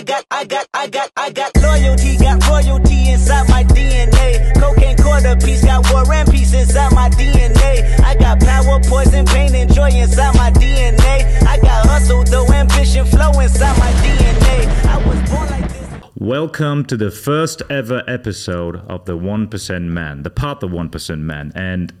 I 0.00 0.02
got, 0.02 0.24
I 0.30 0.44
got, 0.46 0.66
I 0.72 0.86
got, 0.86 1.10
I 1.14 1.30
got 1.30 1.56
loyalty, 1.58 2.16
got 2.16 2.48
royalty 2.48 3.10
inside 3.10 3.46
my 3.50 3.62
DNA. 3.64 4.58
Cocaine 4.58 4.96
quarter 4.96 5.36
piece, 5.36 5.62
got 5.62 5.92
war 5.92 6.10
and 6.10 6.26
peace 6.30 6.54
inside 6.54 6.94
my 6.94 7.10
DNA. 7.10 8.00
I 8.00 8.14
got 8.14 8.40
power, 8.40 8.80
poison, 8.84 9.26
pain, 9.26 9.54
and 9.54 9.70
joy 9.70 9.90
inside 9.90 10.34
my 10.36 10.52
DNA. 10.52 11.42
I 11.46 11.58
got 11.58 11.86
hustle, 11.86 12.24
though 12.24 12.50
ambition, 12.50 13.04
flow 13.04 13.38
inside 13.40 13.78
my 13.78 13.92
DNA. 14.00 14.86
I 14.86 15.06
was 15.06 15.30
born 15.30 15.50
like. 15.50 16.04
Welcome 16.16 16.86
to 16.86 16.96
the 16.96 17.10
first 17.10 17.60
ever 17.68 18.02
episode 18.08 18.76
of 18.88 19.04
the 19.04 19.18
1% 19.18 19.82
Man, 19.82 20.22
the 20.22 20.30
Part 20.30 20.60
the 20.60 20.68
1% 20.68 21.18
Man. 21.18 21.52
And 21.54 21.92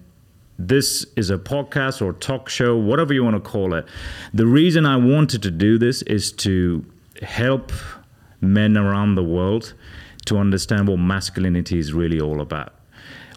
this 0.58 1.04
is 1.16 1.28
a 1.28 1.36
podcast 1.36 2.00
or 2.00 2.14
talk 2.14 2.48
show, 2.48 2.78
whatever 2.78 3.12
you 3.12 3.24
want 3.24 3.36
to 3.36 3.40
call 3.40 3.74
it. 3.74 3.84
The 4.32 4.46
reason 4.46 4.86
I 4.86 4.96
wanted 4.96 5.42
to 5.42 5.50
do 5.50 5.76
this 5.76 6.00
is 6.00 6.32
to 6.32 6.86
help 7.22 7.72
men 8.40 8.76
around 8.76 9.14
the 9.14 9.22
world 9.22 9.74
to 10.26 10.38
understand 10.38 10.88
what 10.88 10.98
masculinity 10.98 11.78
is 11.78 11.92
really 11.92 12.20
all 12.20 12.40
about. 12.40 12.74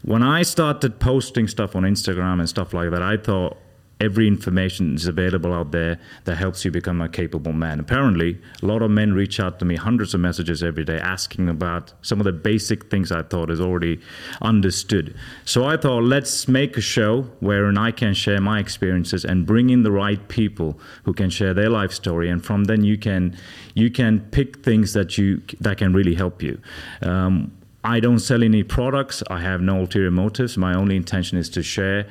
When 0.04 0.22
I 0.22 0.42
started 0.44 1.00
posting 1.00 1.48
stuff 1.48 1.76
on 1.76 1.84
Instagram 1.84 2.40
and 2.40 2.50
stuff 2.50 2.74
like 2.74 2.92
that, 2.92 3.02
I 3.02 3.18
thought 3.18 3.58
every 4.04 4.28
information 4.28 4.96
is 4.96 5.08
available 5.08 5.54
out 5.54 5.72
there 5.72 5.98
that 6.26 6.36
helps 6.36 6.66
you 6.66 6.72
become 6.72 7.00
a 7.02 7.10
capable 7.10 7.54
man. 7.54 7.80
Apparently, 7.80 8.38
a 8.62 8.66
lot 8.66 8.82
of 8.82 8.92
men 8.92 9.14
reach 9.14 9.40
out 9.40 9.60
to 9.60 9.66
me, 9.66 9.76
hundreds 9.76 10.14
of 10.14 10.20
messages 10.20 10.62
every 10.62 10.84
day, 10.84 11.00
asking 11.00 11.48
about 11.50 11.94
some 12.02 12.20
of 12.20 12.26
the 12.26 12.32
basic 12.32 12.90
things 12.92 13.12
I 13.12 13.24
thought 13.24 13.50
is 13.50 13.62
already 13.62 14.00
understood. 14.42 15.16
So 15.46 15.66
I 15.66 15.78
thought, 15.78 16.04
let's 16.04 16.48
make 16.48 16.78
a 16.78 16.82
show 16.82 17.24
wherein 17.40 17.78
I 17.78 17.92
can 17.92 18.14
share 18.14 18.42
my 18.42 18.60
experiences 18.60 19.24
and 19.24 19.46
bring 19.46 19.70
in 19.70 19.84
the 19.84 19.92
right 19.92 20.28
people 20.28 20.80
who 21.04 21.14
can 21.14 21.30
share 21.30 21.54
their 21.54 21.70
life 21.70 21.94
story, 21.94 22.30
and 22.30 22.44
from 22.44 22.66
then 22.66 22.84
you 22.84 22.98
can 22.98 23.36
you 23.76 23.90
can 23.90 24.20
pick 24.32 24.64
things 24.64 24.94
that 24.94 25.18
you 25.18 25.42
that 25.62 25.78
can 25.78 25.94
really 25.94 26.16
help 26.16 26.44
you. 26.44 26.60
Um, 27.02 27.52
I 27.86 28.00
don't 28.00 28.20
sell 28.20 28.44
any 28.44 28.64
products. 28.64 29.24
I 29.30 29.40
have 29.42 29.62
no 29.62 29.80
ulterior 29.82 30.12
motives. 30.12 30.58
My 30.58 30.74
only 30.74 30.96
intention 30.96 31.38
is 31.38 31.50
to 31.50 31.62
share 31.62 32.08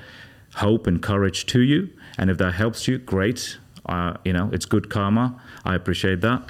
hope 0.54 0.86
and 0.86 1.02
courage 1.02 1.46
to 1.46 1.60
you. 1.60 1.88
And 2.18 2.30
if 2.30 2.38
that 2.38 2.54
helps 2.54 2.86
you, 2.88 2.98
great. 2.98 3.58
Uh, 3.86 4.14
you 4.24 4.32
know, 4.32 4.48
it's 4.52 4.64
good 4.64 4.90
karma. 4.90 5.40
I 5.64 5.74
appreciate 5.74 6.20
that. 6.20 6.48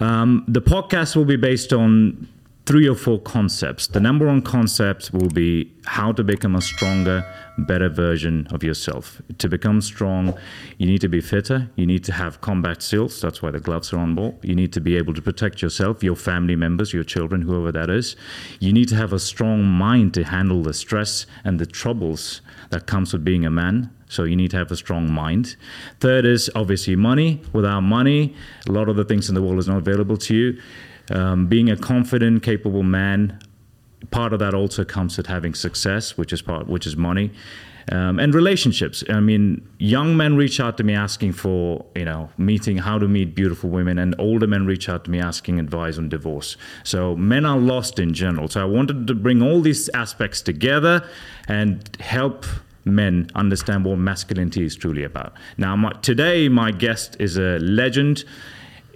Um, 0.00 0.44
the 0.48 0.62
podcast 0.62 1.16
will 1.16 1.24
be 1.24 1.36
based 1.36 1.72
on 1.72 2.28
three 2.64 2.88
or 2.88 2.94
four 2.94 3.20
concepts. 3.20 3.88
The 3.88 4.00
number 4.00 4.26
one 4.26 4.40
concept 4.42 5.12
will 5.12 5.28
be 5.28 5.72
how 5.86 6.12
to 6.12 6.24
become 6.24 6.54
a 6.54 6.60
stronger, 6.60 7.24
better 7.58 7.88
version 7.88 8.46
of 8.50 8.62
yourself. 8.62 9.20
To 9.38 9.48
become 9.48 9.80
strong, 9.80 10.38
you 10.78 10.86
need 10.86 11.00
to 11.02 11.08
be 11.08 11.20
fitter. 11.20 11.70
You 11.76 11.86
need 11.86 12.04
to 12.04 12.12
have 12.12 12.40
combat 12.40 12.82
skills. 12.82 13.20
That's 13.20 13.42
why 13.42 13.50
the 13.50 13.60
gloves 13.60 13.92
are 13.92 13.98
on 13.98 14.14
board. 14.14 14.36
You 14.42 14.54
need 14.54 14.72
to 14.72 14.80
be 14.80 14.96
able 14.96 15.14
to 15.14 15.22
protect 15.22 15.62
yourself, 15.62 16.02
your 16.02 16.16
family 16.16 16.56
members, 16.56 16.92
your 16.92 17.04
children, 17.04 17.42
whoever 17.42 17.72
that 17.72 17.90
is. 17.90 18.16
You 18.60 18.72
need 18.72 18.88
to 18.88 18.96
have 18.96 19.12
a 19.12 19.18
strong 19.18 19.64
mind 19.64 20.14
to 20.14 20.24
handle 20.24 20.62
the 20.62 20.74
stress 20.74 21.26
and 21.44 21.58
the 21.58 21.66
troubles 21.66 22.40
that 22.70 22.86
comes 22.86 23.12
with 23.12 23.24
being 23.24 23.44
a 23.44 23.50
man. 23.50 23.90
So 24.08 24.24
you 24.24 24.36
need 24.36 24.50
to 24.50 24.58
have 24.58 24.70
a 24.70 24.76
strong 24.76 25.10
mind. 25.10 25.56
Third 26.00 26.26
is 26.26 26.50
obviously 26.54 26.96
money. 26.96 27.40
Without 27.52 27.80
money, 27.80 28.34
a 28.68 28.72
lot 28.72 28.88
of 28.88 28.96
the 28.96 29.04
things 29.04 29.28
in 29.28 29.34
the 29.34 29.42
world 29.42 29.58
is 29.58 29.68
not 29.68 29.78
available 29.78 30.16
to 30.18 30.34
you. 30.34 30.60
Um, 31.10 31.46
being 31.46 31.70
a 31.70 31.76
confident, 31.76 32.42
capable 32.42 32.82
man, 32.82 33.38
part 34.12 34.32
of 34.32 34.38
that 34.38 34.54
also 34.54 34.84
comes 34.84 35.16
with 35.16 35.26
having 35.26 35.54
success, 35.54 36.16
which 36.16 36.32
is 36.32 36.42
part, 36.42 36.68
which 36.68 36.86
is 36.86 36.96
money. 36.96 37.32
Um, 37.90 38.20
and 38.20 38.32
relationships. 38.32 39.02
I 39.08 39.18
mean, 39.18 39.66
young 39.78 40.16
men 40.16 40.36
reach 40.36 40.60
out 40.60 40.76
to 40.76 40.84
me 40.84 40.94
asking 40.94 41.32
for, 41.32 41.84
you 41.96 42.04
know, 42.04 42.30
meeting 42.38 42.76
how 42.76 42.98
to 42.98 43.08
meet 43.08 43.34
beautiful 43.34 43.70
women, 43.70 43.98
and 43.98 44.14
older 44.20 44.46
men 44.46 44.66
reach 44.66 44.88
out 44.88 45.04
to 45.06 45.10
me 45.10 45.18
asking 45.18 45.58
advice 45.58 45.98
on 45.98 46.08
divorce. 46.08 46.56
So 46.84 47.16
men 47.16 47.44
are 47.44 47.58
lost 47.58 47.98
in 47.98 48.14
general. 48.14 48.46
So 48.46 48.60
I 48.60 48.64
wanted 48.66 49.08
to 49.08 49.14
bring 49.16 49.42
all 49.42 49.60
these 49.60 49.88
aspects 49.94 50.42
together 50.42 51.04
and 51.48 51.96
help 51.98 52.46
men 52.84 53.28
understand 53.34 53.84
what 53.84 53.98
masculinity 53.98 54.64
is 54.64 54.76
truly 54.76 55.02
about. 55.02 55.32
Now, 55.56 55.74
my, 55.76 55.92
today 56.02 56.48
my 56.48 56.70
guest 56.70 57.16
is 57.18 57.36
a 57.36 57.58
legend 57.58 58.24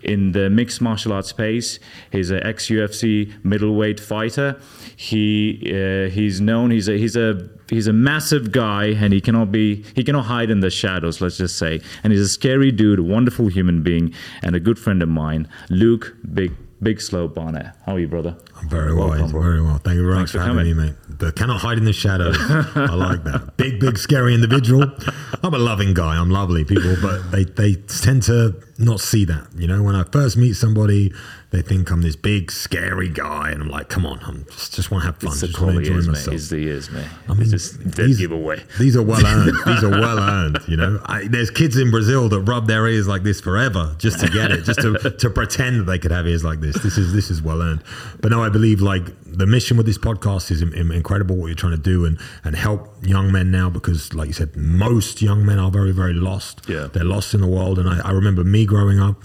in 0.07 0.33
the 0.33 0.49
mixed 0.49 0.81
martial 0.81 1.13
arts 1.13 1.29
space. 1.29 1.79
He's 2.11 2.31
an 2.31 2.43
ex 2.47 2.69
UFC 2.69 3.33
middleweight 3.45 4.01
fighter. 4.01 4.59
He 4.97 5.61
uh, 5.75 6.09
he's 6.11 6.41
known. 6.41 6.71
He's 6.71 6.89
a 6.89 6.97
he's 6.97 7.17
a 7.17 7.49
he's 7.69 7.87
a 7.87 7.93
massive 7.93 8.53
guy, 8.53 8.87
and 8.87 9.13
he 9.13 9.21
cannot 9.21 9.53
be 9.53 9.83
he 9.95 10.03
cannot 10.05 10.25
hide 10.27 10.51
in 10.51 10.61
the 10.61 10.71
shadows. 10.71 11.21
Let's 11.21 11.37
just 11.37 11.59
say. 11.59 11.81
And 12.03 12.13
he's 12.13 12.23
a 12.23 12.29
scary 12.29 12.73
dude, 12.73 12.99
a 13.01 13.03
wonderful 13.03 13.49
human 13.49 13.83
being, 13.83 14.15
and 14.43 14.57
a 14.57 14.61
good 14.61 14.79
friend 14.79 15.03
of 15.03 15.09
mine, 15.09 15.49
Luke 15.69 16.17
Big 16.33 16.53
Big 16.83 17.01
Slow 17.01 17.27
Barnatt. 17.29 17.75
How 17.87 17.95
are 17.95 17.99
you, 17.99 18.07
brother? 18.09 18.37
I'm 18.61 18.69
very 18.69 18.95
well, 18.95 19.09
Welcome. 19.09 19.33
very 19.33 19.63
well. 19.63 19.79
Thank 19.79 19.97
you 19.97 20.03
very 20.03 20.17
Thanks 20.17 20.35
much 20.35 20.43
for 20.43 20.47
for, 20.51 20.55
having 20.57 20.73
coming. 20.75 20.77
me, 20.77 20.93
mate. 21.09 21.19
The 21.19 21.33
cannot 21.33 21.61
hide 21.63 21.79
in 21.79 21.85
the 21.85 21.93
shadows. 21.95 22.37
I 22.41 22.95
like 22.95 23.25
that. 23.25 23.57
Big, 23.57 23.81
big, 23.81 23.97
scary 23.99 24.35
individual. 24.35 24.83
I'm 25.43 25.55
a 25.55 25.59
loving 25.59 25.95
guy. 25.95 26.17
I'm 26.17 26.31
lovely 26.31 26.65
people, 26.65 26.97
but 27.03 27.31
they 27.31 27.45
they 27.45 27.75
tend 27.75 28.23
to 28.25 28.63
not 28.79 29.01
see 29.01 29.25
that. 29.25 29.49
You 29.57 29.67
know, 29.67 29.83
when 29.83 29.95
I 29.95 30.05
first 30.05 30.37
meet 30.37 30.55
somebody, 30.55 31.13
they 31.51 31.63
think 31.63 31.91
I'm 31.91 32.03
this 32.03 32.17
big, 32.17 32.51
scary 32.51 33.09
guy, 33.09 33.51
and 33.51 33.63
I'm 33.63 33.69
like, 33.69 33.89
come 33.89 34.05
on, 34.05 34.19
I'm 34.25 34.45
just, 34.47 34.75
just 34.75 34.91
want 34.91 35.03
to 35.03 35.07
have 35.07 35.21
fun. 35.21 35.33
It's 35.33 35.41
the 35.41 35.47
just 35.47 35.61
want 35.61 35.75
to 35.75 35.79
enjoy 35.79 35.95
is, 35.97 36.09
myself. 36.09 36.41
The 36.49 36.61
years, 36.61 36.91
mate. 36.91 37.07
I 37.29 37.33
mean, 37.33 37.43
it's 37.43 37.51
just 37.51 37.83
dead 37.83 38.07
these- 38.09 38.19
giveaway. 38.19 38.63
These 38.79 38.97
are 38.97 39.03
well 39.03 39.25
earned. 39.25 39.57
These 39.67 39.85
are 39.85 39.91
well 39.91 40.19
earned. 40.19 40.59
You 40.69 40.77
know, 40.77 41.01
I, 41.07 41.27
there's 41.29 41.51
kids 41.51 41.77
in 41.77 41.91
Brazil 41.91 42.29
that 42.29 42.41
rub 42.41 42.67
their 42.67 42.87
ears 42.87 43.09
like 43.09 43.23
this 43.23 43.41
forever 43.41 43.95
just 43.99 44.21
to 44.21 44.29
get 44.29 44.51
it, 44.51 44.65
just 44.65 44.81
to, 44.81 45.11
to 45.19 45.31
pretend 45.31 45.81
that 45.81 45.85
they 45.85 45.99
could 45.99 46.11
have 46.11 46.27
ears 46.27 46.45
like 46.45 46.61
this. 46.61 46.77
This 46.83 46.99
is 46.99 47.13
this 47.13 47.31
is 47.31 47.41
well 47.41 47.63
earned. 47.63 47.83
But 48.21 48.31
no, 48.33 48.43
I 48.43 48.49
believe 48.49 48.81
like 48.81 49.05
the 49.25 49.47
mission 49.47 49.77
with 49.77 49.87
this 49.87 49.99
podcast 49.99 50.51
is 50.51 50.63
in- 50.63 50.75
in- 50.75 50.91
incredible. 50.91 51.37
What 51.37 51.47
you're 51.47 51.55
trying 51.55 51.77
to 51.77 51.83
do 51.83 52.05
and 52.05 52.19
and 52.45 52.55
help 52.57 52.95
young 53.07 53.33
men 53.33 53.51
now 53.51 53.71
because, 53.71 54.13
like 54.13 54.27
you 54.27 54.35
said, 54.35 54.55
most 54.57 55.16
young 55.23 55.45
men 55.47 55.59
are 55.59 55.71
very 55.71 55.93
very 55.93 56.13
lost. 56.15 56.63
Yeah. 56.69 56.89
they're 56.93 57.05
lost 57.05 57.35
in 57.35 57.41
the 57.41 57.47
world. 57.47 57.79
And 57.79 57.89
I, 57.89 58.01
I 58.09 58.11
remember 58.13 58.45
me 58.45 58.65
growing 58.67 58.99
up. 59.01 59.17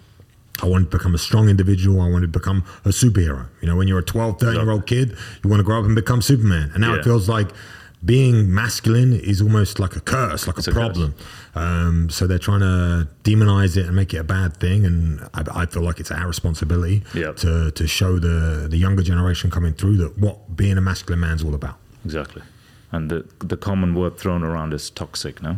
I 0.63 0.67
wanted 0.67 0.91
to 0.91 0.97
become 0.97 1.15
a 1.15 1.17
strong 1.17 1.49
individual. 1.49 2.01
I 2.01 2.09
wanted 2.09 2.31
to 2.33 2.39
become 2.39 2.63
a 2.85 2.89
superhero. 2.89 3.47
You 3.61 3.67
know, 3.67 3.75
when 3.75 3.87
you're 3.87 3.99
a 3.99 4.03
12, 4.03 4.39
13 4.39 4.61
year 4.61 4.69
old 4.71 4.85
kid, 4.85 5.15
you 5.43 5.49
want 5.49 5.59
to 5.59 5.63
grow 5.63 5.79
up 5.79 5.85
and 5.85 5.95
become 5.95 6.21
Superman. 6.21 6.69
And 6.73 6.81
now 6.81 6.93
Yeah. 6.93 6.99
it 6.99 7.03
feels 7.03 7.27
like 7.27 7.49
being 8.03 8.51
masculine 8.53 9.13
is 9.13 9.41
almost 9.41 9.79
like 9.79 9.95
a 9.95 9.99
curse, 9.99 10.47
like 10.47 10.57
It's 10.57 10.67
a 10.67 10.71
a 10.71 10.73
problem. 10.73 11.13
Um, 11.55 12.09
so 12.09 12.25
they're 12.27 12.39
trying 12.39 12.61
to 12.61 13.07
demonize 13.23 13.77
it 13.77 13.85
and 13.85 13.95
make 13.95 14.13
it 14.13 14.17
a 14.17 14.23
bad 14.23 14.57
thing. 14.57 14.85
And 14.85 15.21
I, 15.33 15.61
I 15.61 15.65
feel 15.67 15.83
like 15.83 15.99
it's 15.99 16.11
our 16.11 16.27
responsibility 16.27 17.03
Yeah. 17.13 17.31
to, 17.33 17.71
to 17.71 17.87
show 17.87 18.19
the, 18.19 18.67
the 18.69 18.77
younger 18.77 19.03
generation 19.03 19.49
coming 19.51 19.73
through 19.73 19.97
that 19.97 20.17
what 20.17 20.55
being 20.55 20.77
a 20.77 20.81
masculine 20.81 21.19
man's 21.19 21.43
all 21.43 21.53
about. 21.55 21.77
Exactly. 22.05 22.41
And 22.91 23.09
the 23.09 23.25
the 23.39 23.55
common 23.55 23.95
word 23.95 24.17
thrown 24.17 24.43
around 24.43 24.73
is 24.73 24.89
toxic, 24.89 25.41
no? 25.41 25.57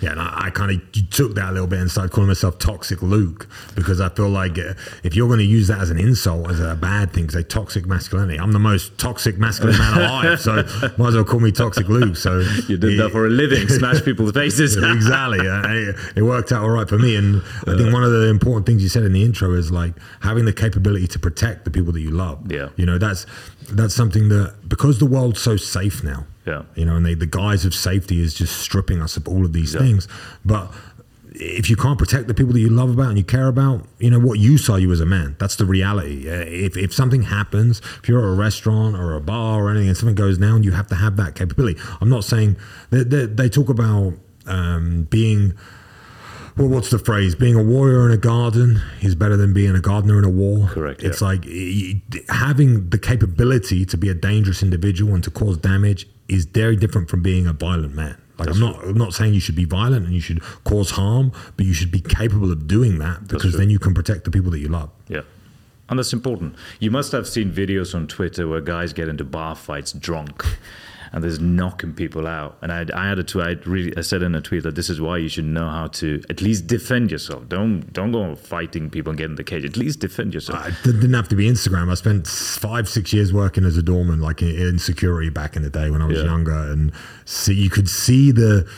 Yeah, 0.00 0.12
and 0.12 0.20
I, 0.20 0.46
I 0.46 0.50
kind 0.50 0.70
of 0.70 1.10
took 1.10 1.34
that 1.34 1.50
a 1.50 1.52
little 1.52 1.66
bit 1.66 1.80
and 1.80 1.90
started 1.90 2.12
calling 2.12 2.28
myself 2.28 2.58
Toxic 2.58 3.02
Luke 3.02 3.48
because 3.74 4.00
I 4.00 4.08
feel 4.08 4.28
like 4.28 4.58
uh, 4.58 4.74
if 5.02 5.16
you're 5.16 5.26
going 5.26 5.40
to 5.40 5.44
use 5.44 5.68
that 5.68 5.80
as 5.80 5.90
an 5.90 5.98
insult, 5.98 6.50
as 6.50 6.60
a 6.60 6.74
bad 6.74 7.12
thing, 7.12 7.28
say 7.30 7.42
toxic 7.42 7.86
masculinity, 7.86 8.38
I'm 8.38 8.52
the 8.52 8.58
most 8.58 8.96
toxic 8.98 9.38
masculine 9.38 9.78
man 9.78 9.98
alive, 9.98 10.40
so 10.40 10.54
might 10.98 11.08
as 11.08 11.14
well 11.14 11.24
call 11.24 11.40
me 11.40 11.52
Toxic 11.52 11.88
Luke. 11.88 12.16
So 12.16 12.40
You 12.68 12.76
did 12.76 12.98
that 13.00 13.10
for 13.12 13.26
a 13.26 13.30
living, 13.30 13.68
smash 13.68 14.02
people's 14.04 14.32
faces. 14.32 14.76
exactly. 14.82 15.46
Uh, 15.48 15.62
it, 15.68 15.96
it 16.16 16.22
worked 16.22 16.52
out 16.52 16.62
all 16.62 16.70
right 16.70 16.88
for 16.88 16.98
me. 16.98 17.16
And 17.16 17.42
I 17.66 17.76
think 17.76 17.92
one 17.92 18.04
of 18.04 18.12
the 18.12 18.28
important 18.28 18.66
things 18.66 18.82
you 18.82 18.88
said 18.88 19.04
in 19.04 19.12
the 19.12 19.22
intro 19.22 19.52
is 19.54 19.70
like 19.70 19.94
having 20.20 20.44
the 20.44 20.52
capability 20.52 21.06
to 21.08 21.18
protect 21.18 21.64
the 21.64 21.70
people 21.70 21.92
that 21.92 22.00
you 22.00 22.10
love. 22.10 22.50
Yeah. 22.50 22.68
You 22.76 22.86
know, 22.86 22.98
that's 22.98 23.26
that's 23.70 23.94
something 23.94 24.28
that 24.28 24.68
because 24.68 24.98
the 24.98 25.06
world's 25.06 25.40
so 25.40 25.56
safe 25.56 26.02
now. 26.02 26.26
Yeah. 26.48 26.62
You 26.74 26.84
know, 26.86 26.96
and 26.96 27.04
they, 27.06 27.14
the 27.14 27.26
guise 27.40 27.64
of 27.68 27.74
safety 27.74 28.18
is 28.26 28.32
just 28.34 28.54
stripping 28.66 29.00
us 29.02 29.16
of 29.18 29.28
all 29.28 29.44
of 29.44 29.52
these 29.52 29.72
Yeah. 29.74 29.80
things. 29.80 30.08
But 30.44 30.72
if 31.34 31.68
you 31.70 31.76
can't 31.76 31.98
protect 31.98 32.26
the 32.26 32.34
people 32.34 32.52
that 32.54 32.60
you 32.60 32.70
love 32.70 32.90
about 32.96 33.08
and 33.12 33.18
you 33.18 33.24
care 33.24 33.48
about, 33.48 33.86
you 33.98 34.10
know 34.10 34.18
what 34.28 34.38
you 34.38 34.58
saw 34.58 34.76
you 34.76 34.90
as 34.90 35.00
a 35.00 35.06
man. 35.06 35.36
That's 35.38 35.56
the 35.56 35.66
reality. 35.66 36.28
Uh, 36.28 36.44
If, 36.66 36.76
if 36.76 36.92
something 36.92 37.22
happens, 37.22 37.80
if 38.02 38.08
you're 38.08 38.22
at 38.26 38.28
a 38.32 38.34
restaurant 38.48 38.96
or 38.96 39.14
a 39.14 39.20
bar 39.20 39.64
or 39.64 39.70
anything, 39.70 39.88
and 39.88 39.96
something 39.96 40.16
goes 40.26 40.38
down, 40.38 40.62
you 40.64 40.72
have 40.72 40.88
to 40.88 40.94
have 40.96 41.16
that 41.16 41.34
capability. 41.34 41.78
I'm 42.00 42.08
not 42.08 42.24
saying 42.24 42.56
they, 42.90 43.04
they, 43.04 43.26
they 43.26 43.48
talk 43.48 43.68
about 43.68 44.14
um, 44.46 45.06
being. 45.10 45.52
Well, 46.58 46.66
what's 46.68 46.90
the 46.90 46.98
phrase? 46.98 47.36
Being 47.36 47.54
a 47.54 47.62
warrior 47.62 48.04
in 48.06 48.12
a 48.12 48.16
garden 48.16 48.80
is 49.00 49.14
better 49.14 49.36
than 49.36 49.52
being 49.52 49.76
a 49.76 49.80
gardener 49.80 50.18
in 50.18 50.24
a 50.24 50.28
war. 50.28 50.66
Correct, 50.68 51.04
It's 51.04 51.20
yeah. 51.20 51.28
like 51.28 51.44
y- 51.44 52.02
y- 52.12 52.20
having 52.30 52.90
the 52.90 52.98
capability 52.98 53.86
to 53.86 53.96
be 53.96 54.08
a 54.08 54.14
dangerous 54.14 54.60
individual 54.62 55.14
and 55.14 55.22
to 55.22 55.30
cause 55.30 55.56
damage 55.56 56.08
is 56.28 56.46
very 56.46 56.74
different 56.74 57.08
from 57.08 57.22
being 57.22 57.46
a 57.46 57.52
violent 57.52 57.94
man. 57.94 58.20
Like 58.38 58.50
I'm 58.50 58.58
not, 58.58 58.82
I'm 58.84 58.98
not 58.98 59.14
saying 59.14 59.34
you 59.34 59.40
should 59.40 59.54
be 59.56 59.64
violent 59.66 60.04
and 60.06 60.14
you 60.14 60.20
should 60.20 60.42
cause 60.64 60.90
harm, 60.92 61.30
but 61.56 61.64
you 61.64 61.72
should 61.74 61.90
be 61.92 62.00
capable 62.00 62.50
of 62.50 62.66
doing 62.66 62.98
that 62.98 63.28
because 63.28 63.56
then 63.56 63.70
you 63.70 63.78
can 63.78 63.94
protect 63.94 64.24
the 64.24 64.30
people 64.32 64.50
that 64.50 64.58
you 64.58 64.68
love. 64.68 64.90
Yeah. 65.08 65.22
And 65.88 65.98
that's 65.98 66.12
important. 66.12 66.54
You 66.80 66.90
must 66.90 67.12
have 67.12 67.26
seen 67.28 67.52
videos 67.52 67.94
on 67.94 68.06
Twitter 68.08 68.46
where 68.48 68.60
guys 68.60 68.92
get 68.92 69.08
into 69.08 69.24
bar 69.24 69.54
fights 69.54 69.92
drunk. 69.92 70.44
And 71.12 71.22
there's 71.24 71.40
knocking 71.40 71.92
people 71.94 72.26
out. 72.26 72.58
And 72.62 72.70
I, 72.72 72.86
I 72.94 73.08
had 73.08 73.18
a 73.18 73.24
tweet. 73.24 73.44
I 73.44 73.50
really 73.68 73.96
I 73.96 74.00
said 74.02 74.22
in 74.22 74.34
a 74.34 74.40
tweet 74.40 74.62
that 74.64 74.74
this 74.74 74.90
is 74.90 75.00
why 75.00 75.18
you 75.18 75.28
should 75.28 75.44
know 75.44 75.68
how 75.68 75.86
to 75.88 76.22
at 76.28 76.40
least 76.42 76.66
defend 76.66 77.10
yourself. 77.10 77.48
Don't 77.48 77.92
don't 77.92 78.12
go 78.12 78.34
fighting 78.36 78.90
people 78.90 79.10
and 79.10 79.18
get 79.18 79.26
in 79.30 79.36
the 79.36 79.44
cage. 79.44 79.64
At 79.64 79.76
least 79.76 80.00
defend 80.00 80.34
yourself. 80.34 80.66
It 80.68 80.74
didn't 80.82 81.14
have 81.14 81.28
to 81.28 81.36
be 81.36 81.48
Instagram. 81.48 81.90
I 81.90 81.94
spent 81.94 82.26
five, 82.26 82.88
six 82.88 83.12
years 83.12 83.32
working 83.32 83.64
as 83.64 83.76
a 83.76 83.82
doorman, 83.82 84.20
like 84.20 84.42
in, 84.42 84.50
in 84.50 84.78
security 84.78 85.30
back 85.30 85.56
in 85.56 85.62
the 85.62 85.70
day 85.70 85.90
when 85.90 86.02
I 86.02 86.06
was 86.06 86.18
Yeah. 86.18 86.24
younger, 86.24 86.52
and 86.72 86.92
see 87.24 87.54
you 87.54 87.70
could 87.70 87.88
see 87.88 88.30
the, 88.32 88.68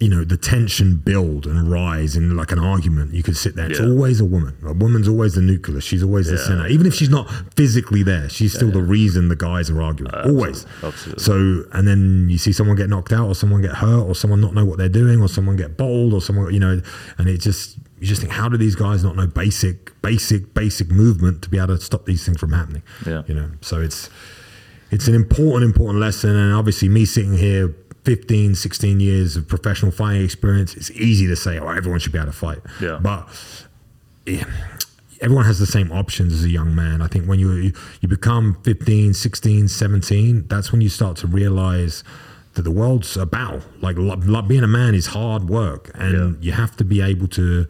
you 0.00 0.08
know, 0.08 0.24
the 0.24 0.36
tension 0.36 0.96
build 0.96 1.46
and 1.46 1.70
rise 1.70 2.16
in 2.16 2.36
like 2.36 2.50
an 2.50 2.58
argument. 2.58 3.14
You 3.14 3.22
could 3.22 3.36
sit 3.36 3.54
there. 3.54 3.70
It's 3.70 3.78
Yeah. 3.78 3.86
always 3.86 4.20
a 4.20 4.24
woman. 4.24 4.54
A 4.64 4.72
woman's 4.72 5.06
always 5.08 5.34
the 5.34 5.40
nucleus. 5.40 5.84
She's 5.84 6.02
always 6.02 6.26
the 6.28 6.36
center, 6.36 6.66
even 6.66 6.86
if 6.86 6.94
she's 6.94 7.08
not 7.08 7.30
physically 7.56 8.02
there. 8.02 8.28
She's 8.28 8.52
still 8.52 8.72
the 8.72 8.82
reason 8.82 9.28
the 9.28 9.36
guys 9.36 9.70
are 9.70 9.80
arguing. 9.80 10.12
always. 10.12 10.66
absolutely. 10.82 11.22
So, 11.22 11.64
and 11.72 11.86
then 11.86 12.26
you 12.28 12.38
see 12.38 12.52
someone 12.52 12.76
get 12.76 12.88
knocked 12.90 13.12
out, 13.12 13.28
or 13.28 13.34
someone 13.34 13.62
get 13.62 13.76
hurt, 13.76 14.02
or 14.02 14.14
someone 14.16 14.40
not 14.40 14.52
know 14.52 14.64
what 14.64 14.78
they're 14.78 14.88
doing, 14.88 15.22
or 15.22 15.28
someone 15.28 15.56
get 15.56 15.76
bowled, 15.76 16.12
or 16.12 16.20
someone, 16.20 16.52
you 16.52 16.60
know, 16.60 16.82
and 17.18 17.28
it 17.28 17.40
just 17.40 17.78
you 18.00 18.06
just 18.08 18.20
think, 18.20 18.32
how 18.34 18.48
do 18.48 18.56
these 18.58 18.74
guys 18.74 19.02
not 19.04 19.16
know 19.16 19.26
basic, 19.28 19.92
basic, 20.02 20.52
basic 20.52 20.90
movement 20.90 21.40
to 21.42 21.48
be 21.48 21.56
able 21.56 21.68
to 21.68 21.80
stop 21.80 22.04
these 22.04 22.24
things 22.24 22.38
from 22.38 22.52
happening? 22.52 22.82
Yeah. 23.06 23.22
You 23.28 23.34
know, 23.34 23.50
so 23.60 23.80
it's 23.80 24.10
it's 24.90 25.08
an 25.08 25.14
important, 25.14 25.64
important 25.64 26.00
lesson, 26.00 26.30
and 26.36 26.52
obviously 26.52 26.88
me 26.88 27.04
sitting 27.04 27.38
here. 27.38 27.74
15, 28.04 28.54
16 28.54 29.00
years 29.00 29.36
of 29.36 29.48
professional 29.48 29.90
fighting 29.92 30.22
experience, 30.24 30.74
it's 30.74 30.90
easy 30.92 31.26
to 31.26 31.36
say, 31.36 31.58
oh, 31.58 31.68
everyone 31.68 31.98
should 32.00 32.12
be 32.12 32.18
able 32.18 32.26
to 32.26 32.32
fight. 32.36 32.58
Yeah. 32.80 32.98
But 33.02 33.28
yeah, 34.26 34.44
everyone 35.20 35.44
has 35.46 35.58
the 35.58 35.66
same 35.66 35.90
options 35.92 36.32
as 36.32 36.44
a 36.44 36.50
young 36.50 36.74
man. 36.74 37.00
I 37.02 37.06
think 37.06 37.26
when 37.26 37.38
you 37.38 37.72
you 38.00 38.08
become 38.08 38.56
15, 38.62 39.14
16, 39.14 39.68
17, 39.68 40.46
that's 40.48 40.70
when 40.72 40.80
you 40.80 40.88
start 40.88 41.16
to 41.18 41.26
realize 41.26 42.04
that 42.54 42.62
the 42.62 42.70
world's 42.70 43.16
a 43.16 43.26
battle. 43.26 43.62
Like, 43.80 43.96
lo- 43.98 44.42
being 44.42 44.62
a 44.62 44.68
man 44.68 44.94
is 44.94 45.06
hard 45.06 45.48
work, 45.48 45.90
and 45.94 46.14
Yeah. 46.14 46.46
you 46.46 46.52
have 46.52 46.76
to 46.76 46.84
be 46.84 47.00
able 47.00 47.26
to 47.28 47.66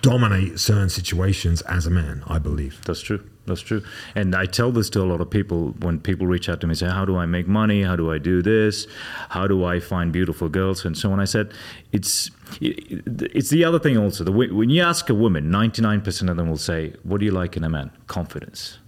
dominate 0.00 0.58
certain 0.58 0.88
situations 0.88 1.60
as 1.62 1.86
a 1.86 1.90
man. 1.90 2.22
I 2.26 2.38
believe. 2.38 2.80
That's 2.86 3.00
true. 3.00 3.22
That's 3.46 3.60
true. 3.60 3.82
And 4.14 4.34
I 4.34 4.46
tell 4.46 4.72
this 4.72 4.90
to 4.90 5.02
a 5.02 5.04
lot 5.04 5.20
of 5.20 5.30
people 5.30 5.68
when 5.80 6.00
people 6.00 6.26
reach 6.26 6.48
out 6.48 6.60
to 6.60 6.66
me 6.66 6.72
and 6.72 6.78
say, 6.78 6.88
How 6.88 7.04
do 7.04 7.16
I 7.16 7.26
make 7.26 7.46
money? 7.46 7.82
How 7.82 7.96
do 7.96 8.12
I 8.12 8.18
do 8.18 8.42
this? 8.42 8.86
How 9.30 9.46
do 9.46 9.64
I 9.64 9.80
find 9.80 10.12
beautiful 10.12 10.48
girls? 10.48 10.84
And 10.84 10.96
so 10.96 11.12
on. 11.12 11.20
I 11.20 11.24
said, 11.24 11.52
It's 11.92 12.30
it's 12.60 13.50
the 13.50 13.64
other 13.64 13.78
thing 13.78 13.96
also. 13.96 14.24
The, 14.24 14.32
when 14.32 14.70
you 14.70 14.82
ask 14.82 15.08
a 15.10 15.14
woman, 15.14 15.50
99% 15.50 16.30
of 16.30 16.36
them 16.36 16.48
will 16.48 16.56
say, 16.56 16.94
What 17.02 17.20
do 17.20 17.24
you 17.26 17.32
like 17.32 17.56
in 17.56 17.64
a 17.64 17.68
man? 17.68 17.90
Confidence. 18.06 18.78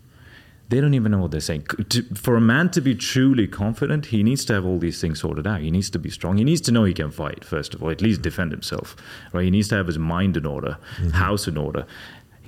They 0.68 0.82
don't 0.82 0.92
even 0.92 1.12
know 1.12 1.18
what 1.18 1.30
they're 1.30 1.40
saying. 1.40 1.62
To- 1.88 2.02
For 2.14 2.36
a 2.36 2.40
man 2.40 2.70
to 2.70 2.80
be 2.80 2.94
truly 2.94 3.46
confident, 3.46 4.06
he 4.06 4.22
needs 4.22 4.44
to 4.46 4.52
have 4.54 4.66
all 4.66 4.78
these 4.78 5.00
things 5.00 5.20
sorted 5.20 5.46
out. 5.46 5.62
He 5.62 5.70
needs 5.70 5.88
to 5.90 5.98
be 5.98 6.10
strong. 6.10 6.36
He 6.36 6.44
needs 6.44 6.60
to 6.62 6.72
know 6.72 6.84
he 6.84 6.92
can 6.92 7.10
fight, 7.10 7.42
first 7.44 7.74
of 7.74 7.82
all, 7.82 7.90
at 7.90 8.02
least 8.02 8.20
defend 8.20 8.52
himself. 8.52 8.94
Right? 9.32 9.44
He 9.44 9.50
needs 9.50 9.68
to 9.68 9.76
have 9.76 9.86
his 9.86 9.98
mind 9.98 10.36
in 10.36 10.44
order, 10.44 10.76
mm-hmm. 10.96 11.10
house 11.10 11.48
in 11.48 11.56
order. 11.56 11.86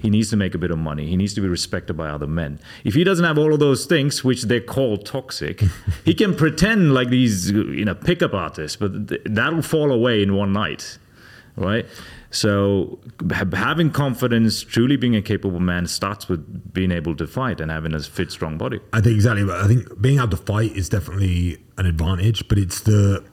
He 0.01 0.11
needs 0.11 0.31
to 0.31 0.37
make 0.37 0.55
a 0.55 0.59
bit 0.59 0.71
of 0.71 0.79
money. 0.79 1.07
He 1.07 1.17
needs 1.17 1.35
to 1.35 1.41
be 1.41 1.49
respected 1.49 1.95
by 1.95 2.09
other 2.09 2.27
men. 2.27 2.59
If 2.85 2.95
he 2.95 3.05
doesn't 3.05 3.25
have 3.25 3.39
all 3.39 3.53
of 3.53 3.61
those 3.61 3.87
things, 3.87 4.25
which 4.25 4.45
they 4.45 4.61
call 4.61 4.97
toxic, 4.97 5.63
he 6.05 6.15
can 6.15 6.35
pretend 6.35 6.95
like 6.95 7.11
these, 7.11 7.51
you 7.51 7.85
know, 7.85 7.95
pickup 7.95 8.35
artists, 8.35 8.77
but 8.77 9.09
th- 9.09 9.21
that'll 9.27 9.63
fall 9.63 9.93
away 9.93 10.23
in 10.23 10.35
one 10.35 10.53
night, 10.53 10.99
right? 11.57 11.87
So 12.31 13.01
ha- 13.33 13.45
having 13.53 13.91
confidence, 13.91 14.63
truly 14.63 14.97
being 14.97 15.17
a 15.17 15.23
capable 15.23 15.61
man, 15.61 15.87
starts 15.87 16.29
with 16.29 16.73
being 16.73 16.93
able 16.93 17.17
to 17.17 17.27
fight 17.27 17.61
and 17.61 17.71
having 17.71 17.93
a 17.93 18.01
fit, 18.01 18.31
strong 18.31 18.57
body. 18.57 18.81
I 18.93 19.01
think 19.01 19.17
exactly. 19.17 19.45
But 19.45 19.61
I 19.61 19.67
think 19.67 20.01
being 20.01 20.19
able 20.19 20.29
to 20.29 20.37
fight 20.37 20.73
is 20.77 20.89
definitely 20.89 21.59
an 21.77 21.87
advantage, 21.87 22.49
but 22.49 22.59
it's 22.59 22.81
the 22.81 23.25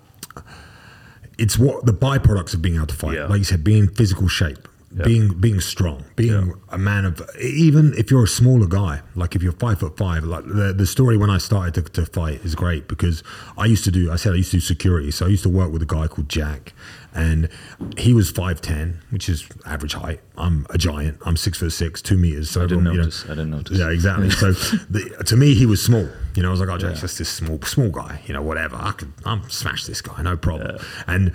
it's 1.38 1.58
what 1.58 1.86
the 1.86 1.94
byproducts 1.94 2.54
of 2.54 2.62
being 2.62 2.76
able 2.76 2.88
to 2.88 2.96
fight. 2.96 3.14
Yeah. 3.14 3.28
Like 3.28 3.40
you 3.40 3.44
said, 3.44 3.64
being 3.64 3.84
in 3.84 3.90
physical 3.90 4.28
shape, 4.28 4.68
being 5.04 5.40
being 5.40 5.60
strong, 5.60 6.04
being 6.16 6.48
Yeah. 6.48 6.54
a 6.70 6.78
man 6.78 7.06
of 7.06 7.22
even 7.40 7.94
if 7.98 8.10
you're 8.12 8.24
a 8.24 8.28
smaller 8.28 8.68
guy, 8.68 9.02
like 9.16 9.36
if 9.36 9.44
you're 9.44 9.52
five 9.54 9.80
foot 9.80 9.98
five. 9.98 10.24
Like 10.24 10.46
the, 10.46 10.74
the 10.76 10.86
story 10.86 11.18
when 11.18 11.30
I 11.30 11.38
started 11.38 11.74
to, 11.76 11.92
to 12.02 12.06
fight 12.06 12.44
is 12.46 12.56
great 12.56 12.88
because 12.88 13.24
I 13.58 13.66
used 13.66 13.84
to 13.86 13.92
do. 13.92 14.12
I 14.12 14.16
said 14.16 14.34
I 14.34 14.38
used 14.38 14.52
to 14.52 14.58
do 14.58 14.62
security, 14.62 15.12
so 15.12 15.26
I 15.26 15.30
used 15.30 15.44
to 15.44 15.50
work 15.50 15.72
with 15.72 15.82
a 15.82 15.86
guy 15.86 16.08
called 16.08 16.30
Jack, 16.30 16.74
and 17.14 17.50
he 17.98 18.14
was 18.14 18.30
five 18.32 18.62
ten, 18.62 19.00
which 19.10 19.30
is 19.30 19.48
average 19.66 19.94
height. 19.94 20.20
I'm 20.38 20.66
a 20.70 20.78
giant. 20.78 21.18
I'm 21.26 21.38
six 21.38 21.60
foot 21.60 21.72
six, 21.72 22.02
two 22.02 22.18
meters. 22.18 22.50
So 22.50 22.62
I 22.62 22.64
didn't 22.68 22.88
everyone, 22.88 22.94
you 22.94 22.98
know- 23.00 23.04
notice. 23.06 23.26
I 23.26 23.30
didn't 23.30 23.50
notice. 23.52 23.78
yeah, 23.78 23.90
exactly. 23.90 24.30
So 24.38 24.52
the, 24.52 25.24
to 25.26 25.36
me, 25.36 25.54
he 25.56 25.66
was 25.66 25.84
small. 25.84 26.08
You 26.36 26.44
know, 26.44 26.50
I 26.50 26.52
was 26.52 26.60
like, 26.60 26.70
oh, 26.70 26.78
Jack's 26.78 27.02
just 27.02 27.18
this 27.18 27.30
small, 27.30 27.60
small 27.64 27.90
guy. 27.90 28.22
You 28.28 28.34
know, 28.36 28.42
whatever. 28.44 28.76
I 28.76 28.92
could, 28.92 29.12
I'm 29.26 29.50
smash 29.50 29.86
this 29.86 30.02
guy, 30.02 30.22
no 30.22 30.38
problem. 30.38 30.78
And 31.08 31.34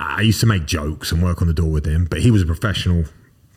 I 0.00 0.22
used 0.22 0.40
to 0.40 0.46
make 0.46 0.66
jokes 0.66 1.12
and 1.12 1.22
work 1.22 1.42
on 1.42 1.48
the 1.48 1.54
door 1.54 1.70
with 1.70 1.86
him, 1.86 2.06
but 2.06 2.20
he 2.20 2.30
was 2.30 2.42
a 2.42 2.46
professional 2.46 3.04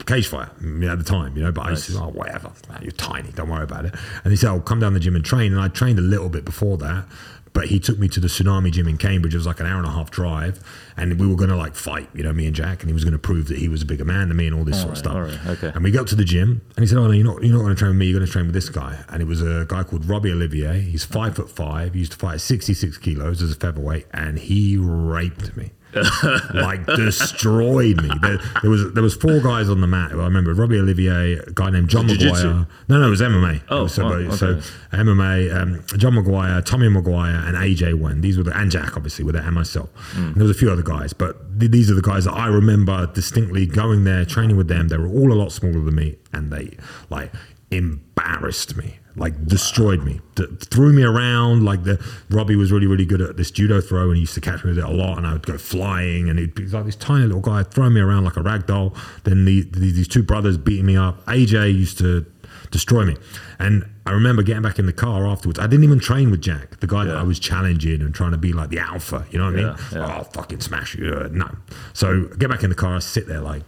cage 0.06 0.28
fighter 0.28 0.52
at 0.90 0.98
the 0.98 1.04
time. 1.06 1.36
You 1.38 1.44
know, 1.44 1.52
but 1.52 1.66
I 1.66 1.70
used 1.72 1.90
to, 1.90 1.98
oh, 1.98 2.10
whatever. 2.10 2.52
You're 2.82 2.92
tiny. 2.92 3.32
Don't 3.32 3.50
worry 3.50 3.64
about 3.64 3.86
it. 3.86 3.96
And 4.24 4.32
he 4.32 4.38
said, 4.38 4.50
"I'll 4.50 4.58
oh, 4.58 4.62
come 4.62 4.80
down 4.80 4.94
the 4.94 5.00
gym 5.00 5.16
and 5.16 5.24
train. 5.24 5.54
And 5.54 5.62
I 5.62 5.68
trained 5.70 6.00
a 6.00 6.04
little 6.04 6.30
bit 6.30 6.46
before 6.46 6.78
that. 6.78 7.06
But 7.54 7.68
he 7.68 7.80
took 7.80 8.00
me 8.00 8.08
to 8.10 8.20
the 8.20 8.28
Tsunami 8.28 8.72
Gym 8.72 8.88
in 8.88 8.98
Cambridge. 8.98 9.36
It 9.36 9.38
was 9.38 9.46
like 9.46 9.60
an 9.60 9.68
hour 9.68 9.78
and 9.78 9.86
a 9.86 9.92
half 9.92 10.10
drive, 10.10 10.60
and 10.98 11.20
we 11.20 11.28
were 11.28 11.36
going 11.36 11.52
to 11.52 11.56
like 11.56 11.76
fight, 11.76 12.10
you 12.16 12.24
know, 12.24 12.34
me 12.34 12.48
and 12.48 12.56
Jack, 12.56 12.82
and 12.82 12.90
he 12.90 12.94
was 12.94 13.04
going 13.04 13.14
to 13.14 13.20
prove 13.20 13.48
that 13.50 13.60
he 13.60 13.70
was 13.70 13.84
a 13.84 13.86
bigger 13.86 14.04
man 14.04 14.30
than 14.30 14.38
me 14.38 14.48
and 14.48 14.56
all 14.56 14.64
this 14.64 14.82
sort 14.82 14.94
of 14.94 14.98
stuff. 14.98 15.16
right, 15.16 15.40
okay. 15.46 15.72
And 15.76 15.84
we 15.84 15.92
go 15.92 16.04
to 16.04 16.16
the 16.16 16.26
gym, 16.26 16.62
and 16.76 16.84
he 16.84 16.88
said, 16.88 16.98
"Oh 16.98 17.06
no, 17.06 17.12
you're 17.12 17.24
not. 17.24 17.44
You're 17.44 17.54
not 17.54 17.62
going 17.62 17.76
to 17.76 17.80
train 17.80 17.92
with 17.92 18.00
me. 18.00 18.08
You're 18.08 18.18
going 18.18 18.26
to 18.26 18.32
train 18.32 18.48
with 18.48 18.56
this 18.56 18.70
guy." 18.70 18.98
And 19.10 19.22
it 19.22 19.26
was 19.26 19.44
a 19.44 19.68
guy 19.70 19.84
called 19.84 20.06
Robbie 20.06 20.32
Olivier. 20.32 20.82
He's 20.82 21.06
five 21.06 21.34
uh-huh. 21.34 21.44
foot 21.44 21.52
five. 21.52 21.94
He 21.94 22.00
used 22.00 22.14
to 22.14 22.18
fight 22.18 22.36
at 22.36 22.42
66 22.42 22.98
kilos 22.98 23.44
as 23.44 23.52
a 23.52 23.56
featherweight, 23.56 24.08
and 24.12 24.40
he 24.40 24.78
raped 24.78 25.56
me. 25.56 25.74
like 26.54 26.86
destroyed 26.86 28.02
me. 28.02 28.10
There, 28.22 28.40
there 28.62 28.72
was 28.72 28.94
there 28.94 29.04
was 29.04 29.16
four 29.16 29.40
guys 29.40 29.70
on 29.70 29.82
the 29.82 29.88
mat. 29.88 30.12
I 30.12 30.16
remember 30.16 30.54
Robbie 30.54 30.80
Olivier, 30.80 31.34
a 31.34 31.52
guy 31.52 31.70
named 31.70 31.90
John? 31.90 32.08
McGuire. 32.08 32.68
No, 32.88 33.00
no, 33.00 33.08
it 33.08 33.10
was 33.10 33.22
MMA. 33.22 33.64
Oh, 33.70 33.88
so, 33.88 34.04
wow, 34.04 34.36
so. 34.36 34.60
MMA, 34.92 35.56
um, 35.56 35.84
John 35.98 36.14
McGuire, 36.14 36.64
Tommy 36.64 36.88
McGuire, 36.88 37.48
and 37.48 37.56
AJ 37.56 38.00
Wen. 38.00 38.22
These 38.22 38.38
were 38.38 38.44
the 38.44 38.58
and 38.58 38.72
Jack 38.72 38.96
obviously 38.96 39.26
with 39.26 39.36
it, 39.36 39.44
and 39.44 39.56
myself. 39.56 39.90
Hmm. 40.14 40.28
And 40.28 40.36
there 40.36 40.48
was 40.48 40.56
a 40.56 40.60
few 40.60 40.72
other 40.72 40.84
guys, 40.84 41.14
but 41.14 41.60
th- 41.60 41.72
these 41.72 41.90
are 41.90 41.96
the 41.96 42.02
guys 42.02 42.26
that 42.26 42.34
I 42.34 42.48
remember 42.48 43.08
distinctly 43.08 43.66
going 43.66 44.04
there, 44.04 44.26
training 44.26 44.58
with 44.58 44.68
them. 44.68 44.88
They 44.88 44.98
were 44.98 45.08
all 45.08 45.32
a 45.32 45.36
lot 45.36 45.52
smaller 45.52 45.80
than 45.80 45.96
me, 45.96 46.18
and 46.32 46.52
they 46.52 46.78
like 47.10 47.32
embarrassed 47.72 48.78
me, 48.78 49.00
like 49.16 49.46
destroyed 49.46 50.04
me, 50.04 50.20
D- 50.36 50.48
threw 50.60 50.92
me 50.94 51.04
around. 51.04 51.64
Like 51.64 51.84
the 51.84 52.04
Robbie 52.30 52.56
was 52.56 52.72
really, 52.72 52.88
really 52.88 53.06
good 53.06 53.22
at 53.22 53.38
this 53.38 53.52
judo 53.52 53.82
throw, 53.82 54.08
and 54.08 54.16
he 54.16 54.22
used 54.22 54.34
to 54.36 54.42
catch 54.42 54.64
me 54.64 54.72
with 54.72 54.80
it 54.80 54.86
a 54.86 54.90
lot. 54.90 55.18
And 55.18 55.28
I 55.28 55.34
would 55.34 55.46
go 55.46 55.58
flying, 55.58 56.30
and 56.30 56.40
he'd 56.40 56.56
be 56.56 56.66
like 56.68 56.86
this 56.86 56.96
tiny 56.96 57.26
little 57.26 57.42
guy 57.42 57.64
throwing 57.64 57.94
me 57.94 58.02
around 58.02 58.26
like 58.26 58.38
a 58.38 58.42
rag 58.42 58.66
doll. 58.66 58.96
Then 59.24 59.46
the, 59.46 59.62
the, 59.62 59.92
these 59.92 60.08
two 60.08 60.24
brothers 60.24 60.58
beating 60.58 60.86
me 60.86 60.98
up. 60.98 61.24
AJ 61.26 61.74
used 61.74 61.98
to 62.00 62.26
destroy 62.72 63.06
me, 63.06 63.16
and 63.60 63.86
I 64.06 64.12
remember 64.12 64.42
getting 64.44 64.64
back 64.64 64.80
in 64.80 64.86
the 64.86 64.94
car 64.94 65.28
afterwards. 65.28 65.60
I 65.60 65.68
didn't 65.68 65.84
even 65.84 66.00
train 66.00 66.32
with 66.32 66.42
Jack, 66.42 66.80
the 66.80 66.88
guy 66.88 67.06
that 67.06 67.16
I 67.16 67.24
was 67.24 67.40
challenging 67.40 68.02
and 68.02 68.14
trying 68.14 68.32
to 68.32 68.38
be 68.38 68.52
like 68.52 68.70
the 68.70 68.80
alpha. 68.80 69.26
You 69.32 69.40
know 69.40 69.46
what 69.46 69.54
I 69.54 69.58
mean? 69.58 69.66
Yeah, 69.66 69.78
yeah. 69.92 70.06
Oh, 70.06 70.10
I'll 70.10 70.24
fucking 70.24 70.62
smash 70.62 70.96
you. 70.96 71.14
Uh, 71.14 71.30
no. 71.32 71.50
So 71.94 72.30
I 72.32 72.36
get 72.36 72.50
back 72.50 72.64
in 72.64 72.70
the 72.70 72.76
car, 72.76 72.96
I 72.96 73.00
sit 73.00 73.28
there 73.28 73.42
like 73.42 73.64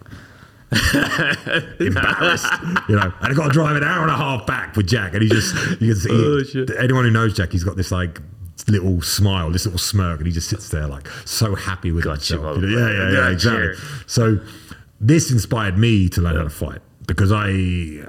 embarrassed, 1.80 2.52
you 2.88 2.96
know. 2.96 3.12
And 3.20 3.32
I 3.32 3.34
got 3.34 3.46
to 3.46 3.52
drive 3.52 3.76
an 3.76 3.84
hour 3.84 4.02
and 4.02 4.10
a 4.10 4.16
half 4.16 4.46
back 4.46 4.76
with 4.76 4.86
Jack, 4.86 5.14
and 5.14 5.22
he 5.22 5.28
just 5.28 5.54
you 5.80 5.92
can 5.92 5.96
see 5.96 6.10
Oh, 6.10 6.74
anyone 6.78 7.04
who 7.04 7.10
knows 7.10 7.34
Jack, 7.34 7.52
he's 7.52 7.64
got 7.64 7.76
this 7.76 7.90
like 7.90 8.20
little 8.68 9.00
smile, 9.02 9.50
this 9.50 9.64
little 9.64 9.78
smirk, 9.78 10.18
and 10.18 10.26
he 10.26 10.32
just 10.32 10.48
sits 10.48 10.68
there 10.70 10.86
like 10.86 11.08
so 11.24 11.54
happy 11.54 11.92
with 11.92 12.04
Got 12.04 12.14
himself. 12.14 12.56
You 12.60 12.66
know, 12.66 12.78
yeah, 12.78 12.92
yeah, 12.92 13.12
yeah, 13.12 13.30
exactly. 13.30 13.66
you. 13.68 13.74
So 14.06 14.38
this 15.00 15.30
inspired 15.30 15.78
me 15.78 16.08
to 16.10 16.20
learn 16.20 16.36
how 16.36 16.44
to 16.44 16.50
fight 16.50 16.80
because 17.06 17.30
I 17.32 17.50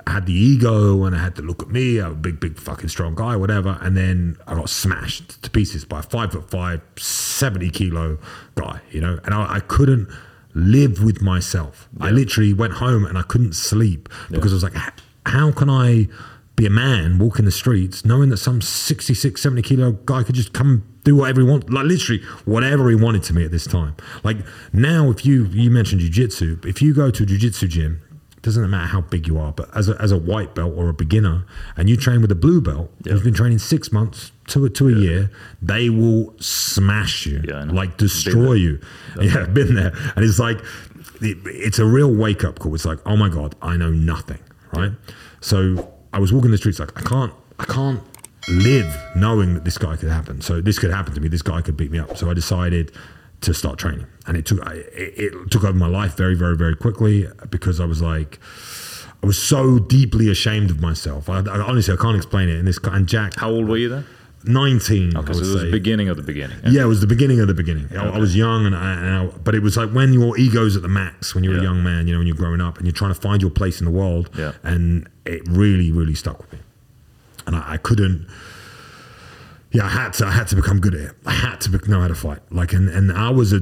had 0.10 0.26
the 0.26 0.34
ego 0.34 1.04
and 1.04 1.16
I 1.16 1.20
had 1.20 1.36
to 1.36 1.42
look 1.42 1.62
at 1.62 1.70
me, 1.70 2.00
I'm 2.00 2.14
a 2.14 2.16
big, 2.16 2.40
big 2.40 2.58
fucking 2.58 2.90
strong 2.90 3.14
guy, 3.16 3.36
whatever. 3.36 3.78
And 3.82 3.96
then 3.96 4.38
I 4.48 4.56
got 4.56 4.70
smashed 4.70 5.44
to 5.44 5.50
pieces 5.50 5.86
by 5.86 6.00
a 6.00 6.04
five 6.04 6.32
foot 6.32 6.50
five, 6.50 6.82
70 6.98 7.70
kilo 7.70 8.18
guy, 8.56 8.82
you 8.92 9.02
know, 9.02 9.20
and 9.24 9.34
I, 9.34 9.56
I 9.56 9.60
couldn't 9.60 10.10
live 10.58 11.04
with 11.04 11.22
myself. 11.22 11.88
I 12.00 12.12
literally 12.12 12.54
went 12.54 12.74
home 12.74 13.06
and 13.06 13.18
I 13.18 13.22
couldn't 13.22 13.54
sleep 13.54 14.10
because 14.30 14.52
I 14.52 14.56
was 14.56 14.64
like, 14.64 14.76
how 15.26 15.52
can 15.52 15.70
I 15.70 16.08
be 16.56 16.66
a 16.66 16.72
man 16.72 17.20
walking 17.20 17.46
the 17.46 17.52
streets 17.52 18.04
knowing 18.04 18.30
that 18.30 18.38
some 18.38 18.62
66, 18.62 19.40
70 19.40 19.62
kilo 19.62 19.92
guy 19.92 20.24
could 20.24 20.34
just 20.34 20.54
come 20.54 20.84
do 21.04 21.16
whatever 21.16 21.42
he 21.42 21.48
wanted, 21.48 21.72
like 21.72 21.86
literally 21.86 22.22
whatever 22.46 22.90
he 22.90 22.96
wanted 22.96 23.24
to 23.24 23.34
me 23.34 23.46
at 23.46 23.52
this 23.52 23.66
time. 23.66 23.96
Like 24.24 24.38
now, 24.74 25.12
if 25.12 25.26
you, 25.26 25.46
you 25.46 25.70
mentioned 25.70 26.02
jujitsu, 26.02 26.66
if 26.66 26.82
you 26.82 26.94
go 26.94 27.12
to 27.12 27.24
a 27.24 27.26
jujitsu 27.26 27.70
gym, 27.70 28.02
doesn't 28.56 28.70
matter 28.70 28.88
how 28.88 29.02
big 29.02 29.28
you 29.28 29.38
are, 29.38 29.52
but 29.52 29.76
as 29.76 29.90
a, 29.90 30.02
as 30.02 30.12
a 30.12 30.18
white 30.18 30.56
belt 30.56 30.74
or 30.76 30.90
a 30.90 30.94
beginner, 30.94 31.46
and 31.76 31.90
you 31.90 31.98
train 31.98 32.22
with 32.22 32.32
a 32.32 32.36
blue 32.36 32.62
belt 32.62 32.92
who's 33.04 33.24
been 33.24 33.34
training 33.34 33.60
six 33.60 33.92
months 33.92 34.32
to 34.48 34.66
a, 34.66 34.70
to 34.70 34.88
a 34.88 34.94
year, 34.94 35.32
they 35.62 35.90
will 35.90 36.34
smash 36.40 37.26
you, 37.26 37.44
Yeah, 37.48 37.66
like 37.66 37.98
destroy 37.98 38.54
you. 38.54 38.80
Yeah, 39.20 39.40
I've 39.40 39.54
been 39.54 39.76
there, 39.76 39.94
and 40.16 40.26
it's 40.26 40.40
like 40.40 40.60
it, 41.22 41.38
it's 41.46 41.80
a 41.80 41.86
real 41.86 42.14
wake 42.14 42.44
up 42.44 42.60
call. 42.60 42.74
It's 42.76 42.86
like, 42.86 43.00
oh 43.06 43.16
my 43.16 43.30
god, 43.30 43.56
I 43.62 43.78
know 43.78 43.92
nothing, 43.92 44.40
right? 44.74 44.92
So 45.42 45.92
I 46.14 46.20
was 46.20 46.34
walking 46.34 46.52
the 46.52 46.58
streets 46.58 46.80
like 46.80 46.98
I 46.98 47.02
can't, 47.02 47.34
I 47.60 47.66
can't 47.66 48.02
live 48.50 48.96
knowing 49.16 49.54
that 49.56 49.66
this 49.66 49.78
guy 49.78 49.96
could 49.98 50.10
happen. 50.10 50.42
So 50.42 50.62
this 50.62 50.80
could 50.80 50.92
happen 50.92 51.14
to 51.14 51.22
me. 51.22 51.28
This 51.28 51.42
guy 51.42 51.62
could 51.62 51.78
beat 51.78 51.92
me 51.92 52.00
up. 52.00 52.18
So 52.18 52.30
I 52.30 52.34
decided 52.34 52.92
to 53.42 53.54
start 53.54 53.78
training, 53.80 54.08
and 54.26 54.36
it 54.38 54.46
took 54.46 54.66
I- 54.68 54.74
it, 54.76 55.14
it 55.18 55.52
took 55.52 55.64
over 55.64 55.74
my 55.78 55.88
life 55.88 56.16
very, 56.18 56.36
very, 56.36 56.56
very 56.58 56.76
quickly 56.76 57.28
because 57.50 57.80
I 57.80 57.86
was 57.86 58.02
like. 58.02 58.40
I 59.24 59.26
was 59.26 59.42
so 59.42 59.80
deeply 59.80 60.30
ashamed 60.30 60.70
of 60.70 60.80
myself. 60.80 61.28
I, 61.28 61.40
I 61.40 61.60
honestly, 61.60 61.92
I 61.92 61.98
can't 61.98 62.16
explain 62.16 62.50
it. 62.50 62.60
And 62.60 62.68
this, 62.68 62.78
and 62.84 63.08
Jack, 63.08 63.34
How 63.40 63.50
old 63.50 63.68
were 63.68 63.76
you 63.78 63.90
then? 63.90 64.06
19. 64.44 65.18
I 65.18 65.20
Okay, 65.22 65.34
so 65.34 65.40
it 65.40 65.42
was 65.42 65.54
say. 65.54 65.66
the 65.66 65.72
beginning 65.72 66.08
of 66.08 66.18
the 66.18 66.24
beginning. 66.24 66.58
Yeah, 66.68 66.84
it 66.84 66.86
was 66.86 67.02
the 67.02 67.08
beginning 67.08 67.40
of 67.40 67.48
the 67.48 67.56
beginning. 67.56 67.88
I, 67.98 68.10
I 68.10 68.18
was 68.20 68.36
young, 68.36 68.68
and, 68.68 68.76
I, 68.76 68.92
and 68.94 69.10
I, 69.32 69.38
but 69.38 69.56
it 69.56 69.64
was 69.64 69.76
like 69.76 69.90
when 69.92 70.14
your 70.14 70.38
ego's 70.38 70.76
at 70.76 70.84
the 70.84 70.88
max, 70.88 71.34
when 71.34 71.44
you're 71.44 71.56
Yeah. 71.56 71.62
a 71.62 71.64
young 71.64 71.84
man, 71.84 72.06
you 72.06 72.14
know, 72.14 72.20
when 72.20 72.28
you're 72.28 72.36
growing 72.36 72.62
up, 72.62 72.78
and 72.78 72.86
you're 72.86 72.94
trying 72.94 73.12
to 73.12 73.20
find 73.20 73.42
your 73.42 73.50
place 73.50 73.82
in 73.82 73.86
the 73.86 73.92
world. 73.92 74.30
Yeah. 74.38 74.52
And 74.62 75.10
it 75.26 75.42
really, 75.50 75.92
really 75.92 76.14
stuck 76.14 76.38
with 76.40 76.54
me, 76.54 76.60
and 77.48 77.56
I, 77.56 77.74
I 77.74 77.78
couldn't. 77.78 78.28
Yeah, 79.72 79.86
I 79.86 79.90
had 79.90 80.14
to. 80.14 80.26
I 80.28 80.32
had 80.32 80.48
to 80.50 80.56
become 80.56 80.80
good 80.80 80.96
at 80.96 81.02
it. 81.02 81.12
I 81.26 81.32
had 81.32 81.60
to 81.62 81.70
be, 81.70 81.78
know 81.90 82.02
how 82.02 82.08
to 82.08 82.16
fight. 82.16 82.40
Like, 82.52 82.74
and, 82.74 82.88
and 82.90 83.12
I 83.12 83.30
was 83.30 83.52
a, 83.54 83.62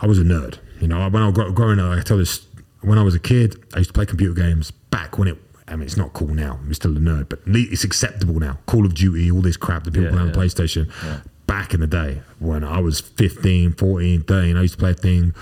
I 0.00 0.06
was 0.06 0.18
a 0.18 0.22
nerd. 0.22 0.58
You 0.80 0.86
know, 0.88 1.08
when 1.08 1.22
I 1.22 1.28
was 1.28 1.52
growing 1.54 1.80
up, 1.80 1.96
I 1.98 2.00
tell 2.02 2.18
this. 2.18 2.46
When 2.82 2.96
I 2.98 3.02
was 3.02 3.14
a 3.16 3.18
kid, 3.18 3.56
I 3.74 3.78
used 3.78 3.90
to 3.90 3.94
play 3.94 4.06
computer 4.06 4.34
games. 4.40 4.70
Back 4.70 5.18
when 5.18 5.26
it, 5.28 5.36
I 5.66 5.72
mean, 5.74 5.82
it's 5.82 5.96
not 5.96 6.12
cool 6.12 6.28
now. 6.28 6.60
I'm 6.62 6.72
still 6.74 6.96
a 6.96 7.00
nerd, 7.00 7.28
but 7.28 7.40
it's 7.46 7.82
acceptable 7.82 8.38
now. 8.38 8.58
Call 8.66 8.86
of 8.86 8.94
Duty, 8.94 9.30
all 9.32 9.40
this 9.42 9.56
crap 9.56 9.82
that 9.84 9.90
people 9.94 10.04
Yeah, 10.04 10.10
play 10.12 10.20
on 10.20 10.28
yeah. 10.28 10.34
PlayStation. 10.34 11.22
Back 11.48 11.74
in 11.74 11.80
the 11.80 11.86
day, 11.88 12.20
when 12.38 12.62
I 12.62 12.78
was 12.80 13.00
15, 13.00 13.72
14, 13.72 14.22
13, 14.22 14.56
I 14.56 14.62
used 14.62 14.74
to 14.74 14.78
play 14.78 14.90
a 14.90 14.94
thing. 14.94 15.34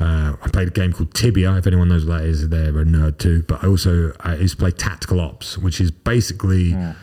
Uh, 0.00 0.34
I 0.42 0.48
played 0.48 0.68
a 0.68 0.70
game 0.72 0.92
called 0.92 1.14
Tibia. 1.14 1.54
If 1.56 1.66
anyone 1.66 1.88
knows 1.88 2.04
what 2.04 2.18
that 2.18 2.24
is, 2.26 2.48
they're 2.48 2.68
a 2.80 2.84
nerd 2.84 3.18
too. 3.18 3.44
But 3.48 3.64
I 3.64 3.68
also 3.68 4.12
I 4.20 4.34
used 4.36 4.56
to 4.56 4.60
play 4.60 4.72
Tactical 4.72 5.20
Ops, 5.20 5.56
which 5.56 5.80
is 5.80 5.90
basically 5.90 6.72
ca- 6.72 6.94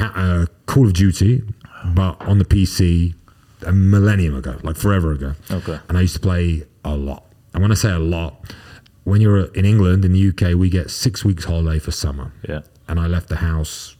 uh, 0.00 0.46
Call 0.66 0.86
of 0.86 0.92
Duty, 0.92 1.42
but 1.84 2.20
on 2.20 2.38
the 2.38 2.44
PC 2.44 3.14
a 3.64 3.72
millennium 3.72 4.34
ago, 4.34 4.58
like 4.62 4.76
forever 4.76 5.12
ago. 5.12 5.34
Okay. 5.50 5.78
And 5.88 5.98
I 5.98 6.02
used 6.02 6.14
to 6.14 6.20
play 6.20 6.64
a 6.84 6.96
lot. 6.96 7.24
And 7.52 7.62
when 7.62 7.72
I 7.72 7.74
say 7.74 7.90
a 7.90 7.98
lot, 7.98 8.52
when 9.04 9.20
you're 9.20 9.46
in 9.54 9.64
England, 9.64 10.04
in 10.04 10.12
the 10.12 10.28
UK, 10.28 10.56
we 10.56 10.68
get 10.68 10.90
six 10.90 11.24
weeks 11.24 11.44
holiday 11.44 11.78
for 11.78 11.90
summer. 11.90 12.32
Yeah. 12.48 12.60
And 12.88 13.00
I 13.00 13.06
left 13.06 13.28
the 13.28 13.36
house 13.36 13.96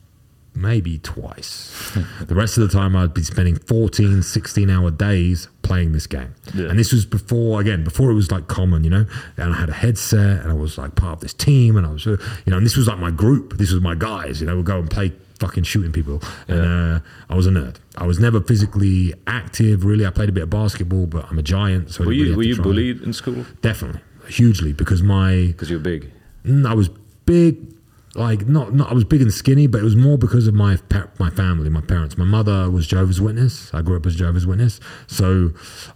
maybe 0.54 0.98
twice. 0.98 1.92
the 2.26 2.34
rest 2.34 2.56
of 2.58 2.68
the 2.68 2.76
time, 2.76 2.96
I'd 2.96 3.14
be 3.14 3.22
spending 3.22 3.56
14, 3.56 4.22
16 4.22 4.70
hour 4.70 4.90
days 4.90 5.48
playing 5.62 5.92
this 5.92 6.06
game. 6.06 6.34
Yeah. 6.54 6.68
And 6.68 6.78
this 6.78 6.92
was 6.92 7.04
before, 7.04 7.60
again, 7.60 7.84
before 7.84 8.10
it 8.10 8.14
was 8.14 8.30
like 8.30 8.48
common, 8.48 8.82
you 8.82 8.90
know? 8.90 9.06
And 9.36 9.54
I 9.54 9.56
had 9.56 9.68
a 9.68 9.74
headset 9.74 10.42
and 10.42 10.50
I 10.50 10.54
was 10.54 10.78
like 10.78 10.94
part 10.94 11.14
of 11.14 11.20
this 11.20 11.34
team 11.34 11.76
and 11.76 11.86
I 11.86 11.90
was, 11.90 12.06
you 12.06 12.18
know, 12.46 12.56
and 12.56 12.64
this 12.64 12.76
was 12.76 12.88
like 12.88 12.98
my 12.98 13.10
group. 13.10 13.58
This 13.58 13.72
was 13.72 13.82
my 13.82 13.94
guys, 13.94 14.40
you 14.40 14.46
know, 14.46 14.56
we'd 14.56 14.64
go 14.64 14.78
and 14.78 14.90
play 14.90 15.12
fucking 15.38 15.64
shooting 15.64 15.92
people. 15.92 16.22
And 16.48 16.60
uh, 16.60 17.00
I 17.28 17.34
was 17.34 17.46
a 17.46 17.50
nerd. 17.50 17.76
I 17.96 18.06
was 18.06 18.18
never 18.18 18.40
physically 18.40 19.14
active, 19.26 19.84
really. 19.84 20.06
I 20.06 20.10
played 20.10 20.28
a 20.28 20.32
bit 20.32 20.44
of 20.44 20.50
basketball, 20.50 21.06
but 21.06 21.26
I'm 21.30 21.38
a 21.38 21.42
giant. 21.42 21.90
So 21.90 22.04
Were 22.04 22.10
really 22.10 22.30
you 22.30 22.36
were 22.36 22.42
you 22.42 22.56
bullied 22.60 23.02
in 23.02 23.12
school? 23.12 23.44
Definitely. 23.60 24.00
Hugely 24.28 24.72
because 24.72 25.02
my 25.02 25.46
Because 25.48 25.70
you're 25.70 25.78
big. 25.78 26.10
Mm, 26.44 26.66
I 26.68 26.74
was 26.74 26.88
big, 27.26 27.74
like 28.14 28.46
not 28.48 28.74
not. 28.74 28.90
I 28.90 28.94
was 28.94 29.04
big 29.04 29.22
and 29.22 29.32
skinny, 29.32 29.66
but 29.66 29.80
it 29.80 29.84
was 29.84 29.96
more 29.96 30.18
because 30.18 30.46
of 30.46 30.54
my 30.54 30.78
my 31.18 31.30
family, 31.30 31.68
my 31.70 31.80
parents. 31.80 32.18
My 32.18 32.24
mother 32.24 32.70
was 32.70 32.86
Jehovah's 32.86 33.20
Witness. 33.20 33.72
I 33.72 33.82
grew 33.82 33.96
up 33.96 34.06
as 34.06 34.16
Jehovah's 34.16 34.46
Witness, 34.46 34.80
so 35.06 35.52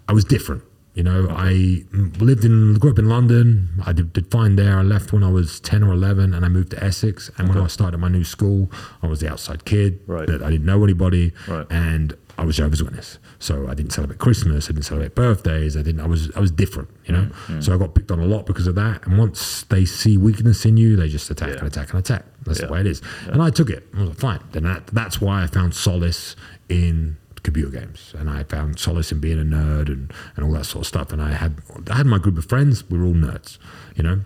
I 0.08 0.12
was 0.12 0.24
different. 0.24 0.62
You 0.92 1.04
know, 1.04 1.28
I 1.30 1.84
lived 2.18 2.44
in 2.44 2.74
grew 2.74 2.90
up 2.90 2.98
in 2.98 3.08
London. 3.08 3.68
I 3.86 3.92
did, 3.92 4.12
did 4.12 4.30
fine 4.30 4.56
there. 4.56 4.76
I 4.78 4.82
left 4.82 5.12
when 5.12 5.22
I 5.22 5.30
was 5.30 5.60
ten 5.60 5.84
or 5.84 5.92
eleven, 5.92 6.34
and 6.34 6.44
I 6.44 6.48
moved 6.48 6.70
to 6.72 6.82
Essex. 6.82 7.30
And 7.38 7.48
when 7.48 7.58
I 7.58 7.68
started 7.68 7.98
my 7.98 8.08
new 8.08 8.24
school, 8.24 8.70
I 9.02 9.06
was 9.06 9.20
the 9.20 9.30
outside 9.30 9.64
kid. 9.64 10.00
Right. 10.06 10.26
That 10.26 10.42
I 10.42 10.50
didn't 10.50 10.66
know 10.66 10.82
anybody, 10.82 11.32
Right. 11.46 11.64
and 11.70 12.16
I 12.36 12.44
was 12.44 12.56
Jehovah's 12.56 12.82
Witness. 12.82 13.18
So 13.38 13.68
I 13.68 13.74
didn't 13.74 13.92
celebrate 13.92 14.18
Christmas. 14.18 14.66
I 14.68 14.72
didn't 14.72 14.84
celebrate 14.86 15.14
birthdays. 15.14 15.76
I 15.76 15.82
didn't. 15.82 16.00
I 16.00 16.06
was. 16.08 16.32
I 16.34 16.40
was 16.40 16.50
different. 16.50 16.88
You 17.06 17.12
know. 17.14 17.22
Mm-hmm. 17.22 17.60
So 17.60 17.72
I 17.72 17.78
got 17.78 17.94
picked 17.94 18.10
on 18.10 18.18
a 18.18 18.26
lot 18.26 18.44
because 18.44 18.66
of 18.66 18.74
that. 18.74 19.06
And 19.06 19.16
once 19.16 19.62
they 19.62 19.84
see 19.84 20.16
weakness 20.18 20.64
in 20.66 20.76
you, 20.76 20.96
they 20.96 21.08
just 21.08 21.30
attack 21.30 21.50
Yeah. 21.50 21.58
and 21.58 21.68
attack 21.68 21.90
and 21.90 22.00
attack. 22.00 22.24
That's 22.44 22.58
Yeah. 22.58 22.66
the 22.66 22.72
way 22.72 22.80
it 22.80 22.86
is. 22.88 23.00
And 23.28 23.40
I 23.40 23.50
took 23.50 23.70
it. 23.70 23.86
I 23.96 24.00
was 24.00 24.08
like, 24.08 24.18
fine. 24.18 24.40
Then 24.50 24.64
that, 24.64 24.88
that's 24.88 25.20
why 25.20 25.42
I 25.44 25.46
found 25.46 25.72
solace 25.74 26.34
in 26.68 27.16
computer 27.42 27.70
games, 27.70 28.14
and 28.18 28.28
I 28.28 28.44
found 28.44 28.78
solace 28.78 29.12
in 29.12 29.20
being 29.20 29.40
a 29.40 29.44
nerd 29.44 29.88
and, 29.88 30.12
and 30.36 30.44
all 30.44 30.52
that 30.52 30.64
sort 30.64 30.82
of 30.82 30.86
stuff. 30.86 31.12
And 31.12 31.22
I 31.22 31.32
had 31.32 31.60
I 31.90 31.96
had 31.96 32.06
my 32.06 32.18
group 32.18 32.38
of 32.38 32.46
friends. 32.46 32.88
We 32.88 32.98
were 32.98 33.06
all 33.06 33.14
nerds. 33.14 33.58
You 33.96 34.02
know. 34.02 34.20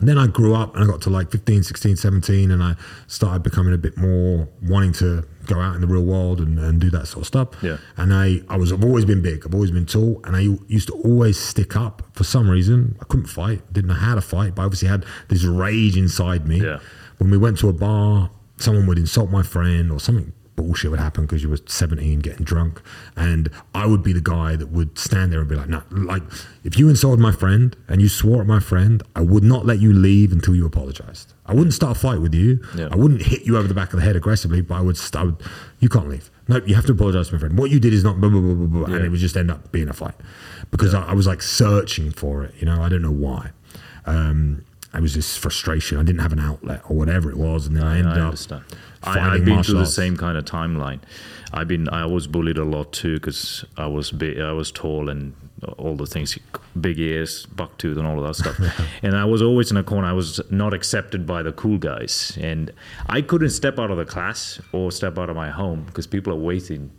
And 0.00 0.08
then 0.08 0.16
I 0.16 0.26
grew 0.26 0.54
up 0.54 0.74
and 0.74 0.82
I 0.82 0.86
got 0.86 1.02
to 1.02 1.10
like 1.10 1.30
15, 1.30 1.62
16, 1.62 1.96
17, 1.96 2.50
and 2.50 2.62
I 2.62 2.74
started 3.06 3.42
becoming 3.42 3.74
a 3.74 3.78
bit 3.78 3.98
more 3.98 4.48
wanting 4.62 4.92
to 4.94 5.26
go 5.44 5.60
out 5.60 5.74
in 5.74 5.82
the 5.82 5.86
real 5.86 6.04
world 6.04 6.40
and, 6.40 6.58
and 6.58 6.80
do 6.80 6.88
that 6.90 7.06
sort 7.06 7.22
of 7.22 7.26
stuff. 7.26 7.48
Yeah. 7.62 7.76
And 7.98 8.14
I, 8.14 8.40
I 8.48 8.56
was, 8.56 8.72
I've 8.72 8.82
always 8.82 9.04
been 9.04 9.20
big. 9.20 9.44
I've 9.44 9.54
always 9.54 9.70
been 9.70 9.84
tall. 9.84 10.22
And 10.24 10.36
I 10.36 10.40
used 10.68 10.88
to 10.88 10.94
always 10.94 11.38
stick 11.38 11.76
up 11.76 12.02
for 12.14 12.24
some 12.24 12.48
reason. 12.48 12.96
I 13.02 13.04
couldn't 13.04 13.26
fight, 13.26 13.70
didn't 13.74 13.88
know 13.88 13.94
how 13.94 14.14
to 14.14 14.22
fight, 14.22 14.54
but 14.54 14.62
I 14.62 14.64
obviously 14.64 14.88
had 14.88 15.04
this 15.28 15.44
rage 15.44 15.98
inside 15.98 16.48
me. 16.48 16.62
Yeah. 16.62 16.78
When 17.18 17.30
we 17.30 17.36
went 17.36 17.58
to 17.58 17.68
a 17.68 17.74
bar, 17.74 18.30
someone 18.56 18.86
would 18.86 18.98
insult 18.98 19.30
my 19.30 19.42
friend 19.42 19.92
or 19.92 20.00
something 20.00 20.32
bullshit 20.60 20.90
would 20.90 21.00
happen 21.00 21.24
because 21.24 21.42
you 21.42 21.48
were 21.48 21.58
17 21.66 22.20
getting 22.20 22.44
drunk. 22.44 22.82
And 23.16 23.50
i 23.74 23.86
would 23.86 24.02
be 24.02 24.12
the 24.12 24.20
guy 24.20 24.56
that 24.56 24.68
would 24.68 24.98
stand 24.98 25.32
there 25.32 25.40
and 25.40 25.48
be 25.48 25.54
like 25.56 25.68
no 25.68 25.82
like 25.90 26.22
if 26.64 26.78
you 26.78 26.88
insulted 26.88 27.20
my 27.20 27.32
friend 27.32 27.76
and 27.88 28.02
you 28.02 28.08
swore 28.08 28.40
at 28.42 28.46
my 28.46 28.60
friend 28.60 29.02
i 29.16 29.20
would 29.20 29.42
not 29.42 29.64
let 29.64 29.78
you 29.78 29.92
leave 29.92 30.32
until 30.32 30.54
you 30.54 30.66
apologized. 30.66 31.32
I 31.46 31.54
wouldn't 31.54 31.74
start 31.74 31.96
a 31.96 32.00
fight 32.00 32.20
with 32.20 32.34
you. 32.34 32.60
Yeah. 32.76 32.88
i 32.92 32.96
wouldn't 32.96 33.22
hit 33.22 33.42
you 33.46 33.56
over 33.56 33.68
the 33.68 33.74
back 33.80 33.92
of 33.92 33.98
the 33.98 34.04
head 34.04 34.16
aggressively 34.16 34.60
but 34.60 34.74
i 34.74 34.80
would, 34.80 34.96
st- 34.96 35.16
I 35.20 35.24
would 35.24 35.36
you 35.78 35.88
can't 35.88 36.08
leave. 36.08 36.30
No 36.48 36.56
you 36.66 36.74
have 36.74 36.86
to 36.86 36.92
apologize 36.92 37.28
to 37.28 37.34
my 37.34 37.40
friend. 37.40 37.56
What 37.56 37.70
you 37.70 37.80
did 37.80 37.92
is 37.94 38.04
not 38.04 38.20
blah, 38.20 38.28
blah, 38.28 38.40
blah, 38.40 38.54
blah, 38.54 38.66
blah, 38.86 38.94
and 38.94 39.04
it 39.04 39.10
would 39.10 39.20
just 39.20 39.36
end 39.36 39.50
up 39.50 39.72
being 39.72 39.88
a 39.88 39.92
fight. 39.94 40.14
Because 40.70 40.92
I, 40.94 41.02
I 41.12 41.14
was 41.14 41.26
like 41.26 41.42
searching 41.42 42.10
for 42.10 42.44
it 42.44 42.52
you 42.58 42.66
know? 42.66 42.82
I 42.82 42.88
don't 42.90 43.02
know 43.02 43.18
why. 43.28 43.50
Um 44.06 44.64
I 44.92 45.00
was 45.00 45.14
this 45.14 45.36
frustration. 45.36 45.98
I 45.98 46.02
didn't 46.02 46.20
have 46.20 46.32
an 46.32 46.40
outlet 46.40 46.82
or 46.88 46.96
whatever 46.96 47.30
it 47.30 47.36
was, 47.36 47.66
and 47.66 47.76
then 47.76 47.84
I 47.84 47.98
ended 47.98 48.14
I 48.14 48.20
up 48.20 48.24
understand. 48.26 48.64
I, 49.02 49.34
I've 49.34 49.44
been 49.44 49.62
through 49.62 49.78
the 49.78 49.86
same 49.86 50.16
kind 50.16 50.36
of 50.36 50.44
timeline. 50.44 51.00
I've 51.52 51.68
been 51.68 51.88
I 51.88 52.06
was 52.06 52.26
bullied 52.26 52.58
a 52.58 52.64
lot 52.64 52.92
too 52.92 53.14
because 53.14 53.64
I 53.76 53.86
was 53.86 54.10
big, 54.10 54.40
I 54.40 54.52
was 54.52 54.70
tall 54.70 55.08
and 55.08 55.34
all 55.78 55.94
the 55.94 56.06
things, 56.06 56.38
big 56.80 56.98
ears, 56.98 57.46
buck 57.46 57.76
tooth, 57.78 57.98
and 57.98 58.06
all 58.06 58.18
of 58.22 58.26
that 58.26 58.34
stuff. 58.34 58.80
and 59.02 59.16
I 59.16 59.24
was 59.24 59.42
always 59.42 59.70
in 59.70 59.76
a 59.76 59.82
corner. 59.82 60.08
I 60.08 60.12
was 60.12 60.40
not 60.50 60.74
accepted 60.74 61.26
by 61.26 61.42
the 61.42 61.52
cool 61.52 61.78
guys, 61.78 62.36
and 62.40 62.72
I 63.06 63.22
couldn't 63.22 63.50
step 63.50 63.78
out 63.78 63.90
of 63.90 63.96
the 63.96 64.04
class 64.04 64.60
or 64.72 64.90
step 64.90 65.18
out 65.18 65.30
of 65.30 65.36
my 65.36 65.50
home 65.50 65.84
because 65.84 66.06
people 66.06 66.32
are 66.32 66.40
waiting 66.40 66.90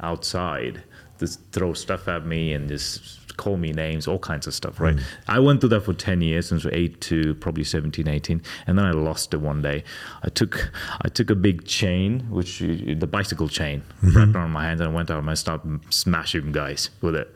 outside 0.00 0.82
to 1.18 1.26
throw 1.26 1.72
stuff 1.72 2.08
at 2.08 2.24
me 2.26 2.52
and 2.52 2.68
just 2.68 3.17
call 3.38 3.56
me 3.56 3.72
names, 3.72 4.06
all 4.06 4.18
kinds 4.18 4.46
of 4.46 4.52
stuff, 4.52 4.78
right? 4.78 4.98
I 5.26 5.38
went 5.38 5.60
through 5.60 5.70
that 5.70 5.80
for 5.80 5.94
10 5.94 6.20
years, 6.20 6.48
since 6.48 6.66
8 6.66 7.00
to 7.00 7.34
probably 7.36 7.64
17, 7.64 8.06
18, 8.06 8.42
and 8.66 8.78
then 8.78 8.84
I 8.84 8.90
lost 8.90 9.32
it 9.32 9.38
one 9.38 9.62
day. 9.62 9.82
I 10.22 10.28
took 10.28 10.70
I 11.00 11.08
took 11.08 11.30
a 11.30 11.34
big 11.34 11.64
chain, 11.64 12.26
which 12.30 12.58
the 12.58 13.06
bicycle 13.10 13.48
chain, 13.48 13.82
wrapped 14.02 14.34
around 14.34 14.50
my 14.50 14.64
hands, 14.64 14.80
and 14.82 14.90
I 14.90 14.92
went 14.92 15.10
out 15.10 15.20
and 15.20 15.30
I 15.30 15.34
started 15.34 15.80
smashing 15.88 16.52
guys 16.52 16.90
with 17.00 17.14
it. 17.14 17.34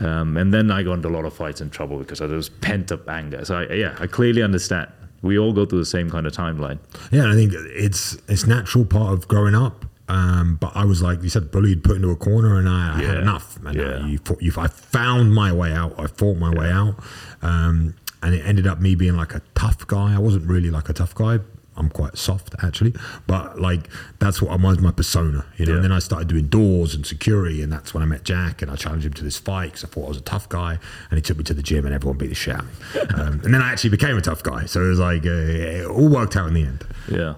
Um, 0.00 0.36
and 0.36 0.52
then 0.54 0.70
I 0.70 0.82
got 0.82 0.94
into 0.94 1.08
a 1.08 1.10
lot 1.10 1.24
of 1.24 1.34
fights 1.34 1.60
and 1.60 1.70
trouble 1.70 1.98
because 1.98 2.20
there 2.20 2.28
was 2.28 2.48
pent 2.48 2.90
up 2.92 3.08
anger. 3.08 3.44
So 3.44 3.58
I, 3.58 3.72
yeah, 3.74 3.96
I 3.98 4.06
clearly 4.06 4.42
understand. 4.42 4.90
We 5.22 5.38
all 5.38 5.52
go 5.52 5.66
through 5.66 5.80
the 5.80 5.84
same 5.84 6.10
kind 6.10 6.26
of 6.26 6.32
timeline. 6.32 6.78
Yeah, 7.12 7.30
I 7.30 7.34
think 7.34 7.52
it's 7.54 8.16
it's 8.28 8.46
natural 8.46 8.84
part 8.84 9.12
of 9.12 9.28
growing 9.28 9.54
up. 9.54 9.84
Um, 10.10 10.56
but 10.60 10.72
I 10.74 10.84
was 10.84 11.02
like 11.02 11.22
you 11.22 11.28
said, 11.28 11.50
bullied, 11.52 11.84
put 11.84 11.96
into 11.96 12.10
a 12.10 12.16
corner, 12.16 12.58
and 12.58 12.68
I, 12.68 12.98
I 12.98 13.02
had 13.02 13.18
enough. 13.18 13.58
And 13.64 13.76
Yeah. 13.76 14.00
I, 14.02 14.06
you, 14.08 14.18
fought- 14.18 14.42
you, 14.42 14.52
I 14.56 14.66
found 14.68 15.32
my 15.34 15.52
way 15.52 15.72
out. 15.72 15.94
I 15.98 16.06
fought 16.08 16.36
my 16.36 16.50
way 16.50 16.70
out, 16.70 16.96
um, 17.42 17.94
and 18.22 18.34
it 18.34 18.44
ended 18.44 18.66
up 18.66 18.80
me 18.80 18.94
being 18.96 19.16
like 19.16 19.34
a 19.34 19.42
tough 19.54 19.86
guy. 19.86 20.14
I 20.14 20.18
wasn't 20.18 20.46
really 20.48 20.70
like 20.70 20.88
a 20.88 20.92
tough 20.92 21.14
guy. 21.14 21.38
I'm 21.76 21.88
quite 21.88 22.18
soft 22.18 22.54
actually, 22.62 22.92
but 23.26 23.58
like 23.60 23.88
that's 24.18 24.42
what 24.42 24.50
I 24.50 24.56
was 24.56 24.80
my 24.80 24.90
persona, 24.90 25.46
you 25.56 25.64
know. 25.64 25.70
Yeah. 25.72 25.76
And 25.76 25.84
then 25.84 25.92
I 25.92 26.00
started 26.00 26.28
doing 26.28 26.48
doors 26.48 26.94
and 26.94 27.06
security, 27.06 27.62
and 27.62 27.72
that's 27.72 27.94
when 27.94 28.02
I 28.02 28.06
met 28.06 28.24
Jack, 28.24 28.60
and 28.62 28.70
I 28.70 28.76
challenged 28.76 29.06
him 29.06 29.12
to 29.14 29.24
this 29.24 29.38
fight 29.38 29.66
because 29.72 29.84
I 29.84 29.88
thought 29.88 30.04
I 30.06 30.08
was 30.08 30.16
a 30.18 30.22
tough 30.22 30.48
guy, 30.48 30.72
and 31.10 31.16
he 31.18 31.22
took 31.22 31.38
me 31.38 31.44
to 31.44 31.54
the 31.54 31.62
gym, 31.62 31.86
and 31.86 31.94
everyone 31.94 32.18
beat 32.18 32.26
the 32.28 32.34
shit 32.34 32.56
out 32.56 32.64
of 32.64 32.66
me. 32.66 33.00
Um, 33.20 33.40
and 33.44 33.54
then 33.54 33.62
I 33.62 33.70
actually 33.72 33.90
became 33.90 34.16
a 34.18 34.20
tough 34.20 34.42
guy, 34.42 34.66
so 34.66 34.84
it 34.84 34.88
was 34.88 34.98
like 34.98 35.24
uh, 35.24 35.30
it 35.30 35.86
all 35.86 36.08
worked 36.08 36.36
out 36.36 36.48
in 36.48 36.54
the 36.54 36.62
end. 36.64 36.84
Yeah. 37.10 37.34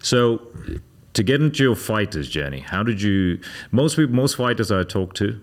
So 0.00 0.40
to 1.14 1.22
get 1.22 1.40
into 1.40 1.62
your 1.62 1.76
fighter's 1.76 2.28
journey, 2.28 2.60
how 2.60 2.82
did 2.82 3.00
you? 3.02 3.40
Most 3.72 3.96
people, 3.96 4.14
most 4.14 4.36
fighters 4.36 4.70
I 4.70 4.82
talk 4.84 5.14
to, 5.14 5.40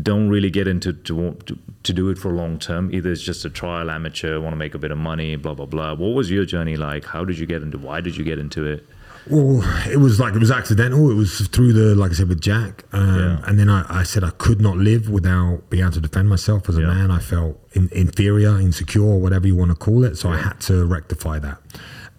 don't 0.00 0.28
really 0.30 0.50
get 0.50 0.66
into 0.66 0.92
to, 0.92 1.32
to, 1.46 1.58
to 1.82 1.92
do 1.92 2.08
it 2.08 2.18
for 2.18 2.30
long 2.32 2.58
term. 2.58 2.92
Either 2.94 3.10
it's 3.12 3.22
just 3.22 3.44
a 3.44 3.50
trial 3.50 3.90
amateur, 3.90 4.40
want 4.40 4.52
to 4.52 4.56
make 4.56 4.74
a 4.74 4.78
bit 4.78 4.90
of 4.90 4.98
money, 4.98 5.36
blah 5.36 5.54
blah 5.54 5.66
blah. 5.66 5.94
What 5.94 6.14
was 6.14 6.30
your 6.30 6.44
journey 6.44 6.76
like? 6.76 7.04
How 7.04 7.24
did 7.24 7.38
you 7.38 7.46
get 7.46 7.62
into? 7.62 7.78
Why 7.78 8.00
did 8.00 8.16
you 8.16 8.24
get 8.24 8.38
into 8.38 8.64
it? 8.66 8.86
Well, 9.30 9.62
it 9.88 9.98
was 9.98 10.18
like 10.18 10.34
it 10.34 10.40
was 10.40 10.50
accidental. 10.50 11.08
It 11.08 11.14
was 11.14 11.46
through 11.48 11.74
the, 11.74 11.94
like 11.94 12.10
I 12.10 12.14
said, 12.14 12.28
with 12.28 12.40
Jack. 12.40 12.84
Um, 12.92 13.18
Yeah. 13.18 13.40
And 13.46 13.56
then 13.58 13.68
I, 13.68 13.84
I 13.88 14.02
said 14.02 14.24
I 14.24 14.30
could 14.30 14.60
not 14.60 14.76
live 14.78 15.08
without 15.08 15.70
being 15.70 15.84
able 15.84 15.92
to 15.92 16.00
defend 16.00 16.28
myself 16.28 16.68
as 16.68 16.76
a 16.76 16.80
Yeah. 16.80 16.88
man. 16.88 17.10
I 17.12 17.20
felt 17.20 17.56
in, 17.72 17.88
inferior, 17.92 18.58
insecure, 18.58 19.16
whatever 19.16 19.46
you 19.46 19.54
want 19.54 19.70
to 19.70 19.76
call 19.76 20.02
it. 20.04 20.16
So 20.16 20.28
I 20.28 20.38
had 20.38 20.58
to 20.62 20.84
rectify 20.84 21.38
that. 21.38 21.58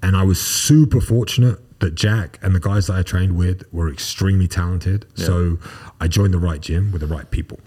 and 0.01 0.15
I 0.15 0.23
was 0.23 0.39
super 0.39 1.01
fortunate 1.01 1.59
that 1.79 1.95
Jack 1.95 2.39
and 2.41 2.55
the 2.55 2.59
guys 2.59 2.87
that 2.87 2.95
I 2.95 3.03
trained 3.03 3.37
with 3.37 3.63
were 3.73 3.91
extremely 3.91 4.47
talented. 4.47 5.05
So 5.15 5.57
I 5.99 6.07
joined 6.07 6.33
the 6.33 6.39
right 6.39 6.61
gym 6.61 6.91
with 6.91 7.01
the 7.01 7.07
right 7.07 7.29
people, 7.29 7.59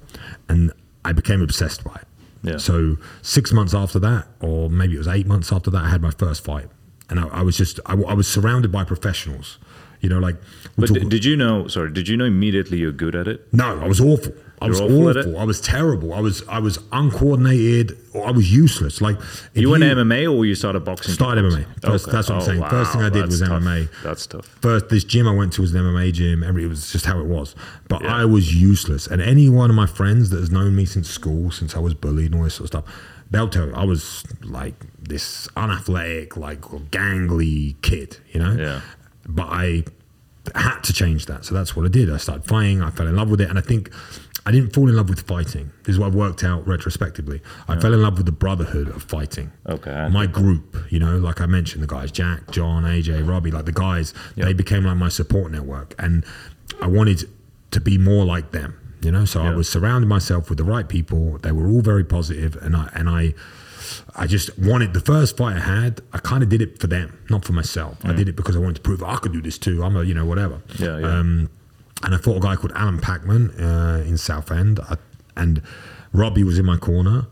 and 0.49 0.73
I 1.05 1.13
became 1.13 1.43
obsessed 1.43 1.85
by 1.85 1.95
it. 1.97 2.09
Yeah. 2.43 2.57
So 2.59 2.97
six 3.23 3.53
months 3.53 3.75
after 3.75 3.99
that, 4.01 4.27
or 4.41 4.71
maybe 4.71 4.95
it 4.95 4.99
was 4.99 5.09
eight 5.09 5.27
months 5.27 5.53
after 5.53 5.71
that, 5.71 5.85
I 5.85 5.89
had 5.91 6.01
my 6.03 6.11
first 6.13 6.45
fight, 6.45 6.69
and 7.11 7.19
I, 7.21 7.27
I 7.29 7.43
was 7.43 7.57
just 7.57 7.81
I, 7.87 7.95
I 7.95 8.15
was 8.15 8.29
surrounded 8.29 8.71
by 8.73 8.85
professionals. 8.85 9.59
You 10.01 10.11
know, 10.11 10.19
like 10.19 10.37
But 10.77 10.93
did 11.09 11.25
you 11.25 11.37
know? 11.37 11.69
Sorry, 11.69 11.91
did 11.91 12.07
you 12.07 12.17
know 12.17 12.27
immediately 12.27 12.79
you're 12.79 12.93
good 12.93 13.17
at 13.17 13.27
it? 13.27 13.53
no, 13.53 13.81
I 13.81 13.89
was 13.89 14.01
awful. 14.01 14.33
I 14.61 14.67
You're 14.67 14.71
was 14.71 14.81
awful. 14.81 15.39
I 15.39 15.45
was 15.45 15.61
terrible. 15.61 16.15
I 16.15 16.21
was 16.21 16.43
I 16.49 16.59
was 16.59 16.79
uncoordinated. 16.93 17.99
I 18.15 18.31
was 18.31 18.51
useless. 18.51 19.01
Like 19.03 19.19
You 19.53 19.71
went 19.71 19.83
MMA 19.83 20.33
or 20.35 20.47
you 20.47 20.55
started 20.55 20.81
boxing? 20.81 21.13
Started 21.13 21.45
MMA. 21.45 21.67
First- 21.83 22.11
that's 22.11 22.31
what 22.31 22.37
I'm 22.37 22.43
oh, 22.43 22.45
saying. 22.45 22.63
First 22.71 22.93
thing 22.93 23.03
I 23.03 23.11
did 23.11 23.25
that's 23.25 23.41
was 23.41 23.49
tough. 23.49 23.63
MMA. 23.63 23.89
That's 24.03 24.27
tough. 24.27 24.47
first 24.63 24.89
this 24.89 25.05
gym 25.05 25.29
I 25.29 25.35
went 25.35 25.53
to 25.55 25.61
was 25.61 25.75
an 25.75 25.83
MMA 25.83 26.13
gym. 26.13 26.43
Every 26.43 26.65
it 26.65 26.69
was 26.69 26.91
just 26.91 27.05
how 27.05 27.21
it 27.21 27.27
was. 27.27 27.55
But 27.89 28.03
Yeah. 28.03 28.17
I 28.17 28.25
was 28.25 28.55
useless. 28.55 29.07
And 29.07 29.21
any 29.21 29.49
one 29.51 29.69
of 29.69 29.77
my 29.77 29.87
friends 29.87 30.31
that 30.31 30.41
has 30.41 30.51
known 30.51 30.75
me 30.75 30.87
since 30.87 31.09
school, 31.09 31.51
since 31.51 31.77
I 31.77 31.79
was 31.79 31.93
bullied 31.93 32.33
and 32.33 32.37
all 32.37 32.45
this 32.45 32.55
sort 32.55 32.73
of 32.73 32.85
stuff, 32.85 32.95
they'll 33.31 33.49
tell 33.49 33.67
you 33.67 33.75
I 33.75 33.85
was 33.85 34.25
like 34.43 34.75
this 34.99 35.49
unathletic, 35.57 36.37
like 36.37 36.63
gangly 36.63 37.81
kid, 37.83 38.19
you 38.33 38.41
know. 38.41 38.53
Yeah. 38.53 38.81
But 39.29 39.49
I 39.51 39.85
had 40.55 40.81
to 40.85 40.93
change 40.93 41.27
that, 41.27 41.45
so 41.45 41.55
that's 41.55 41.75
what 41.75 41.85
I 41.85 41.89
did. 41.89 42.11
I 42.11 42.17
started 42.19 42.47
fighting. 42.47 42.81
I 42.83 42.91
fell 42.91 43.07
in 43.07 43.17
love 43.17 43.31
with 43.31 43.41
it, 43.41 43.51
and 43.51 43.59
I 43.59 43.63
think. 43.63 43.91
I 44.47 44.53
didn't 44.53 44.73
fall 44.73 44.89
in 44.89 44.95
love 44.97 45.09
with 45.09 45.23
fighting. 45.27 45.73
This 45.83 45.95
is 45.95 45.99
what 45.99 46.07
I've 46.07 46.15
worked 46.15 46.45
out 46.45 46.67
retrospectively. 46.67 47.43
I 47.69 47.79
fell 47.81 47.93
in 47.93 48.01
love 48.01 48.17
with 48.17 48.27
the 48.27 48.33
brotherhood 48.33 48.89
of 48.89 49.03
fighting 49.03 49.51
Okay. 49.69 50.09
my 50.11 50.27
group, 50.27 50.77
you 50.89 51.01
know, 51.01 51.19
like 51.19 51.41
I 51.41 51.47
mentioned, 51.47 51.83
the 51.83 51.89
guys, 51.89 52.13
Jack, 52.13 52.53
John, 52.53 52.85
AJ, 52.85 53.29
Robbie, 53.29 53.51
like 53.51 53.65
the 53.67 53.73
guys, 53.73 54.15
they 54.37 54.53
became 54.53 54.85
like 54.85 54.97
my 54.97 55.09
support 55.09 55.51
network. 55.51 55.95
And 55.99 56.25
I 56.81 56.87
wanted 56.87 57.29
to 57.73 57.81
be 57.81 57.99
more 57.99 58.25
like 58.25 58.53
them, 58.53 58.79
you 59.03 59.11
know. 59.11 59.25
So 59.25 59.43
I 59.43 59.51
was 59.51 59.69
surrounding 59.69 60.09
myself 60.09 60.49
with 60.49 60.59
the 60.59 60.65
right 60.65 60.89
people. 60.89 61.39
They 61.39 61.51
were 61.53 61.67
all 61.69 61.83
very 61.83 62.05
positive, 62.05 62.57
and 62.63 62.77
I 62.77 62.89
and 62.95 63.09
I 63.09 63.35
I 64.15 64.27
just 64.27 64.57
wanted 64.59 64.95
the 64.95 65.01
first 65.01 65.37
fight 65.37 65.57
I 65.57 65.61
had, 65.61 66.01
I 66.13 66.19
kind 66.19 66.43
of 66.43 66.49
did 66.49 66.61
it 66.63 66.81
for 66.81 66.87
them, 66.87 67.19
not 67.31 67.45
for 67.45 67.53
myself. 67.53 67.99
I 68.05 68.13
did 68.13 68.29
it 68.29 68.35
because 68.37 68.57
I 68.57 68.59
wanted 68.59 68.77
to 68.77 68.83
prove 68.83 69.03
I 69.03 69.17
could 69.17 69.33
do 69.33 69.41
this 69.43 69.59
too. 69.59 69.83
I'm 69.85 69.97
a, 69.97 70.03
you 70.05 70.15
know, 70.15 70.25
whatever. 70.25 70.63
Yeah, 70.79 70.99
yeah. 70.99 71.19
Um, 71.19 71.51
and 72.03 72.15
I 72.15 72.19
fought 72.19 72.37
a 72.37 72.41
guy 72.41 72.57
called 72.57 72.73
Alan 72.75 73.01
Packman 73.01 73.51
uh, 73.61 74.05
in 74.07 74.17
Southend, 74.19 74.81
I, 74.81 74.97
and 75.37 75.63
Robbie 76.13 76.45
was 76.45 76.59
in 76.59 76.67
my 76.67 76.77
corner. 76.77 77.27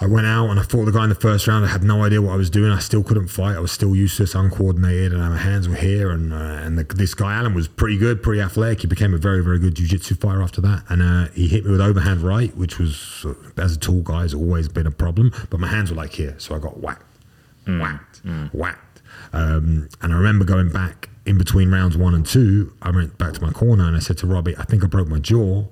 I 0.00 0.06
went 0.06 0.28
out 0.28 0.48
and 0.50 0.60
I 0.60 0.62
fought 0.62 0.84
the 0.84 0.92
guy 0.92 1.02
in 1.02 1.08
the 1.08 1.16
first 1.16 1.48
round. 1.48 1.64
I 1.64 1.68
had 1.68 1.82
no 1.82 2.04
idea 2.04 2.22
what 2.22 2.32
I 2.32 2.36
was 2.36 2.50
doing. 2.50 2.70
I 2.70 2.78
still 2.78 3.02
couldn't 3.02 3.28
fight. 3.28 3.56
I 3.56 3.58
was 3.58 3.72
still 3.72 3.96
useless, 3.96 4.32
uncoordinated, 4.32 5.12
and 5.12 5.20
my 5.20 5.36
hands 5.36 5.68
were 5.68 5.74
here. 5.74 6.12
And 6.12 6.32
uh, 6.32 6.36
and 6.36 6.78
the, 6.78 6.84
this 6.84 7.14
guy 7.14 7.34
Alan 7.34 7.52
was 7.52 7.66
pretty 7.66 7.98
good, 7.98 8.22
pretty 8.22 8.40
athletic. 8.40 8.82
He 8.82 8.86
became 8.86 9.12
a 9.12 9.18
very 9.18 9.42
very 9.42 9.58
good 9.58 9.74
jiu-jitsu 9.74 10.14
fighter 10.14 10.40
after 10.40 10.60
that. 10.60 10.84
And 10.88 11.02
uh, 11.02 11.32
he 11.32 11.48
hit 11.48 11.64
me 11.64 11.72
with 11.72 11.80
overhand 11.80 12.20
right, 12.20 12.56
which 12.56 12.78
was 12.78 13.26
uh, 13.26 13.34
as 13.60 13.74
a 13.74 13.78
tall 13.78 14.02
guy 14.02 14.22
has 14.22 14.34
always 14.34 14.68
been 14.68 14.86
a 14.86 14.92
problem. 14.92 15.32
But 15.50 15.58
my 15.58 15.66
hands 15.66 15.90
were 15.90 15.96
like 15.96 16.12
here, 16.12 16.36
so 16.38 16.54
I 16.54 16.60
got 16.60 16.78
whacked, 16.78 17.02
whacked, 17.66 18.22
whacked. 18.52 19.02
Um, 19.32 19.88
and 20.00 20.12
I 20.12 20.16
remember 20.16 20.44
going 20.44 20.70
back 20.70 21.10
in 21.28 21.38
between 21.38 21.70
rounds 21.70 21.96
one 21.96 22.14
and 22.14 22.24
two. 22.26 22.72
I 22.82 22.90
went 22.90 23.18
back 23.18 23.34
to 23.34 23.42
my 23.42 23.50
corner 23.52 23.84
and 23.86 23.94
I 23.96 24.00
said 24.00 24.18
to 24.18 24.26
Robbie, 24.26 24.56
"I 24.56 24.64
think 24.64 24.82
I 24.82 24.86
broke 24.86 25.08
my 25.08 25.18
jaw." 25.20 25.64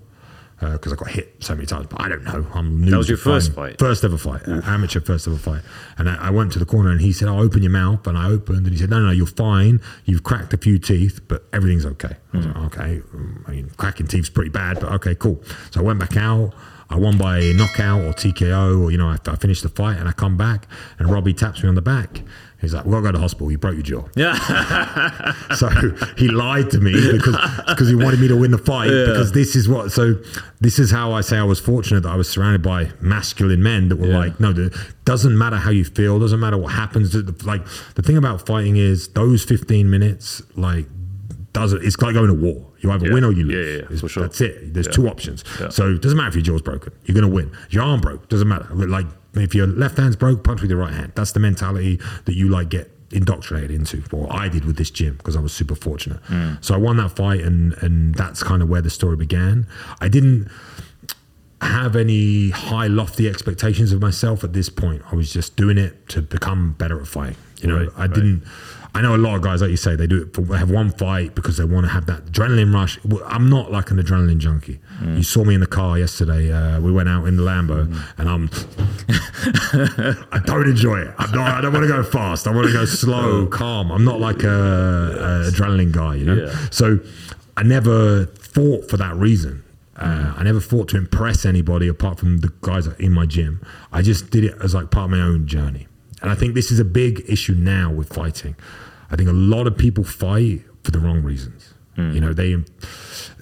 Because 0.58 0.90
I 0.90 0.96
got 0.96 1.08
hit 1.10 1.34
so 1.40 1.54
many 1.54 1.66
times, 1.66 1.86
but 1.90 2.00
I 2.00 2.08
don't 2.08 2.24
know. 2.24 2.46
I'm 2.54 2.80
new 2.80 2.90
That 2.90 2.96
was 2.96 3.10
your 3.10 3.18
first 3.18 3.52
fighting. 3.54 3.72
fight? 3.76 3.78
First 3.78 4.04
ever 4.04 4.16
fight, 4.16 4.40
uh, 4.48 4.62
amateur 4.64 5.00
first 5.00 5.28
ever 5.28 5.36
fight. 5.36 5.60
And 5.98 6.08
I, 6.08 6.14
I 6.28 6.30
went 6.30 6.50
to 6.52 6.58
the 6.58 6.64
corner 6.64 6.88
and 6.90 6.98
he 7.02 7.12
said, 7.12 7.28
"I'll 7.28 7.40
open 7.42 7.62
your 7.62 7.72
mouth." 7.72 8.06
And 8.06 8.16
I 8.16 8.30
opened 8.30 8.64
and 8.64 8.68
he 8.70 8.78
said, 8.78 8.88
"No, 8.88 9.00
no, 9.00 9.10
you're 9.10 9.26
fine. 9.26 9.82
You've 10.06 10.22
cracked 10.22 10.54
a 10.54 10.56
few 10.56 10.78
teeth, 10.78 11.20
but 11.28 11.44
everything's 11.52 11.84
okay." 11.84 12.16
I 12.32 12.36
was 12.38 12.46
like, 12.46 12.56
"Okay." 12.56 13.02
I 13.46 13.50
mean, 13.50 13.70
cracking 13.76 14.06
teeth's 14.06 14.30
pretty 14.30 14.48
bad, 14.48 14.80
but 14.80 14.90
okay, 14.92 15.14
cool. 15.14 15.42
So 15.72 15.80
I 15.80 15.82
went 15.82 15.98
back 15.98 16.16
out. 16.16 16.54
I 16.88 16.96
won 16.96 17.18
by 17.18 17.52
knockout 17.52 18.00
or 18.04 18.12
TKO, 18.14 18.80
or 18.82 18.90
you 18.90 18.96
know, 18.96 19.08
I, 19.08 19.18
I 19.26 19.36
finished 19.36 19.62
the 19.62 19.68
fight 19.68 19.98
and 19.98 20.08
I 20.08 20.12
come 20.12 20.38
back 20.38 20.68
and 20.98 21.10
Robbie 21.10 21.34
taps 21.34 21.62
me 21.62 21.68
on 21.68 21.74
the 21.74 21.82
back. 21.82 22.22
He's 22.60 22.72
like, 22.74 22.84
"We 22.86 22.90
got 22.92 22.96
to 22.98 23.02
go 23.02 23.08
to 23.12 23.18
the 23.18 23.20
hospital. 23.20 23.50
You 23.50 23.58
broke 23.58 23.74
your 23.74 23.82
jaw." 23.82 24.08
Yeah. 24.16 24.34
So 25.56 25.68
he 26.18 26.28
lied 26.28 26.70
to 26.72 26.80
me 26.80 26.92
because 27.12 27.36
because 27.66 27.88
he 27.88 27.94
wanted 27.94 28.20
me 28.20 28.28
to 28.28 28.36
win 28.36 28.50
the 28.50 28.58
fight. 28.58 28.88
Because 28.90 29.32
this 29.32 29.54
is 29.56 29.68
what. 29.68 29.92
So 29.92 30.14
this 30.60 30.78
is 30.78 30.90
how 30.90 31.12
I 31.12 31.20
say 31.20 31.38
I 31.38 31.44
was 31.44 31.60
fortunate 31.60 32.02
that 32.02 32.10
I 32.10 32.16
was 32.16 32.28
surrounded 32.28 32.62
by 32.62 32.90
masculine 33.00 33.62
men 33.62 33.88
that 33.88 33.96
were 33.96 34.08
Yeah. 34.08 34.18
like, 34.18 34.40
no, 34.40 34.50
it 34.50 34.72
doesn't 35.04 35.36
matter 35.38 35.56
how 35.56 35.70
you 35.70 35.84
feel, 35.84 36.18
doesn't 36.18 36.40
matter 36.40 36.58
what 36.58 36.72
happens. 36.72 37.14
Like 37.44 37.64
the 37.94 38.02
thing 38.02 38.16
about 38.16 38.46
fighting 38.46 38.76
is 38.76 39.08
those 39.08 39.44
fifteen 39.44 39.88
minutes, 39.90 40.42
like. 40.56 40.86
Doesn't 41.52 41.82
it's 41.82 41.96
like 42.02 42.12
going 42.12 42.26
to 42.28 42.34
war? 42.34 42.66
You 42.80 42.90
either 42.90 43.06
Yeah. 43.06 43.14
win 43.14 43.24
or 43.24 43.32
you 43.32 43.44
lose. 43.46 43.54
yeah, 43.80 43.88
yeah, 43.90 43.98
for 43.98 44.08
sure. 44.10 44.24
That's 44.24 44.42
it. 44.42 44.74
There's 44.74 44.88
Yeah. 44.88 44.92
two 44.92 45.08
options. 45.08 45.42
Yeah. 45.58 45.70
So 45.70 45.92
it 45.94 46.02
doesn't 46.02 46.18
matter 46.18 46.28
if 46.28 46.34
your 46.34 46.42
jaw's 46.42 46.60
broken. 46.60 46.92
You're 47.06 47.14
going 47.18 47.26
to 47.26 47.34
win. 47.34 47.50
Your 47.70 47.82
arm 47.82 48.02
broke, 48.02 48.28
doesn't 48.28 48.46
matter. 48.46 48.66
Like 48.74 49.06
if 49.44 49.54
your 49.54 49.66
left 49.66 49.98
hand's 49.98 50.16
broke, 50.16 50.44
punch 50.44 50.60
with 50.60 50.70
your 50.70 50.80
right 50.80 50.92
hand. 50.92 51.12
That's 51.14 51.32
the 51.32 51.40
mentality 51.40 52.00
that 52.24 52.34
you 52.34 52.48
like 52.48 52.68
get 52.68 52.90
indoctrinated 53.10 53.70
into. 53.70 54.02
Or 54.12 54.32
I 54.32 54.48
did 54.48 54.64
with 54.64 54.76
this 54.76 54.90
gym 54.90 55.16
because 55.16 55.36
I 55.36 55.40
was 55.40 55.52
super 55.52 55.74
fortunate. 55.74 56.22
Mm. 56.24 56.64
So 56.64 56.74
I 56.74 56.78
won 56.78 56.96
that 56.98 57.10
fight, 57.10 57.40
and 57.40 57.74
and 57.82 58.14
that's 58.14 58.42
kind 58.42 58.62
of 58.62 58.68
where 58.68 58.82
the 58.82 58.90
story 58.90 59.16
began. 59.16 59.66
I 60.00 60.08
didn't 60.08 60.50
have 61.62 61.96
any 61.96 62.50
high 62.50 62.86
lofty 62.86 63.28
expectations 63.28 63.92
of 63.92 64.00
myself 64.00 64.44
at 64.44 64.52
this 64.52 64.68
point. 64.68 65.02
I 65.10 65.16
was 65.16 65.32
just 65.32 65.56
doing 65.56 65.78
it 65.78 66.08
to 66.10 66.20
become 66.20 66.72
better 66.72 67.00
at 67.00 67.08
fighting. 67.08 67.36
You 67.60 67.68
know, 67.68 67.78
Right, 67.78 67.88
I 67.96 68.06
didn't. 68.06 68.42
I 68.96 69.02
know 69.02 69.14
a 69.14 69.18
lot 69.18 69.36
of 69.36 69.42
guys, 69.42 69.60
like 69.60 69.70
you 69.70 69.76
say, 69.76 69.94
they 69.94 70.06
do 70.06 70.22
it. 70.22 70.34
For, 70.34 70.40
they 70.40 70.56
have 70.56 70.70
one 70.70 70.90
fight 70.90 71.34
because 71.34 71.58
they 71.58 71.64
want 71.64 71.84
to 71.84 71.92
have 71.92 72.06
that 72.06 72.24
adrenaline 72.24 72.72
rush. 72.72 72.98
I'm 73.26 73.50
not 73.50 73.70
like 73.70 73.90
an 73.90 73.98
adrenaline 73.98 74.38
junkie. 74.38 74.80
You 75.04 75.22
saw 75.22 75.44
me 75.44 75.54
in 75.54 75.60
the 75.60 75.66
car 75.66 75.98
yesterday. 75.98 76.50
Uh, 76.50 76.80
we 76.80 76.90
went 76.90 77.06
out 77.06 77.26
in 77.26 77.36
the 77.36 77.42
Lambo, 77.42 77.94
and 78.16 78.26
I'm. 78.26 78.48
I 80.32 80.38
don't 80.46 80.66
enjoy 80.66 81.00
it. 81.00 81.14
I'm 81.18 81.30
not, 81.30 81.58
I 81.58 81.60
don't 81.60 81.74
want 81.74 81.84
to 81.84 81.92
go 81.92 82.02
fast. 82.02 82.46
I 82.46 82.52
want 82.52 82.68
to 82.68 82.72
go 82.72 82.86
slow, 82.86 83.46
calm. 83.48 83.92
I'm 83.92 84.06
not 84.06 84.18
like 84.18 84.42
a, 84.44 84.48
a 84.48 85.50
adrenaline 85.50 85.92
guy. 85.92 86.14
You 86.14 86.24
know. 86.24 86.46
Yeah. 86.46 86.68
So 86.70 86.98
I 87.54 87.64
never 87.64 88.28
fought 88.28 88.88
for 88.88 88.96
that 88.96 89.14
reason. 89.14 89.62
Uh, 89.96 90.32
I 90.38 90.42
never 90.42 90.60
fought 90.60 90.88
to 90.88 90.96
impress 90.96 91.44
anybody 91.44 91.86
apart 91.86 92.18
from 92.18 92.38
the 92.38 92.50
guys 92.62 92.86
in 92.86 93.12
my 93.12 93.26
gym. 93.26 93.60
I 93.92 94.00
just 94.00 94.30
did 94.30 94.44
it 94.44 94.54
as 94.64 94.74
like 94.74 94.90
part 94.90 95.04
of 95.04 95.10
my 95.10 95.20
own 95.20 95.46
journey. 95.46 95.86
And 96.22 96.30
I 96.30 96.34
think 96.34 96.54
this 96.54 96.70
is 96.70 96.78
a 96.78 96.84
big 96.84 97.24
issue 97.28 97.54
now 97.54 97.92
with 97.92 98.12
fighting. 98.12 98.56
I 99.10 99.16
think 99.16 99.28
a 99.28 99.32
lot 99.32 99.66
of 99.66 99.76
people 99.76 100.04
fight 100.04 100.62
for 100.82 100.90
the 100.90 100.98
wrong 100.98 101.22
reasons. 101.22 101.72
You 101.98 102.20
know, 102.20 102.34
they 102.34 102.54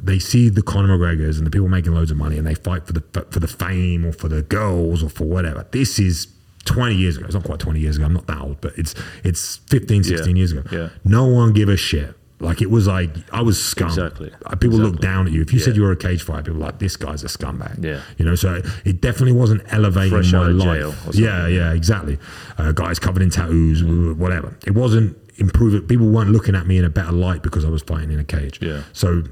they 0.00 0.20
see 0.20 0.48
the 0.48 0.62
Conor 0.62 0.96
McGregors 0.96 1.38
and 1.38 1.46
the 1.46 1.50
people 1.50 1.66
making 1.66 1.92
loads 1.92 2.12
of 2.12 2.16
money, 2.16 2.38
and 2.38 2.46
they 2.46 2.54
fight 2.54 2.86
for 2.86 2.92
the 2.92 3.02
for 3.32 3.40
the 3.40 3.48
fame 3.48 4.06
or 4.06 4.12
for 4.12 4.28
the 4.28 4.42
girls 4.42 5.02
or 5.02 5.08
for 5.10 5.24
whatever. 5.24 5.66
This 5.72 5.98
is 5.98 6.28
20 6.66 6.94
years 6.94 7.16
ago. 7.16 7.26
It's 7.26 7.34
not 7.34 7.42
quite 7.42 7.58
20 7.58 7.80
years 7.80 7.96
ago. 7.96 8.04
I'm 8.06 8.12
not 8.14 8.28
that 8.28 8.40
old, 8.40 8.60
but 8.60 8.72
it's 8.78 8.94
it's 9.24 9.56
15, 9.70 10.04
16 10.04 10.28
Yeah, 10.36 10.38
years 10.38 10.52
ago. 10.52 10.62
yeah. 10.70 10.88
No 11.04 11.26
one 11.26 11.52
give 11.52 11.68
a 11.68 11.76
shit. 11.76 12.14
Like 12.38 12.62
it 12.62 12.70
was 12.70 12.86
like 12.86 13.10
I 13.32 13.42
was 13.42 13.60
scum. 13.60 13.88
Exactly. 13.88 14.30
Uh, 14.46 14.54
People 14.54 14.78
look 14.78 14.94
Exactly. 14.94 15.08
down 15.08 15.26
at 15.26 15.32
you. 15.32 15.40
If 15.42 15.52
you 15.52 15.58
said 15.58 15.74
you 15.74 15.82
were 15.82 15.90
a 15.90 15.96
cage 15.96 16.22
fighter, 16.22 16.42
people 16.44 16.60
were 16.60 16.66
like 16.66 16.78
this 16.78 16.96
guy's 16.96 17.24
a 17.24 17.26
scumbag. 17.26 17.82
Yeah. 17.82 18.02
You 18.18 18.24
know, 18.24 18.36
so 18.36 18.62
it 18.84 19.00
definitely 19.00 19.32
wasn't 19.32 19.62
elevating 19.72 20.10
Fresh 20.12 20.32
my 20.32 20.46
life. 20.46 20.64
jail 20.78 20.90
or 20.90 20.92
something. 20.92 21.24
yeah, 21.24 21.48
yeah, 21.48 21.72
exactly. 21.72 22.18
Uh, 22.56 22.70
guys 22.70 23.00
covered 23.00 23.22
in 23.22 23.30
tattoos, 23.30 23.82
whatever. 23.82 24.56
It 24.64 24.74
wasn't 24.76 25.16
improving. 25.36 25.86
People 25.86 26.08
weren't 26.08 26.30
looking 26.30 26.54
at 26.54 26.66
me 26.66 26.78
in 26.78 26.84
a 26.84 26.90
better 26.90 27.12
light 27.12 27.42
because 27.42 27.64
I 27.64 27.68
was 27.68 27.82
fighting 27.82 28.12
in 28.12 28.18
a 28.18 28.24
cage. 28.24 28.60
Yeah. 28.60 28.82
So 28.92 29.22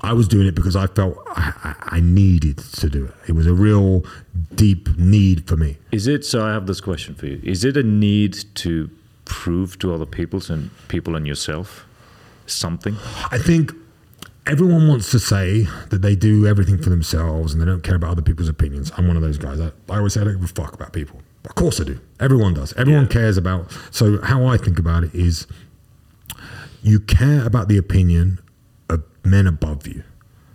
I 0.00 0.12
was 0.12 0.26
doing 0.26 0.46
it 0.46 0.54
because 0.54 0.74
I 0.74 0.86
felt 0.88 1.16
I, 1.28 1.52
I, 1.64 1.96
I 1.96 2.00
needed 2.00 2.58
to 2.58 2.90
do 2.90 3.06
it. 3.06 3.14
It 3.28 3.32
was 3.32 3.46
a 3.46 3.54
real 3.54 4.04
deep 4.54 4.96
need 4.98 5.46
for 5.46 5.56
me. 5.56 5.78
Is 5.92 6.06
it 6.06 6.24
so? 6.24 6.44
I 6.44 6.52
have 6.52 6.66
this 6.66 6.80
question 6.80 7.14
for 7.14 7.26
you. 7.26 7.40
Is 7.44 7.64
it 7.64 7.76
a 7.76 7.82
need 7.82 8.36
to 8.56 8.90
prove 9.24 9.78
to 9.78 9.94
other 9.94 10.06
people 10.06 10.40
and 10.48 10.70
people 10.88 11.14
and 11.14 11.26
yourself 11.26 11.86
something? 12.46 12.96
I 13.30 13.38
think 13.38 13.72
everyone 14.46 14.88
wants 14.88 15.10
to 15.12 15.20
say 15.20 15.68
that 15.90 16.02
they 16.02 16.16
do 16.16 16.46
everything 16.46 16.82
for 16.82 16.90
themselves 16.90 17.52
and 17.52 17.62
they 17.62 17.66
don't 17.66 17.82
care 17.82 17.94
about 17.94 18.10
other 18.10 18.22
people's 18.22 18.48
opinions. 18.48 18.90
I'm 18.96 19.06
one 19.06 19.16
of 19.16 19.22
those 19.22 19.38
guys. 19.38 19.60
I, 19.60 19.70
I 19.88 19.98
always 19.98 20.14
say 20.14 20.22
I 20.22 20.24
don't 20.24 20.40
give 20.40 20.44
a 20.44 20.48
fuck 20.48 20.74
about 20.74 20.92
people. 20.92 21.20
Of 21.44 21.54
course 21.56 21.80
I 21.80 21.84
do. 21.84 21.98
Everyone 22.20 22.54
does. 22.54 22.72
Everyone 22.74 23.02
Yeah. 23.04 23.08
cares 23.08 23.36
about. 23.36 23.70
So 23.90 24.20
how 24.22 24.44
I 24.46 24.56
think 24.56 24.78
about 24.78 25.04
it 25.04 25.14
is, 25.14 25.46
you 26.82 27.00
care 27.00 27.44
about 27.44 27.68
the 27.68 27.76
opinion 27.78 28.38
of 28.88 29.02
men 29.24 29.46
above 29.46 29.86
you. 29.86 30.02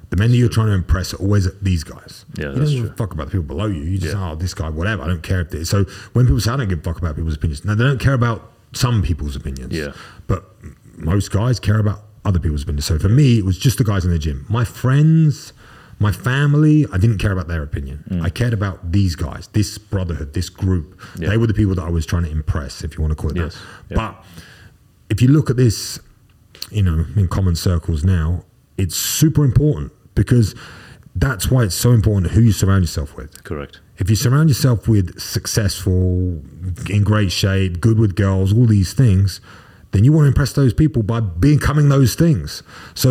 The 0.10 0.16
men 0.18 0.32
that 0.32 0.38
you're 0.38 0.48
trying 0.50 0.68
to 0.68 0.74
impress 0.74 1.14
are 1.14 1.18
always 1.18 1.50
these 1.62 1.84
guys. 1.84 2.26
Yeah, 2.38 2.46
you 2.46 2.56
that's 2.56 2.72
don't 2.72 2.76
give 2.76 2.84
true. 2.86 2.94
a 2.94 2.98
fuck 2.98 3.14
about 3.14 3.26
the 3.28 3.32
people 3.32 3.46
below 3.56 3.66
you. 3.68 3.82
You 3.84 3.98
just 3.98 4.14
Yeah. 4.16 4.32
oh 4.32 4.36
this 4.36 4.54
guy 4.54 4.70
whatever. 4.70 5.04
I 5.04 5.08
don't 5.08 5.24
care 5.24 5.42
if 5.42 5.50
they, 5.50 5.64
so 5.66 5.84
when 6.14 6.26
people 6.26 6.40
say 6.40 6.52
I 6.52 6.58
don't 6.58 6.70
give 6.70 6.80
a 6.80 6.82
fuck 6.82 6.98
about 7.00 7.16
people's 7.18 7.36
opinions. 7.36 7.66
Now 7.66 7.76
they 7.76 7.84
don't 7.84 8.00
care 8.00 8.14
about 8.14 8.52
some 8.74 9.02
people's 9.02 9.36
opinions. 9.36 9.74
Yeah. 9.74 9.92
But 10.28 10.50
most 10.98 11.32
guys 11.32 11.60
care 11.60 11.80
about 11.80 12.04
other 12.24 12.40
people's 12.40 12.64
opinions. 12.64 12.86
So 12.86 12.98
for 13.00 13.10
me, 13.10 13.38
it 13.38 13.46
was 13.46 13.58
just 13.58 13.78
the 13.78 13.84
guys 13.84 14.06
in 14.06 14.12
the 14.12 14.20
gym. 14.20 14.46
My 14.50 14.64
friends, 14.64 15.52
My 16.00 16.12
family, 16.12 16.86
I 16.94 16.98
didn't 16.98 17.18
care 17.18 17.32
about 17.32 17.48
their 17.48 17.64
opinion. 17.64 18.04
Mm. 18.10 18.22
I 18.24 18.30
cared 18.30 18.54
about 18.54 18.92
these 18.92 19.16
guys, 19.16 19.48
this 19.54 19.78
brotherhood, 19.80 20.34
this 20.34 20.50
group. 20.50 21.00
Yeah. 21.18 21.30
They 21.30 21.38
were 21.38 21.48
the 21.48 21.54
people 21.56 21.74
that 21.76 21.84
I 21.86 21.90
was 21.90 22.06
trying 22.06 22.24
to 22.26 22.30
impress, 22.32 22.84
if 22.84 22.96
you 22.98 23.02
want 23.02 23.12
to 23.12 23.16
call 23.16 23.32
it 23.32 23.38
Yes. 23.38 23.56
that. 23.56 23.62
Yeah. 23.90 23.96
But 23.96 24.24
if 25.10 25.22
you 25.22 25.28
look 25.30 25.50
at 25.50 25.58
this, 25.58 26.00
you 26.70 26.84
know, 26.84 27.06
in 27.16 27.28
common 27.28 27.56
circles 27.56 28.04
now, 28.04 28.44
it's 28.78 28.96
super 28.96 29.44
important 29.44 29.92
because 30.14 30.54
that's 31.16 31.50
why 31.50 31.64
it's 31.64 31.74
so 31.76 31.92
important 31.94 32.34
who 32.34 32.42
you 32.42 32.52
surround 32.52 32.84
yourself 32.84 33.16
with. 33.16 33.44
Correct. 33.44 33.80
If 33.98 34.10
you 34.12 34.16
surround 34.16 34.50
yourself 34.50 34.88
with 34.88 35.20
successful, 35.20 36.44
in 36.90 37.04
great 37.04 37.32
shape, 37.32 37.82
good 37.82 37.98
with 37.98 38.16
girls, 38.16 38.54
all 38.54 38.68
these 38.68 38.94
things, 38.94 39.42
then 39.98 40.04
you 40.06 40.12
want 40.14 40.24
to 40.26 40.28
impress 40.28 40.54
those 40.54 40.74
people 40.74 41.02
by 41.04 41.20
becoming 41.20 41.90
those 41.90 42.16
things. 42.16 42.64
So 42.94 43.10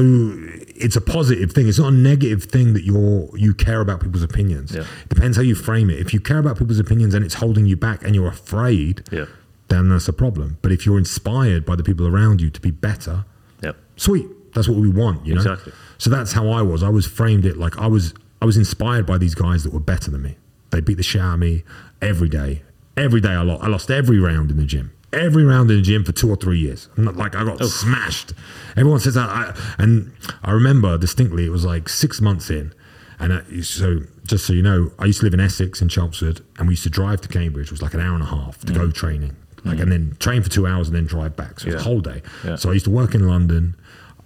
it's 0.75 0.96
a 0.96 1.01
positive 1.01 1.53
thing. 1.53 1.68
It's 1.68 1.79
not 1.79 1.88
a 1.92 1.96
negative 1.96 2.44
thing 2.44 2.72
that 2.75 2.85
you're 2.85 3.29
you 3.37 3.53
care 3.55 3.81
about 3.81 4.01
people's 4.01 4.22
opinions. 4.22 4.75
Yeah. 4.75 4.83
It 5.03 5.09
depends 5.09 5.37
how 5.37 5.42
you 5.42 5.55
frame 5.55 5.90
it. 5.90 5.99
If 5.99 6.14
you 6.14 6.20
care 6.20 6.38
about 6.38 6.59
people's 6.59 6.79
opinions 6.79 7.12
and 7.14 7.25
it's 7.25 7.35
holding 7.35 7.66
you 7.66 7.77
back 7.77 8.05
and 8.05 8.14
you're 8.14 8.29
afraid, 8.29 9.03
Yeah. 9.11 9.27
then 9.68 9.88
that's 9.88 10.09
a 10.09 10.12
problem. 10.12 10.59
But 10.62 10.70
if 10.72 10.87
you're 10.87 10.99
inspired 10.99 11.64
by 11.66 11.77
the 11.77 11.83
people 11.83 12.07
around 12.07 12.40
you 12.40 12.49
to 12.51 12.61
be 12.61 12.70
better, 12.70 13.25
Yep. 13.62 13.77
sweet. 13.96 14.27
That's 14.55 14.68
what 14.68 14.79
we 14.79 14.88
want, 14.88 15.27
you 15.27 15.35
know. 15.35 15.40
Exactly. 15.42 15.72
So 15.99 16.09
that's 16.09 16.33
how 16.33 16.49
I 16.49 16.62
was. 16.62 16.83
I 16.83 16.88
was 16.88 17.07
framed 17.07 17.44
it 17.44 17.57
like 17.59 17.77
I 17.79 17.87
was. 17.88 18.14
I 18.40 18.44
was 18.46 18.57
inspired 18.57 19.07
by 19.07 19.18
these 19.18 19.35
guys 19.35 19.64
that 19.64 19.72
were 19.72 19.81
better 19.81 20.11
than 20.11 20.22
me. 20.22 20.37
They 20.70 20.81
beat 20.81 20.96
the 20.99 21.03
shit 21.03 21.20
out 21.20 21.35
of 21.35 21.40
me 21.40 21.64
every 22.01 22.29
day. 22.29 22.62
Every 22.96 23.20
day 23.20 23.31
I 23.31 23.42
lost. 23.42 23.62
I 23.64 23.68
lost 23.68 23.90
every 23.90 24.18
round 24.18 24.51
in 24.51 24.57
the 24.57 24.64
gym. 24.64 24.92
Every 25.12 25.45
round 25.45 25.71
in 25.71 25.77
the 25.77 25.83
gym 25.83 26.05
for 26.05 26.12
two 26.12 26.29
or 26.29 26.37
three 26.37 26.59
years. 26.59 26.88
Not 26.97 27.16
like 27.16 27.35
I 27.35 27.45
got 27.45 27.64
smashed. 27.64 28.33
Everyone 28.77 29.01
says 29.01 29.14
that. 29.14 29.29
I, 29.29 29.55
and 29.79 30.12
I 30.42 30.51
remember 30.53 30.99
distinctly. 30.99 31.47
It 31.47 31.51
was 31.51 31.64
like 31.64 31.88
six 31.88 32.21
months 32.21 32.51
in, 32.51 32.75
and 33.19 33.33
I, 33.33 33.61
so 33.62 34.01
just 34.25 34.47
so 34.47 34.53
you 34.53 34.62
know, 34.62 34.90
I 34.99 35.05
used 35.07 35.21
to 35.21 35.27
live 35.27 35.35
in 35.35 35.40
Essex 35.40 35.81
in 35.81 35.88
Chelmsford, 35.88 36.40
and 36.59 36.69
we 36.69 36.73
used 36.73 36.83
to 36.83 36.90
drive 36.90 37.21
to 37.23 37.29
Cambridge. 37.29 37.66
It 37.66 37.73
was 37.73 37.83
like 37.83 37.95
an 37.95 38.01
hour 38.01 38.14
and 38.14 38.23
a 38.23 38.27
half 38.27 38.59
to 38.66 38.73
go 38.73 38.90
training, 38.90 39.37
like 39.64 39.79
and 39.79 39.90
then 39.90 40.16
train 40.19 40.42
for 40.42 40.51
two 40.51 40.66
hours 40.66 40.88
and 40.88 40.97
then 40.97 41.07
drive 41.07 41.37
back. 41.37 41.61
So 41.61 41.69
it 41.69 41.75
was 41.75 41.83
Yeah. 41.85 41.88
a 41.88 41.92
whole 41.92 42.01
day. 42.01 42.23
Yeah. 42.45 42.57
So 42.57 42.71
I 42.71 42.73
used 42.75 42.85
to 42.87 42.90
work 42.90 43.14
in 43.14 43.27
London. 43.27 43.75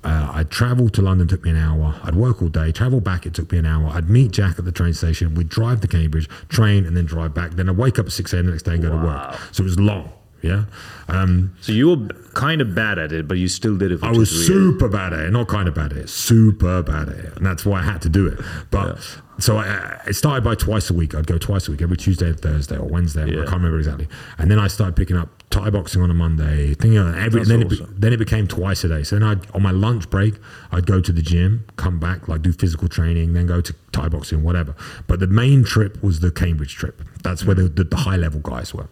Uh, 0.02 0.32
I'd 0.32 0.50
travel 0.50 0.88
to 0.88 1.02
London, 1.02 1.28
took 1.28 1.44
me 1.44 1.50
an 1.50 1.58
hour. 1.58 1.94
I'd 2.02 2.14
work 2.14 2.40
all 2.40 2.48
day, 2.48 2.72
travel 2.72 3.02
back, 3.02 3.26
it 3.26 3.34
took 3.34 3.52
me 3.52 3.58
an 3.58 3.66
hour. 3.66 3.90
I'd 3.92 4.08
meet 4.08 4.30
Jack 4.30 4.58
at 4.58 4.64
the 4.64 4.72
train 4.72 4.94
station. 4.94 5.34
We'd 5.34 5.50
drive 5.50 5.82
to 5.82 5.88
Cambridge, 5.88 6.26
train, 6.48 6.86
and 6.86 6.96
then 6.96 7.04
drive 7.04 7.34
back. 7.34 7.50
Then 7.52 7.68
I'd 7.68 7.76
wake 7.76 7.98
up 7.98 8.06
at 8.06 8.12
6 8.12 8.32
a.m. 8.32 8.46
the 8.46 8.52
next 8.52 8.62
day 8.62 8.72
and 8.72 8.82
go 8.82 8.88
to 8.88 8.96
work. 8.96 9.38
So 9.52 9.60
it 9.62 9.64
was 9.64 9.78
long. 9.78 10.10
Yeah. 10.42 10.64
Um, 11.08 11.54
So 11.60 11.72
you 11.72 11.88
were 11.90 12.08
kind 12.34 12.60
of 12.60 12.74
bad 12.74 12.98
at 12.98 13.12
it, 13.12 13.26
but 13.28 13.36
you 13.38 13.48
still 13.48 13.76
did 13.76 13.92
it 13.92 13.98
for 14.00 14.06
I 14.06 14.10
was 14.12 14.32
years. 14.32 14.46
super 14.46 14.88
bad 14.88 15.12
at 15.12 15.20
it, 15.20 15.30
not 15.32 15.48
kind 15.48 15.68
of 15.68 15.74
bad 15.74 15.92
at 15.92 15.98
it, 15.98 16.08
super 16.08 16.82
bad 16.82 17.08
at 17.08 17.16
it, 17.16 17.36
and 17.36 17.44
that's 17.44 17.64
why 17.66 17.80
I 17.80 17.82
had 17.82 18.00
to 18.02 18.08
do 18.08 18.26
it. 18.26 18.38
But 18.70 18.98
so 19.38 19.56
I, 19.56 20.00
it 20.06 20.14
started 20.14 20.44
by 20.44 20.54
twice 20.54 20.88
a 20.90 20.94
week. 20.94 21.14
I'd 21.14 21.26
go 21.26 21.38
twice 21.38 21.66
a 21.68 21.72
week, 21.72 21.82
every 21.82 21.96
Tuesday 21.96 22.28
and 22.28 22.38
Thursday 22.40 22.76
or 22.76 22.86
Wednesday. 22.86 23.22
I 23.24 23.44
can't 23.44 23.50
remember 23.52 23.78
exactly. 23.78 24.08
And 24.38 24.50
then 24.50 24.58
I 24.58 24.68
started 24.68 24.96
picking 24.96 25.16
up 25.16 25.28
Thai 25.50 25.70
boxing 25.70 26.00
on 26.02 26.10
a 26.10 26.14
Monday. 26.14 26.74
Thing, 26.74 26.96
every 26.96 27.40
That's 27.40 27.48
then 27.48 27.62
it, 27.62 27.68
be- 27.70 27.86
then 27.98 28.12
it 28.12 28.18
became 28.18 28.46
twice 28.46 28.84
a 28.84 28.88
day. 28.88 29.02
So 29.02 29.18
then 29.18 29.24
I 29.28 29.36
on 29.54 29.62
my 29.62 29.72
lunch 29.72 30.08
break, 30.10 30.34
I'd 30.72 30.86
go 30.86 31.00
to 31.00 31.12
the 31.12 31.22
gym, 31.22 31.64
come 31.76 31.98
back, 31.98 32.28
like 32.28 32.42
do 32.42 32.52
physical 32.52 32.88
training, 32.88 33.32
then 33.32 33.46
go 33.46 33.60
to 33.60 33.74
Thai 33.92 34.08
boxing, 34.08 34.42
whatever. 34.42 34.74
But 35.06 35.20
the 35.20 35.26
main 35.26 35.64
trip 35.64 36.02
was 36.02 36.20
the 36.20 36.30
Cambridge 36.30 36.76
trip. 36.76 37.02
That's 37.22 37.44
where 37.44 37.54
the, 37.56 37.64
the, 37.68 37.84
the 37.84 37.96
high 37.96 38.16
level 38.16 38.40
guys 38.40 38.72
were. 38.72 38.88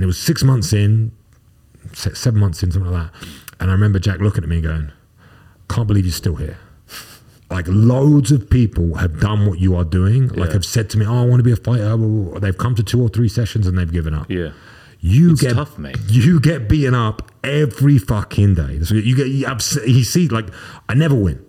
And 0.00 0.04
it 0.04 0.06
was 0.06 0.16
six 0.18 0.42
months 0.42 0.72
in, 0.72 1.12
seven 1.92 2.40
months 2.40 2.62
in, 2.62 2.72
something 2.72 2.90
like 2.90 3.12
that. 3.12 3.28
And 3.60 3.68
I 3.68 3.74
remember 3.74 3.98
Jack 3.98 4.20
looking 4.20 4.42
at 4.42 4.48
me 4.48 4.56
and 4.56 4.64
going, 4.64 4.92
can't 5.68 5.86
believe 5.86 6.06
you're 6.06 6.12
still 6.12 6.36
here. 6.36 6.56
Like 7.50 7.66
loads 7.68 8.32
of 8.32 8.48
people 8.48 8.94
have 8.94 9.20
done 9.20 9.44
what 9.44 9.58
you 9.58 9.76
are 9.76 9.84
doing. 9.84 10.28
Like 10.28 10.48
Yeah. 10.48 10.52
have 10.54 10.64
said 10.64 10.88
to 10.90 10.98
me, 10.98 11.04
"Oh, 11.04 11.20
I 11.22 11.26
want 11.26 11.40
to 11.40 11.42
be 11.42 11.52
a 11.52 11.56
fighter." 11.56 11.94
They've 12.40 12.56
come 12.56 12.74
to 12.76 12.82
two 12.82 13.02
or 13.02 13.10
three 13.10 13.28
sessions 13.28 13.66
and 13.66 13.76
they've 13.76 13.92
given 13.92 14.14
up. 14.14 14.30
Yeah. 14.30 14.52
You 15.00 15.32
It's 15.32 15.42
get 15.42 15.52
tough, 15.52 15.76
mate. 15.78 15.98
You 16.08 16.40
get 16.40 16.66
beaten 16.66 16.94
up 16.94 17.30
every 17.44 17.98
fucking 17.98 18.54
day. 18.54 18.80
So 18.84 18.94
you 18.94 19.14
get 19.14 19.26
you, 19.26 19.46
you 19.86 20.04
see 20.04 20.28
like 20.28 20.46
I 20.88 20.94
never 20.94 21.14
win, 21.14 21.44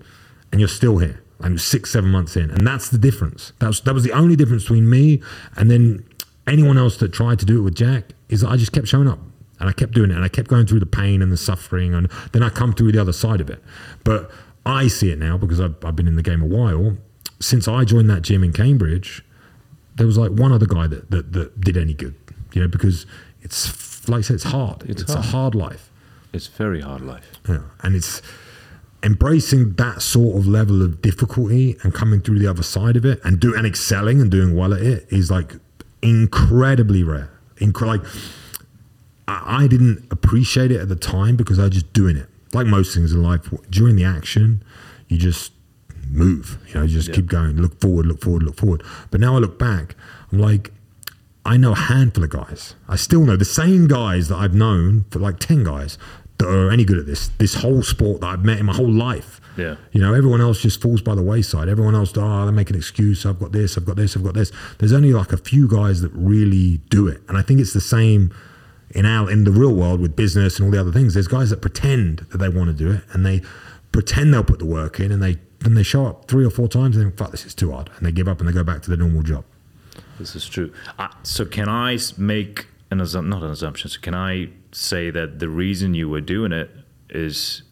and 0.52 0.60
you're 0.60 0.68
still 0.68 0.98
here. 0.98 1.22
I'm 1.40 1.58
six 1.58 1.90
seven 1.92 2.10
months 2.12 2.36
in, 2.36 2.52
and 2.52 2.68
that's 2.68 2.90
the 2.90 2.98
difference. 2.98 3.54
That 3.60 3.68
was 3.68 3.80
that 3.82 3.94
was 3.94 4.04
the 4.04 4.12
only 4.12 4.36
difference 4.36 4.64
between 4.64 4.90
me 4.90 5.22
and 5.56 5.72
then 5.72 6.04
anyone 6.48 6.78
else 6.78 6.98
that 6.98 7.14
tried 7.14 7.40
to 7.40 7.46
do 7.46 7.60
it 7.60 7.62
with 7.62 7.76
Jack 7.76 8.14
is 8.32 8.42
that 8.42 8.50
I 8.50 8.58
just 8.58 8.72
kept 8.72 8.88
showing 8.88 9.08
up 9.08 9.20
and 9.60 9.70
I 9.70 9.74
kept 9.74 9.94
doing 9.94 10.10
it 10.10 10.16
and 10.16 10.24
I 10.26 10.28
kept 10.30 10.48
going 10.48 10.66
through 10.66 10.80
the 10.80 10.86
pain 10.88 11.22
and 11.22 11.32
the 11.32 11.38
suffering 11.38 11.94
and 11.94 12.10
then 12.32 12.42
I 12.42 12.50
come 12.50 12.74
through 12.74 12.92
the 12.94 13.00
other 13.00 13.14
side 13.14 13.42
of 13.42 13.50
it. 13.50 13.64
But 14.04 14.32
I 14.66 14.88
see 14.88 15.12
it 15.12 15.20
now 15.20 15.38
because 15.38 15.60
I've, 15.60 15.76
I've 15.86 15.96
been 15.96 16.08
in 16.08 16.16
the 16.16 16.24
game 16.24 16.42
a 16.42 16.46
while. 16.48 16.98
Since 17.40 17.68
I 17.68 17.84
joined 17.86 18.10
that 18.10 18.22
gym 18.24 18.44
in 18.44 18.54
Cambridge, 18.54 19.24
there 19.96 20.08
was 20.08 20.18
like 20.18 20.32
one 20.32 20.52
other 20.52 20.66
guy 20.66 20.88
that, 20.88 21.12
that, 21.12 21.34
that 21.34 21.62
did 21.62 21.78
any 21.78 21.94
good, 21.94 22.16
you 22.54 22.62
know, 22.62 22.68
because 22.68 23.06
it's 23.42 24.08
like 24.10 24.20
I 24.20 24.22
said, 24.22 24.36
it's 24.36 24.44
hard. 24.46 24.84
It's 24.90 25.02
It's, 25.04 25.14
hard. 25.14 25.26
a 25.26 25.30
hard 25.30 25.56
life. 25.56 25.92
It's 26.34 26.48
very 26.48 26.82
hard 26.82 27.02
life. 27.02 27.30
Yeah. 27.48 27.62
And 27.82 27.96
it's 27.96 28.22
embracing 29.04 29.74
that 29.74 30.02
sort 30.02 30.38
of 30.38 30.48
level 30.48 30.82
of 30.82 31.02
difficulty 31.02 31.76
and 31.84 31.94
coming 31.94 32.22
through 32.22 32.40
the 32.40 32.48
other 32.48 32.64
side 32.64 32.96
of 32.96 33.04
it 33.06 33.20
and 33.24 33.40
do 33.40 33.56
and 33.56 33.66
excelling 33.68 34.22
and 34.22 34.30
doing 34.32 34.56
well 34.56 34.74
at 34.74 34.82
it 34.82 35.08
is 35.10 35.30
like 35.32 35.56
incredibly 36.02 37.04
rare. 37.04 37.30
Incre- 37.62 37.88
like 37.88 38.02
I, 39.28 39.64
I 39.64 39.68
didn't 39.68 40.06
appreciate 40.12 40.72
it 40.72 40.82
at 40.82 40.90
the 40.90 40.96
time 40.96 41.36
because 41.36 41.60
I 41.60 41.64
was 41.64 41.72
just 41.72 41.94
doing 41.94 42.18
it. 42.18 42.28
Like 42.54 42.68
most 42.68 42.94
things 42.94 43.14
in 43.14 43.24
life, 43.24 43.42
during 43.70 43.96
the 43.96 44.04
action, 44.04 44.64
you 45.08 45.18
just 45.18 45.54
move. 46.10 46.58
You 46.68 46.74
know, 46.76 46.82
you 46.84 46.90
just 46.94 47.08
Yeah. 47.10 47.16
keep 47.16 47.28
going, 47.28 47.62
look 47.62 47.80
forward, 47.80 48.06
look 48.06 48.22
forward, 48.22 48.44
look 48.44 48.58
forward. 48.58 48.84
But 49.10 49.22
now 49.22 49.36
I 49.36 49.40
look 49.40 49.58
back, 49.58 49.96
I'm 50.32 50.40
like, 50.40 50.72
I 51.46 51.58
know 51.58 51.72
a 51.72 51.76
handful 51.76 52.24
of 52.24 52.30
guys. 52.30 52.76
I 52.88 52.96
still 52.98 53.24
know 53.26 53.36
the 53.36 53.46
same 53.46 53.88
guys 53.88 54.28
that 54.28 54.36
I've 54.38 54.54
known 54.54 55.06
for 55.10 55.20
like 55.20 55.40
10 55.40 55.64
guys 55.64 55.98
that 56.38 56.48
are 56.48 56.70
any 56.70 56.86
good 56.86 57.00
at 57.00 57.06
this, 57.08 57.30
this 57.40 57.56
whole 57.56 57.82
sport 57.84 58.22
that 58.22 58.28
I've 58.28 58.46
met 58.46 58.60
in 58.60 58.66
my 58.68 58.74
whole 58.74 58.92
life. 58.92 59.41
Yeah. 59.62 59.76
You 59.92 60.02
know, 60.02 60.14
everyone 60.14 60.42
else 60.42 60.62
just 60.62 60.82
falls 60.82 61.02
by 61.02 61.16
the 61.16 61.22
wayside. 61.22 61.70
Everyone 61.70 61.96
else, 61.96 62.14
oh, 62.16 62.46
they 62.46 62.52
make 62.52 62.70
an 62.70 62.76
excuse. 62.76 63.26
I've 63.26 63.40
got 63.40 63.52
this, 63.52 63.78
I've 63.78 63.86
got 63.86 63.96
this, 63.96 64.18
I've 64.18 64.24
got 64.24 64.34
this. 64.34 64.52
There's 64.80 64.94
only 64.94 65.14
like 65.14 65.32
a 65.32 65.38
few 65.38 65.68
guys 65.68 66.02
that 66.02 66.12
really 66.14 66.78
do 66.90 67.08
it. 67.08 67.22
And 67.28 67.38
I 67.38 67.42
think 67.42 67.60
it's 67.60 67.74
the 67.74 67.82
same 67.82 68.34
in 68.90 69.06
our 69.06 69.30
in 69.32 69.44
the 69.44 69.52
real 69.52 69.74
world 69.74 70.02
with 70.02 70.16
business 70.16 70.58
and 70.58 70.66
all 70.66 70.72
the 70.72 70.80
other 70.80 70.92
things. 70.92 71.14
There's 71.14 71.28
guys 71.28 71.50
that 71.52 71.62
pretend 71.62 72.20
that 72.32 72.40
they 72.40 72.50
want 72.50 72.68
to 72.68 72.74
do 72.74 72.92
it 72.92 73.04
and 73.14 73.26
they 73.26 73.42
pretend 73.92 74.34
they'll 74.34 74.44
put 74.44 74.60
the 74.60 74.66
work 74.66 75.00
in 75.00 75.12
and 75.12 75.22
they 75.22 75.38
then 75.60 75.76
they 75.76 75.84
show 75.84 76.08
up 76.08 76.28
three 76.28 76.46
or 76.46 76.50
four 76.50 76.68
times 76.68 76.98
and 76.98 77.06
think, 77.06 77.18
fuck, 77.18 77.32
this 77.32 77.46
is 77.46 77.54
too 77.54 77.72
hard. 77.72 77.90
And 77.98 78.06
they 78.06 78.12
give 78.12 78.28
up 78.28 78.40
and 78.40 78.50
they 78.50 78.54
go 78.54 78.64
back 78.64 78.82
to 78.84 78.90
their 78.90 78.98
normal 78.98 79.22
job. 79.22 79.46
This 80.18 80.36
is 80.36 80.48
true. 80.48 80.74
Uh, 80.98 81.10
so 81.24 81.46
can 81.46 81.70
I 81.70 81.98
make 82.18 82.68
an 82.90 83.00
assumption? 83.00 83.30
Not 83.30 83.44
an 83.44 83.52
assumption. 83.52 83.90
So 83.90 84.00
can 84.02 84.16
I 84.16 84.50
say 84.72 85.12
that 85.12 85.40
the 85.40 85.50
reason 85.50 85.94
you 85.94 86.10
were 86.10 86.22
doing 86.22 86.52
it 86.52 86.72
is 87.10 87.64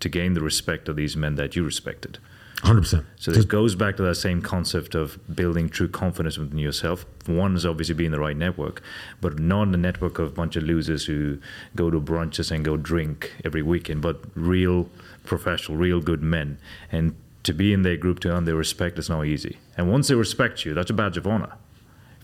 to 0.00 0.08
gain 0.08 0.34
the 0.34 0.40
respect 0.40 0.88
of 0.88 0.96
these 0.96 1.16
men 1.16 1.34
that 1.36 1.56
you 1.56 1.64
respected? 1.64 2.18
100%. 2.62 3.04
So 3.16 3.30
this 3.32 3.44
goes 3.44 3.74
back 3.74 3.96
to 3.98 4.02
that 4.04 4.14
same 4.14 4.40
concept 4.40 4.94
of 4.94 5.18
building 5.34 5.68
true 5.68 5.88
confidence 5.88 6.38
within 6.38 6.58
yourself. 6.58 7.04
One 7.26 7.54
is 7.54 7.66
obviously 7.66 7.94
being 7.94 8.12
the 8.12 8.18
right 8.18 8.36
network, 8.36 8.82
but 9.20 9.38
not 9.38 9.68
a 9.68 9.76
network 9.76 10.18
of 10.18 10.28
a 10.28 10.30
bunch 10.30 10.56
of 10.56 10.62
losers 10.62 11.04
who 11.04 11.38
go 11.74 11.90
to 11.90 12.00
brunches 12.00 12.50
and 12.50 12.64
go 12.64 12.76
drink 12.76 13.34
every 13.44 13.62
weekend, 13.62 14.00
but 14.00 14.20
real 14.34 14.88
professional, 15.24 15.76
real 15.76 16.00
good 16.00 16.22
men. 16.22 16.58
And 16.90 17.14
to 17.42 17.52
be 17.52 17.72
in 17.72 17.82
their 17.82 17.96
group 17.96 18.20
to 18.20 18.30
earn 18.30 18.46
their 18.46 18.56
respect 18.56 18.98
is 18.98 19.10
not 19.10 19.26
easy. 19.26 19.58
And 19.76 19.90
once 19.90 20.08
they 20.08 20.14
respect 20.14 20.64
you, 20.64 20.72
that's 20.72 20.90
a 20.90 20.94
badge 20.94 21.18
of 21.18 21.26
honor. 21.26 21.52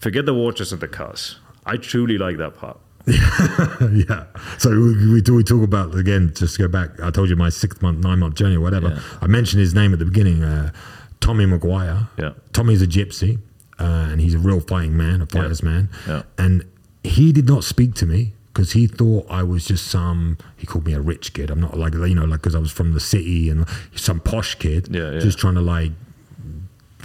Forget 0.00 0.24
the 0.26 0.34
watches 0.34 0.72
and 0.72 0.80
the 0.80 0.88
cars. 0.88 1.36
I 1.64 1.76
truly 1.76 2.18
like 2.18 2.38
that 2.38 2.56
part. 2.56 2.80
yeah. 3.06 4.24
So 4.58 4.70
we, 4.70 5.12
we, 5.12 5.22
talk, 5.22 5.36
we 5.36 5.44
talk 5.44 5.62
about, 5.62 5.94
again, 5.94 6.32
just 6.34 6.56
to 6.56 6.62
go 6.62 6.68
back, 6.68 7.00
I 7.02 7.10
told 7.10 7.28
you 7.28 7.36
my 7.36 7.48
six 7.48 7.80
month, 7.82 7.98
nine 7.98 8.20
month 8.20 8.34
journey 8.36 8.56
or 8.56 8.60
whatever. 8.60 8.90
Yeah. 8.90 9.00
I 9.20 9.26
mentioned 9.26 9.60
his 9.60 9.74
name 9.74 9.92
at 9.92 9.98
the 9.98 10.04
beginning, 10.04 10.42
uh, 10.42 10.72
Tommy 11.20 11.46
Maguire. 11.46 12.08
Yeah. 12.18 12.32
Tommy's 12.52 12.82
a 12.82 12.86
gypsy 12.86 13.38
uh, 13.78 14.08
and 14.10 14.20
he's 14.20 14.34
a 14.34 14.38
real 14.38 14.60
fighting 14.60 14.96
man, 14.96 15.20
a 15.20 15.26
fighter's 15.26 15.62
man. 15.62 15.88
Yeah. 16.06 16.22
And 16.38 16.64
he 17.02 17.32
did 17.32 17.48
not 17.48 17.64
speak 17.64 17.94
to 17.96 18.06
me 18.06 18.34
because 18.52 18.72
he 18.72 18.86
thought 18.86 19.26
I 19.28 19.42
was 19.42 19.64
just 19.64 19.88
some, 19.88 20.38
he 20.56 20.66
called 20.66 20.86
me 20.86 20.92
a 20.92 21.00
rich 21.00 21.32
kid. 21.32 21.50
I'm 21.50 21.60
not 21.60 21.76
like, 21.76 21.94
you 21.94 22.14
know, 22.14 22.24
like, 22.24 22.40
because 22.40 22.54
I 22.54 22.58
was 22.58 22.70
from 22.70 22.92
the 22.92 23.00
city 23.00 23.48
and 23.48 23.66
some 23.96 24.20
posh 24.20 24.54
kid. 24.56 24.94
Yeah, 24.94 25.12
yeah. 25.12 25.18
Just 25.18 25.38
trying 25.38 25.54
to 25.54 25.60
like 25.60 25.92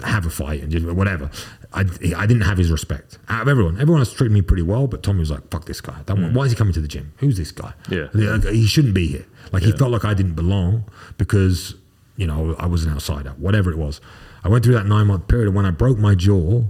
have 0.03 0.25
a 0.25 0.29
fight 0.29 0.61
and 0.61 0.71
just 0.71 0.85
whatever. 0.85 1.31
I, 1.77 1.81
I 2.17 2.25
didn't 2.25 2.41
have 2.41 2.57
his 2.57 2.71
respect 2.71 3.17
out 3.29 3.43
of 3.43 3.47
everyone. 3.47 3.75
Everyone 3.79 3.99
else 4.01 4.13
treated 4.13 4.33
me 4.33 4.41
pretty 4.41 4.63
well, 4.63 4.87
but 4.87 5.03
Tommy 5.03 5.19
was 5.19 5.31
like, 5.31 5.49
"Fuck 5.51 5.65
this 5.65 5.79
guy! 5.81 6.01
Mm. 6.05 6.21
Want- 6.21 6.33
Why 6.33 6.43
is 6.45 6.51
he 6.51 6.57
coming 6.57 6.73
to 6.73 6.81
the 6.81 6.87
gym? 6.87 7.13
Who's 7.17 7.37
this 7.37 7.51
guy? 7.51 7.73
Yeah. 7.89 8.07
Like, 8.13 8.43
he 8.45 8.65
shouldn't 8.67 8.93
be 8.93 9.07
here. 9.07 9.25
Like 9.51 9.63
he 9.63 9.71
felt 9.71 9.91
like 9.91 10.03
I 10.05 10.13
didn't 10.13 10.33
belong 10.35 10.85
because 11.17 11.75
you 12.15 12.27
know 12.27 12.55
I 12.59 12.65
was 12.65 12.83
an 12.85 12.91
outsider. 12.93 13.31
Whatever 13.37 13.71
it 13.71 13.77
was, 13.77 14.01
I 14.43 14.49
went 14.49 14.63
through 14.65 14.73
that 14.75 14.85
nine 14.85 15.07
month 15.07 15.27
period. 15.27 15.47
And 15.47 15.55
when 15.55 15.65
I 15.65 15.71
broke 15.71 15.97
my 15.97 16.15
jaw 16.15 16.63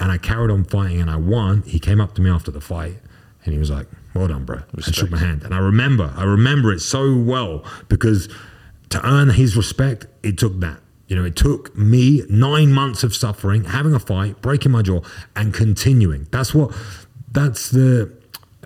and 0.00 0.10
I 0.12 0.18
carried 0.18 0.50
on 0.50 0.64
fighting 0.64 1.00
and 1.00 1.10
I 1.10 1.16
won, 1.16 1.62
he 1.62 1.78
came 1.78 2.00
up 2.00 2.14
to 2.14 2.22
me 2.22 2.30
after 2.30 2.50
the 2.50 2.60
fight 2.60 2.96
and 3.44 3.52
he 3.52 3.58
was 3.58 3.70
like, 3.70 3.88
"Well 4.14 4.28
done, 4.28 4.44
bro," 4.44 4.62
and 4.72 4.84
shook 4.94 5.10
my 5.10 5.18
hand. 5.18 5.42
And 5.42 5.52
I 5.54 5.58
remember, 5.58 6.12
I 6.16 6.24
remember 6.24 6.72
it 6.72 6.80
so 6.80 7.16
well 7.16 7.64
because 7.88 8.28
to 8.90 9.04
earn 9.06 9.30
his 9.30 9.56
respect, 9.56 10.06
it 10.22 10.38
took 10.38 10.60
that. 10.60 10.80
You 11.06 11.16
know, 11.16 11.24
it 11.24 11.36
took 11.36 11.76
me 11.76 12.22
nine 12.28 12.72
months 12.72 13.02
of 13.04 13.14
suffering, 13.14 13.64
having 13.64 13.94
a 13.94 13.98
fight, 13.98 14.40
breaking 14.40 14.72
my 14.72 14.82
jaw, 14.82 15.00
and 15.36 15.52
continuing. 15.52 16.26
That's 16.30 16.54
what. 16.54 16.74
That's 17.30 17.70
the 17.70 18.12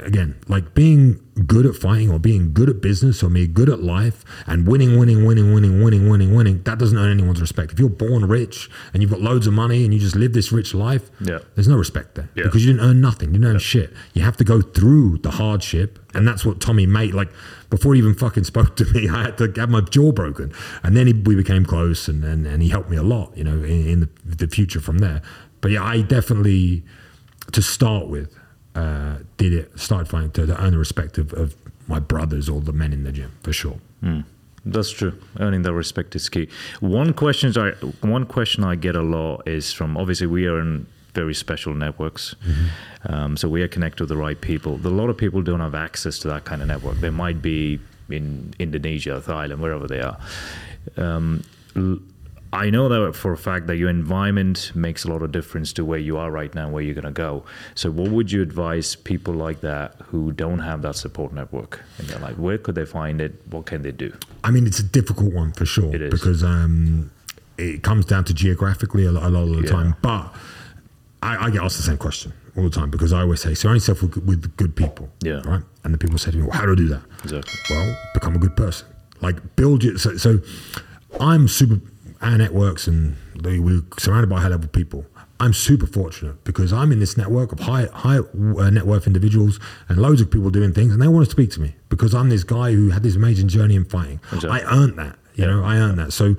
again, 0.02 0.34
like 0.48 0.74
being 0.74 1.20
good 1.46 1.64
at 1.66 1.74
fighting 1.74 2.10
or 2.10 2.18
being 2.18 2.52
good 2.52 2.68
at 2.68 2.80
business 2.80 3.22
or 3.22 3.28
being 3.30 3.52
good 3.52 3.68
at 3.68 3.80
life 3.82 4.24
and 4.46 4.66
winning, 4.66 4.98
winning, 4.98 5.24
winning, 5.24 5.52
winning, 5.54 5.82
winning, 5.82 6.08
winning, 6.08 6.34
winning, 6.34 6.62
that 6.64 6.78
doesn't 6.78 6.98
earn 6.98 7.10
anyone's 7.10 7.40
respect. 7.40 7.72
If 7.72 7.78
you're 7.78 7.88
born 7.88 8.24
rich 8.26 8.68
and 8.92 9.02
you've 9.02 9.10
got 9.12 9.20
loads 9.20 9.46
of 9.46 9.52
money 9.52 9.84
and 9.84 9.94
you 9.94 10.00
just 10.00 10.16
live 10.16 10.32
this 10.32 10.50
rich 10.50 10.74
life, 10.74 11.10
Yeah. 11.20 11.38
there's 11.54 11.68
no 11.68 11.76
respect 11.76 12.16
there 12.16 12.28
Yeah. 12.34 12.44
because 12.44 12.64
you 12.66 12.72
didn't 12.72 12.86
earn 12.88 13.00
nothing. 13.00 13.28
You 13.28 13.34
didn't 13.40 13.54
earn 13.54 13.58
shit. 13.60 13.92
You 14.14 14.22
have 14.22 14.36
to 14.38 14.44
go 14.44 14.60
through 14.60 15.18
the 15.18 15.30
hardship. 15.32 15.98
And 16.14 16.26
that's 16.26 16.44
what 16.44 16.60
Tommy 16.60 16.86
made. 16.86 17.14
Like 17.14 17.30
before 17.70 17.94
he 17.94 17.98
even 18.00 18.14
fucking 18.14 18.44
spoke 18.52 18.76
to 18.76 18.84
me, 18.92 19.08
I 19.08 19.22
had 19.24 19.38
to 19.38 19.52
have 19.56 19.70
my 19.70 19.80
jaw 19.82 20.12
broken. 20.12 20.52
And 20.82 20.96
then 20.96 21.06
he, 21.06 21.12
we 21.12 21.36
became 21.36 21.64
close 21.64 22.08
and, 22.08 22.24
and, 22.24 22.46
and 22.46 22.62
he 22.62 22.68
helped 22.70 22.90
me 22.90 22.96
a 22.96 23.02
lot, 23.02 23.36
you 23.36 23.44
know, 23.44 23.62
in, 23.62 23.86
in 23.88 24.00
the, 24.00 24.08
the 24.24 24.48
future 24.48 24.80
from 24.80 24.98
there. 24.98 25.22
But 25.60 25.70
yeah, 25.72 25.82
I 25.84 26.02
definitely, 26.02 26.84
to 27.52 27.62
start 27.62 28.08
with, 28.08 28.34
uh, 28.78 29.16
did 29.36 29.52
it, 29.52 29.78
started 29.78 30.08
fighting 30.08 30.30
to, 30.32 30.46
to 30.46 30.62
earn 30.62 30.72
the 30.72 30.78
respect 30.78 31.18
of, 31.18 31.32
of 31.32 31.56
my 31.86 31.98
brothers 31.98 32.48
or 32.48 32.60
the 32.60 32.72
men 32.72 32.92
in 32.92 33.02
the 33.04 33.12
gym 33.12 33.32
for 33.42 33.52
sure. 33.52 33.78
That's 34.64 34.90
true. 34.90 35.14
Earning 35.40 35.62
that 35.62 35.72
respect 35.72 36.14
is 36.14 36.28
key. 36.28 36.48
One 36.80 37.12
question 37.22 37.46
I 37.56 37.70
one 38.18 38.24
question 38.26 38.64
I 38.64 38.74
get 38.76 38.94
a 38.96 39.02
lot 39.02 39.48
is 39.48 39.72
from 39.72 39.96
obviously 39.96 40.26
we 40.26 40.46
are 40.46 40.60
in 40.60 40.86
very 41.14 41.34
special 41.34 41.74
networks, 41.74 42.34
um, 43.12 43.36
so 43.36 43.48
we 43.48 43.62
are 43.62 43.68
connected 43.68 43.98
to 43.98 44.06
the 44.06 44.16
right 44.16 44.40
people. 44.40 44.72
A 44.84 44.96
lot 45.02 45.08
of 45.08 45.16
people 45.16 45.40
don't 45.42 45.60
have 45.68 45.74
access 45.74 46.18
to 46.20 46.28
that 46.28 46.44
kind 46.44 46.60
of 46.62 46.68
network. 46.68 46.96
They 47.00 47.10
might 47.10 47.40
be 47.40 47.80
in 48.10 48.52
Indonesia, 48.58 49.22
Thailand, 49.24 49.58
wherever 49.58 49.86
they 49.86 50.02
are. 50.08 50.18
Um, 50.96 51.42
I 52.52 52.70
know 52.70 52.88
that 52.88 53.14
for 53.14 53.32
a 53.32 53.36
fact 53.36 53.66
that 53.66 53.76
your 53.76 53.90
environment 53.90 54.72
makes 54.74 55.04
a 55.04 55.08
lot 55.08 55.22
of 55.22 55.32
difference 55.32 55.72
to 55.74 55.84
where 55.84 55.98
you 55.98 56.16
are 56.16 56.30
right 56.30 56.54
now, 56.54 56.70
where 56.70 56.82
you're 56.82 56.94
going 56.94 57.04
to 57.04 57.10
go. 57.10 57.44
So, 57.74 57.90
what 57.90 58.08
would 58.10 58.32
you 58.32 58.40
advise 58.40 58.96
people 58.96 59.34
like 59.34 59.60
that 59.60 59.96
who 60.06 60.32
don't 60.32 60.60
have 60.60 60.80
that 60.82 60.96
support 60.96 61.32
network 61.34 61.82
in 61.98 62.06
their 62.06 62.18
life? 62.20 62.38
Where 62.38 62.56
could 62.56 62.74
they 62.74 62.86
find 62.86 63.20
it? 63.20 63.34
What 63.50 63.66
can 63.66 63.82
they 63.82 63.92
do? 63.92 64.16
I 64.44 64.50
mean, 64.50 64.66
it's 64.66 64.78
a 64.78 64.82
difficult 64.82 65.34
one 65.34 65.52
for 65.52 65.66
sure 65.66 65.94
It 65.94 66.00
is. 66.00 66.10
because 66.10 66.42
um, 66.42 67.10
it 67.58 67.82
comes 67.82 68.06
down 68.06 68.24
to 68.24 68.32
geographically 68.34 69.04
a, 69.04 69.12
lot- 69.12 69.24
a 69.24 69.28
lot 69.28 69.42
of 69.42 69.50
the 69.56 69.62
Yeah. 69.62 69.70
time. 69.70 69.94
But 70.00 70.32
I, 71.22 71.46
I 71.46 71.50
get 71.50 71.62
asked 71.62 71.76
the 71.76 71.82
same 71.82 71.98
question 71.98 72.32
all 72.56 72.62
the 72.64 72.70
time 72.70 72.88
because 72.90 73.12
I 73.12 73.20
always 73.20 73.42
say, 73.42 73.52
surround 73.52 73.76
yourself 73.76 74.00
with, 74.02 74.16
with 74.24 74.56
good 74.56 74.74
people. 74.74 75.10
Yeah. 75.22 75.42
Right. 75.44 75.62
And 75.84 75.92
the 75.92 75.98
people 75.98 76.16
say 76.16 76.30
to 76.30 76.36
me, 76.38 76.44
well, 76.44 76.52
how 76.56 76.64
do 76.64 76.72
I 76.72 76.76
do 76.76 76.88
that? 76.88 77.02
Exactly. 77.24 77.52
Well, 77.68 77.96
become 78.14 78.34
a 78.36 78.38
good 78.38 78.56
person. 78.56 78.86
Like 79.20 79.56
build 79.56 79.84
your. 79.84 79.98
So, 79.98 80.16
so 80.16 80.38
I'm 81.20 81.48
super. 81.48 81.80
Our 82.20 82.36
networks 82.36 82.86
and 82.88 83.16
they, 83.36 83.58
we're 83.60 83.82
surrounded 83.98 84.28
by 84.28 84.40
high 84.40 84.48
level 84.48 84.68
people. 84.68 85.06
I'm 85.40 85.52
super 85.52 85.86
fortunate 85.86 86.42
because 86.42 86.72
I'm 86.72 86.90
in 86.90 86.98
this 86.98 87.16
network 87.16 87.52
of 87.52 87.60
high 87.60 87.86
high 87.92 88.18
uh, 88.18 88.70
net 88.70 88.86
worth 88.86 89.06
individuals 89.06 89.60
and 89.88 89.98
loads 89.98 90.20
of 90.20 90.28
people 90.30 90.50
doing 90.50 90.72
things, 90.72 90.92
and 90.92 91.00
they 91.00 91.06
want 91.06 91.26
to 91.26 91.30
speak 91.30 91.50
to 91.52 91.60
me 91.60 91.76
because 91.90 92.12
I'm 92.12 92.28
this 92.28 92.42
guy 92.42 92.72
who 92.72 92.90
had 92.90 93.04
this 93.04 93.14
amazing 93.14 93.46
journey 93.46 93.76
in 93.76 93.84
fighting. 93.84 94.20
Exactly. 94.32 94.50
I 94.50 94.64
earned 94.64 94.98
that, 94.98 95.16
you 95.36 95.44
Yeah. 95.44 95.50
know, 95.50 95.62
I 95.64 95.76
earned 95.78 95.98
that. 96.00 96.12
So 96.12 96.34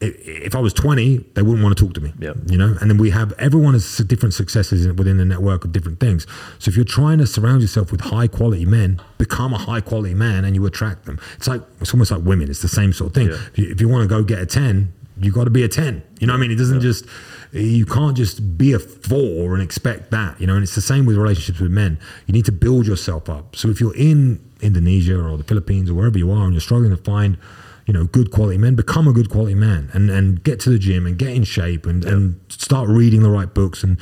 if, 0.00 0.16
if 0.26 0.54
I 0.56 0.58
was 0.58 0.72
20, 0.74 1.18
they 1.34 1.42
wouldn't 1.42 1.62
want 1.62 1.76
to 1.78 1.84
talk 1.84 1.94
to 1.94 2.00
me, 2.00 2.12
Yeah. 2.18 2.32
you 2.48 2.58
know. 2.58 2.76
And 2.80 2.90
then 2.90 2.98
we 2.98 3.10
have 3.10 3.32
everyone 3.38 3.74
has 3.74 3.98
different 3.98 4.34
successes 4.34 4.88
within 4.88 5.18
the 5.18 5.24
network 5.24 5.64
of 5.64 5.70
different 5.70 6.00
things. 6.00 6.26
So 6.58 6.68
if 6.68 6.74
you're 6.74 6.84
trying 6.84 7.18
to 7.18 7.28
surround 7.28 7.62
yourself 7.62 7.92
with 7.92 8.00
high 8.00 8.26
quality 8.26 8.64
men, 8.64 9.00
become 9.18 9.54
a 9.54 9.58
high 9.58 9.80
quality 9.82 10.14
man, 10.14 10.44
and 10.44 10.56
you 10.56 10.66
attract 10.66 11.04
them. 11.04 11.20
It's 11.36 11.46
like 11.46 11.62
it's 11.80 11.94
almost 11.94 12.10
like 12.10 12.22
women. 12.24 12.50
It's 12.50 12.62
the 12.62 12.66
same 12.66 12.92
sort 12.92 13.10
of 13.10 13.14
thing. 13.14 13.28
Yeah. 13.28 13.34
If 13.52 13.58
you, 13.58 13.70
if 13.70 13.80
you 13.80 13.88
want 13.88 14.02
to 14.02 14.08
go 14.08 14.24
get 14.24 14.40
a 14.40 14.46
10, 14.46 14.92
you 15.24 15.32
got 15.32 15.44
to 15.44 15.50
be 15.50 15.62
a 15.62 15.68
10. 15.68 16.02
You 16.20 16.26
know 16.26 16.32
what 16.32 16.38
I 16.38 16.40
mean? 16.40 16.50
It 16.50 16.56
doesn't 16.56 16.80
just, 16.80 17.04
you 17.52 17.86
can't 17.86 18.16
just 18.16 18.56
be 18.58 18.72
a 18.72 18.78
four 18.78 19.54
and 19.54 19.62
expect 19.62 20.10
that, 20.10 20.40
you 20.40 20.46
know? 20.46 20.54
And 20.54 20.62
it's 20.62 20.74
the 20.74 20.80
same 20.80 21.04
with 21.06 21.16
relationships 21.16 21.60
with 21.60 21.70
men. 21.70 21.98
You 22.26 22.32
need 22.32 22.44
to 22.46 22.52
build 22.52 22.86
yourself 22.86 23.28
up. 23.28 23.56
So 23.56 23.68
if 23.68 23.80
you're 23.80 23.96
in 23.96 24.40
Indonesia 24.60 25.20
or 25.22 25.36
the 25.36 25.44
Philippines 25.44 25.90
or 25.90 25.94
wherever 25.94 26.18
you 26.18 26.30
are 26.30 26.44
and 26.44 26.52
you're 26.54 26.60
struggling 26.60 26.90
to 26.96 27.02
find, 27.02 27.36
you 27.86 27.92
know, 27.92 28.04
good 28.04 28.30
quality 28.30 28.58
men, 28.58 28.74
become 28.76 29.08
a 29.08 29.12
good 29.12 29.28
quality 29.28 29.54
man 29.56 29.90
and, 29.92 30.08
and 30.08 30.42
get 30.44 30.60
to 30.60 30.70
the 30.70 30.78
gym 30.78 31.06
and 31.06 31.18
get 31.18 31.30
in 31.34 31.42
shape 31.44 31.84
and, 31.84 32.04
and 32.04 32.40
start 32.48 32.88
reading 32.88 33.22
the 33.22 33.30
right 33.30 33.52
books 33.52 33.82
and 33.82 33.98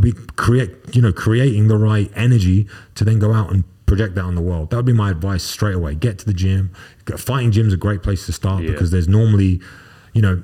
be, 0.00 0.12
create, 0.36 0.70
you 0.94 1.02
know, 1.02 1.12
creating 1.12 1.66
the 1.68 1.76
right 1.76 2.10
energy 2.14 2.68
to 2.94 3.04
then 3.04 3.18
go 3.18 3.32
out 3.32 3.50
and 3.52 3.64
project 3.86 4.14
that 4.14 4.22
on 4.24 4.34
the 4.34 4.40
world. 4.40 4.70
That 4.70 4.76
would 4.76 4.86
be 4.86 4.92
my 4.94 5.10
advice 5.10 5.42
straight 5.42 5.74
away. 5.74 5.94
Get 5.94 6.18
to 6.20 6.24
the 6.24 6.32
gym. 6.32 6.72
Fighting 7.18 7.50
gym's 7.50 7.72
a 7.72 7.76
great 7.76 8.02
place 8.02 8.24
to 8.26 8.32
start 8.32 8.62
Yeah. 8.62 8.70
because 8.70 8.90
there's 8.92 9.08
normally, 9.08 9.60
you 10.14 10.22
know, 10.22 10.42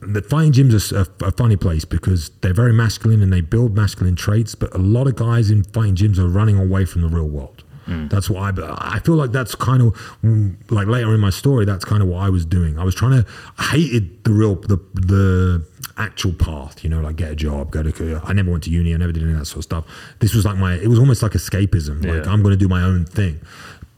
the 0.00 0.22
fighting 0.22 0.52
gyms 0.52 0.92
are 0.92 1.06
a, 1.24 1.28
a 1.28 1.32
funny 1.32 1.56
place 1.56 1.84
because 1.84 2.30
they're 2.40 2.54
very 2.54 2.72
masculine 2.72 3.22
and 3.22 3.32
they 3.32 3.40
build 3.40 3.74
masculine 3.74 4.16
traits, 4.16 4.54
but 4.54 4.74
a 4.74 4.78
lot 4.78 5.06
of 5.06 5.16
guys 5.16 5.50
in 5.50 5.64
fighting 5.64 5.96
gyms 5.96 6.18
are 6.18 6.28
running 6.28 6.58
away 6.58 6.84
from 6.84 7.02
the 7.02 7.08
real 7.08 7.28
world. 7.28 7.64
That's 8.08 8.28
what 8.28 8.42
I. 8.42 8.96
I 8.96 8.98
feel 9.00 9.14
like 9.14 9.32
that's 9.32 9.54
kind 9.54 9.82
of 9.82 9.94
mm, 10.22 10.56
like 10.70 10.86
later 10.88 11.14
in 11.14 11.20
my 11.20 11.30
story. 11.30 11.64
That's 11.64 11.86
kind 11.86 12.02
of 12.02 12.08
what 12.08 12.18
I 12.18 12.28
was 12.28 12.44
doing. 12.44 12.78
I 12.78 12.84
was 12.84 12.94
trying 12.94 13.22
to. 13.22 13.30
I 13.56 13.62
hated 13.62 14.24
the 14.24 14.32
real 14.32 14.56
the 14.56 14.76
the 14.92 15.66
actual 15.96 16.34
path. 16.34 16.84
You 16.84 16.90
know, 16.90 17.00
like 17.00 17.16
get 17.16 17.32
a 17.32 17.34
job, 17.34 17.70
go 17.70 17.82
to. 17.82 18.20
I 18.24 18.34
never 18.34 18.50
went 18.50 18.64
to 18.64 18.70
uni. 18.70 18.92
I 18.92 18.98
never 18.98 19.12
did 19.12 19.22
any 19.22 19.32
of 19.32 19.38
that 19.38 19.46
sort 19.46 19.58
of 19.58 19.64
stuff. 19.64 19.84
This 20.18 20.34
was 20.34 20.44
like 20.44 20.58
my. 20.58 20.74
It 20.74 20.88
was 20.88 20.98
almost 20.98 21.22
like 21.22 21.32
escapism. 21.32 22.04
Like 22.04 22.26
I'm 22.26 22.42
going 22.42 22.52
to 22.52 22.58
do 22.58 22.68
my 22.68 22.82
own 22.82 23.06
thing. 23.06 23.40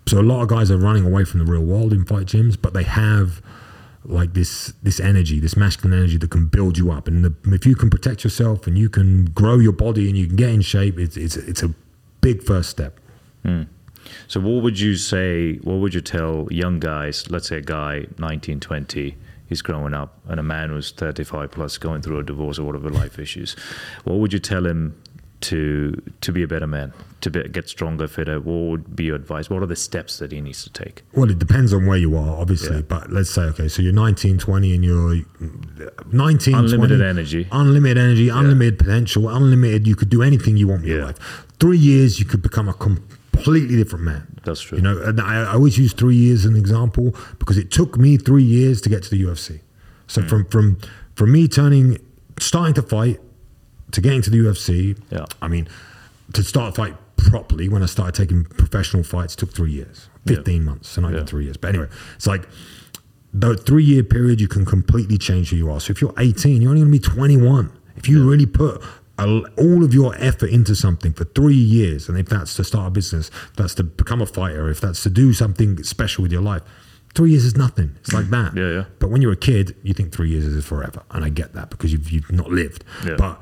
So 0.07 0.21
a 0.21 0.23
lot 0.23 0.41
of 0.41 0.49
guys 0.49 0.71
are 0.71 0.79
running 0.79 1.05
away 1.05 1.25
from 1.25 1.41
the 1.41 1.47
real 1.51 1.63
world 1.65 1.93
in 1.93 2.05
fight 2.05 2.27
gyms, 2.27 2.57
but 2.61 2.73
they 2.75 2.85
have 2.85 3.43
like 4.05 4.35
this 4.35 4.73
this 4.83 5.01
energy, 5.01 5.41
this 5.41 5.57
masculine 5.57 5.99
energy 5.99 6.17
that 6.17 6.31
can 6.31 6.47
build 6.47 6.79
you 6.79 6.91
up. 6.91 7.07
And 7.09 7.25
the, 7.25 7.35
if 7.55 7.67
you 7.67 7.75
can 7.75 7.91
protect 7.91 8.25
yourself 8.25 8.67
and 8.67 8.79
you 8.79 8.89
can 8.89 9.27
grow 9.27 9.59
your 9.59 9.73
body 9.73 10.09
and 10.09 10.17
you 10.17 10.27
can 10.27 10.37
get 10.37 10.51
in 10.51 10.63
shape, 10.63 10.99
it's 10.99 11.17
it's 11.17 11.37
it's 11.37 11.63
a 11.63 11.75
big 12.21 12.43
first 12.43 12.71
step. 12.71 12.99
Hmm. 13.45 13.63
So, 14.27 14.41
what 14.41 14.63
would 14.63 14.81
you 14.81 14.97
say? 14.97 15.57
What 15.57 15.77
would 15.77 15.95
you 15.95 16.01
tell 16.01 16.49
young 16.51 16.81
guys? 16.81 17.31
Let's 17.31 17.49
say 17.49 17.59
a 17.59 17.63
guy, 17.63 18.07
19, 18.19 18.61
20, 18.61 19.17
he's 19.49 19.63
growing 19.63 19.95
up, 19.95 20.19
and 20.27 20.41
a 20.41 20.43
man 20.43 20.71
who's 20.71 20.91
35 20.91 21.51
plus 21.51 21.79
going 21.79 22.03
through 22.03 22.19
a 22.19 22.23
divorce 22.23 22.59
or 22.59 22.65
whatever 22.65 22.89
life 22.91 23.19
issues. 23.19 23.55
What 24.05 24.19
would 24.19 24.33
you 24.33 24.39
tell 24.39 24.67
him 24.67 25.01
to 25.43 26.01
to 26.21 26.33
be 26.33 26.43
a 26.43 26.49
better 26.49 26.67
man, 26.67 26.93
to 27.23 27.31
be, 27.31 27.43
get 27.49 27.69
stronger, 27.69 28.07
fitter? 28.09 28.41
What 28.41 28.71
would 28.71 28.97
be 28.97 29.05
your 29.05 29.17
advice? 29.17 29.49
What 29.51 29.63
are 29.63 29.67
the 29.67 29.77
steps 29.77 30.19
that 30.19 30.33
he 30.33 30.41
needs 30.41 30.65
to 30.65 30.71
take? 30.71 31.03
Well, 31.15 31.31
it 31.31 31.39
depends 31.39 31.73
on 31.73 31.87
where 31.87 31.97
you 31.99 32.17
are, 32.17 32.37
obviously. 32.41 32.77
Yeah. 32.77 32.83
But 32.83 33.11
let's 33.13 33.31
say, 33.31 33.43
okay, 33.43 33.69
so 33.69 33.83
you're 33.83 33.93
19, 33.93 34.39
20, 34.39 34.75
and 34.75 34.85
you're 34.85 35.23
19, 36.13 36.55
Unlimited 36.55 36.99
20, 36.99 37.05
energy. 37.11 37.49
unlimited 37.51 37.99
energy, 37.99 38.29
unlimited 38.29 38.79
potential, 38.79 39.29
unlimited. 39.29 39.87
You 39.87 39.97
could 39.97 40.11
do 40.11 40.23
anything 40.23 40.57
you 40.57 40.69
want 40.69 40.83
with 40.83 40.91
your 40.91 40.99
Yeah. 41.01 41.07
life. 41.07 41.47
Three 41.59 41.79
years, 41.79 42.19
you 42.19 42.25
could 42.27 42.43
become 42.43 42.69
a 42.69 42.75
completely 42.75 43.77
different 43.77 44.05
man. 44.05 44.27
That's 44.45 44.61
true. 44.61 44.79
You 44.79 44.83
know, 44.85 45.01
and 45.03 45.21
I, 45.21 45.43
I 45.43 45.53
always 45.55 45.79
use 45.79 45.93
three 45.93 46.17
years 46.17 46.45
as 46.45 46.51
an 46.53 46.57
example 46.57 47.15
because 47.39 47.59
it 47.59 47.71
took 47.71 47.99
me 47.99 48.17
three 48.17 48.43
years 48.45 48.81
to 48.83 48.89
get 48.89 49.03
to 49.05 49.11
the 49.11 49.23
UFC. 49.23 49.61
So 50.07 50.23
hmm. 50.23 50.29
from 50.29 50.45
from 50.47 50.79
from 51.15 51.33
me 51.33 51.47
turning, 51.49 51.99
starting 52.39 52.75
to 52.75 52.83
fight, 52.83 53.21
to 53.93 54.01
get 54.01 54.13
into 54.13 54.31
the 54.31 54.39
UFC. 54.39 54.97
Yeah. 55.11 55.25
I 55.43 55.49
mean, 55.49 55.69
to 56.33 56.43
start 56.43 56.73
a 56.73 56.77
fight 56.77 56.97
properly 57.17 57.69
when 57.69 57.83
I 57.83 57.87
started 57.87 58.15
taking 58.15 58.45
professional 58.45 59.03
fights 59.03 59.37
took 59.37 59.53
three 59.53 59.73
years, 59.73 60.09
Yeah. 60.25 60.37
15 60.37 60.65
months, 60.65 60.89
so 60.89 61.01
not 61.03 61.09
Yeah. 61.11 61.17
even 61.17 61.27
three 61.27 61.45
years. 61.45 61.57
But 61.57 61.69
anyway, 61.69 61.89
it's 62.17 62.27
like 62.27 62.49
the 63.33 63.57
three 63.57 63.85
year 63.85 64.03
period, 64.03 64.41
you 64.41 64.49
can 64.49 64.65
completely 64.65 65.19
change 65.19 65.51
who 65.51 65.57
you 65.57 65.71
are. 65.71 65.81
So 65.81 65.91
if 65.93 66.01
you're 66.01 66.15
18, 66.19 66.63
you're 66.63 66.71
only 66.71 66.83
going 66.83 66.93
to 66.93 66.99
be 66.99 67.05
21. 67.15 67.71
If 67.97 68.09
you 68.09 68.29
really 68.29 68.47
put 68.47 68.83
a, 69.19 69.43
all 69.59 69.85
of 69.85 69.93
your 69.93 70.15
effort 70.19 70.51
into 70.51 70.75
something 70.75 71.13
for 71.13 71.25
three 71.25 71.55
years, 71.55 72.09
and 72.09 72.19
if 72.19 72.27
that's 72.29 72.55
to 72.57 72.65
start 72.65 72.89
a 72.89 72.91
business, 72.91 73.29
if 73.51 73.57
that's 73.57 73.75
to 73.75 73.85
become 73.85 74.21
a 74.23 74.27
fighter, 74.27 74.69
if 74.71 74.81
that's 74.81 75.03
to 75.03 75.11
do 75.11 75.33
something 75.33 75.83
special 75.85 76.23
with 76.23 76.33
your 76.33 76.41
life, 76.43 76.63
three 77.15 77.31
years 77.33 77.45
is 77.45 77.57
nothing. 77.57 77.93
It's 78.01 78.13
like 78.15 78.31
that. 78.31 78.57
Yeah, 78.57 78.71
yeah. 78.71 78.85
But 78.99 79.11
when 79.11 79.21
you're 79.21 79.33
a 79.33 79.37
kid, 79.37 79.77
you 79.83 79.93
think 79.95 80.13
three 80.13 80.31
years 80.31 80.45
is 80.47 80.65
forever, 80.65 81.03
and 81.11 81.25
I 81.25 81.29
get 81.29 81.53
that 81.53 81.69
because 81.71 81.93
you've 81.93 82.11
you've 82.11 82.33
not 82.33 82.51
lived. 82.51 82.83
Yeah. 83.07 83.17
But 83.19 83.41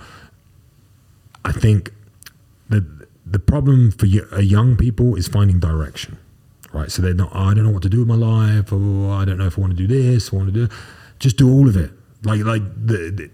I 1.48 1.52
think 1.52 1.92
the 2.68 2.86
the 3.24 3.38
problem 3.38 3.90
for 3.90 4.06
uh, 4.06 4.40
young 4.40 4.76
people 4.76 5.16
is 5.16 5.28
finding 5.28 5.58
direction, 5.58 6.18
right? 6.72 6.90
So 6.90 7.00
they're 7.02 7.14
not. 7.14 7.30
"Oh, 7.32 7.44
I 7.48 7.54
don't 7.54 7.64
know 7.64 7.70
what 7.70 7.82
to 7.82 7.88
do 7.88 8.00
with 8.00 8.08
my 8.08 8.14
life, 8.14 8.72
or 8.72 9.12
I 9.12 9.24
don't 9.24 9.38
know 9.38 9.46
if 9.46 9.58
I 9.58 9.60
want 9.62 9.76
to 9.76 9.86
do 9.86 9.86
this. 9.86 10.32
I 10.32 10.36
want 10.36 10.52
to 10.52 10.66
do. 10.66 10.74
Just 11.18 11.36
do 11.36 11.50
all 11.50 11.68
of 11.68 11.76
it. 11.76 11.90
Like 12.22 12.40
like 12.44 12.62
the, 12.90 13.30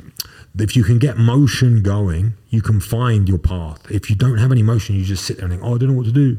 the 0.54 0.64
if 0.64 0.76
you 0.76 0.84
can 0.84 0.98
get 0.98 1.16
motion 1.18 1.82
going, 1.82 2.34
you 2.50 2.62
can 2.62 2.80
find 2.80 3.28
your 3.28 3.38
path. 3.38 3.90
If 3.90 4.08
you 4.10 4.16
don't 4.16 4.38
have 4.38 4.52
any 4.52 4.62
motion, 4.62 4.94
you 4.94 5.04
just 5.04 5.24
sit 5.24 5.36
there 5.38 5.46
and 5.46 5.52
think, 5.52 5.64
"Oh, 5.64 5.74
I 5.74 5.78
don't 5.78 5.88
know 5.88 5.94
what 5.94 6.06
to 6.06 6.12
do." 6.12 6.38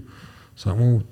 So 0.55 0.73
well, 0.73 1.03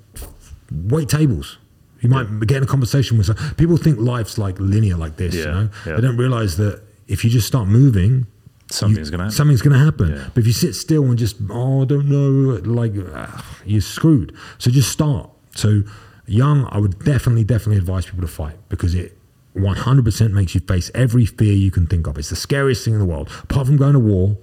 wait 0.70 1.08
tables. 1.08 1.58
You 2.00 2.10
might 2.10 2.28
get 2.46 2.58
in 2.58 2.62
a 2.62 2.66
conversation 2.66 3.16
with 3.16 3.26
some 3.26 3.54
people. 3.56 3.76
Think 3.76 3.98
life's 3.98 4.36
like 4.38 4.58
linear, 4.58 4.96
like 4.96 5.16
this. 5.16 5.34
You 5.34 5.44
know, 5.44 5.68
yeah. 5.86 5.94
they 5.96 6.02
don't 6.02 6.18
realize 6.18 6.56
that 6.58 6.82
if 7.06 7.24
you 7.24 7.30
just 7.30 7.46
start 7.46 7.66
moving, 7.66 8.26
Something's 8.70 9.10
gonna 9.10 9.24
happen. 9.24 9.36
Something's 9.36 9.62
going 9.62 9.78
to 9.78 9.84
happen. 9.84 10.08
Yeah. 10.10 10.28
But 10.34 10.40
if 10.40 10.46
you 10.46 10.52
sit 10.52 10.74
still 10.74 11.04
and 11.04 11.18
just, 11.18 11.36
oh, 11.50 11.82
I 11.82 11.84
don't 11.84 12.08
know, 12.08 12.56
like, 12.64 12.92
ah, 13.14 13.58
you're 13.64 13.80
screwed. 13.80 14.34
So 14.58 14.70
just 14.70 14.90
start. 14.90 15.30
So 15.54 15.82
young, 16.26 16.66
I 16.70 16.78
would 16.78 16.98
definitely, 17.04 17.44
definitely 17.44 17.76
advise 17.76 18.06
people 18.06 18.22
to 18.22 18.26
fight 18.26 18.56
because 18.68 18.94
it 18.94 19.16
100% 19.54 20.32
makes 20.32 20.54
you 20.54 20.60
face 20.62 20.90
every 20.94 21.26
fear 21.26 21.52
you 21.52 21.70
can 21.70 21.86
think 21.86 22.06
of. 22.06 22.18
It's 22.18 22.30
the 22.30 22.36
scariest 22.36 22.84
thing 22.84 22.94
in 22.94 23.00
the 23.00 23.06
world. 23.06 23.30
Apart 23.44 23.66
from 23.66 23.76
going 23.76 23.92
to 23.92 24.00
war, 24.00 24.36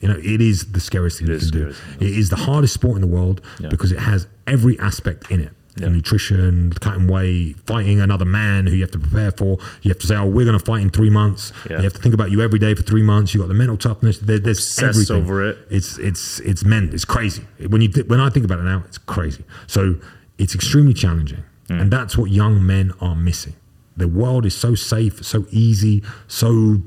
you 0.00 0.08
know, 0.08 0.16
it 0.18 0.40
is 0.40 0.72
the 0.72 0.80
scariest 0.80 1.18
thing 1.18 1.28
It 1.28 1.42
you 1.42 1.50
can 1.50 1.58
do. 1.60 1.74
It 2.00 2.10
is 2.18 2.28
the 2.30 2.36
hardest 2.36 2.74
sport 2.74 2.96
in 2.96 3.00
the 3.02 3.06
world 3.06 3.40
Yeah. 3.60 3.68
because 3.68 3.92
it 3.92 4.00
has 4.00 4.26
every 4.46 4.78
aspect 4.80 5.30
in 5.30 5.40
it. 5.40 5.52
Yeah. 5.78 5.88
Nutrition, 5.88 6.72
cutting 6.80 7.06
weight, 7.06 7.56
fighting 7.66 8.00
another 8.00 8.24
man 8.24 8.66
who 8.66 8.74
you 8.74 8.80
have 8.82 8.90
to 8.92 8.98
prepare 8.98 9.30
for. 9.30 9.58
You 9.82 9.90
have 9.90 9.98
to 9.98 10.06
say, 10.06 10.16
"Oh, 10.16 10.24
we're 10.26 10.46
going 10.46 10.58
to 10.58 10.64
fight 10.64 10.80
in 10.80 10.88
three 10.90 11.10
months." 11.10 11.52
Yeah. 11.68 11.76
You 11.78 11.82
have 11.84 11.92
to 11.92 12.00
think 12.00 12.14
about 12.14 12.30
you 12.30 12.40
every 12.40 12.58
day 12.58 12.74
for 12.74 12.82
three 12.82 13.02
months. 13.02 13.34
You 13.34 13.40
got 13.40 13.48
the 13.48 13.54
mental 13.54 13.76
toughness. 13.76 14.18
There, 14.18 14.38
there's 14.38 14.58
Obsess 14.58 14.82
everything 15.10 15.16
over 15.16 15.46
it. 15.48 15.58
It's 15.70 15.98
it's 15.98 16.40
it's 16.40 16.64
meant. 16.64 16.94
It's 16.94 17.04
crazy. 17.04 17.44
When 17.68 17.82
you 17.82 17.90
when 18.06 18.20
I 18.20 18.30
think 18.30 18.44
about 18.46 18.58
it 18.60 18.64
now, 18.64 18.84
it's 18.86 18.96
crazy. 18.98 19.44
So 19.66 19.96
it's 20.38 20.54
extremely 20.54 20.94
challenging, 20.94 21.44
Mm. 21.68 21.80
and 21.82 21.90
that's 21.90 22.16
what 22.16 22.30
young 22.30 22.64
men 22.66 22.92
are 23.00 23.14
missing. 23.16 23.54
The 23.98 24.08
world 24.08 24.46
is 24.46 24.54
so 24.54 24.74
safe, 24.74 25.24
so 25.24 25.46
easy, 25.50 26.02
so 26.26 26.80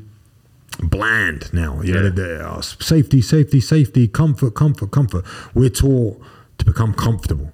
bland 0.82 1.52
now. 1.54 1.82
You 1.82 1.94
know, 1.94 2.04
Yeah. 2.04 2.10
the- 2.10 2.22
the, 2.22 2.48
oh, 2.50 2.62
safety, 2.62 3.22
safety, 3.22 3.60
safety, 3.60 4.08
comfort, 4.08 4.52
comfort, 4.56 4.92
comfort. 4.92 5.26
We're 5.54 5.70
taught 5.70 6.22
to 6.60 6.66
become 6.66 6.94
comfortable. 6.94 7.52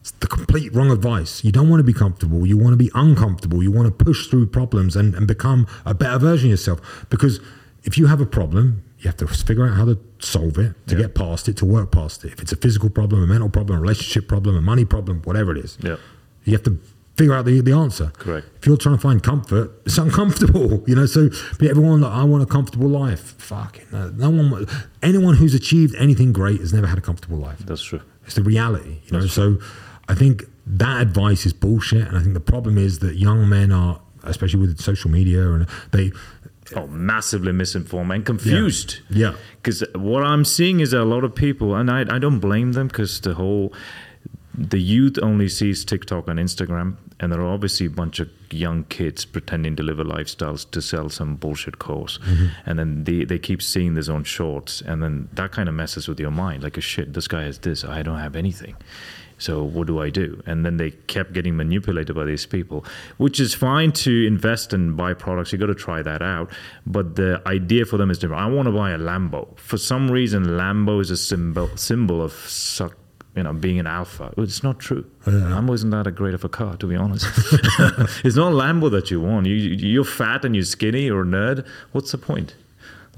It's 0.00 0.12
the 0.12 0.26
complete 0.26 0.74
wrong 0.74 0.90
advice. 0.90 1.42
You 1.44 1.52
don't 1.52 1.68
want 1.68 1.80
to 1.80 1.84
be 1.84 1.92
comfortable. 1.92 2.46
You 2.46 2.56
want 2.56 2.72
to 2.72 2.76
be 2.76 2.90
uncomfortable. 2.94 3.62
You 3.62 3.70
want 3.72 3.86
to 3.98 4.04
push 4.04 4.28
through 4.28 4.46
problems 4.46 4.96
and, 4.96 5.14
and 5.14 5.26
become 5.26 5.66
a 5.84 5.92
better 5.94 6.18
version 6.18 6.46
of 6.48 6.50
yourself. 6.52 7.06
Because 7.10 7.40
if 7.84 7.98
you 7.98 8.06
have 8.06 8.20
a 8.20 8.26
problem, 8.26 8.84
you 9.00 9.04
have 9.06 9.16
to 9.18 9.26
figure 9.26 9.66
out 9.66 9.74
how 9.74 9.84
to 9.84 9.98
solve 10.20 10.58
it, 10.58 10.74
to 10.88 10.94
Yeah. 10.94 11.02
get 11.02 11.14
past 11.14 11.48
it, 11.48 11.56
to 11.58 11.64
work 11.64 11.90
past 11.92 12.24
it. 12.24 12.32
If 12.32 12.40
it's 12.40 12.52
a 12.52 12.56
physical 12.56 12.90
problem, 12.90 13.22
a 13.22 13.26
mental 13.26 13.48
problem, 13.48 13.78
a 13.78 13.80
relationship 13.80 14.28
problem, 14.28 14.56
a 14.56 14.60
money 14.60 14.84
problem, 14.84 15.20
whatever 15.24 15.52
it 15.56 15.64
is, 15.64 15.78
Yeah. 15.82 15.96
you 16.44 16.52
have 16.52 16.62
to 16.64 16.78
figure 17.16 17.34
out 17.34 17.44
the, 17.44 17.60
the 17.60 17.72
answer. 17.72 18.12
Correct. 18.16 18.46
If 18.58 18.66
you're 18.66 18.76
trying 18.76 18.94
to 18.96 19.00
find 19.00 19.20
comfort, 19.22 19.72
it's 19.84 19.98
uncomfortable, 19.98 20.84
you 20.86 20.94
know. 20.94 21.06
So, 21.06 21.30
but 21.58 21.68
everyone, 21.68 22.00
like, 22.00 22.12
I 22.12 22.22
want 22.22 22.42
a 22.44 22.46
comfortable 22.46 22.88
life. 22.88 23.34
Fucking 23.38 23.86
no, 23.92 24.10
no 24.10 24.30
one. 24.30 24.66
Anyone 25.02 25.34
who's 25.36 25.54
achieved 25.54 25.96
anything 25.96 26.32
great 26.32 26.60
has 26.60 26.72
never 26.72 26.86
had 26.86 26.98
a 26.98 27.00
comfortable 27.00 27.38
life. 27.38 27.58
That's 27.60 27.82
true. 27.82 28.00
It's 28.24 28.34
the 28.36 28.42
reality, 28.42 28.98
you 29.06 29.12
know. 29.18 29.26
So, 29.26 29.58
I 30.08 30.14
think 30.14 30.44
that 30.66 31.02
advice 31.02 31.46
is 31.46 31.52
bullshit, 31.52 32.08
and 32.08 32.16
I 32.16 32.20
think 32.20 32.34
the 32.34 32.40
problem 32.40 32.78
is 32.78 33.00
that 33.00 33.16
young 33.16 33.48
men 33.48 33.72
are, 33.72 34.00
especially 34.22 34.60
with 34.60 34.80
social 34.80 35.10
media, 35.10 35.50
and 35.52 35.66
they, 35.92 36.12
Oh, 36.76 36.86
massively 36.86 37.52
misinformed 37.52 38.12
and 38.12 38.26
confused. 38.26 38.98
Yeah. 39.10 39.34
Because 39.56 39.82
what 39.94 40.22
I'm 40.22 40.44
seeing 40.44 40.80
is 40.80 40.92
a 40.92 41.04
lot 41.04 41.24
of 41.24 41.34
people, 41.34 41.74
and 41.74 41.90
I, 41.90 42.00
I 42.00 42.18
don't 42.18 42.40
blame 42.40 42.72
them 42.72 42.88
because 42.88 43.20
the 43.20 43.34
whole, 43.34 43.72
the 44.54 44.80
youth 44.80 45.18
only 45.22 45.48
sees 45.48 45.84
TikTok 45.84 46.28
and 46.28 46.38
Instagram, 46.38 46.96
and 47.20 47.32
there 47.32 47.40
are 47.40 47.52
obviously 47.52 47.86
a 47.86 47.90
bunch 47.90 48.20
of 48.20 48.28
young 48.50 48.84
kids 48.84 49.24
pretending 49.24 49.76
to 49.76 49.82
live 49.82 49.98
a 49.98 50.04
lifestyles 50.04 50.70
to 50.70 50.82
sell 50.82 51.08
some 51.08 51.36
bullshit 51.36 51.78
course. 51.78 52.18
Mm-hmm. 52.18 52.46
And 52.66 52.78
then 52.78 53.04
they, 53.04 53.24
they 53.24 53.38
keep 53.38 53.62
seeing 53.62 53.94
this 53.94 54.08
on 54.08 54.24
shorts, 54.24 54.82
and 54.82 55.02
then 55.02 55.28
that 55.32 55.52
kind 55.52 55.68
of 55.68 55.74
messes 55.74 56.06
with 56.06 56.20
your 56.20 56.30
mind. 56.30 56.62
Like, 56.62 56.76
oh, 56.76 56.82
shit, 56.82 57.14
this 57.14 57.28
guy 57.28 57.44
has 57.44 57.58
this, 57.58 57.84
I 57.84 58.02
don't 58.02 58.18
have 58.18 58.36
anything. 58.36 58.76
So 59.38 59.62
what 59.62 59.86
do 59.86 60.00
I 60.00 60.10
do? 60.10 60.42
And 60.46 60.66
then 60.66 60.76
they 60.76 60.90
kept 60.90 61.32
getting 61.32 61.56
manipulated 61.56 62.14
by 62.14 62.24
these 62.24 62.44
people, 62.44 62.84
which 63.16 63.40
is 63.40 63.54
fine 63.54 63.92
to 63.92 64.26
invest 64.26 64.72
and 64.72 64.96
buy 64.96 65.14
products. 65.14 65.52
You 65.52 65.58
got 65.58 65.66
to 65.66 65.74
try 65.74 66.02
that 66.02 66.22
out. 66.22 66.50
But 66.86 67.16
the 67.16 67.40
idea 67.46 67.84
for 67.86 67.96
them 67.96 68.10
is 68.10 68.18
different. 68.18 68.42
I 68.42 68.46
want 68.46 68.66
to 68.66 68.72
buy 68.72 68.90
a 68.90 68.98
Lambo. 68.98 69.56
For 69.58 69.78
some 69.78 70.10
reason, 70.10 70.44
Lambo 70.44 71.00
is 71.00 71.10
a 71.10 71.16
symbol 71.16 71.70
symbol 71.76 72.22
of 72.22 72.32
suck. 72.32 72.96
You 73.36 73.44
know, 73.44 73.52
being 73.52 73.78
an 73.78 73.86
alpha. 73.86 74.34
It's 74.36 74.64
not 74.64 74.80
true. 74.80 75.08
Lambo 75.24 75.72
isn't 75.74 75.90
that 75.90 76.08
a 76.08 76.10
great 76.10 76.34
of 76.34 76.44
a 76.44 76.48
car, 76.48 76.76
to 76.76 76.86
be 76.88 76.96
honest. 76.96 77.24
it's 78.24 78.34
not 78.34 78.52
Lambo 78.52 78.90
that 78.90 79.12
you 79.12 79.20
want. 79.20 79.46
You, 79.46 79.54
you're 79.54 80.02
fat 80.02 80.44
and 80.44 80.56
you're 80.56 80.64
skinny 80.64 81.08
or 81.08 81.22
a 81.22 81.24
nerd. 81.24 81.64
What's 81.92 82.10
the 82.10 82.18
point? 82.18 82.56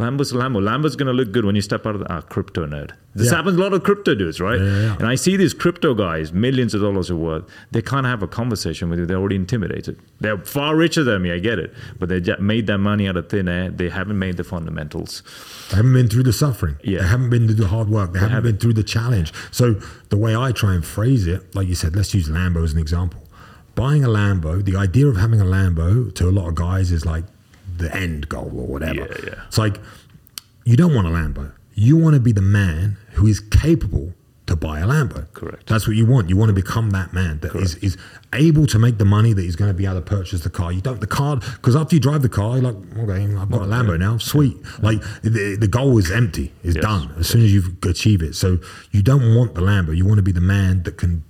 Lambo's 0.00 0.32
Lambo. 0.32 0.60
Lambo's 0.62 0.96
going 0.96 1.06
to 1.06 1.12
look 1.12 1.30
good 1.30 1.44
when 1.44 1.54
you 1.54 1.62
step 1.62 1.86
out 1.86 1.94
of 1.94 2.00
the 2.00 2.12
ah, 2.12 2.20
crypto 2.22 2.66
nerd. 2.66 2.92
This 3.14 3.30
Yeah. 3.30 3.36
happens 3.36 3.56
a 3.58 3.60
lot 3.60 3.72
of 3.72 3.82
crypto 3.82 4.14
dudes, 4.14 4.40
right? 4.40 4.58
Yeah, 4.58 4.80
yeah. 4.80 4.96
And 4.98 5.06
I 5.06 5.14
see 5.14 5.36
these 5.36 5.52
crypto 5.52 5.94
guys, 5.94 6.32
millions 6.32 6.74
of 6.74 6.80
dollars 6.80 7.10
are 7.10 7.16
worth. 7.16 7.44
They 7.70 7.82
can't 7.82 8.06
have 8.06 8.22
a 8.22 8.26
conversation 8.28 8.88
with 8.88 8.98
you. 8.98 9.06
They're 9.06 9.18
already 9.18 9.36
intimidated. 9.36 9.98
They're 10.20 10.38
far 10.38 10.74
richer 10.76 11.04
than 11.04 11.22
me. 11.22 11.32
I 11.32 11.38
get 11.38 11.58
it, 11.58 11.74
but 11.98 12.08
they 12.08 12.20
made 12.38 12.66
their 12.66 12.78
money 12.78 13.08
out 13.08 13.16
of 13.16 13.28
thin 13.28 13.48
air. 13.48 13.70
They 13.70 13.88
haven't 13.90 14.18
made 14.18 14.36
the 14.36 14.44
fundamentals. 14.44 15.22
They 15.70 15.76
haven't 15.76 15.92
been 15.92 16.08
through 16.08 16.22
the 16.24 16.32
suffering. 16.32 16.76
Yeah. 16.82 17.00
They 17.00 17.06
haven't 17.08 17.30
been 17.30 17.46
through 17.46 17.56
the 17.56 17.68
hard 17.68 17.88
work. 17.88 18.12
They, 18.12 18.20
haven't, 18.20 18.34
haven't. 18.34 18.52
been 18.52 18.60
through 18.60 18.74
the 18.74 18.84
challenge. 18.84 19.32
So 19.50 19.74
the 20.08 20.16
way 20.16 20.34
I 20.34 20.52
try 20.52 20.74
and 20.74 20.84
phrase 20.84 21.26
it, 21.26 21.54
like 21.54 21.68
you 21.68 21.74
said, 21.74 21.94
let's 21.94 22.14
use 22.14 22.28
Lambo 22.28 22.64
as 22.64 22.72
an 22.72 22.78
example. 22.78 23.20
Buying 23.74 24.04
a 24.04 24.08
Lambo, 24.08 24.64
the 24.64 24.76
idea 24.76 25.06
of 25.06 25.16
having 25.16 25.40
a 25.40 25.44
Lambo 25.44 26.14
to 26.14 26.28
a 26.28 26.32
lot 26.32 26.48
of 26.48 26.54
guys 26.54 26.90
is 26.90 27.04
like 27.06 27.24
the 27.80 27.94
end 27.94 28.28
goal 28.28 28.50
or 28.54 28.66
whatever. 28.66 28.94
Yeah, 28.94 29.06
yeah. 29.24 29.42
It's 29.48 29.58
like 29.58 29.78
you 30.64 30.76
don't 30.76 30.94
want 30.94 31.06
a 31.06 31.10
Lambo. 31.10 31.52
You 31.74 31.96
want 31.96 32.14
to 32.14 32.20
be 32.20 32.32
the 32.32 32.42
man 32.42 32.96
who 33.12 33.26
is 33.26 33.40
capable 33.40 34.12
to 34.46 34.56
buy 34.56 34.80
a 34.80 34.84
Lambo. 34.86 35.32
Correct. 35.32 35.66
That's 35.68 35.86
what 35.86 35.96
you 35.96 36.04
want. 36.04 36.28
You 36.28 36.36
want 36.36 36.48
to 36.48 36.52
become 36.54 36.90
that 36.90 37.12
man 37.12 37.38
that 37.40 37.54
is, 37.54 37.76
is 37.76 37.96
able 38.34 38.66
to 38.66 38.78
make 38.80 38.98
the 38.98 39.04
money 39.04 39.32
that 39.32 39.42
he's 39.42 39.54
going 39.56 39.70
to 39.70 39.74
be 39.74 39.86
able 39.86 39.94
to 39.96 40.02
purchase 40.02 40.40
the 40.42 40.50
car. 40.50 40.72
You 40.72 40.80
don't 40.80 41.00
the 41.00 41.06
car 41.06 41.36
because 41.36 41.76
after 41.76 41.94
you 41.94 42.00
drive 42.00 42.22
the 42.22 42.28
car, 42.28 42.58
you're 42.58 42.72
like, 42.72 42.98
okay, 42.98 43.34
I've 43.36 43.50
got 43.50 43.62
a 43.62 43.66
Lambo 43.66 43.98
now, 43.98 44.18
sweet. 44.18 44.56
Like 44.82 45.00
the, 45.22 45.56
the 45.58 45.68
goal 45.68 45.96
is 45.98 46.10
empty, 46.10 46.52
it's 46.64 46.74
Yes. 46.74 46.82
done 46.84 47.14
as 47.18 47.28
soon 47.28 47.42
as 47.44 47.54
you 47.54 47.62
achieve 47.84 48.22
it. 48.22 48.34
So 48.34 48.58
you 48.90 49.02
don't 49.02 49.34
want 49.36 49.54
the 49.54 49.60
Lambo. 49.62 49.96
You 49.96 50.04
want 50.04 50.18
to 50.18 50.22
be 50.22 50.32
the 50.32 50.40
man 50.40 50.82
that 50.82 50.98
can 50.98 51.22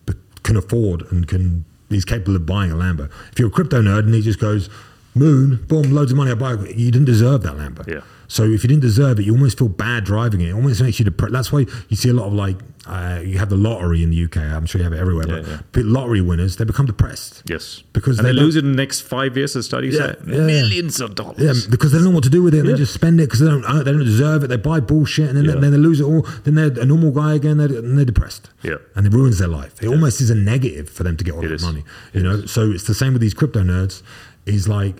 can 0.43 0.57
afford 0.57 1.03
and 1.13 1.29
can 1.29 1.67
is 1.91 2.05
capable 2.07 2.37
of 2.37 2.47
buying 2.47 2.71
a 2.73 2.75
Lambo. 2.75 3.11
If 3.33 3.39
you're 3.39 3.49
a 3.49 3.51
crypto 3.53 3.83
nerd 3.83 4.01
and 4.01 4.15
he 4.15 4.23
just 4.23 4.39
goes 4.41 4.71
moon, 5.15 5.65
boom, 5.69 5.93
loads 5.93 6.13
of 6.13 6.17
money, 6.19 6.31
I 6.31 6.35
buy. 6.35 6.55
it," 6.55 6.77
You 6.77 6.91
didn't 6.91 7.07
deserve 7.07 7.43
that 7.43 7.55
Lambo. 7.57 7.87
Yeah. 7.87 8.01
So 8.29 8.45
if 8.45 8.63
you 8.63 8.69
didn't 8.69 8.83
deserve 8.83 9.19
it, 9.19 9.27
you 9.27 9.33
almost 9.33 9.59
feel 9.59 9.69
bad 9.69 10.05
driving 10.05 10.41
it. 10.41 10.51
It 10.51 10.53
almost 10.53 10.81
makes 10.81 11.01
you 11.01 11.05
depressed. 11.05 11.33
That's 11.33 11.51
why 11.51 11.67
you 11.89 11.97
see 11.97 12.11
a 12.11 12.13
lot 12.13 12.27
of 12.29 12.33
like 12.33 12.59
uh, 12.87 13.21
you 13.25 13.39
have 13.39 13.49
the 13.51 13.57
lottery 13.57 14.05
in 14.05 14.11
the 14.11 14.25
UK. 14.25 14.37
I'm 14.37 14.67
sure 14.67 14.79
you 14.79 14.85
have 14.85 14.93
it 14.93 15.01
everywhere. 15.01 15.27
Yeah, 15.29 15.59
but 15.73 15.85
yeah. 15.85 15.93
lottery 15.93 16.21
winners 16.21 16.57
they 16.57 16.65
become 16.65 16.87
depressed. 16.87 17.43
Yes, 17.47 17.83
Because 17.93 18.21
and 18.21 18.29
they 18.29 18.33
they, 18.33 18.39
lose 18.41 18.55
it 18.55 18.65
in 18.65 18.71
the 18.71 18.77
next 18.77 19.01
five 19.01 19.37
years. 19.37 19.55
The 19.55 19.65
study 19.65 19.89
Yeah, 19.89 19.99
said 19.99 20.19
yeah, 20.29 20.47
millions 20.47 21.01
of 21.01 21.17
dollars. 21.17 21.39
Yeah, 21.43 21.55
because 21.69 21.91
they 21.91 21.99
don't 21.99 22.05
know 22.05 22.11
what 22.15 22.23
to 22.23 22.31
do 22.31 22.45
with 22.45 22.55
it. 22.55 22.61
and. 22.61 22.69
They 22.69 22.75
just 22.75 22.95
spend 22.95 23.21
it 23.21 23.25
because 23.25 23.41
they 23.41 23.47
don't 23.49 23.65
uh, 23.65 23.83
they 23.83 23.91
don't 23.91 24.05
deserve 24.05 24.45
it. 24.45 24.47
They 24.47 24.57
buy 24.57 24.79
bullshit 24.79 25.29
and 25.29 25.37
then, 25.37 25.45
Yeah. 25.47 25.55
then 25.61 25.73
they 25.73 25.77
lose 25.79 25.99
it 25.99 26.05
all. 26.05 26.23
Then 26.45 26.55
they're 26.55 26.81
a 26.81 26.87
normal 26.87 27.11
guy 27.11 27.35
again. 27.35 27.57
They're, 27.57 27.67
and 27.77 27.99
they're 27.99 28.05
depressed. 28.05 28.49
Yeah. 28.63 28.77
and 28.95 29.07
it 29.09 29.13
ruins 29.13 29.39
their 29.39 29.49
life. 29.49 29.75
It 29.83 29.89
almost 29.89 30.21
is 30.21 30.31
a 30.31 30.35
negative 30.37 30.89
for 30.89 31.03
them 31.03 31.17
to 31.17 31.25
get 31.25 31.35
all 31.35 31.45
It 31.45 31.49
that 31.49 31.55
is. 31.55 31.63
money. 31.65 31.83
You 32.13 32.23
know, 32.23 32.47
so 32.47 32.71
it's 32.71 32.85
the 32.85 32.95
same 32.95 33.13
with 33.13 33.23
these 33.23 33.35
crypto 33.35 33.63
nerds. 33.65 34.03
Is 34.47 34.69
like. 34.69 34.97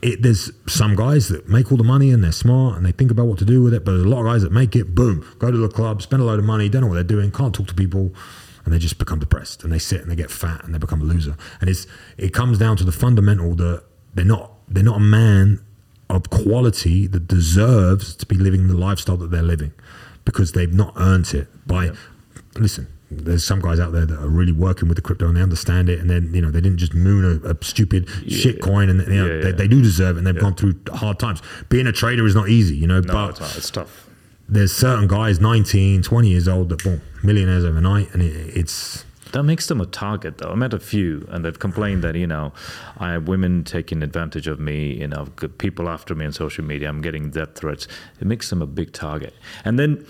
It, 0.00 0.20
there's 0.20 0.50
some 0.66 0.96
guys 0.96 1.28
that 1.28 1.48
make 1.48 1.70
all 1.70 1.78
the 1.78 1.84
money 1.84 2.10
and 2.10 2.24
they're 2.24 2.32
smart 2.32 2.76
and 2.76 2.84
they 2.84 2.90
think 2.90 3.12
about 3.12 3.26
what 3.28 3.38
to 3.38 3.44
do 3.44 3.62
with 3.62 3.72
it, 3.72 3.84
but 3.84 3.92
there's 3.92 4.02
a 4.02 4.08
lot 4.08 4.18
of 4.18 4.26
guys 4.26 4.42
that 4.42 4.50
make 4.50 4.74
it, 4.74 4.96
boom, 4.96 5.24
go 5.38 5.48
to 5.48 5.56
the 5.56 5.68
club, 5.68 6.02
spend 6.02 6.20
a 6.20 6.24
load 6.24 6.40
of 6.40 6.44
money, 6.44 6.68
don't 6.68 6.80
know 6.80 6.88
what 6.88 6.94
they're 6.94 7.04
doing, 7.04 7.30
can't 7.30 7.54
talk 7.54 7.68
to 7.68 7.74
people, 7.74 8.12
and 8.64 8.74
they 8.74 8.78
just 8.78 8.98
become 8.98 9.18
depressed 9.18 9.64
and 9.64 9.72
they 9.72 9.78
sit 9.78 10.00
and 10.00 10.10
they 10.10 10.16
get 10.16 10.30
fat 10.30 10.64
and 10.64 10.74
they 10.74 10.78
become 10.78 11.00
a 11.00 11.04
loser. 11.04 11.36
And 11.60 11.70
it's 11.70 11.86
it 12.16 12.32
comes 12.32 12.58
down 12.58 12.76
to 12.78 12.84
the 12.84 12.92
fundamental 12.92 13.54
that 13.56 13.84
they're 14.14 14.24
not 14.24 14.52
they're 14.68 14.82
not 14.84 14.96
a 14.96 15.00
man 15.00 15.60
of 16.08 16.30
quality 16.30 17.06
that 17.06 17.26
deserves 17.26 18.14
to 18.16 18.26
be 18.26 18.36
living 18.36 18.68
the 18.68 18.76
lifestyle 18.76 19.16
that 19.16 19.30
they're 19.30 19.42
living 19.42 19.72
because 20.24 20.52
they've 20.52 20.72
not 20.72 20.92
earned 20.96 21.32
it 21.34 21.48
by 21.66 21.90
listen 22.56 22.86
there's 23.18 23.44
some 23.44 23.60
guys 23.60 23.78
out 23.80 23.92
there 23.92 24.06
that 24.06 24.18
are 24.18 24.28
really 24.28 24.52
working 24.52 24.88
with 24.88 24.96
the 24.96 25.02
crypto 25.02 25.26
and 25.28 25.36
they 25.36 25.42
understand 25.42 25.88
it 25.88 25.98
and 26.00 26.08
then 26.10 26.32
you 26.34 26.40
know 26.40 26.50
they 26.50 26.60
didn't 26.60 26.78
just 26.78 26.94
moon 26.94 27.40
a, 27.44 27.50
a 27.50 27.56
stupid 27.62 28.08
shit 28.28 28.60
coin 28.60 28.88
and 28.88 29.00
you 29.00 29.14
know, 29.14 29.26
Yeah, 29.26 29.42
they, 29.42 29.48
yeah. 29.50 29.54
they 29.56 29.68
do 29.68 29.82
deserve 29.82 30.16
it 30.16 30.18
and 30.18 30.26
they've 30.26 30.38
gone 30.38 30.54
through 30.54 30.74
hard 30.92 31.18
times 31.18 31.42
being 31.68 31.86
a 31.86 31.92
trader 31.92 32.26
is 32.26 32.34
not 32.34 32.48
easy 32.48 32.74
you 32.76 32.86
know 32.86 33.00
no, 33.00 33.12
but 33.12 33.40
it's, 33.40 33.56
it's 33.58 33.70
tough. 33.70 34.08
there's 34.48 34.72
certain 34.74 35.06
guys 35.08 35.40
19 35.40 36.02
20 36.02 36.28
years 36.28 36.48
old 36.48 36.68
that 36.68 36.82
boom 36.82 37.00
millionaires 37.22 37.64
overnight 37.64 38.12
and 38.14 38.22
it, 38.22 38.56
it's 38.56 39.04
That 39.32 39.44
makes 39.44 39.66
them 39.66 39.80
a 39.80 39.86
target, 39.86 40.36
though. 40.38 40.52
I 40.52 40.56
met 40.56 40.74
a 40.74 40.78
few, 40.78 41.26
and 41.32 41.42
they've 41.42 41.58
complained 41.58 42.02
that 42.04 42.14
you 42.16 42.26
know, 42.26 42.52
I 42.98 43.12
have 43.12 43.28
women 43.28 43.64
taking 43.64 44.02
advantage 44.02 44.46
of 44.46 44.60
me. 44.60 45.00
You 45.00 45.08
know, 45.08 45.24
people 45.56 45.88
after 45.88 46.14
me 46.14 46.26
on 46.26 46.32
social 46.32 46.64
media. 46.66 46.90
I'm 46.90 47.00
getting 47.00 47.30
death 47.30 47.54
threats. 47.54 47.88
It 48.20 48.26
makes 48.26 48.50
them 48.50 48.60
a 48.60 48.66
big 48.66 48.92
target. 48.92 49.32
And 49.64 49.78
then 49.78 50.04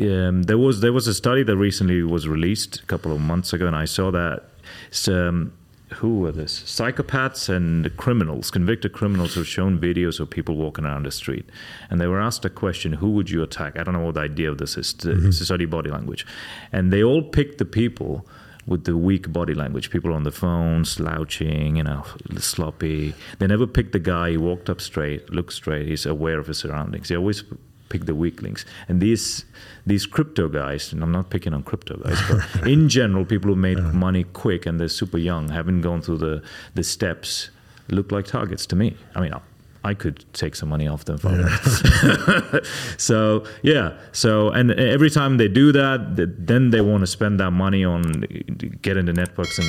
um, 0.00 0.44
there 0.44 0.58
was 0.58 0.80
there 0.80 0.92
was 0.92 1.06
a 1.06 1.14
study 1.14 1.42
that 1.42 1.56
recently 1.56 2.02
was 2.02 2.26
released 2.26 2.80
a 2.80 2.86
couple 2.86 3.12
of 3.12 3.20
months 3.20 3.52
ago, 3.52 3.66
and 3.66 3.76
I 3.76 3.84
saw 3.84 4.10
that. 4.10 4.44
It's, 4.88 5.08
um, 5.08 5.52
who 5.96 6.20
were 6.20 6.32
this? 6.32 6.62
Psychopaths 6.62 7.50
and 7.50 7.94
criminals, 7.98 8.50
convicted 8.50 8.94
criminals, 8.94 9.34
have 9.34 9.46
shown 9.46 9.78
videos 9.78 10.20
of 10.20 10.30
people 10.30 10.56
walking 10.56 10.86
around 10.86 11.04
the 11.04 11.10
street, 11.10 11.44
and 11.90 12.00
they 12.00 12.06
were 12.06 12.20
asked 12.20 12.44
a 12.46 12.50
question: 12.50 12.94
Who 12.94 13.10
would 13.12 13.28
you 13.28 13.42
attack? 13.42 13.78
I 13.78 13.82
don't 13.82 13.94
know 13.94 14.00
what 14.00 14.14
the 14.14 14.22
idea 14.22 14.50
of 14.50 14.58
this 14.58 14.78
is. 14.78 14.94
To, 14.94 15.14
to 15.14 15.32
study 15.32 15.66
body 15.66 15.90
language, 15.90 16.26
and 16.72 16.92
they 16.92 17.02
all 17.02 17.22
picked 17.22 17.58
the 17.58 17.66
people 17.66 18.26
with 18.66 18.84
the 18.84 18.96
weak 18.96 19.32
body 19.32 19.54
language. 19.54 19.90
People 19.90 20.12
on 20.12 20.22
the 20.22 20.30
phone, 20.30 20.84
slouching, 20.84 21.76
you 21.76 21.82
know, 21.82 22.04
sloppy. 22.38 23.14
They 23.38 23.46
never 23.46 23.66
picked 23.66 23.92
the 23.92 23.98
guy 23.98 24.32
who 24.32 24.40
walked 24.40 24.70
up 24.70 24.80
straight, 24.80 25.30
looked 25.30 25.52
straight. 25.52 25.88
He's 25.88 26.06
aware 26.06 26.38
of 26.38 26.46
his 26.46 26.58
surroundings. 26.58 27.08
They 27.08 27.16
always 27.16 27.44
pick 27.88 28.06
the 28.06 28.14
weaklings. 28.14 28.64
And 28.88 29.00
these 29.00 29.44
these 29.86 30.06
crypto 30.06 30.48
guys, 30.48 30.92
and 30.92 31.02
I'm 31.02 31.12
not 31.12 31.30
picking 31.30 31.54
on 31.54 31.62
crypto 31.62 31.96
guys, 31.96 32.18
but 32.28 32.66
in 32.66 32.88
general, 32.98 33.24
people 33.24 33.50
who 33.50 33.56
made 33.56 33.78
uh-huh. 33.78 33.92
money 33.92 34.24
quick 34.24 34.66
and 34.66 34.78
they're 34.78 34.88
super 34.88 35.18
young, 35.18 35.48
haven't 35.48 35.80
gone 35.80 36.02
through 36.02 36.18
the 36.18 36.42
the 36.74 36.84
steps 36.84 37.50
look 37.88 38.12
like 38.12 38.26
targets 38.26 38.66
to 38.66 38.76
me. 38.76 38.96
I 39.14 39.20
mean, 39.20 39.34
I 39.84 39.94
could 39.94 40.24
take 40.32 40.54
some 40.54 40.68
money 40.68 40.86
off 40.86 41.04
them 41.04 41.18
for 41.18 41.30
that. 41.30 42.66
so 42.98 43.44
yeah, 43.62 43.98
so 44.12 44.50
and 44.50 44.70
every 44.72 45.10
time 45.10 45.38
they 45.38 45.48
do 45.48 45.72
that, 45.72 46.16
then 46.16 46.70
they 46.70 46.80
want 46.80 47.00
to 47.00 47.06
spend 47.06 47.40
that 47.40 47.50
money 47.50 47.84
on 47.84 48.24
get 48.82 48.96
into 48.96 49.12
networks 49.12 49.58
and 49.58 49.68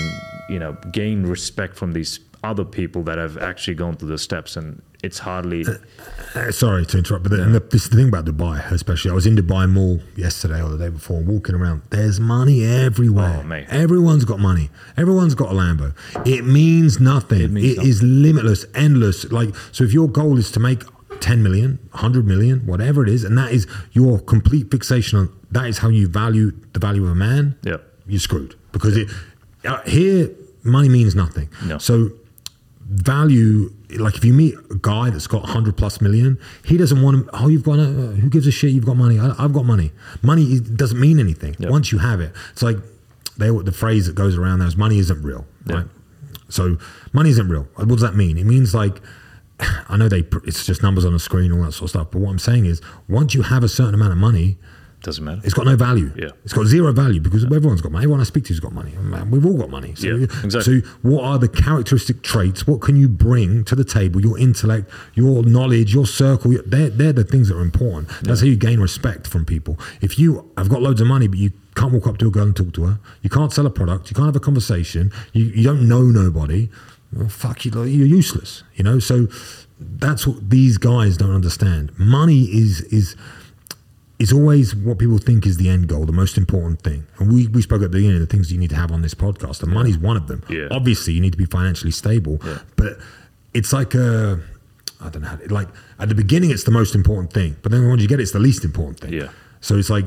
you 0.49 0.59
know 0.59 0.77
gain 0.91 1.23
respect 1.23 1.75
from 1.75 1.93
these 1.93 2.19
other 2.43 2.65
people 2.65 3.01
that 3.03 3.17
have 3.17 3.37
actually 3.37 3.73
gone 3.73 3.95
through 3.95 4.09
the 4.09 4.17
steps, 4.17 4.55
and 4.55 4.81
it's 5.03 5.19
hardly. 5.19 5.65
Uh, 6.33 6.49
sorry 6.51 6.85
to 6.85 6.97
interrupt, 6.97 7.23
but 7.23 7.31
the, 7.33 7.43
and 7.43 7.53
the, 7.53 7.59
this 7.59 7.83
is 7.83 7.89
the 7.89 7.97
thing 7.97 8.07
about 8.07 8.25
Dubai, 8.25 8.71
especially. 8.71 9.11
I 9.11 9.13
was 9.13 9.27
in 9.27 9.35
Dubai 9.35 9.69
Mall 9.69 9.99
yesterday 10.15 10.63
or 10.63 10.69
the 10.69 10.77
day 10.77 10.89
before, 10.89 11.21
walking 11.21 11.55
around. 11.55 11.81
There's 11.89 12.19
money 12.19 12.65
everywhere. 12.65 13.41
Oh, 13.41 13.43
mate. 13.43 13.67
Everyone's 13.69 14.23
got 14.23 14.39
money. 14.39 14.69
Everyone's 14.97 15.35
got 15.35 15.51
a 15.51 15.53
Lambo. 15.53 15.93
It 16.25 16.45
means 16.45 16.99
nothing. 17.01 17.41
It, 17.41 17.51
means 17.51 17.77
is 17.79 18.01
limitless, 18.01 18.65
endless. 18.73 19.29
Like 19.31 19.53
so, 19.73 19.83
if 19.83 19.93
your 19.93 20.07
goal 20.07 20.39
is 20.39 20.49
to 20.51 20.59
make 20.61 20.83
10 21.19 21.43
million, 21.43 21.79
100 21.91 22.25
million, 22.25 22.65
whatever 22.65 23.03
it 23.03 23.09
is, 23.09 23.25
and 23.25 23.37
that 23.37 23.51
is 23.51 23.67
your 23.91 24.19
complete 24.19 24.71
fixation 24.71 25.19
on 25.19 25.29
that 25.51 25.67
is 25.67 25.79
how 25.79 25.89
you 25.89 26.07
value 26.07 26.51
the 26.71 26.79
value 26.79 27.05
of 27.05 27.11
a 27.11 27.15
man. 27.15 27.57
Yeah. 27.61 27.77
you're 28.07 28.19
screwed 28.19 28.55
because 28.71 28.97
it 28.97 29.09
uh, 29.65 29.81
here 29.81 30.29
money 30.63 30.89
means 30.89 31.13
nothing. 31.13 31.49
No. 31.65 31.77
So 31.77 32.09
value 32.81 33.73
like 33.99 34.15
if 34.15 34.25
you 34.25 34.33
meet 34.33 34.55
a 34.71 34.75
guy 34.81 35.09
that's 35.09 35.27
got 35.27 35.41
100 35.43 35.75
plus 35.77 36.01
million 36.01 36.37
he 36.65 36.77
doesn't 36.77 37.01
want 37.01 37.25
to 37.25 37.29
oh 37.33 37.47
you've 37.47 37.63
got 37.63 37.79
a, 37.79 37.83
who 37.85 38.29
gives 38.29 38.47
a 38.47 38.51
shit? 38.51 38.71
You've 38.71 38.85
got 38.85 38.97
money. 38.97 39.19
I, 39.19 39.33
have 39.41 39.53
got 39.53 39.65
money. 39.65 39.91
Money 40.21 40.59
doesn't 40.59 40.99
mean 40.99 41.19
anything. 41.19 41.55
Yep. 41.59 41.69
once 41.69 41.91
you 41.91 41.99
have 41.99 42.19
it 42.21 42.31
it's 42.51 42.63
like 42.63 42.77
they 43.37 43.49
the 43.49 43.71
phrase 43.71 44.07
that 44.07 44.15
goes 44.15 44.37
around 44.37 44.59
there 44.59 44.67
is 44.67 44.77
money 44.77 44.99
isn't 44.99 45.21
real 45.23 45.45
Yeah. 45.65 45.75
right? 45.75 45.85
So 46.49 46.77
money 47.13 47.29
isn't 47.31 47.49
real. 47.49 47.67
What 47.75 47.87
does 47.87 48.01
that 48.01 48.15
mean? 48.15 48.37
It 48.37 48.45
means 48.45 48.73
like 48.75 49.01
i 49.89 49.95
know 49.97 50.07
they 50.09 50.23
it's 50.45 50.65
just 50.65 50.81
numbers 50.81 51.05
on 51.05 51.13
a 51.13 51.19
screen 51.19 51.51
all 51.51 51.61
that 51.63 51.71
sort 51.73 51.83
of 51.83 51.89
stuff 51.91 52.07
but 52.11 52.19
what 52.19 52.31
i'm 52.31 52.39
saying 52.39 52.65
is 52.65 52.81
once 53.07 53.35
you 53.35 53.43
have 53.43 53.63
a 53.63 53.69
certain 53.69 53.93
amount 53.93 54.11
of 54.11 54.17
money 54.17 54.57
Doesn't 55.03 55.23
matter. 55.23 55.41
it's 55.43 55.53
got 55.53 55.65
no 55.65 55.75
value. 55.75 56.11
Yeah. 56.17 56.29
It's 56.45 56.53
got 56.53 56.65
zero 56.65 56.91
value 56.93 57.19
because 57.19 57.43
everyone's 57.43 57.81
got 57.81 57.91
money. 57.91 58.03
Everyone 58.05 58.21
I 58.21 58.23
speak 58.23 58.45
to's 58.45 58.59
got 58.61 58.71
money. 58.71 58.91
Man, 58.99 59.21
uh, 59.21 59.25
we've 59.25 59.45
all 59.45 59.57
got 59.57 59.69
money. 59.69 59.93
So, 59.95 60.07
Yeah, 60.07 60.23
exactly. 60.43 60.81
so 60.81 60.87
what 61.01 61.23
are 61.25 61.37
the 61.37 61.49
characteristic 61.49 62.23
traits? 62.23 62.65
What 62.65 62.79
can 62.81 62.95
you 62.95 63.09
bring 63.09 63.65
to 63.65 63.75
the 63.75 63.83
table? 63.83 64.21
Your 64.21 64.39
intellect, 64.39 64.89
your 65.13 65.43
knowledge, 65.43 65.93
your 65.93 66.05
circle. 66.07 66.55
They're, 66.65 66.89
they're 66.89 67.13
the 67.13 67.25
things 67.25 67.49
that 67.49 67.57
are 67.57 67.61
important. 67.61 68.07
That's 68.23 68.39
how 68.39 68.47
you 68.47 68.55
gain 68.55 68.79
respect 68.79 69.27
from 69.27 69.43
people. 69.45 69.77
If 70.01 70.17
you 70.17 70.49
have 70.57 70.69
got 70.69 70.81
loads 70.81 71.01
of 71.01 71.07
money, 71.07 71.27
but 71.27 71.37
you 71.37 71.51
can't 71.75 71.91
walk 71.91 72.07
up 72.07 72.17
to 72.19 72.27
a 72.27 72.31
girl 72.31 72.43
and 72.45 72.55
talk 72.55 72.73
to 72.73 72.85
her, 72.85 72.99
you 73.21 73.29
can't 73.29 73.51
sell 73.51 73.65
a 73.65 73.69
product, 73.69 74.09
you 74.09 74.15
can't 74.15 74.27
have 74.27 74.35
a 74.35 74.39
conversation, 74.39 75.11
you, 75.33 75.45
you 75.45 75.63
don't 75.63 75.87
know 75.87 76.03
nobody, 76.03 76.69
well, 77.11 77.27
fuck 77.27 77.65
you, 77.65 77.71
you're 77.83 78.07
useless. 78.07 78.63
You 78.75 78.83
know, 78.85 78.99
so 78.99 79.27
that's 79.79 80.25
what 80.25 80.49
these 80.49 80.77
guys 80.77 81.17
don't 81.17 81.33
understand. 81.33 81.91
Money 81.99 82.43
is 82.45 82.81
is 82.83 83.15
it's 84.23 84.31
always 84.31 84.73
what 84.73 84.97
people 84.99 85.17
think 85.17 85.45
is 85.45 85.57
the 85.57 85.67
end 85.69 85.89
goal, 85.89 86.05
the 86.05 86.13
most 86.23 86.37
important 86.37 86.81
thing. 86.81 87.05
And 87.19 87.31
we, 87.33 87.47
we 87.47 87.61
spoke 87.61 87.81
at 87.81 87.91
the 87.91 87.97
beginning 87.97 88.15
of 88.15 88.21
the 88.27 88.31
things 88.33 88.51
you 88.53 88.57
need 88.57 88.69
to 88.69 88.75
have 88.77 88.91
on 88.91 89.01
this 89.01 89.13
podcast, 89.13 89.61
and 89.63 89.71
money's 89.71 89.97
one 89.97 90.15
of 90.15 90.27
them. 90.27 90.41
Yeah. 90.49 90.69
Obviously, 90.71 91.11
you 91.13 91.19
need 91.21 91.33
to 91.33 91.37
be 91.37 91.45
financially 91.45 91.91
stable, 91.91 92.39
Yeah. 92.45 92.59
but 92.77 92.97
it's 93.53 93.73
like 93.73 93.93
a, 93.95 94.39
I 95.01 95.09
don't 95.09 95.23
know, 95.23 95.37
like 95.49 95.67
at 95.99 96.07
the 96.07 96.15
beginning, 96.15 96.51
it's 96.51 96.63
the 96.63 96.71
most 96.71 96.95
important 96.95 97.33
thing, 97.33 97.57
but 97.61 97.71
then 97.73 97.85
once 97.89 98.01
you 98.01 98.07
get 98.07 98.19
it, 98.21 98.23
it's 98.23 98.31
the 98.31 98.39
least 98.39 98.63
important 98.63 99.01
thing. 99.01 99.11
Yeah. 99.13 99.27
So 99.63 99.77
it's 99.77 99.89
like 99.89 100.05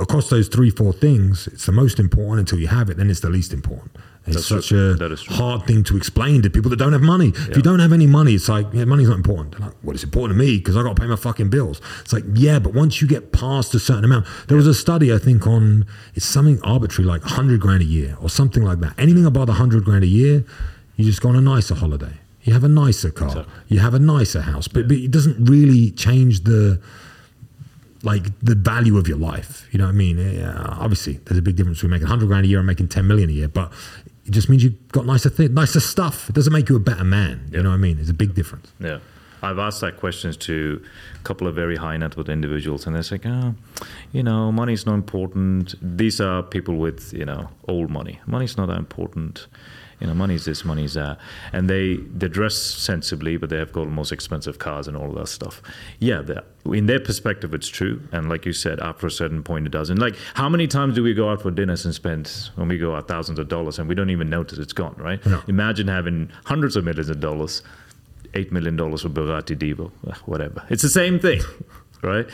across 0.00 0.30
those 0.30 0.46
three, 0.46 0.70
four 0.70 0.92
things, 0.92 1.48
it's 1.48 1.66
the 1.66 1.72
most 1.72 1.98
important 1.98 2.38
until 2.48 2.60
you 2.60 2.68
have 2.68 2.88
it, 2.88 2.96
then 2.98 3.10
it's 3.10 3.18
the 3.18 3.30
least 3.30 3.52
important. 3.52 3.90
It's 4.26 4.36
That's 4.36 4.46
such 4.46 4.68
true. 4.68 4.92
a 4.92 4.94
That 4.94 5.10
is 5.10 5.22
true. 5.22 5.34
hard 5.34 5.66
thing 5.66 5.82
to 5.82 5.96
explain 5.96 6.40
to 6.42 6.50
people 6.50 6.70
that 6.70 6.76
don't 6.76 6.92
have 6.92 7.02
money. 7.02 7.30
If 7.34 7.56
you 7.56 7.62
don't 7.62 7.80
have 7.80 7.92
any 7.92 8.06
money, 8.06 8.34
it's 8.34 8.48
like, 8.48 8.68
yeah, 8.72 8.84
money's 8.84 9.08
not 9.08 9.16
important. 9.16 9.58
They're 9.58 9.66
like, 9.66 9.76
well, 9.82 9.94
it's 9.94 10.04
important 10.04 10.38
to 10.38 10.44
me 10.44 10.58
because 10.58 10.76
I 10.76 10.84
got 10.84 10.94
to 10.94 11.02
pay 11.02 11.08
my 11.08 11.16
fucking 11.16 11.50
bills. 11.50 11.80
It's 12.02 12.12
like, 12.12 12.22
yeah, 12.34 12.60
but 12.60 12.74
once 12.74 13.02
you 13.02 13.08
get 13.08 13.32
past 13.32 13.74
a 13.74 13.80
certain 13.80 14.04
amount, 14.04 14.26
there 14.46 14.56
was 14.56 14.68
a 14.68 14.74
study, 14.74 15.12
I 15.12 15.18
think, 15.18 15.48
on 15.48 15.84
it's 16.14 16.24
something 16.24 16.62
arbitrary, 16.62 17.08
like 17.08 17.22
100 17.22 17.60
grand 17.60 17.82
a 17.82 17.86
year 17.86 18.16
or 18.20 18.28
something 18.30 18.62
like 18.62 18.78
that. 18.78 18.94
Anything 18.98 19.26
above 19.26 19.48
100 19.48 19.84
grand 19.84 20.04
a 20.04 20.06
year, 20.06 20.44
you 20.94 21.04
just 21.04 21.20
go 21.20 21.28
on 21.30 21.34
a 21.34 21.40
nicer 21.40 21.74
holiday. 21.74 22.20
You 22.44 22.52
have 22.52 22.62
a 22.62 22.68
nicer 22.68 23.10
car. 23.10 23.28
Exactly. 23.30 23.52
You 23.66 23.80
have 23.80 23.94
a 23.94 23.98
nicer 23.98 24.42
house. 24.42 24.68
But, 24.68 24.86
but 24.86 24.96
it 24.98 25.10
doesn't 25.10 25.44
really 25.44 25.90
change 25.90 26.44
the 26.44 26.80
like 28.02 28.24
the 28.40 28.54
value 28.54 28.98
of 28.98 29.08
your 29.08 29.18
life. 29.18 29.66
You 29.70 29.78
know 29.78 29.84
what 29.84 29.90
I 29.90 29.94
mean? 29.94 30.18
Eh, 30.18 30.40
yeah, 30.40 30.76
obviously, 30.78 31.20
there's 31.24 31.38
a 31.38 31.42
big 31.42 31.56
difference 31.56 31.78
between 31.78 31.90
making 31.90 32.08
100 32.08 32.26
grand 32.26 32.44
a 32.44 32.48
year 32.48 32.58
and 32.58 32.66
making 32.66 32.88
10 32.88 33.06
million 33.06 33.30
a 33.30 33.32
year, 33.32 33.48
but 33.48 33.72
it 34.24 34.30
just 34.30 34.48
means 34.48 34.64
you've 34.64 34.88
got 34.88 35.06
nicer 35.06 35.28
things, 35.28 35.50
nicer 35.50 35.80
stuff. 35.80 36.28
It 36.28 36.34
doesn't 36.34 36.52
make 36.52 36.68
you 36.68 36.76
a 36.76 36.80
better 36.80 37.04
man. 37.04 37.48
You 37.52 37.62
know 37.62 37.70
what 37.70 37.76
I 37.76 37.78
mean? 37.78 37.98
It's 37.98 38.10
a 38.10 38.14
big 38.14 38.34
difference. 38.34 38.72
Yeah. 38.78 38.98
I've 39.44 39.58
asked 39.58 39.80
that 39.80 39.96
questions 39.96 40.36
to 40.38 40.82
a 41.16 41.22
couple 41.24 41.48
of 41.48 41.56
very 41.56 41.74
high 41.74 41.96
net 41.96 42.16
worth 42.16 42.28
individuals, 42.28 42.86
and 42.86 42.94
they're 42.94 43.02
like, 43.10 43.26
oh, 43.26 43.54
ah, 43.80 43.86
you 44.12 44.22
know, 44.22 44.52
money's 44.52 44.86
not 44.86 44.94
important. 44.94 45.74
These 45.82 46.20
are 46.20 46.44
people 46.44 46.76
with, 46.76 47.12
you 47.12 47.24
know, 47.24 47.48
old 47.66 47.90
money. 47.90 48.20
Money's 48.26 48.56
not 48.56 48.66
that 48.66 48.78
important. 48.78 49.48
You 50.02 50.08
know, 50.08 50.14
money's 50.14 50.44
this, 50.44 50.64
money's 50.64 50.94
that. 50.94 51.16
And 51.52 51.70
they, 51.70 51.94
they 51.94 52.26
dress 52.26 52.56
sensibly, 52.56 53.36
but 53.36 53.50
they 53.50 53.56
have 53.58 53.72
got 53.72 53.84
the 53.84 53.90
most 53.90 54.10
expensive 54.10 54.58
cars 54.58 54.88
and 54.88 54.96
all 54.96 55.10
of 55.10 55.14
that 55.14 55.28
stuff. 55.28 55.62
Yeah, 56.00 56.22
in 56.66 56.86
their 56.86 56.98
perspective, 56.98 57.54
it's 57.54 57.68
true. 57.68 58.02
And 58.10 58.28
like 58.28 58.44
you 58.44 58.52
said, 58.52 58.80
after 58.80 59.06
a 59.06 59.12
certain 59.12 59.44
point, 59.44 59.64
it 59.66 59.70
doesn't. 59.70 60.00
Like, 60.00 60.16
how 60.34 60.48
many 60.48 60.66
times 60.66 60.96
do 60.96 61.04
we 61.04 61.14
go 61.14 61.30
out 61.30 61.42
for 61.42 61.52
dinners 61.52 61.84
and 61.84 61.94
spend, 61.94 62.50
when 62.56 62.66
we 62.66 62.78
go 62.78 62.96
out 62.96 63.06
thousands 63.06 63.38
of 63.38 63.46
dollars 63.46 63.78
and 63.78 63.88
we 63.88 63.94
don't 63.94 64.10
even 64.10 64.28
notice 64.28 64.58
it's 64.58 64.72
gone, 64.72 64.96
right? 64.98 65.24
No. 65.24 65.40
Imagine 65.46 65.86
having 65.86 66.32
hundreds 66.46 66.74
of 66.74 66.82
millions 66.82 67.08
of 67.08 67.20
dollars 67.20 67.62
eight 68.34 68.50
million 68.50 68.74
dollars 68.76 69.02
for 69.02 69.08
Bugatti 69.10 69.56
Divo, 69.56 69.92
Ugh, 70.08 70.16
whatever. 70.24 70.64
It's 70.70 70.82
the 70.82 70.88
same 70.88 71.20
thing, 71.20 71.42
right? 72.02 72.26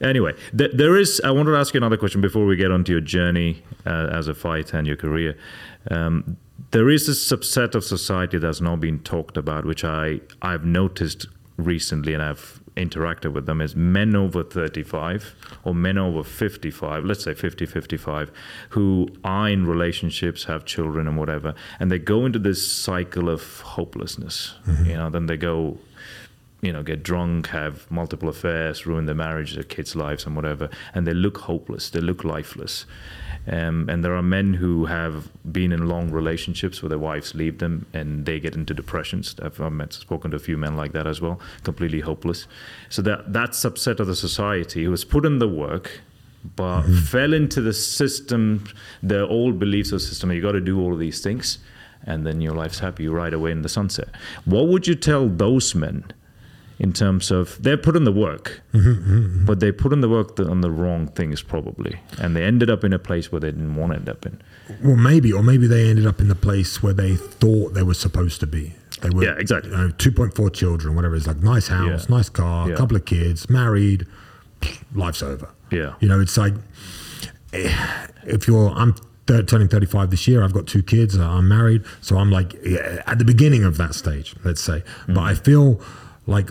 Anyway, 0.00 0.34
th- 0.56 0.72
there 0.74 0.96
is. 0.96 1.20
I 1.24 1.30
wanted 1.30 1.52
to 1.52 1.56
ask 1.56 1.72
you 1.72 1.78
another 1.78 1.96
question 1.96 2.20
before 2.20 2.44
we 2.44 2.56
get 2.56 2.70
onto 2.70 2.92
your 2.92 3.00
journey 3.00 3.62
uh, 3.86 4.08
as 4.12 4.28
a 4.28 4.34
fighter 4.34 4.76
and 4.76 4.86
your 4.86 4.96
career. 4.96 5.38
Um, 5.90 6.36
there 6.70 6.88
is 6.88 7.08
a 7.08 7.12
subset 7.12 7.74
of 7.74 7.84
society 7.84 8.38
that's 8.38 8.60
not 8.60 8.80
being 8.80 9.00
talked 9.00 9.36
about, 9.36 9.64
which 9.64 9.84
I 9.84 10.20
I've 10.42 10.64
noticed 10.64 11.26
recently, 11.56 12.14
and 12.14 12.22
I've 12.22 12.60
interacted 12.76 13.32
with 13.32 13.46
them, 13.46 13.60
is 13.60 13.74
men 13.74 14.14
over 14.14 14.42
35 14.42 15.34
or 15.64 15.74
men 15.74 15.96
over 15.96 16.22
55, 16.22 17.04
let's 17.04 17.24
say 17.24 17.32
50, 17.32 17.64
55, 17.64 18.30
who 18.70 19.08
are 19.24 19.48
in 19.48 19.66
relationships, 19.66 20.44
have 20.44 20.64
children, 20.64 21.08
and 21.08 21.16
whatever, 21.16 21.54
and 21.80 21.90
they 21.90 21.98
go 21.98 22.26
into 22.26 22.38
this 22.38 22.70
cycle 22.70 23.28
of 23.30 23.60
hopelessness. 23.60 24.54
Mm-hmm. 24.66 24.84
You 24.84 24.96
know, 24.96 25.10
then 25.10 25.26
they 25.26 25.36
go 25.36 25.78
you 26.62 26.72
know, 26.72 26.82
get 26.82 27.02
drunk, 27.02 27.48
have 27.48 27.88
multiple 27.90 28.28
affairs, 28.28 28.86
ruin 28.86 29.06
their 29.06 29.14
marriage, 29.14 29.54
their 29.54 29.62
kids' 29.62 29.94
lives, 29.94 30.26
and 30.26 30.34
whatever, 30.34 30.68
and 30.94 31.06
they 31.06 31.14
look 31.14 31.38
hopeless, 31.38 31.90
they 31.90 32.00
look 32.00 32.24
lifeless. 32.24 32.86
Um, 33.48 33.88
and 33.88 34.04
there 34.04 34.14
are 34.14 34.22
men 34.22 34.54
who 34.54 34.86
have 34.86 35.28
been 35.52 35.72
in 35.72 35.88
long 35.88 36.10
relationships 36.10 36.82
where 36.82 36.88
their 36.88 36.98
wives 36.98 37.34
leave 37.34 37.58
them 37.58 37.86
and 37.92 38.26
they 38.26 38.40
get 38.40 38.54
into 38.54 38.74
depressions. 38.74 39.36
I've, 39.40 39.60
I've 39.60 39.72
met, 39.72 39.92
spoken 39.92 40.32
to 40.32 40.36
a 40.36 40.40
few 40.40 40.56
men 40.56 40.76
like 40.76 40.92
that 40.92 41.06
as 41.06 41.20
well, 41.20 41.40
completely 41.62 42.00
hopeless. 42.00 42.46
So 42.88 43.02
that 43.02 43.32
that 43.32 43.50
subset 43.50 44.00
of 44.00 44.08
the 44.08 44.16
society 44.16 44.84
who 44.84 44.90
has 44.90 45.04
put 45.04 45.24
in 45.24 45.38
the 45.38 45.48
work, 45.48 46.00
but 46.56 46.82
fell 46.82 47.32
into 47.32 47.60
the 47.60 47.72
system, 47.72 48.64
the 49.02 49.26
old 49.26 49.58
beliefs 49.58 49.92
of 49.92 50.00
the 50.00 50.06
system. 50.06 50.32
You 50.32 50.42
got 50.42 50.52
to 50.52 50.60
do 50.60 50.80
all 50.80 50.92
of 50.92 50.98
these 50.98 51.20
things, 51.20 51.58
and 52.04 52.26
then 52.26 52.40
your 52.40 52.54
life's 52.54 52.80
happy. 52.80 53.08
right 53.08 53.32
away 53.32 53.52
in 53.52 53.62
the 53.62 53.68
sunset. 53.68 54.08
What 54.44 54.68
would 54.68 54.86
you 54.86 54.94
tell 54.94 55.28
those 55.28 55.74
men? 55.74 56.04
In 56.78 56.92
terms 56.92 57.30
of 57.30 57.60
they 57.62 57.76
put 57.76 57.96
in 57.96 58.04
the 58.04 58.12
work, 58.12 58.60
but 59.46 59.60
they 59.60 59.72
put 59.72 59.92
in 59.92 60.00
the 60.02 60.08
work 60.08 60.38
on 60.40 60.60
the 60.60 60.70
wrong 60.70 61.06
things 61.08 61.42
probably, 61.42 61.98
and 62.18 62.36
they 62.36 62.44
ended 62.44 62.68
up 62.70 62.84
in 62.84 62.92
a 62.92 62.98
place 62.98 63.32
where 63.32 63.40
they 63.40 63.50
didn't 63.50 63.74
want 63.76 63.92
to 63.92 63.98
end 63.98 64.08
up 64.08 64.26
in. 64.26 64.40
Well, 64.82 64.96
maybe, 64.96 65.32
or 65.32 65.42
maybe 65.42 65.66
they 65.66 65.88
ended 65.88 66.06
up 66.06 66.20
in 66.20 66.28
the 66.28 66.34
place 66.34 66.82
where 66.82 66.92
they 66.92 67.16
thought 67.16 67.72
they 67.74 67.82
were 67.82 67.94
supposed 67.94 68.40
to 68.40 68.46
be. 68.46 68.74
They 69.00 69.10
were, 69.10 69.24
Yeah, 69.24 69.34
exactly. 69.38 69.70
You 69.70 69.76
know, 69.76 69.90
two 69.90 70.10
point 70.12 70.34
four 70.34 70.50
children, 70.50 70.94
whatever. 70.94 71.14
It's 71.16 71.26
like 71.26 71.42
nice 71.42 71.68
house, 71.68 72.06
Yeah. 72.08 72.16
nice 72.16 72.28
car, 72.28 72.68
Yeah. 72.68 72.76
couple 72.76 72.96
of 72.96 73.04
kids, 73.04 73.48
married. 73.48 74.06
Life's 74.94 75.22
over. 75.22 75.48
Yeah. 75.70 75.94
You 76.00 76.08
know, 76.08 76.20
it's 76.20 76.36
like 76.36 76.54
eh, 77.52 78.06
if 78.24 78.46
you're, 78.48 78.70
I'm 78.70 78.94
turning 79.26 79.68
35 79.68 80.10
this 80.10 80.28
year. 80.28 80.42
I've 80.42 80.52
got 80.52 80.66
two 80.66 80.82
kids. 80.82 81.18
uh, 81.18 81.26
I'm 81.28 81.48
married, 81.48 81.82
so 82.00 82.16
I'm 82.18 82.30
like 82.30 82.54
eh, 82.64 83.02
at 83.06 83.18
the 83.18 83.24
beginning 83.24 83.64
of 83.64 83.76
that 83.78 83.94
stage, 83.94 84.34
let's 84.44 84.60
say. 84.60 84.82
But 85.08 85.18
I 85.20 85.34
feel 85.34 85.80
like 86.26 86.50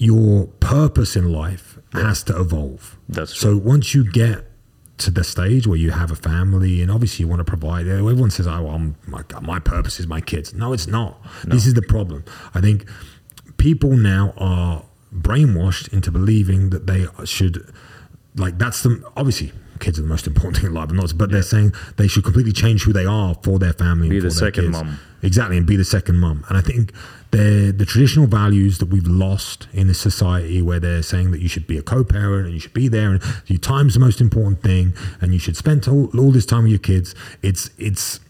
your 0.00 0.46
purpose 0.60 1.14
in 1.14 1.30
life 1.30 1.78
has 1.92 2.22
to 2.22 2.40
evolve. 2.40 2.98
That's 3.06 3.38
so 3.38 3.56
once 3.56 3.94
you 3.94 4.10
get 4.10 4.46
to 4.96 5.10
the 5.10 5.22
stage 5.22 5.66
where 5.66 5.76
you 5.76 5.90
have 5.90 6.10
a 6.10 6.16
family 6.16 6.80
and 6.80 6.90
obviously 6.90 7.24
you 7.24 7.28
want 7.28 7.40
to 7.40 7.44
provide 7.44 7.86
uh, 7.86 7.92
everyone 7.92 8.30
says 8.30 8.46
oh 8.46 8.62
well, 8.62 8.74
I'm, 8.74 8.96
my, 9.06 9.22
my 9.40 9.58
purpose 9.58 9.98
is 9.98 10.06
my 10.06 10.20
kids 10.20 10.52
no 10.52 10.74
it's 10.74 10.86
not 10.86 11.18
this 11.44 11.64
is 11.64 11.72
the 11.72 11.80
problem 11.80 12.22
i 12.52 12.60
think 12.60 12.86
people 13.56 13.96
now 13.96 14.34
are 14.36 14.84
brainwashed 15.10 15.90
into 15.94 16.10
believing 16.10 16.68
that 16.68 16.86
they 16.86 17.06
should 17.24 17.72
like 18.36 18.58
that's 18.58 18.82
the 18.82 19.02
obviously 19.16 19.52
kids 19.80 19.98
are 19.98 20.02
the 20.02 20.08
most 20.08 20.26
important 20.26 20.58
thing 20.58 20.66
in 20.66 20.74
life, 20.74 20.90
not, 20.90 21.16
but 21.16 21.30
they're 21.30 21.42
saying 21.42 21.72
they 21.96 22.06
should 22.06 22.22
completely 22.22 22.52
change 22.52 22.84
who 22.84 22.92
they 22.92 23.06
are 23.06 23.34
for 23.42 23.58
their 23.58 23.72
family. 23.72 24.08
Be 24.08 24.16
and 24.16 24.26
the 24.26 24.30
second 24.30 24.64
kids. 24.66 24.72
mum. 24.72 24.98
Exactly, 25.22 25.56
and 25.56 25.66
be 25.66 25.76
the 25.76 25.84
second 25.84 26.18
mum. 26.18 26.44
And 26.48 26.56
I 26.56 26.60
think 26.60 26.92
the 27.30 27.72
the 27.76 27.86
traditional 27.86 28.26
values 28.26 28.78
that 28.78 28.86
we've 28.86 29.06
lost 29.06 29.68
in 29.72 29.86
this 29.86 29.98
society, 29.98 30.60
where 30.62 30.80
they're 30.80 31.02
saying 31.02 31.30
that 31.30 31.40
you 31.40 31.48
should 31.48 31.66
be 31.66 31.78
a 31.78 31.82
co-parent 31.82 32.46
and 32.46 32.54
you 32.54 32.60
should 32.60 32.74
be 32.74 32.88
there, 32.88 33.10
and 33.12 33.22
your 33.46 33.58
time's 33.58 33.94
the 33.94 34.00
most 34.00 34.20
important 34.20 34.62
thing, 34.62 34.94
and 35.20 35.32
you 35.32 35.38
should 35.38 35.56
spend 35.56 35.86
all, 35.86 36.10
all 36.18 36.32
this 36.32 36.46
time 36.46 36.64
with 36.64 36.72
your 36.72 36.80
kids. 36.80 37.14
It's 37.42 37.70
it's 37.78 38.20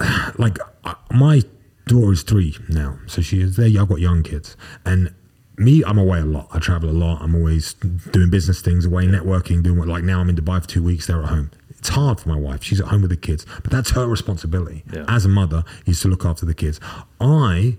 like 0.38 0.58
uh, 0.84 0.94
my 1.12 1.42
daughter 1.86 2.12
is 2.12 2.22
three 2.22 2.56
now, 2.68 2.98
so 3.06 3.22
she 3.22 3.40
is 3.40 3.56
there. 3.56 3.68
I've 3.80 3.88
got 3.88 4.00
young 4.00 4.22
kids, 4.22 4.56
and 4.84 5.14
me, 5.56 5.84
I'm 5.84 5.98
away 5.98 6.18
a 6.18 6.24
lot. 6.24 6.48
I 6.52 6.58
travel 6.58 6.90
a 6.90 6.92
lot. 6.92 7.22
I'm 7.22 7.34
always 7.34 7.74
doing 7.74 8.30
business 8.30 8.60
things, 8.60 8.86
away 8.86 9.06
networking, 9.06 9.62
doing 9.62 9.78
what. 9.78 9.88
Like 9.88 10.04
now, 10.04 10.20
I'm 10.20 10.28
in 10.28 10.36
Dubai 10.36 10.60
for 10.60 10.68
two 10.68 10.82
weeks. 10.82 11.06
They're 11.06 11.22
at 11.22 11.28
home. 11.28 11.50
It's 11.84 11.90
hard 11.90 12.18
for 12.18 12.30
my 12.30 12.38
wife. 12.38 12.62
She's 12.64 12.80
at 12.80 12.86
home 12.86 13.02
with 13.02 13.10
the 13.10 13.16
kids, 13.18 13.44
but 13.62 13.70
that's 13.70 13.90
her 13.90 14.06
responsibility 14.06 14.84
Yeah. 14.90 15.04
as 15.06 15.26
a 15.26 15.28
mother 15.28 15.64
is 15.84 16.00
to 16.00 16.08
look 16.08 16.24
after 16.24 16.46
the 16.46 16.54
kids. 16.54 16.80
I, 17.20 17.76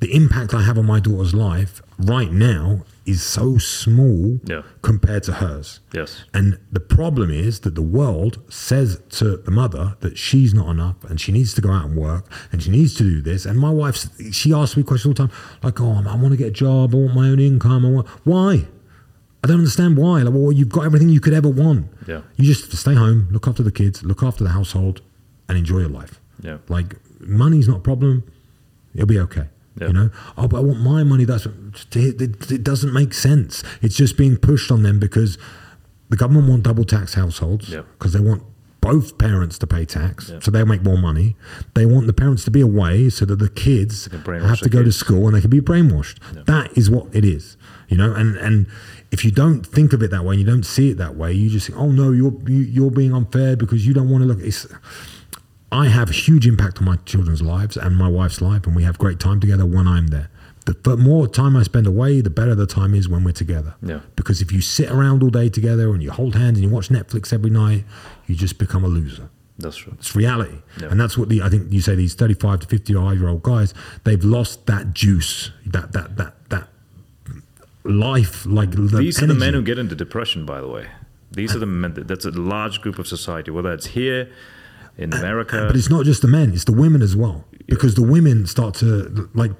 the 0.00 0.12
impact 0.12 0.52
I 0.52 0.62
have 0.62 0.76
on 0.76 0.86
my 0.86 0.98
daughter's 0.98 1.34
life 1.34 1.80
right 1.96 2.32
now 2.32 2.82
is 3.06 3.22
so 3.22 3.56
small 3.58 4.40
Yeah. 4.44 4.62
compared 4.82 5.22
to 5.24 5.34
hers. 5.34 5.78
Yes. 5.92 6.24
And 6.34 6.58
the 6.72 6.80
problem 6.80 7.30
is 7.30 7.60
that 7.60 7.76
the 7.76 7.82
world 7.82 8.38
says 8.48 9.00
to 9.10 9.36
the 9.36 9.52
mother 9.52 9.94
that 10.00 10.18
she's 10.18 10.52
not 10.52 10.68
enough 10.68 10.96
and 11.08 11.20
she 11.20 11.30
needs 11.30 11.54
to 11.54 11.60
go 11.60 11.70
out 11.70 11.84
and 11.84 11.94
work 11.96 12.28
and 12.50 12.60
she 12.60 12.70
needs 12.70 12.94
to 12.94 13.04
do 13.04 13.22
this. 13.22 13.46
And 13.46 13.56
my 13.60 13.70
wife, 13.70 14.04
she 14.32 14.52
asks 14.52 14.76
me 14.76 14.82
questions 14.82 15.20
all 15.20 15.26
the 15.28 15.32
time, 15.32 15.38
like, 15.62 15.80
oh, 15.80 16.02
I 16.04 16.16
want 16.16 16.32
to 16.32 16.36
get 16.36 16.48
a 16.48 16.50
job, 16.50 16.92
I 16.92 16.98
want 16.98 17.14
my 17.14 17.28
own 17.28 17.38
income. 17.38 17.86
I 17.86 17.90
want, 17.90 18.08
why? 18.24 18.66
I 19.44 19.46
don't 19.46 19.58
understand 19.58 19.98
why. 19.98 20.22
Like, 20.22 20.32
well, 20.32 20.50
you've 20.50 20.70
got 20.70 20.86
everything 20.86 21.10
you 21.10 21.20
could 21.20 21.34
ever 21.34 21.50
want. 21.50 21.86
Yeah. 22.06 22.22
You 22.36 22.44
just 22.46 22.74
stay 22.74 22.94
home, 22.94 23.28
look 23.30 23.46
after 23.46 23.62
the 23.62 23.70
kids, 23.70 24.02
look 24.02 24.22
after 24.22 24.42
the 24.42 24.50
household, 24.50 25.02
and 25.48 25.58
enjoy 25.58 25.80
your 25.80 25.90
life. 25.90 26.18
Yeah. 26.42 26.58
Like, 26.68 26.96
money's 27.20 27.68
not 27.68 27.76
a 27.76 27.80
problem. 27.80 28.24
It'll 28.94 29.06
be 29.06 29.18
okay. 29.20 29.48
Yeah. 29.78 29.88
You 29.88 29.92
know, 29.92 30.10
oh, 30.38 30.48
but 30.48 30.56
I 30.58 30.60
want 30.60 30.80
my 30.80 31.02
money. 31.02 31.24
That's 31.26 31.44
it, 31.46 32.22
it, 32.22 32.50
it 32.50 32.64
doesn't 32.64 32.92
make 32.94 33.12
sense. 33.12 33.62
It's 33.82 33.96
just 33.96 34.16
being 34.16 34.36
pushed 34.38 34.70
on 34.70 34.82
them 34.82 34.98
because 34.98 35.36
the 36.08 36.16
government 36.16 36.48
want 36.48 36.62
double 36.62 36.84
tax 36.84 37.12
households 37.14 37.68
Yeah. 37.68 37.82
because 37.98 38.12
they 38.14 38.20
want 38.20 38.42
both 38.80 39.18
parents 39.18 39.58
to 39.58 39.66
pay 39.66 39.84
tax, 39.84 40.28
Yeah. 40.30 40.38
so 40.40 40.50
they'll 40.50 40.66
make 40.66 40.82
more 40.82 40.98
money. 40.98 41.36
They 41.74 41.86
want 41.86 42.06
the 42.06 42.12
parents 42.12 42.44
to 42.44 42.50
be 42.50 42.60
away 42.60 43.08
so 43.10 43.24
that 43.24 43.38
the 43.40 43.48
kids 43.48 44.08
have 44.12 44.60
to 44.60 44.68
go 44.68 44.82
to 44.82 44.92
school 44.92 45.26
and 45.26 45.34
they 45.36 45.40
can 45.40 45.50
be 45.50 45.60
brainwashed. 45.60 46.18
That 46.46 46.76
is 46.78 46.88
what 46.90 47.06
it 47.12 47.24
is, 47.24 47.56
you 47.88 47.96
know. 47.96 48.12
And 48.14 48.36
and 48.36 48.66
if 49.14 49.24
you 49.24 49.30
don't 49.30 49.64
think 49.76 49.92
of 49.94 50.02
it 50.02 50.10
that 50.10 50.24
way, 50.24 50.32
and 50.34 50.40
you 50.42 50.46
don't 50.54 50.66
see 50.76 50.90
it 50.90 50.96
that 50.98 51.14
way, 51.16 51.32
you 51.32 51.48
just 51.48 51.66
think, 51.68 51.78
oh 51.78 51.90
no, 52.00 52.10
you're 52.20 52.34
you, 52.54 52.62
you're 52.76 52.90
being 52.90 53.12
unfair 53.20 53.56
because 53.56 53.86
you 53.86 53.94
don't 53.94 54.10
want 54.10 54.22
to 54.22 54.28
look. 54.28 54.40
It's 54.40 54.66
I 55.72 55.88
have 55.88 56.08
a 56.10 56.12
huge 56.12 56.46
impact 56.46 56.78
on 56.78 56.84
my 56.84 56.96
children's 57.04 57.42
lives 57.42 57.76
and 57.76 57.96
my 57.96 58.08
wife's 58.08 58.40
life, 58.40 58.66
and 58.66 58.76
we 58.76 58.82
have 58.84 58.98
great 58.98 59.18
time 59.20 59.40
together 59.40 59.66
when 59.76 59.86
I'm 59.88 60.08
there. 60.08 60.28
The 60.66 60.74
but 60.88 60.98
more 60.98 61.26
time 61.28 61.56
I 61.56 61.62
spend 61.62 61.86
away, 61.86 62.20
the 62.22 62.30
better 62.40 62.54
the 62.54 62.66
time 62.66 62.94
is 62.94 63.08
when 63.08 63.22
we're 63.24 63.32
together. 63.32 63.74
Yeah. 63.82 64.00
Because 64.16 64.40
if 64.40 64.50
you 64.52 64.60
sit 64.62 64.90
around 64.90 65.22
all 65.22 65.30
day 65.30 65.48
together 65.48 65.92
and 65.94 66.02
you 66.02 66.10
hold 66.10 66.34
hands 66.34 66.58
and 66.58 66.64
you 66.66 66.70
watch 66.74 66.88
Netflix 66.88 67.32
every 67.32 67.50
night, 67.50 67.84
you 68.26 68.34
just 68.34 68.56
become 68.58 68.82
a 68.84 68.88
loser. 68.88 69.28
That's 69.58 69.76
true. 69.76 69.92
It's 69.98 70.16
reality, 70.16 70.58
Yeah. 70.80 70.88
and 70.90 70.98
that's 71.00 71.16
what 71.18 71.28
the 71.28 71.42
I 71.42 71.48
think 71.48 71.72
you 71.72 71.80
say 71.80 71.94
these 71.94 72.14
thirty-five 72.14 72.58
to 72.60 72.66
fifty-five 72.66 73.18
year 73.18 73.28
old 73.28 73.42
guys 73.42 73.72
they've 74.04 74.24
lost 74.24 74.66
that 74.66 74.94
juice, 74.94 75.50
that 75.66 75.92
that 75.92 76.16
that 76.16 76.43
life 77.84 78.46
like 78.46 78.72
the 78.72 78.82
These 78.82 79.22
are 79.22 79.26
the 79.26 79.34
men 79.34 79.54
who 79.54 79.62
get 79.62 79.78
into 79.78 79.94
depression, 79.94 80.44
by 80.46 80.60
the 80.60 80.68
way. 80.68 80.88
These 81.30 81.54
are 81.54 81.58
the 81.58 81.66
men. 81.66 81.94
That's 81.96 82.24
a 82.24 82.30
large 82.30 82.80
group 82.80 82.98
of 82.98 83.06
society, 83.06 83.50
whether 83.50 83.72
it's 83.72 83.86
here, 83.86 84.30
in 84.96 85.12
uh, 85.12 85.18
America. 85.18 85.64
But 85.66 85.76
it's 85.76 85.90
not 85.90 86.04
just 86.04 86.22
the 86.22 86.28
men; 86.28 86.52
it's 86.52 86.64
the 86.64 86.72
women 86.72 87.02
as 87.02 87.16
well. 87.16 87.44
Because 87.66 87.94
the 87.94 88.02
women 88.02 88.46
start 88.46 88.74
to 88.76 89.28
like. 89.34 89.52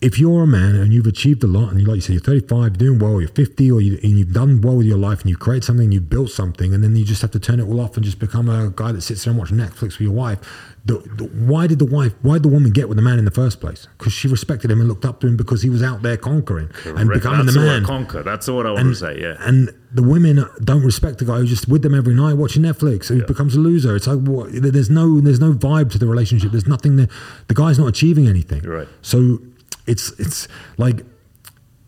If 0.00 0.18
you're 0.18 0.42
a 0.42 0.46
man 0.48 0.74
and 0.74 0.92
you've 0.92 1.06
achieved 1.06 1.44
a 1.44 1.46
lot, 1.46 1.70
and 1.70 1.80
you 1.80 1.86
like 1.86 1.94
you 1.94 2.00
say, 2.00 2.14
you're 2.14 2.20
35, 2.20 2.50
you're 2.50 2.70
doing 2.70 2.98
well, 2.98 3.20
you're 3.20 3.28
50, 3.28 3.70
or 3.70 3.80
you, 3.80 4.00
and 4.02 4.18
you've 4.18 4.32
done 4.32 4.60
well 4.60 4.74
with 4.74 4.86
your 4.86 4.98
life, 4.98 5.20
and 5.20 5.30
you 5.30 5.36
create 5.36 5.62
something, 5.62 5.92
you've 5.92 6.10
built 6.10 6.30
something, 6.30 6.74
and 6.74 6.82
then 6.82 6.96
you 6.96 7.04
just 7.04 7.22
have 7.22 7.30
to 7.30 7.38
turn 7.38 7.60
it 7.60 7.68
all 7.68 7.80
off 7.80 7.94
and 7.94 8.04
just 8.04 8.18
become 8.18 8.48
a 8.48 8.70
guy 8.74 8.90
that 8.90 9.02
sits 9.02 9.22
there 9.22 9.30
and 9.30 9.38
watches 9.38 9.56
Netflix 9.56 9.80
with 9.80 10.00
your 10.00 10.10
wife. 10.10 10.71
The, 10.84 10.94
the, 10.94 11.24
why 11.26 11.68
did 11.68 11.78
the 11.78 11.84
wife, 11.84 12.12
why 12.22 12.34
did 12.34 12.42
the 12.42 12.48
woman 12.48 12.72
get 12.72 12.88
with 12.88 12.96
the 12.96 13.02
man 13.02 13.16
in 13.20 13.24
the 13.24 13.30
first 13.30 13.60
place? 13.60 13.86
Because 13.96 14.12
she 14.12 14.26
respected 14.26 14.68
him 14.68 14.80
and 14.80 14.88
looked 14.88 15.04
up 15.04 15.20
to 15.20 15.28
him 15.28 15.36
because 15.36 15.62
he 15.62 15.70
was 15.70 15.80
out 15.80 16.02
there 16.02 16.16
conquering 16.16 16.70
and 16.84 17.08
becoming 17.08 17.46
That's 17.46 17.54
the 17.54 17.60
man. 17.60 17.84
conquer. 17.84 18.24
That's 18.24 18.48
what 18.48 18.66
I 18.66 18.72
want 18.72 18.88
to 18.88 18.94
say. 18.96 19.20
Yeah. 19.20 19.36
And 19.38 19.72
the 19.92 20.02
women 20.02 20.44
don't 20.64 20.82
respect 20.82 21.18
the 21.18 21.24
guy 21.24 21.36
who's 21.38 21.50
just 21.50 21.68
with 21.68 21.82
them 21.82 21.94
every 21.94 22.14
night 22.14 22.34
watching 22.34 22.62
Netflix, 22.62 23.06
who 23.06 23.24
becomes 23.24 23.54
a 23.54 23.60
loser. 23.60 23.94
It's 23.94 24.08
like 24.08 24.18
what, 24.26 24.48
there's 24.52 24.90
no 24.90 25.20
there's 25.20 25.38
no 25.38 25.52
vibe 25.52 25.92
to 25.92 25.98
the 25.98 26.06
relationship. 26.06 26.50
There's 26.50 26.66
nothing 26.66 26.96
there. 26.96 27.08
The 27.46 27.54
guy's 27.54 27.78
not 27.78 27.86
achieving 27.86 28.26
anything. 28.26 28.62
Right. 28.62 28.88
So 29.02 29.38
it's 29.86 30.10
it's 30.18 30.48
like 30.78 31.04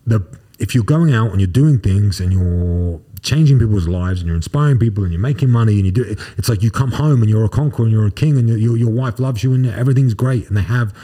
the 0.07 0.25
if 0.61 0.73
you're 0.73 0.85
going 0.85 1.13
out 1.13 1.33
and 1.33 1.41
you're 1.41 1.49
doing 1.49 1.81
things 1.81 2.21
and 2.21 2.33
you're 2.33 3.01
changing 3.25 3.59
people's 3.59 3.89
lives 3.89 4.21
and 4.21 4.29
you're 4.29 4.37
inspiring 4.37 4.79
people 4.79 5.03
and 5.03 5.13
you're 5.13 5.21
making 5.21 5.51
money 5.51 5.75
and 5.75 5.87
you 5.87 5.91
do 5.91 6.03
it, 6.03 6.21
it's 6.37 6.49
like 6.49 6.63
you 6.63 6.71
come 6.71 6.93
home 6.93 7.23
and 7.23 7.31
you're 7.31 7.45
a 7.45 7.49
conqueror 7.49 7.87
and 7.87 7.93
you're 7.93 8.07
a 8.07 8.11
king 8.11 8.39
and 8.39 8.49
your 8.49 8.59
your, 8.59 8.77
your 8.77 8.91
wife 8.91 9.19
loves 9.19 9.43
you 9.43 9.53
and 9.53 9.67
everything's 9.67 10.15
great 10.15 10.47
and 10.49 10.57
they 10.57 10.63
have 10.63 10.95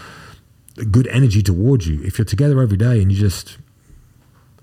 good 0.91 1.09
energy 1.09 1.43
towards 1.43 1.89
you. 1.89 2.03
If 2.05 2.19
you're 2.19 2.25
together 2.25 2.61
every 2.61 2.77
day 2.77 3.03
and 3.03 3.11
you 3.11 3.19
just 3.19 3.59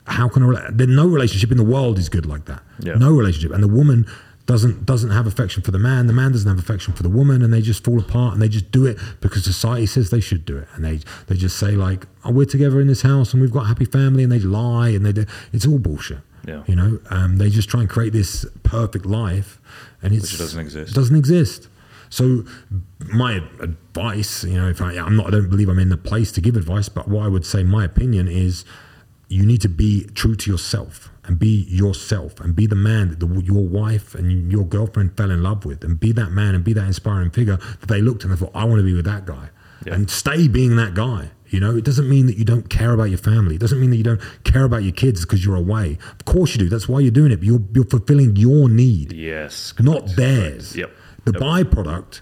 how 0.06 0.30
can 0.30 0.44
a 0.44 0.72
no 0.72 1.06
relationship 1.06 1.52
in 1.52 1.58
the 1.58 1.66
world 1.66 2.00
is 2.00 2.08
good 2.10 2.26
like 2.26 2.46
that. 2.46 2.64
Yeah. 2.80 2.94
No 2.94 3.12
relationship, 3.12 3.52
and 3.52 3.62
the 3.62 3.68
woman 3.68 4.06
doesn't 4.46 4.86
doesn't 4.86 5.10
have 5.10 5.28
affection 5.28 5.62
for 5.62 5.72
the 5.72 5.80
man. 5.80 6.08
The 6.08 6.14
man 6.14 6.32
doesn't 6.32 6.48
have 6.48 6.58
affection 6.58 6.94
for 6.94 7.04
the 7.04 7.10
woman, 7.10 7.42
and 7.42 7.54
they 7.54 7.62
just 7.62 7.84
fall 7.84 8.00
apart. 8.00 8.34
And 8.34 8.42
they 8.42 8.48
just 8.48 8.72
do 8.72 8.86
it 8.86 8.98
because 9.20 9.44
society 9.44 9.86
says 9.86 10.10
they 10.10 10.22
should 10.22 10.46
do 10.46 10.58
it, 10.58 10.68
and 10.74 10.86
they 10.86 11.02
they 11.28 11.36
just 11.36 11.58
say 11.58 11.72
like, 11.72 12.08
"Oh, 12.24 12.32
we're 12.32 12.46
together 12.46 12.80
in 12.80 12.88
this 12.88 13.02
house, 13.02 13.34
and 13.34 13.42
we've 13.42 13.52
got 13.52 13.64
a 13.64 13.68
happy 13.68 13.86
family," 13.86 14.24
and 14.24 14.32
they 14.32 14.40
lie, 14.40 14.90
and 14.90 15.06
they 15.06 15.12
do, 15.12 15.26
it's 15.52 15.68
all 15.68 15.80
bullshit. 15.80 16.20
Yeah. 16.46 16.64
You 16.68 16.76
know, 16.76 17.00
um, 17.10 17.38
they 17.38 17.50
just 17.50 17.70
try 17.70 17.82
and 17.82 17.90
create 17.90 18.14
this 18.14 18.46
perfect 18.64 19.06
life, 19.06 19.60
and 20.02 20.14
it 20.14 20.22
doesn't 20.22 20.60
exist. 20.60 20.94
Doesn't 20.96 21.16
exist. 21.16 21.68
So 22.10 22.46
my 23.00 23.42
advice, 23.60 24.44
you 24.46 24.58
know, 24.58 24.70
if 24.70 24.82
I, 24.82 24.94
I'm 24.94 25.18
not, 25.18 25.28
I 25.28 25.32
don't 25.32 25.50
believe 25.50 25.68
I'm 25.68 25.80
in 25.80 25.90
the 25.90 25.98
place 25.98 26.32
to 26.34 26.42
give 26.42 26.56
advice, 26.56 26.88
but 26.88 27.08
what 27.10 27.26
I 27.26 27.28
would 27.28 27.46
say, 27.46 27.64
my 27.64 27.84
opinion 27.84 28.28
is, 28.30 28.64
you 29.30 29.46
need 29.46 29.60
to 29.62 29.68
be 29.70 30.06
true 30.16 30.36
to 30.36 30.50
yourself 30.50 31.12
and 31.26 31.38
be 31.38 31.66
yourself 31.68 32.40
and 32.40 32.56
be 32.56 32.66
the 32.66 32.78
man 32.78 33.10
that 33.10 33.20
the, 33.20 33.28
your 33.42 33.68
wife 33.68 34.16
and 34.16 34.50
your 34.50 34.64
girlfriend 34.64 35.18
fell 35.18 35.30
in 35.32 35.44
love 35.44 35.66
with, 35.66 35.84
and 35.84 36.00
be 36.00 36.14
that 36.14 36.32
man 36.32 36.56
and 36.56 36.64
be 36.64 36.72
that 36.72 36.86
inspiring 36.86 37.30
figure 37.30 37.58
that 37.58 37.88
they 37.90 38.02
looked 38.02 38.24
and 38.24 38.32
they 38.32 38.38
thought, 38.38 38.52
I 38.56 38.64
want 38.64 38.80
to 38.80 38.84
be 38.86 38.94
with 38.94 39.04
that 39.06 39.26
guy, 39.26 39.50
Yeah. 39.86 39.96
and 39.96 40.10
stay 40.10 40.48
being 40.48 40.78
that 40.78 40.94
guy. 40.94 41.32
You 41.50 41.60
know, 41.60 41.76
it 41.78 41.86
doesn't 41.86 42.10
mean 42.10 42.26
that 42.28 42.38
you 42.38 42.44
don't 42.46 42.70
care 42.70 42.92
about 42.94 43.06
your 43.10 43.18
family. 43.18 43.56
It 43.56 43.62
doesn't 43.62 43.80
mean 43.80 43.90
that 43.92 43.96
you 43.98 44.04
don't 44.04 44.22
care 44.44 44.64
about 44.66 44.84
your 44.84 44.92
kids 44.92 45.22
because 45.22 45.46
you're 45.46 45.56
away. 45.56 45.98
Of 46.20 46.26
course 46.26 46.54
you 46.54 46.60
do. 46.60 46.70
That's 46.70 46.88
why 46.90 47.00
you're 47.00 47.12
doing 47.12 47.32
it. 47.32 47.38
But 47.38 47.46
you're 47.46 47.62
you're 47.74 47.86
fulfilling 47.86 48.36
your 48.36 48.68
need 48.70 49.14
Yes. 49.14 49.74
not 49.80 50.16
theirs. 50.16 50.76
Yep. 50.76 50.92
The 51.26 51.32
Yep. 51.34 51.42
byproduct 51.42 52.22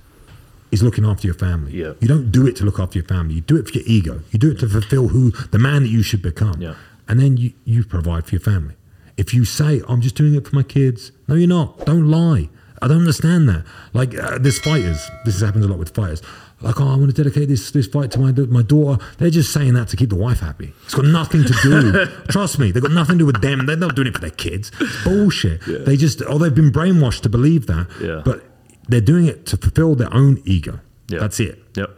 is 0.71 0.83
looking 0.83 1.05
after 1.05 1.27
your 1.27 1.35
family. 1.35 1.71
Yeah. 1.77 1.93
You 1.99 2.07
don't 2.07 2.31
do 2.31 2.45
it 2.45 2.55
to 2.57 2.65
look 2.65 2.79
after 2.79 2.97
your 2.99 3.07
family. 3.07 3.35
You 3.35 3.41
do 3.41 3.55
it 3.57 3.67
for 3.67 3.73
your 3.77 3.83
ego. 3.87 4.21
You 4.31 4.39
do 4.39 4.51
it 4.51 4.59
to 4.59 4.67
fulfill 4.69 5.07
who 5.09 5.31
the 5.51 5.59
man 5.59 5.83
that 5.83 5.89
you 5.89 6.01
should 6.03 6.21
become. 6.21 6.61
Yeah. 6.61 6.75
And 7.07 7.19
then 7.19 7.37
you, 7.37 7.53
you 7.65 7.83
provide 7.83 8.25
for 8.25 8.31
your 8.31 8.41
family. 8.41 8.75
If 9.17 9.33
you 9.33 9.45
say, 9.45 9.81
I'm 9.87 10.01
just 10.01 10.15
doing 10.15 10.35
it 10.35 10.47
for 10.47 10.55
my 10.55 10.63
kids, 10.63 11.11
no, 11.27 11.35
you're 11.35 11.47
not. 11.47 11.85
Don't 11.85 12.09
lie. 12.09 12.49
I 12.81 12.87
don't 12.89 12.99
understand 12.99 13.47
that. 13.47 13.63
Like, 13.93 14.17
uh, 14.17 14.37
there's 14.37 14.59
fighters. 14.59 15.09
This 15.23 15.39
happens 15.41 15.63
a 15.65 15.67
lot 15.69 15.79
with 15.79 15.95
fighters. 15.95 16.21
Like, 16.61 16.79
oh, 16.79 16.87
I 16.87 16.95
want 16.95 17.13
to 17.13 17.23
dedicate 17.23 17.49
this 17.49 17.69
this 17.71 17.85
fight 17.87 18.11
to 18.11 18.19
my 18.19 18.31
my 18.31 18.61
daughter. 18.61 19.03
They're 19.17 19.29
just 19.29 19.51
saying 19.51 19.73
that 19.73 19.89
to 19.89 19.97
keep 19.97 20.09
the 20.09 20.15
wife 20.15 20.39
happy. 20.39 20.73
It's 20.85 20.95
got 20.95 21.05
nothing 21.05 21.43
to 21.43 21.53
do. 21.61 22.05
Trust 22.29 22.59
me, 22.59 22.71
they've 22.71 22.81
got 22.81 22.91
nothing 22.91 23.15
to 23.15 23.19
do 23.19 23.25
with 23.25 23.41
them. 23.41 23.65
They're 23.65 23.75
not 23.75 23.95
doing 23.95 24.07
it 24.07 24.13
for 24.13 24.21
their 24.21 24.29
kids. 24.31 24.71
It's 24.79 25.03
bullshit. 25.03 25.61
They 25.65 25.97
just, 25.97 26.21
or 26.21 26.39
they've 26.39 26.55
been 26.55 26.71
brainwashed 26.71 27.21
to 27.21 27.29
believe 27.29 27.67
that. 27.67 27.87
Yeah. 28.01 28.21
But 28.23 28.43
they're 28.87 29.01
doing 29.01 29.25
it 29.25 29.45
to 29.47 29.57
fulfill 29.57 29.95
their 29.95 30.13
own 30.13 30.41
ego. 30.45 30.79
Yeah. 31.07 31.19
That's 31.19 31.39
it. 31.39 31.61
Yep. 31.75 31.89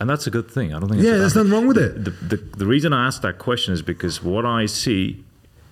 And 0.00 0.08
that's 0.08 0.26
a 0.26 0.30
good 0.30 0.50
thing. 0.50 0.74
I 0.74 0.80
don't 0.80 0.88
think. 0.88 1.02
Yeah, 1.02 1.18
there's 1.18 1.36
nothing 1.36 1.52
wrong 1.52 1.66
with 1.66 1.76
it. 1.76 2.04
the, 2.04 2.10
the, 2.10 2.36
the 2.36 2.66
reason 2.66 2.94
I 2.94 3.06
asked 3.06 3.20
that 3.22 3.38
question 3.38 3.74
is 3.74 3.82
because 3.82 4.22
what 4.22 4.46
I 4.46 4.64
see 4.64 5.24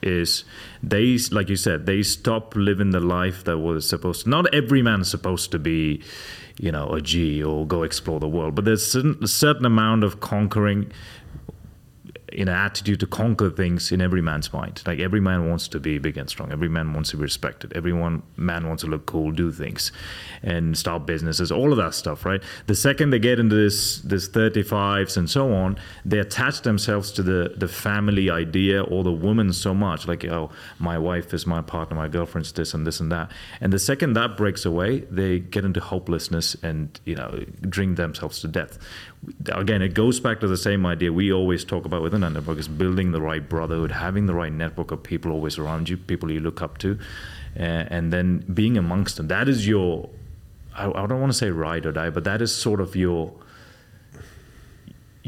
is 0.02 0.44
they, 0.82 1.18
like 1.30 1.48
you 1.48 1.56
said, 1.56 1.86
they 1.86 2.02
stop 2.02 2.54
living 2.56 2.90
the 2.90 3.00
life 3.00 3.44
that 3.44 3.58
was 3.58 3.88
supposed 3.88 4.24
to. 4.24 4.30
Not 4.30 4.52
every 4.54 4.82
man's 4.82 5.10
supposed 5.10 5.50
to 5.52 5.58
be, 5.58 6.02
you 6.58 6.72
know, 6.72 6.88
a 6.90 7.00
G 7.00 7.42
or 7.42 7.66
go 7.66 7.82
explore 7.82 8.20
the 8.20 8.28
world, 8.28 8.54
but 8.54 8.64
there's 8.64 8.94
a 8.94 9.26
certain 9.26 9.64
amount 9.64 10.04
of 10.04 10.20
conquering 10.20 10.92
you 12.32 12.44
know 12.44 12.52
attitude 12.52 13.00
to 13.00 13.06
conquer 13.06 13.50
things 13.50 13.92
in 13.92 14.00
every 14.00 14.20
man's 14.20 14.52
mind. 14.52 14.82
Like 14.86 14.98
every 14.98 15.20
man 15.20 15.48
wants 15.48 15.68
to 15.68 15.80
be 15.80 15.98
big 15.98 16.16
and 16.16 16.28
strong. 16.28 16.52
Every 16.52 16.68
man 16.68 16.92
wants 16.92 17.10
to 17.10 17.16
be 17.16 17.22
respected. 17.22 17.72
Every 17.74 17.92
one 17.92 18.22
man 18.36 18.68
wants 18.68 18.82
to 18.82 18.88
look 18.88 19.06
cool, 19.06 19.30
do 19.30 19.50
things, 19.50 19.92
and 20.42 20.76
start 20.76 21.06
businesses. 21.06 21.50
All 21.50 21.72
of 21.72 21.78
that 21.78 21.94
stuff, 21.94 22.24
right? 22.24 22.42
The 22.66 22.74
second 22.74 23.10
they 23.10 23.18
get 23.18 23.38
into 23.38 23.56
this 23.56 24.00
this 24.00 24.28
35s 24.28 25.16
and 25.16 25.28
so 25.28 25.52
on, 25.52 25.78
they 26.04 26.18
attach 26.18 26.62
themselves 26.62 27.12
to 27.12 27.22
the 27.22 27.54
the 27.56 27.68
family 27.68 28.30
idea 28.30 28.82
or 28.82 29.04
the 29.04 29.12
woman 29.12 29.52
so 29.52 29.74
much. 29.74 30.06
Like 30.06 30.24
oh, 30.24 30.50
my 30.78 30.98
wife 30.98 31.32
is 31.32 31.46
my 31.46 31.62
partner, 31.62 31.96
my 31.96 32.08
girlfriend's 32.08 32.52
this 32.52 32.74
and 32.74 32.86
this 32.86 33.00
and 33.00 33.10
that. 33.12 33.30
And 33.60 33.72
the 33.72 33.78
second 33.78 34.12
that 34.14 34.36
breaks 34.36 34.64
away, 34.64 35.00
they 35.10 35.38
get 35.38 35.64
into 35.64 35.80
hopelessness 35.80 36.56
and 36.62 36.98
you 37.04 37.14
know 37.14 37.44
drink 37.68 37.96
themselves 37.96 38.40
to 38.40 38.48
death. 38.48 38.78
Again, 39.52 39.82
it 39.82 39.94
goes 39.94 40.20
back 40.20 40.40
to 40.40 40.46
the 40.46 40.56
same 40.56 40.86
idea 40.86 41.12
we 41.12 41.32
always 41.32 41.64
talk 41.64 41.84
about 41.84 42.02
within 42.02 42.22
our 42.22 42.30
network 42.30 42.58
is 42.58 42.68
building 42.68 43.12
the 43.12 43.20
right 43.20 43.46
brotherhood, 43.46 43.92
having 43.92 44.26
the 44.26 44.34
right 44.34 44.52
network 44.52 44.90
of 44.90 45.02
people 45.02 45.32
always 45.32 45.58
around 45.58 45.88
you, 45.88 45.96
people 45.96 46.30
you 46.30 46.40
look 46.40 46.62
up 46.62 46.78
to, 46.78 46.98
and 47.56 48.12
then 48.12 48.38
being 48.52 48.78
amongst 48.78 49.16
them. 49.16 49.28
That 49.28 49.48
is 49.48 49.66
your, 49.66 50.08
I, 50.74 50.88
I 50.88 51.06
don't 51.06 51.20
want 51.20 51.32
to 51.32 51.38
say 51.38 51.50
ride 51.50 51.84
or 51.84 51.92
die, 51.92 52.10
but 52.10 52.24
that 52.24 52.40
is 52.40 52.54
sort 52.54 52.80
of 52.80 52.94
your 52.94 53.32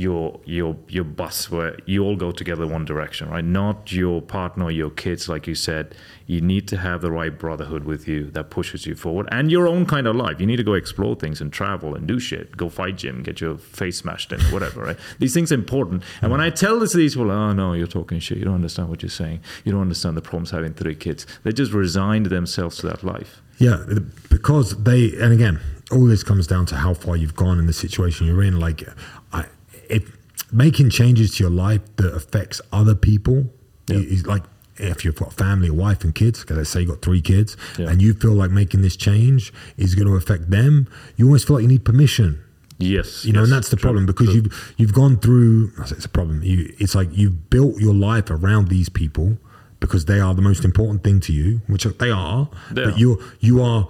your 0.00 0.40
your 0.44 0.76
your 0.88 1.04
bus 1.04 1.50
where 1.50 1.76
you 1.84 2.02
all 2.02 2.16
go 2.16 2.30
together 2.32 2.66
one 2.66 2.84
direction 2.84 3.28
right? 3.28 3.44
Not 3.44 3.92
your 3.92 4.22
partner 4.22 4.64
or 4.66 4.70
your 4.70 4.90
kids 4.90 5.28
like 5.28 5.46
you 5.46 5.54
said. 5.54 5.94
You 6.26 6.40
need 6.40 6.68
to 6.68 6.76
have 6.76 7.00
the 7.00 7.10
right 7.10 7.36
brotherhood 7.36 7.84
with 7.84 8.08
you 8.08 8.30
that 8.30 8.50
pushes 8.50 8.86
you 8.86 8.94
forward 8.94 9.28
and 9.30 9.50
your 9.50 9.66
own 9.68 9.84
kind 9.84 10.06
of 10.06 10.16
life. 10.16 10.40
You 10.40 10.46
need 10.46 10.56
to 10.56 10.64
go 10.64 10.74
explore 10.74 11.16
things 11.16 11.40
and 11.40 11.52
travel 11.52 11.94
and 11.94 12.06
do 12.06 12.18
shit. 12.18 12.56
Go 12.56 12.68
fight 12.68 12.96
gym 12.96 13.22
get 13.22 13.40
your 13.40 13.58
face 13.58 13.98
smashed 13.98 14.32
in 14.32 14.40
whatever 14.52 14.82
right? 14.84 14.96
These 15.18 15.34
things 15.34 15.52
are 15.52 15.56
important. 15.56 16.02
And 16.22 16.32
when 16.32 16.40
i 16.40 16.48
tell 16.50 16.78
this 16.80 16.92
to 16.92 16.96
these 16.96 17.14
people 17.14 17.30
oh 17.30 17.52
no 17.52 17.74
you're 17.74 17.86
talking 17.86 18.18
shit. 18.20 18.38
You 18.38 18.44
don't 18.44 18.54
understand 18.54 18.88
what 18.88 19.02
you're 19.02 19.10
saying. 19.10 19.40
You 19.64 19.72
don't 19.72 19.82
understand 19.82 20.16
the 20.16 20.22
problems 20.22 20.50
having 20.50 20.72
three 20.72 20.94
kids. 20.94 21.26
They 21.44 21.52
just 21.52 21.72
resigned 21.72 22.26
themselves 22.26 22.78
to 22.78 22.86
that 22.88 23.04
life. 23.04 23.42
Yeah, 23.58 23.84
because 24.30 24.82
they, 24.84 25.12
and 25.20 25.34
again, 25.34 25.60
all 25.92 26.06
this 26.06 26.22
comes 26.22 26.46
down 26.46 26.64
to 26.66 26.76
how 26.76 26.94
far 26.94 27.14
you've 27.14 27.36
gone 27.36 27.58
in 27.58 27.66
the 27.66 27.74
situation 27.74 28.26
you're 28.26 28.42
in. 28.42 28.58
Like, 28.58 28.88
I, 29.34 29.44
if 29.90 30.16
making 30.52 30.90
changes 30.90 31.36
to 31.36 31.44
your 31.44 31.50
life 31.50 31.80
that 31.96 32.14
affects 32.14 32.60
other 32.72 32.94
people 32.94 33.50
Yeah. 33.88 33.98
is 33.98 34.26
like 34.26 34.42
if 34.76 35.04
you've 35.04 35.16
got 35.16 35.32
family, 35.34 35.68
a 35.68 35.74
wife, 35.74 36.04
and 36.04 36.14
kids. 36.14 36.40
Because 36.40 36.56
let's 36.56 36.70
say 36.70 36.80
you've 36.80 36.88
got 36.90 37.02
three 37.02 37.20
kids, 37.20 37.56
Yeah. 37.78 37.90
and 37.90 38.00
you 38.00 38.14
feel 38.14 38.32
like 38.32 38.50
making 38.50 38.80
this 38.82 38.96
change 38.96 39.52
is 39.76 39.94
going 39.94 40.08
to 40.08 40.14
affect 40.14 40.50
them. 40.50 40.86
You 41.16 41.26
always 41.26 41.44
feel 41.44 41.56
like 41.56 41.62
you 41.62 41.68
need 41.68 41.84
permission. 41.84 42.38
yes 42.78 43.24
You 43.26 43.32
know, 43.34 43.40
yes, 43.40 43.48
and 43.48 43.52
that's 43.56 43.68
the 43.68 43.76
true, 43.76 43.82
problem 43.88 44.06
because 44.06 44.28
true. 44.28 44.36
you've 44.36 44.74
you've 44.78 44.92
gone 44.94 45.18
through. 45.18 45.72
It's 45.96 46.06
a 46.06 46.08
problem. 46.08 46.42
You, 46.42 46.72
it's 46.78 46.94
like 46.94 47.08
you've 47.12 47.50
built 47.50 47.78
your 47.78 47.92
life 47.94 48.30
around 48.30 48.68
these 48.68 48.88
people 48.88 49.36
because 49.80 50.06
they 50.06 50.18
are 50.18 50.34
the 50.34 50.42
most 50.50 50.64
important 50.64 51.04
thing 51.04 51.20
to 51.20 51.32
you, 51.32 51.60
which 51.66 51.84
they 51.84 52.10
are. 52.10 52.48
They 52.72 52.84
but 52.84 52.94
are. 52.94 52.98
you're 52.98 53.18
you 53.40 53.60
are 53.62 53.86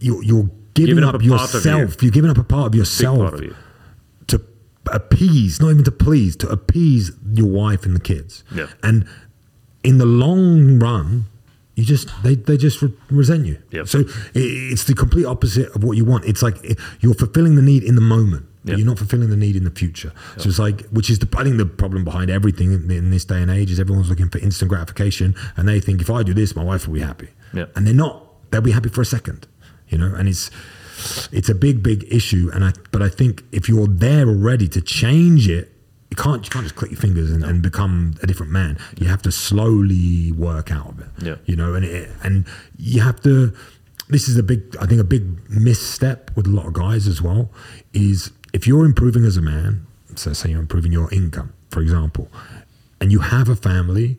you're, 0.00 0.22
you're 0.22 0.50
giving, 0.74 0.96
Giving 0.96 1.04
up, 1.04 1.14
up 1.14 1.22
a 1.22 1.28
part 1.28 1.48
of 1.48 1.54
yourself. 1.54 1.90
you. 2.02 2.06
You're 2.06 2.12
giving 2.12 2.30
up 2.30 2.38
a 2.38 2.44
part 2.44 2.66
of 2.68 2.74
yourself 2.74 3.18
part 3.18 3.34
of 3.34 3.42
you. 3.42 3.54
Appease, 4.92 5.60
not 5.60 5.70
even 5.70 5.84
to 5.84 5.90
please, 5.90 6.36
to 6.36 6.48
appease 6.48 7.12
your 7.32 7.48
wife 7.48 7.84
and 7.86 7.94
the 7.94 8.00
kids. 8.00 8.44
Yeah. 8.54 8.68
And 8.82 9.06
in 9.82 9.98
the 9.98 10.06
long 10.06 10.78
run, 10.78 11.26
you 11.74 11.84
just 11.84 12.08
they, 12.22 12.36
they 12.36 12.56
just 12.56 12.80
re- 12.82 12.92
resent 13.10 13.46
you. 13.46 13.58
Yep. 13.70 13.88
So 13.88 14.00
i 14.00 14.04
it's 14.34 14.84
the 14.84 14.94
complete 14.94 15.24
opposite 15.26 15.74
of 15.74 15.82
what 15.82 15.96
you 15.96 16.04
want. 16.04 16.24
It's 16.24 16.42
like 16.42 16.56
you're 17.00 17.14
fulfilling 17.14 17.56
the 17.56 17.62
need 17.62 17.82
in 17.82 17.94
the 17.94 18.00
moment. 18.00 18.46
but 18.64 18.70
Yep. 18.70 18.78
You're 18.78 18.86
not 18.86 18.98
fulfilling 18.98 19.30
the 19.30 19.36
need 19.36 19.56
in 19.56 19.64
the 19.64 19.70
future. 19.70 20.12
So 20.38 20.48
it's 20.48 20.58
like, 20.58 20.86
which 20.88 21.10
is 21.10 21.18
the 21.18 21.28
I 21.36 21.42
think 21.44 21.58
the 21.58 21.66
problem 21.66 22.04
behind 22.04 22.30
everything 22.30 22.72
in, 22.72 22.90
in 22.90 23.10
this 23.10 23.24
day 23.24 23.42
and 23.42 23.50
age 23.50 23.70
is 23.70 23.80
everyone's 23.80 24.08
looking 24.08 24.28
for 24.30 24.38
instant 24.38 24.68
gratification, 24.68 25.34
and 25.56 25.68
they 25.68 25.80
think 25.80 26.00
if 26.00 26.10
I 26.10 26.22
do 26.22 26.32
this, 26.32 26.54
my 26.54 26.62
wife 26.64 26.86
will 26.86 26.94
be 26.94 27.00
happy. 27.00 27.28
Yep. 27.52 27.76
And 27.76 27.86
they're 27.86 27.94
not. 27.94 28.22
They'll 28.50 28.60
be 28.60 28.70
happy 28.70 28.88
for 28.88 29.00
a 29.00 29.04
second, 29.04 29.46
you 29.88 29.98
know. 29.98 30.14
And 30.14 30.28
it's 30.28 30.50
it's 31.32 31.48
a 31.48 31.54
big, 31.54 31.82
big 31.82 32.04
issue. 32.10 32.50
And 32.52 32.64
I, 32.64 32.72
but 32.92 33.02
I 33.02 33.08
think 33.08 33.44
if 33.52 33.68
you're 33.68 33.86
there 33.86 34.28
already 34.28 34.68
to 34.68 34.80
change 34.80 35.48
it, 35.48 35.70
you 36.10 36.16
can't 36.16 36.44
you 36.44 36.50
can't 36.50 36.64
just 36.64 36.76
click 36.76 36.92
your 36.92 37.00
fingers 37.00 37.30
and, 37.30 37.42
and 37.42 37.60
become 37.60 38.14
a 38.22 38.26
different 38.26 38.52
man. 38.52 38.78
You 38.98 39.08
have 39.08 39.22
to 39.22 39.32
slowly 39.32 40.30
work 40.32 40.70
out 40.70 40.90
of 40.90 41.00
it. 41.00 41.08
Yeah. 41.20 41.36
You 41.44 41.56
know, 41.56 41.74
and 41.74 41.84
it, 41.84 42.10
and 42.22 42.46
you 42.78 43.00
have 43.00 43.20
to. 43.22 43.52
This 44.08 44.28
is 44.28 44.36
a 44.36 44.42
big, 44.42 44.76
I 44.80 44.86
think, 44.86 45.00
a 45.00 45.04
big 45.04 45.50
misstep 45.50 46.30
with 46.36 46.46
a 46.46 46.50
lot 46.50 46.66
of 46.66 46.74
guys 46.74 47.08
as 47.08 47.20
well. 47.20 47.50
Is 47.92 48.30
if 48.52 48.66
you're 48.66 48.84
improving 48.84 49.24
as 49.24 49.36
a 49.36 49.42
man, 49.42 49.86
so 50.14 50.32
say 50.32 50.50
you're 50.50 50.60
improving 50.60 50.92
your 50.92 51.12
income, 51.12 51.52
for 51.70 51.80
example, 51.80 52.28
and 53.00 53.10
you 53.10 53.20
have 53.20 53.48
a 53.48 53.56
family, 53.56 54.18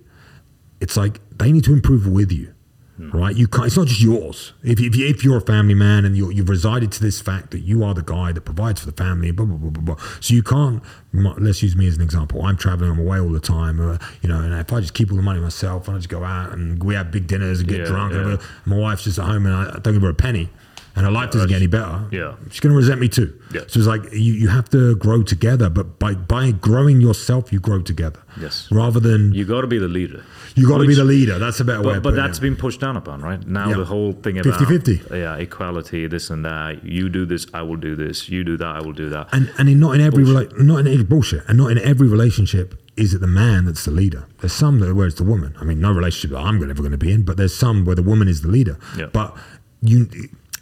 it's 0.82 0.98
like 0.98 1.22
they 1.38 1.52
need 1.52 1.64
to 1.64 1.74
improve 1.74 2.08
with 2.08 2.32
you. 2.32 2.55
Right, 2.98 3.36
you 3.36 3.48
can't. 3.48 3.66
It's 3.68 3.76
not 3.76 3.88
just 3.88 4.00
yours. 4.02 4.54
If, 4.64 4.80
if, 4.80 4.96
you, 4.96 5.06
if 5.08 5.22
you're 5.24 5.38
a 5.38 5.42
family 5.42 5.74
man 5.74 6.06
and 6.06 6.16
you're, 6.16 6.32
you've 6.32 6.48
resided 6.48 6.94
to 6.94 7.02
this 7.02 7.20
fact 7.20 7.52
that 7.52 7.60
you 7.60 7.84
are 7.84 7.94
the 7.94 8.02
guy 8.02 8.32
that 8.32 8.42
provides 8.42 8.80
for 8.80 8.86
the 8.86 8.94
family, 8.94 9.32
blah 9.32 9.46
blah 9.46 9.58
blah 9.58 9.70
blah 9.70 9.96
blah. 9.96 10.06
So 10.22 10.34
you 10.34 10.44
can't. 10.44 10.82
Let's 11.14 11.62
use 11.62 11.76
me 11.76 11.88
as 11.88 11.98
an 11.98 12.02
example. 12.02 12.42
I'm 12.46 12.56
traveling. 12.56 12.92
I'm 12.92 13.00
away 13.00 13.20
all 13.20 13.30
the 13.30 13.42
time. 13.42 13.82
Uh, 13.82 13.98
you 14.22 14.30
know, 14.30 14.40
and 14.40 14.54
if 14.54 14.72
I 14.72 14.80
just 14.80 14.94
keep 14.94 15.12
all 15.12 15.18
the 15.18 15.24
money 15.24 15.42
myself, 15.42 15.88
and 15.90 15.98
I 15.98 16.00
just 16.00 16.10
go 16.10 16.24
out 16.24 16.54
and 16.54 16.82
we 16.82 16.96
have 16.96 17.12
big 17.12 17.28
dinners 17.28 17.60
and 17.60 17.68
get 17.68 17.80
Yeah, 17.80 17.86
drunk, 17.86 18.14
and 18.14 18.40
my 18.66 18.78
wife's 18.78 19.04
just 19.04 19.20
at 19.20 19.26
home 19.26 19.46
and 19.46 19.54
I, 19.54 19.76
I 19.76 19.80
don't 19.80 19.94
give 19.94 20.02
her 20.02 20.10
a 20.10 20.14
penny, 20.14 20.50
and 20.96 21.06
her 21.06 21.12
life 21.12 21.32
doesn't 21.32 21.50
get 21.50 21.58
any 21.58 21.68
better. 21.68 22.08
Yeah. 22.12 22.36
she's 22.50 22.60
gonna 22.60 22.76
resent 22.76 23.00
me 23.02 23.10
too. 23.10 23.40
Yeah. 23.54 23.62
So 23.68 23.80
it's 23.80 23.88
like 23.88 24.04
you, 24.12 24.34
you 24.34 24.48
have 24.50 24.70
to 24.70 24.96
grow 24.96 25.24
together, 25.24 25.70
but 25.70 26.00
by 26.00 26.14
by 26.16 26.52
growing 26.52 27.02
yourself, 27.02 27.52
you 27.54 27.60
grow 27.60 27.82
together. 27.82 28.22
Yes. 28.40 28.68
Rather 28.72 29.00
than 29.00 29.34
you 29.34 29.46
got 29.46 29.62
to 29.62 29.68
be 29.68 29.78
the 29.78 29.88
leader 29.88 30.24
you 30.56 30.68
got 30.68 30.78
to 30.78 30.88
be 30.88 30.96
the 30.96 31.04
leader. 31.04 31.38
That's 31.38 31.60
a 31.60 31.66
better 31.66 31.80
way. 31.82 31.86
But, 31.86 31.98
of 31.98 32.04
but 32.04 32.16
that's 32.16 32.38
it. 32.38 32.42
been 32.42 32.56
pushed 32.56 32.80
down 32.80 32.96
upon, 32.96 33.22
right? 33.22 33.46
Now 33.46 33.70
Yeah. 33.70 33.78
the 33.78 33.86
whole 33.86 34.14
thing 34.14 34.38
about 34.40 34.60
50-50. 34.60 35.10
yeah, 35.12 35.36
equality, 35.36 36.08
this 36.08 36.30
and 36.30 36.46
that. 36.46 36.84
You 36.86 37.10
do 37.10 37.26
this, 37.26 37.46
I 37.54 37.62
will 37.62 37.76
do 37.76 37.96
this. 37.96 38.30
You 38.30 38.44
do 38.44 38.58
that, 38.58 38.68
I 38.68 38.82
will 38.82 38.94
do 38.94 39.10
that. 39.10 39.28
and 39.34 39.52
and 39.58 39.68
in, 39.70 39.80
not 39.80 39.96
in 39.96 40.02
every 40.02 40.24
rela- 40.24 40.58
not 40.60 40.78
in 40.80 40.88
every 40.88 41.04
bullshit, 41.04 41.44
and 41.48 41.58
not 41.58 41.72
in 41.72 41.80
every 41.80 42.08
relationship 42.08 42.82
is 42.96 43.14
it 43.14 43.20
the 43.20 43.28
man 43.28 43.66
that's 43.66 43.84
the 43.84 43.92
leader. 43.92 44.26
There's 44.40 44.54
some 44.54 44.80
that 44.80 44.96
where 44.96 45.06
it's 45.08 45.18
the 45.18 45.26
woman. 45.26 45.54
I 45.60 45.66
mean, 45.66 45.82
no 45.82 45.92
relationship 45.92 46.32
that 46.32 46.40
I'm 46.40 46.64
ever 46.64 46.82
going 46.82 46.92
to 46.92 46.98
be 46.98 47.12
in, 47.12 47.24
but 47.24 47.36
there's 47.36 47.54
some 47.54 47.84
where 47.84 47.96
the 47.96 48.04
woman 48.04 48.30
is 48.30 48.42
the 48.42 48.48
leader. 48.48 48.78
Yeah. 48.98 49.08
But 49.12 49.36
you. 49.82 50.08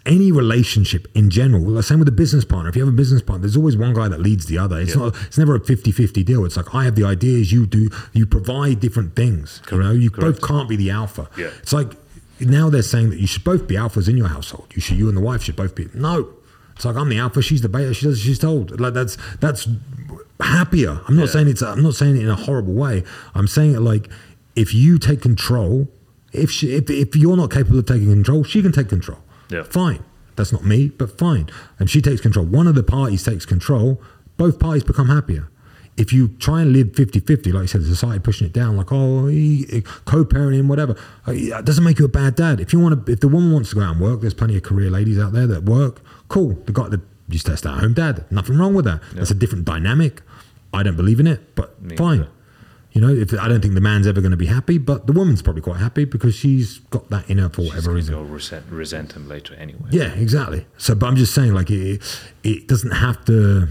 Any 0.05 0.33
relationship 0.33 1.07
in 1.15 1.29
general, 1.29 1.63
the 1.73 1.81
same 1.81 1.99
with 1.99 2.09
a 2.09 2.11
business 2.11 2.43
partner. 2.43 2.67
If 2.69 2.75
you 2.75 2.81
have 2.83 2.93
a 2.93 2.95
business 2.97 3.21
partner, 3.21 3.43
there's 3.43 3.55
always 3.55 3.77
one 3.77 3.93
guy 3.93 4.09
that 4.09 4.19
leads 4.19 4.47
the 4.47 4.57
other. 4.57 4.77
It's 4.79 4.95
Yeah. 4.95 5.03
not. 5.03 5.15
It's 5.27 5.37
never 5.37 5.55
a 5.55 5.61
50-50 5.61 6.23
deal. 6.25 6.43
It's 6.43 6.57
like 6.57 6.75
I 6.75 6.83
have 6.83 6.95
the 6.95 7.05
ideas, 7.05 7.53
you 7.53 7.65
do. 7.65 7.89
You 8.11 8.25
provide 8.25 8.81
different 8.81 9.15
things. 9.15 9.61
You 9.71 9.77
know, 9.81 9.91
you 9.91 10.09
both 10.11 10.41
can't 10.41 10.67
be 10.67 10.75
the 10.75 10.89
alpha. 10.89 11.29
Yeah. 11.37 11.51
It's 11.61 11.71
like 11.71 11.93
now 12.41 12.69
they're 12.69 12.81
saying 12.81 13.11
that 13.11 13.19
you 13.19 13.27
should 13.27 13.45
both 13.45 13.65
be 13.65 13.75
alphas 13.75 14.09
in 14.09 14.17
your 14.17 14.27
household. 14.27 14.67
You 14.75 14.81
should. 14.81 14.97
You 14.97 15.07
and 15.07 15.15
the 15.15 15.21
wife 15.21 15.43
should 15.43 15.55
both 15.55 15.73
be. 15.73 15.87
No, 15.93 16.27
it's 16.75 16.83
like 16.83 16.97
I'm 16.97 17.07
the 17.07 17.19
alpha. 17.19 17.41
She's 17.41 17.61
the 17.61 17.69
beta. 17.69 17.93
She 17.93 18.05
does. 18.05 18.19
She's 18.19 18.39
told. 18.39 18.81
Like 18.81 18.93
that's 18.93 19.17
that's 19.39 19.69
happier. 20.41 20.99
I'm 21.07 21.15
not 21.15 21.27
Yeah. 21.27 21.31
saying 21.31 21.47
it's. 21.47 21.61
I'm 21.61 21.81
not 21.81 21.95
saying 21.95 22.17
it 22.17 22.23
in 22.23 22.29
a 22.29 22.35
horrible 22.35 22.73
way. 22.73 23.03
I'm 23.35 23.47
saying 23.47 23.73
it 23.75 23.79
like 23.79 24.09
if 24.55 24.73
you 24.73 24.97
take 24.97 25.21
control. 25.21 25.89
If 26.33 26.49
she, 26.49 26.71
if 26.73 26.89
if 26.89 27.15
you're 27.15 27.37
not 27.37 27.51
capable 27.51 27.77
of 27.77 27.85
taking 27.85 28.07
control, 28.09 28.43
she 28.43 28.63
can 28.63 28.71
take 28.71 28.89
control. 28.89 29.19
Yeah. 29.53 29.63
Fine. 29.63 30.03
That's 30.35 30.51
not 30.51 30.65
me, 30.65 30.89
but 30.89 31.17
fine. 31.17 31.49
And 31.79 31.89
she 31.89 32.01
takes 32.01 32.19
control. 32.21 32.45
One 32.45 32.67
of 32.67 32.75
the 32.75 32.83
parties 32.83 33.23
takes 33.23 33.45
control. 33.45 34.01
Both 34.37 34.59
parties 34.59 34.83
become 34.83 35.07
happier. 35.07 35.49
If 35.95 36.11
you 36.11 36.29
try 36.39 36.63
and 36.63 36.73
live 36.73 36.95
50 36.95 37.19
50, 37.19 37.51
like 37.51 37.61
you 37.61 37.67
said, 37.67 37.83
society 37.83 38.19
pushing 38.19 38.47
it 38.47 38.53
down, 38.53 38.75
like, 38.77 38.91
oh, 38.91 39.27
co 40.05 40.25
parenting, 40.25 40.67
whatever, 40.67 40.95
uh, 41.27 41.33
it 41.33 41.65
doesn't 41.65 41.83
make 41.83 41.99
you 41.99 42.05
a 42.05 42.09
bad 42.09 42.35
dad. 42.35 42.59
If 42.59 42.73
you 42.73 42.79
want 42.79 43.05
to, 43.05 43.11
if 43.11 43.19
the 43.19 43.27
woman 43.27 43.51
wants 43.53 43.69
to 43.69 43.75
go 43.75 43.81
out 43.81 43.91
and 43.97 44.01
work, 44.01 44.21
there's 44.21 44.33
plenty 44.33 44.57
of 44.57 44.63
career 44.63 44.89
ladies 44.89 45.19
out 45.19 45.33
there 45.33 45.45
that 45.45 45.63
work. 45.65 46.01
Cool. 46.29 46.55
They 46.65 46.73
got 46.73 46.89
the 46.89 46.97
guy 46.97 47.03
just 47.29 47.45
stay 47.57 47.69
at 47.69 47.79
home 47.79 47.93
dad. 47.93 48.25
Nothing 48.31 48.57
wrong 48.57 48.73
with 48.73 48.85
that. 48.85 49.01
That's 49.13 49.31
a 49.31 49.35
different 49.35 49.65
dynamic. 49.65 50.21
I 50.73 50.81
don't 50.83 50.95
believe 50.95 51.19
in 51.19 51.27
it, 51.27 51.55
but 51.55 51.79
Me 51.81 51.95
fine. 51.95 52.19
neither. 52.21 52.31
You 52.93 53.01
know, 53.01 53.09
if 53.09 53.33
I 53.33 53.47
don't 53.47 53.59
think 53.61 53.73
the 53.73 53.81
man's 53.81 54.05
ever 54.05 54.21
going 54.21 54.31
to 54.31 54.37
be 54.37 54.45
happy, 54.45 54.77
but 54.77 55.07
the 55.07 55.13
woman's 55.13 55.41
probably 55.41 55.63
quite 55.63 55.79
happy 55.79 56.05
because 56.05 56.35
she's 56.35 56.77
got 56.91 57.09
that 57.09 57.27
in 57.27 57.39
her 57.39 57.49
for 57.49 57.61
She's 57.63 57.69
whatever 57.71 57.93
reason. 57.93 58.13
go 58.13 58.21
resent, 58.21 58.65
resent 58.69 59.13
him 59.13 59.27
later 59.27 59.55
anyway. 59.55 59.89
Yeah, 59.89 60.13
exactly. 60.13 60.67
So, 60.77 60.93
but 60.93 61.07
I'm 61.07 61.15
just 61.15 61.33
saying, 61.33 61.53
like, 61.53 61.71
it, 61.71 62.01
it 62.43 62.67
doesn't 62.67 62.91
have 62.91 63.25
to. 63.25 63.67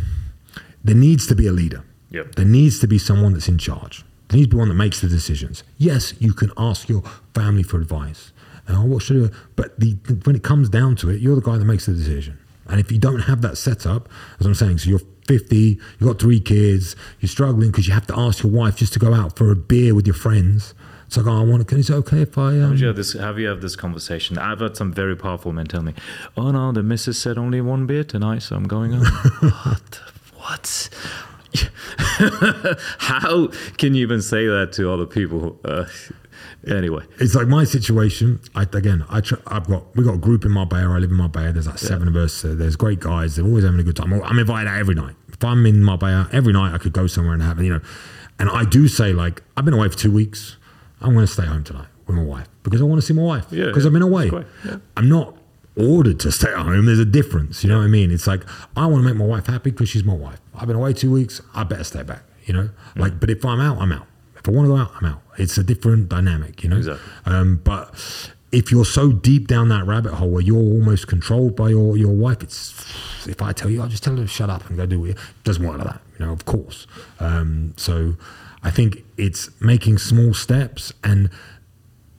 There 0.83 0.97
needs 0.97 1.29
to 1.29 1.37
be 1.37 1.47
a 1.47 1.53
leader. 1.53 1.85
Yep. 2.11 2.35
There 2.35 2.45
needs 2.45 2.81
to 2.81 2.89
be 2.89 2.99
someone 2.99 3.33
that's 3.33 3.49
in 3.49 3.59
charge. 3.59 4.05
There 4.29 4.39
needs 4.39 4.49
to 4.49 4.57
be 4.57 4.59
one 4.59 4.69
that 4.69 4.75
makes 4.75 5.01
the 5.01 5.09
decisions. 5.09 5.63
Yes, 5.79 6.15
you 6.19 6.33
can 6.33 6.51
ask 6.57 6.89
your 6.89 7.03
family 7.33 7.63
for 7.63 7.81
advice. 7.81 8.33
And 8.67 8.77
oh, 8.77 8.85
what 8.85 9.03
should 9.03 9.31
I? 9.33 9.37
But 9.55 9.79
the 9.79 9.93
when 10.25 10.35
it 10.35 10.43
comes 10.43 10.69
down 10.69 10.97
to 10.97 11.11
it, 11.11 11.21
you're 11.21 11.37
the 11.37 11.43
guy 11.43 11.59
that 11.59 11.65
makes 11.65 11.87
the 11.87 11.93
decision. 11.93 12.39
And 12.67 12.81
if 12.81 12.91
you 12.91 12.99
don't 12.99 13.21
have 13.21 13.41
that 13.43 13.57
set 13.57 13.87
up, 13.87 14.09
as 14.41 14.47
I'm 14.47 14.55
saying, 14.55 14.79
so 14.79 14.91
you're 14.91 15.01
50, 15.27 15.57
you've 15.57 15.81
got 16.01 16.21
three 16.21 16.41
kids, 16.41 16.97
you're 17.21 17.29
struggling 17.29 17.71
because 17.71 17.87
you 17.87 17.95
have 17.95 18.07
to 18.09 18.19
ask 18.19 18.43
your 18.43 18.53
wife 18.53 18.77
just 18.77 18.93
to 18.95 18.99
go 18.99 19.15
out 19.15 19.37
for 19.37 19.51
a 19.51 19.57
beer 19.57 19.95
with 19.95 20.07
your 20.07 20.15
friends. 20.15 20.75
It's 21.07 21.17
like, 21.19 21.27
oh, 21.27 21.41
I 21.41 21.45
want 21.45 21.69
to. 21.69 21.77
Is 21.77 21.91
it 21.91 21.95
okay 21.95 22.23
if 22.23 22.39
I? 22.39 22.53
Um, 22.53 22.71
Have 22.71 22.81
you 22.81 22.87
had 22.87 22.97
this? 22.97 23.13
Have 23.13 23.39
you 23.39 23.49
had 23.49 23.61
this 23.61 23.77
conversation? 23.77 24.39
I've 24.39 24.61
had 24.61 24.79
some 24.79 24.95
very 24.95 25.15
powerful 25.15 25.53
men 25.53 25.67
tell 25.67 25.83
me, 25.83 25.93
"Oh 26.39 26.53
no, 26.53 26.73
the 26.73 26.83
missus 26.83 27.19
said 27.19 27.37
only 27.37 27.61
one 27.61 27.85
beer 27.85 28.03
tonight, 28.03 28.39
so 28.39 28.57
I'm 28.57 28.67
going 28.67 28.95
out." 28.95 29.05
what? 29.41 30.01
What? 30.37 30.89
How 32.99 33.49
can 33.77 33.95
you 33.95 34.01
even 34.01 34.23
say 34.23 34.47
that 34.47 34.73
to 34.73 34.91
other 34.91 35.05
people? 35.05 35.61
Uh, 35.63 35.85
anyway, 36.67 37.05
It's 37.19 37.35
like 37.35 37.49
my 37.49 37.65
situation. 37.65 38.41
I 38.55 38.63
again, 38.63 39.05
I 39.09 39.21
tr- 39.21 39.37
I've 39.47 39.67
got 39.67 39.95
we 39.97 40.05
got 40.05 40.15
a 40.15 40.19
group 40.19 40.45
in 40.45 40.51
my 40.51 40.61
Marbella. 40.63 40.95
I 40.97 40.99
live 40.99 41.11
in 41.11 41.17
my 41.17 41.25
Marbella. 41.25 41.53
There's 41.53 41.67
like 41.67 41.79
seven 41.79 42.09
of 42.09 42.17
us. 42.17 42.45
Uh, 42.45 42.55
there's 42.57 42.77
great 42.77 43.01
guys. 43.01 43.37
They're 43.37 43.45
always 43.45 43.65
having 43.65 43.81
a 43.81 43.83
good 43.83 43.97
time. 43.97 44.13
I'm 44.13 44.39
invited 44.39 44.69
out 44.69 44.79
every 44.79 44.95
night. 44.95 45.17
If 45.29 45.43
I'm 45.45 45.65
in 45.67 45.83
my 45.83 45.93
Marbella 45.93 46.29
every 46.33 46.53
night, 46.53 46.75
I 46.75 46.79
could 46.79 46.93
go 46.93 47.07
somewhere 47.07 47.35
and 47.35 47.43
have 47.43 47.61
you 47.63 47.71
know. 47.73 47.81
And 48.39 48.49
I 48.49 48.65
do 48.65 48.89
say 48.89 49.13
like 49.13 49.43
I've 49.57 49.65
been 49.65 49.75
away 49.75 49.89
for 49.89 49.97
two 49.99 50.11
weeks. 50.13 50.57
I'm 51.01 51.15
going 51.15 51.27
to 51.27 51.33
stay 51.33 51.45
home 51.47 51.65
tonight 51.65 51.89
with 52.07 52.17
my 52.17 52.23
wife 52.23 52.49
because 52.63 52.81
I 52.81 52.85
want 52.85 53.01
to 53.01 53.07
see 53.07 53.13
my 53.15 53.23
wife 53.23 53.47
Yeah, 53.51 53.67
because 53.67 53.83
yeah. 53.85 53.89
I've 53.89 53.93
been 53.93 54.03
away. 54.03 54.31
Yeah. 54.65 54.77
I'm 54.97 55.09
not 55.09 55.37
ordered 55.77 56.21
to 56.21 56.31
stay 56.31 56.49
at 56.51 56.59
home. 56.59 56.85
There's 56.87 56.99
a 57.01 57.05
difference. 57.05 57.65
You 57.65 57.71
know 57.71 57.79
what 57.79 57.85
I 57.85 57.89
mean? 57.89 58.11
It's 58.13 58.27
like 58.29 58.43
I 58.77 58.87
want 58.87 59.03
to 59.03 59.09
make 59.09 59.17
my 59.17 59.25
wife 59.25 59.47
happy 59.47 59.71
because 59.71 59.89
she's 59.89 60.05
my 60.05 60.15
wife. 60.15 60.41
I've 60.55 60.69
been 60.69 60.77
away 60.77 60.93
two 60.93 61.11
weeks. 61.11 61.41
I 61.55 61.65
better 61.65 61.83
stay 61.85 62.03
back. 62.05 62.23
You 62.47 62.55
know, 62.55 62.71
like. 62.97 63.19
But 63.21 63.31
if 63.31 63.45
I'm 63.45 63.61
out, 63.61 63.79
I'm 63.79 63.93
out. 63.93 64.07
If 64.43 64.49
I 64.49 64.53
want 64.53 64.67
to 64.67 64.71
go 64.75 64.77
out, 64.77 64.93
I'm 65.01 65.07
out. 65.07 65.23
It's 65.39 65.57
a 65.57 65.63
different 65.63 66.09
dynamic. 66.09 66.63
You 66.65 66.71
know. 66.71 66.77
Exactly. 66.79 67.13
Um, 67.27 67.61
but 67.63 67.95
if 68.51 68.71
you're 68.71 68.85
so 68.85 69.13
deep 69.13 69.47
down 69.49 69.69
that 69.69 69.87
rabbit 69.87 70.15
hole 70.15 70.29
where 70.31 70.43
you're 70.43 70.57
almost 70.57 71.07
controlled 71.07 71.57
by 71.57 71.69
your, 71.71 71.97
your 71.97 72.13
wife, 72.13 72.43
it's 72.43 72.75
if 73.27 73.41
I 73.41 73.53
tell 73.53 73.71
you, 73.71 73.81
I'll 73.81 73.89
just 73.89 74.03
tell 74.03 74.17
her 74.17 74.23
to 74.23 74.27
shut 74.29 74.51
up 74.51 74.69
and 74.69 74.77
go 74.77 74.85
do 74.85 75.05
it. 75.07 75.11
It 75.13 75.19
doesn't 75.45 75.65
work 75.67 75.79
like 75.79 75.87
that, 75.87 76.01
you 76.19 76.27
know, 76.27 76.33
of 76.33 76.45
course. 76.45 76.87
Um, 77.21 77.73
so 77.77 78.17
I 78.63 78.71
think 78.71 79.05
it's 79.17 79.49
making 79.61 79.99
small 79.99 80.35
steps. 80.35 80.93
And 81.05 81.31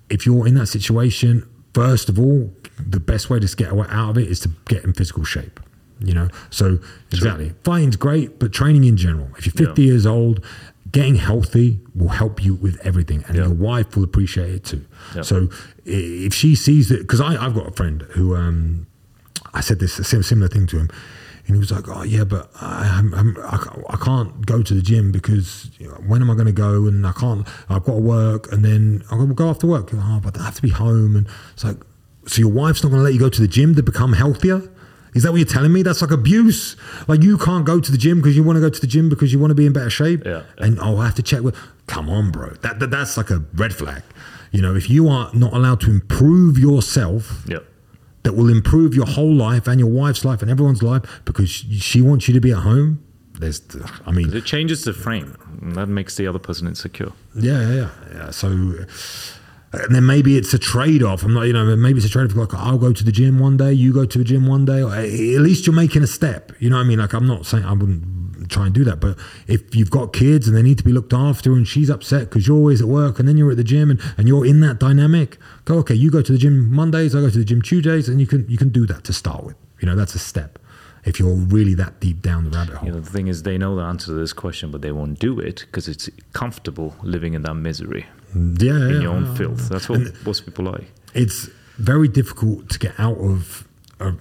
if 0.09 0.25
you're 0.25 0.47
in 0.47 0.55
that 0.55 0.67
situation, 0.67 1.47
first 1.73 2.07
of 2.09 2.17
all, 2.17 2.51
the 2.79 2.99
best 2.99 3.29
way 3.29 3.39
to 3.39 3.55
get 3.55 3.71
out 3.73 4.09
of 4.11 4.17
it 4.17 4.27
is 4.27 4.39
to 4.41 4.49
get 4.65 4.83
in 4.85 4.93
physical 4.93 5.25
shape. 5.25 5.59
You 5.99 6.13
know, 6.13 6.27
so 6.49 6.79
exactly, 7.13 7.53
fighting's 7.63 7.95
great, 7.95 8.37
but 8.39 8.51
training 8.51 8.83
in 8.85 8.97
general. 8.97 9.29
If 9.37 9.45
you're 9.45 9.67
50 9.67 9.81
Yeah. 9.83 9.91
years 9.91 10.05
old, 10.05 10.43
getting 10.93 11.15
healthy 11.15 11.79
will 11.93 12.09
help 12.21 12.43
you 12.45 12.53
with 12.55 12.79
everything, 12.85 13.23
and 13.27 13.35
Yeah. 13.35 13.45
your 13.45 13.53
wife 13.53 13.95
will 13.97 14.03
appreciate 14.05 14.53
it 14.55 14.63
too. 14.63 14.85
Yeah. 15.15 15.23
So 15.23 15.49
if 15.85 16.33
she 16.33 16.55
sees 16.55 16.89
it, 16.91 16.99
because 17.01 17.19
I've 17.19 17.53
got 17.53 17.67
a 17.67 17.71
friend 17.71 18.03
who 18.11 18.35
um, 18.35 18.87
I 19.53 19.59
said 19.61 19.79
this 19.79 19.99
a 19.99 20.23
similar 20.23 20.47
thing 20.47 20.65
to 20.67 20.77
him, 20.77 20.89
and 21.45 21.55
he 21.55 21.59
was 21.59 21.71
like, 21.71 21.89
"Oh 21.89 22.03
yeah, 22.03 22.23
but 22.23 22.49
I, 22.61 22.87
I'm, 22.99 23.13
I'm, 23.13 23.37
I 23.89 23.97
can't 23.97 24.45
go 24.45 24.61
to 24.63 24.73
the 24.73 24.81
gym 24.81 25.11
because 25.11 25.69
you 25.79 25.87
know, 25.89 25.95
when 26.07 26.21
am 26.21 26.29
I 26.31 26.35
going 26.35 26.45
to 26.45 26.51
go? 26.53 26.85
And 26.87 27.05
I 27.05 27.11
can't. 27.11 27.45
I've 27.69 27.83
got 27.83 27.95
to 27.95 27.99
work, 28.01 28.51
and 28.53 28.63
then 28.63 29.03
I'll 29.11 29.25
go 29.27 29.49
after 29.49 29.67
work. 29.67 29.89
Oh, 29.93 30.21
but 30.23 30.39
I 30.39 30.43
have 30.45 30.55
to 30.55 30.61
be 30.61 30.69
home, 30.69 31.15
and 31.17 31.27
it's 31.53 31.63
like, 31.65 31.77
so 32.27 32.39
your 32.39 32.51
wife's 32.51 32.81
not 32.83 32.89
going 32.89 32.99
to 33.01 33.03
let 33.03 33.13
you 33.13 33.19
go 33.19 33.29
to 33.29 33.41
the 33.41 33.47
gym 33.47 33.75
to 33.75 33.83
become 33.83 34.13
healthier." 34.13 34.61
Is 35.13 35.23
that 35.23 35.31
what 35.31 35.37
you're 35.37 35.47
telling 35.47 35.71
me? 35.71 35.83
That's 35.83 36.01
like 36.01 36.11
abuse. 36.11 36.75
Like 37.07 37.21
you 37.23 37.37
can't 37.37 37.65
go 37.65 37.79
to 37.79 37.91
the 37.91 37.97
gym 37.97 38.17
because 38.17 38.35
you 38.35 38.43
want 38.43 38.57
to 38.57 38.61
go 38.61 38.69
to 38.69 38.81
the 38.81 38.87
gym 38.87 39.09
because 39.09 39.31
you 39.31 39.39
want 39.39 39.51
to 39.51 39.55
be 39.55 39.65
in 39.65 39.73
better 39.73 39.89
shape. 39.89 40.23
Yeah. 40.25 40.43
And 40.57 40.79
oh, 40.79 40.97
I 40.97 41.05
have 41.05 41.15
to 41.15 41.23
check 41.23 41.41
with. 41.41 41.55
Come 41.87 42.09
on, 42.09 42.31
bro. 42.31 42.51
That, 42.61 42.79
that 42.79 42.91
that's 42.91 43.17
like 43.17 43.29
a 43.29 43.43
red 43.53 43.73
flag. 43.73 44.03
You 44.51 44.61
know, 44.61 44.75
if 44.75 44.89
you 44.89 45.07
are 45.09 45.31
not 45.33 45.53
allowed 45.53 45.81
to 45.81 45.91
improve 45.91 46.57
yourself, 46.59 47.43
yeah, 47.47 47.59
that 48.23 48.33
will 48.33 48.49
improve 48.49 48.95
your 48.95 49.05
whole 49.05 49.33
life 49.33 49.67
and 49.67 49.79
your 49.79 49.89
wife's 49.89 50.23
life 50.23 50.41
and 50.41 50.49
everyone's 50.49 50.83
life 50.83 51.03
because 51.25 51.49
she 51.49 52.01
wants 52.01 52.27
you 52.27 52.33
to 52.33 52.39
be 52.39 52.51
at 52.51 52.59
home. 52.59 53.03
There's, 53.39 53.61
I 54.05 54.11
mean, 54.11 54.33
it 54.33 54.45
changes 54.45 54.83
the 54.83 54.93
frame. 54.93 55.35
That 55.75 55.87
makes 55.87 56.15
the 56.15 56.27
other 56.27 56.39
person 56.39 56.67
insecure. 56.67 57.11
yeah, 57.35 57.61
yeah, 57.61 57.73
yeah. 57.73 57.89
yeah. 58.13 58.29
So, 58.31 58.85
and 59.73 59.95
then 59.95 60.05
maybe 60.05 60.37
it's 60.37 60.53
a 60.53 60.59
trade 60.59 61.01
off. 61.01 61.23
I'm 61.23 61.33
not, 61.33 61.43
you 61.43 61.53
know, 61.53 61.75
maybe 61.75 61.97
it's 61.97 62.05
a 62.05 62.09
trade 62.09 62.29
off. 62.29 62.35
Like, 62.35 62.53
I'll 62.53 62.77
go 62.77 62.93
to 62.93 63.03
the 63.03 63.11
gym 63.11 63.39
one 63.39 63.57
day, 63.57 63.73
you 63.73 63.91
go 63.91 64.05
to 64.05 64.17
the 64.19 64.23
gym 64.23 64.45
one 64.45 64.65
day. 64.65 64.83
Or 64.83 64.93
at 64.93 65.09
least 65.09 65.65
you're 65.65 65.75
making 65.75 66.03
a 66.03 66.07
step. 66.07 66.51
You 66.59 66.69
know 66.69 66.75
what 66.75 66.83
I 66.83 66.87
mean? 66.87 66.99
Like, 66.99 67.13
I'm 67.13 67.25
not 67.25 67.47
saying 67.47 67.65
I 67.65 67.73
wouldn't 67.73 68.51
try 68.51 68.65
and 68.65 68.75
do 68.75 68.83
that, 68.83 68.99
but 68.99 69.17
if 69.47 69.75
you've 69.75 69.89
got 69.89 70.13
kids 70.13 70.47
and 70.47 70.55
they 70.55 70.61
need 70.61 70.77
to 70.77 70.83
be 70.83 70.91
looked 70.91 71.13
after 71.13 71.53
and 71.53 71.67
she's 71.67 71.89
upset 71.89 72.29
because 72.29 72.47
you're 72.47 72.57
always 72.57 72.81
at 72.81 72.87
work 72.87 73.17
and 73.17 73.27
then 73.27 73.37
you're 73.37 73.51
at 73.51 73.57
the 73.57 73.63
gym 73.63 73.89
and, 73.89 73.99
and 74.17 74.27
you're 74.27 74.45
in 74.45 74.59
that 74.59 74.79
dynamic, 74.79 75.37
go, 75.65 75.77
okay, 75.79 75.95
you 75.95 76.11
go 76.11 76.21
to 76.21 76.31
the 76.31 76.37
gym 76.37 76.71
Mondays, 76.71 77.15
I 77.15 77.21
go 77.21 77.29
to 77.31 77.37
the 77.37 77.45
gym 77.45 77.61
Tuesdays, 77.61 78.07
and 78.07 78.19
you 78.19 78.27
can, 78.27 78.47
you 78.47 78.57
can 78.57 78.69
do 78.69 78.85
that 78.85 79.03
to 79.05 79.13
start 79.13 79.43
with. 79.43 79.55
You 79.81 79.87
know, 79.87 79.95
that's 79.95 80.13
a 80.13 80.19
step. 80.19 80.59
If 81.03 81.19
you're 81.19 81.33
really 81.35 81.73
that 81.75 81.99
deep 81.99 82.21
down 82.21 82.45
the 82.45 82.51
rabbit 82.51 82.75
hole. 82.75 82.87
You 82.87 82.93
know, 82.93 83.01
the 83.01 83.09
thing 83.09 83.27
is, 83.27 83.43
they 83.43 83.57
know 83.57 83.75
the 83.75 83.81
answer 83.81 84.07
to 84.07 84.13
this 84.13 84.31
question, 84.31 84.71
but 84.71 84.81
they 84.81 84.91
won't 84.91 85.19
do 85.19 85.39
it 85.39 85.61
because 85.61 85.87
it's 85.87 86.09
comfortable 86.31 86.95
living 87.01 87.33
in 87.33 87.41
that 87.41 87.55
misery, 87.55 88.05
yeah, 88.35 88.71
yeah, 88.71 88.95
in 88.95 89.01
your 89.01 89.13
own 89.13 89.25
yeah. 89.25 89.35
filth. 89.35 89.69
That's 89.69 89.87
what 89.89 90.01
most 90.25 90.45
people 90.45 90.65
like. 90.65 90.85
it's 91.13 91.49
very 91.77 92.07
difficult 92.07 92.69
to 92.69 92.79
get 92.79 92.93
out 92.99 93.17
of 93.17 93.67
of, 93.99 94.19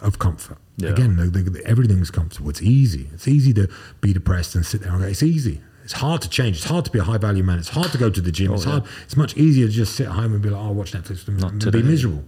of 0.00 0.18
comfort. 0.18 0.58
Yeah. 0.76 0.90
Again, 0.90 1.16
the, 1.16 1.24
the, 1.26 1.50
the- 1.50 1.66
everything's 1.66 2.10
comfortable. 2.10 2.50
It's 2.50 2.62
easy. 2.62 3.08
It's 3.14 3.28
easy 3.28 3.52
to 3.54 3.68
be 4.00 4.12
depressed 4.12 4.54
and 4.56 4.66
sit 4.66 4.82
there 4.82 4.92
and 4.92 5.00
go. 5.02 5.06
It's 5.08 5.22
easy. 5.22 5.60
It's 5.84 5.92
hard 5.94 6.22
to 6.22 6.28
change. 6.28 6.56
It's 6.56 6.64
hard 6.66 6.84
to 6.86 6.90
be 6.90 6.98
a 6.98 7.04
high 7.04 7.18
value 7.18 7.42
man. 7.44 7.58
It's 7.58 7.68
hard 7.68 7.92
to 7.92 7.98
go 7.98 8.10
to 8.10 8.20
the 8.20 8.32
gym. 8.32 8.50
Oh, 8.50 8.54
it's 8.54 8.66
Oh, 8.66 8.70
yeah. 8.70 8.78
hard. 8.80 8.90
It's 9.04 9.16
much 9.16 9.36
easier 9.36 9.66
to 9.66 9.72
just 9.72 9.94
sit 9.94 10.06
at 10.06 10.12
home 10.14 10.32
and 10.32 10.42
be 10.42 10.48
like, 10.50 10.60
"Oh, 10.60 10.72
watch 10.72 10.92
Netflix 10.92 11.28
and, 11.28 11.72
be 11.72 11.82
miserable." 11.82 12.24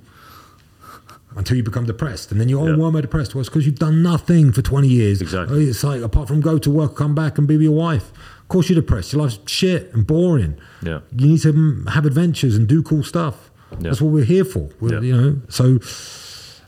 Until 1.34 1.56
you 1.58 1.62
become 1.62 1.84
depressed, 1.84 2.32
and 2.32 2.40
then 2.40 2.48
you're, 2.48 2.60
oh, 2.62 2.68
Yeah. 2.68 2.76
why 2.76 2.88
am 2.88 2.96
I 2.96 3.02
depressed? 3.02 3.34
Well, 3.34 3.40
it's 3.40 3.50
because 3.50 3.66
you've 3.66 3.78
done 3.78 4.02
nothing 4.02 4.52
for 4.52 4.62
20 4.62 4.88
years. 4.88 5.20
Exactly. 5.20 5.56
Oh, 5.66 5.68
it's 5.68 5.84
like 5.84 6.00
apart 6.00 6.28
from 6.28 6.40
go 6.40 6.56
to 6.56 6.70
work, 6.70 6.96
come 6.96 7.14
back 7.14 7.36
and 7.36 7.46
be 7.46 7.56
with 7.56 7.64
your 7.64 7.72
wife. 7.74 8.10
Of 8.46 8.48
course, 8.48 8.70
you're 8.70 8.80
depressed. 8.80 9.12
Your 9.12 9.22
life's 9.22 9.40
shit 9.46 9.92
and 9.92 10.06
boring. 10.06 10.56
Yeah. 10.80 11.00
You 11.10 11.26
need 11.30 11.40
to 11.42 11.82
have 11.90 12.06
adventures 12.06 12.54
and 12.54 12.68
do 12.68 12.80
cool 12.80 13.02
stuff. 13.02 13.50
Yeah. 13.72 13.78
That's 13.80 14.00
what 14.00 14.12
we're 14.12 14.24
here 14.24 14.44
for. 14.44 14.68
We're, 14.80 14.94
Yeah. 14.94 15.00
You 15.00 15.16
know, 15.20 15.40
so 15.48 15.80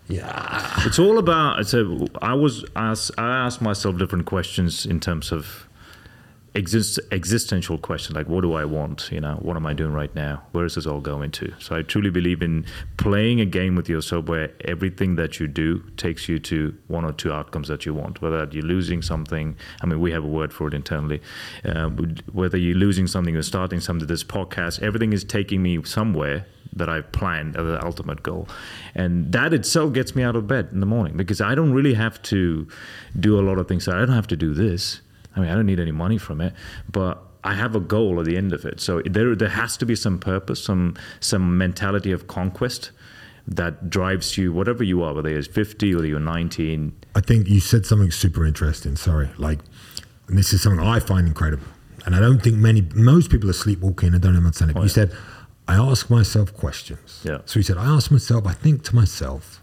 yeah, 0.09 0.87
It's 0.87 0.99
all 0.99 1.19
about. 1.19 1.61
It's 1.61 1.75
a, 1.75 2.07
I 2.21 2.35
was 2.35 2.65
asked. 2.75 3.13
I 3.17 3.47
asked 3.47 3.61
myself 3.63 3.97
different 3.97 4.27
questions 4.27 4.87
in 4.87 4.99
terms 4.99 5.31
of 5.31 5.68
exist, 6.59 6.99
existential 7.13 7.79
question, 7.79 8.15
like 8.15 8.29
what 8.29 8.43
do 8.43 8.53
I 8.55 8.65
want? 8.65 9.09
You 9.13 9.21
know, 9.21 9.37
what 9.41 9.57
am 9.57 9.65
I 9.65 9.73
doing 9.73 9.93
right 9.93 10.13
now? 10.15 10.43
Where 10.53 10.65
is 10.65 10.75
this 10.75 10.87
all 10.87 11.01
going 11.01 11.31
to? 11.33 11.55
So 11.59 11.77
I 11.77 11.83
truly 11.83 12.11
believe 12.11 12.43
in 12.43 12.67
playing 12.97 13.41
a 13.41 13.47
game 13.47 13.77
with 13.77 13.89
yourself 13.89 14.27
where 14.27 14.51
everything 14.65 15.17
that 15.17 15.39
you 15.39 15.47
do 15.47 15.83
takes 15.97 16.29
you 16.29 16.39
to 16.41 16.77
one 16.89 17.05
or 17.05 17.13
two 17.13 17.33
outcomes 17.33 17.69
that 17.69 17.87
you 17.87 17.95
want. 17.95 18.21
Whether 18.21 18.47
you're 18.51 18.65
losing 18.65 19.01
something, 19.03 19.57
I 19.83 19.87
mean, 19.87 20.01
we 20.01 20.11
have 20.13 20.25
a 20.25 20.29
word 20.29 20.53
for 20.53 20.67
it 20.69 20.75
internally. 20.75 21.23
Uh, 21.65 21.89
whether 22.33 22.59
you're 22.59 22.77
losing 22.77 23.07
something 23.07 23.37
or 23.37 23.43
starting 23.43 23.81
something, 23.81 24.09
this 24.09 24.25
podcast, 24.25 24.83
everything 24.83 25.13
is 25.13 25.25
taking 25.25 25.63
me 25.63 25.83
somewhere 25.85 26.45
that 26.75 26.89
I've 26.89 27.11
planned 27.13 27.57
as 27.57 27.65
the 27.65 27.85
ultimate 27.85 28.23
goal. 28.23 28.49
And 28.95 29.33
that 29.33 29.55
itself 29.55 29.93
gets 29.93 30.15
me 30.15 30.23
out 30.23 30.37
of 30.37 30.47
bed 30.47 30.69
in 30.73 30.81
the 30.81 30.87
morning 30.87 31.17
because 31.17 31.41
I 31.41 31.55
don't 31.55 31.73
really 31.73 31.95
have 31.95 32.21
to 32.25 32.67
do 33.19 33.39
a 33.39 33.43
lot 33.43 33.59
of 33.59 33.69
things. 33.69 33.89
I 33.89 33.99
don't 33.99 34.11
have 34.11 34.27
to 34.29 34.37
do 34.37 34.55
this. 34.55 35.01
I 35.39 35.43
mean, 35.43 35.51
I 35.51 35.55
don't 35.55 35.67
need 35.67 35.81
any 35.81 35.93
money 35.93 36.19
from 36.19 36.41
it, 36.41 36.53
but 36.91 37.23
I 37.45 37.55
have 37.55 37.75
a 37.77 37.81
goal 37.81 38.19
at 38.21 38.27
the 38.27 38.37
end 38.37 38.53
of 38.53 38.65
it. 38.65 38.81
So 38.81 39.01
there, 39.05 39.35
there 39.35 39.49
has 39.49 39.77
to 39.79 39.87
be 39.87 39.95
some 39.95 40.19
purpose, 40.19 40.63
some, 40.63 40.97
some 41.21 41.57
mentality 41.57 42.13
of 42.13 42.27
conquest 42.27 42.91
that 43.47 43.89
drives 43.89 44.37
you, 44.37 44.53
whatever 44.53 44.85
you 44.85 45.03
are, 45.03 45.15
whether 45.15 45.31
you're 45.31 45.43
50 45.43 45.95
or 45.95 46.05
you're 46.05 46.21
19. 46.21 46.93
I 47.15 47.21
think 47.21 47.49
you 47.49 47.61
said 47.61 47.87
something 47.87 48.11
super 48.11 48.45
interesting. 48.45 48.97
Sorry, 48.97 49.31
like, 49.39 49.61
and 50.27 50.37
this 50.37 50.53
is 50.53 50.63
something 50.63 50.85
I 50.85 51.01
find 51.01 51.27
incredible, 51.27 51.67
and 52.05 52.15
I 52.15 52.21
don't 52.21 52.43
think 52.43 52.57
many, 52.57 52.83
most 52.95 53.31
people 53.31 53.49
are 53.49 53.55
sleepwalking 53.55 54.13
and 54.13 54.23
don't 54.23 54.37
understand 54.37 54.73
it. 54.73 54.75
But 54.75 54.81
you 54.81 54.87
oh, 54.87 54.89
said, 54.89 55.13
I 55.67 55.77
ask 55.77 56.11
myself 56.11 56.55
questions. 56.55 57.23
Yeah. 57.25 57.39
So 57.47 57.59
you 57.59 57.63
said, 57.63 57.79
I 57.79 57.87
ask 57.87 58.11
myself, 58.11 58.47
I 58.47 58.53
think 58.53 58.85
to 58.85 58.95
myself, 58.95 59.58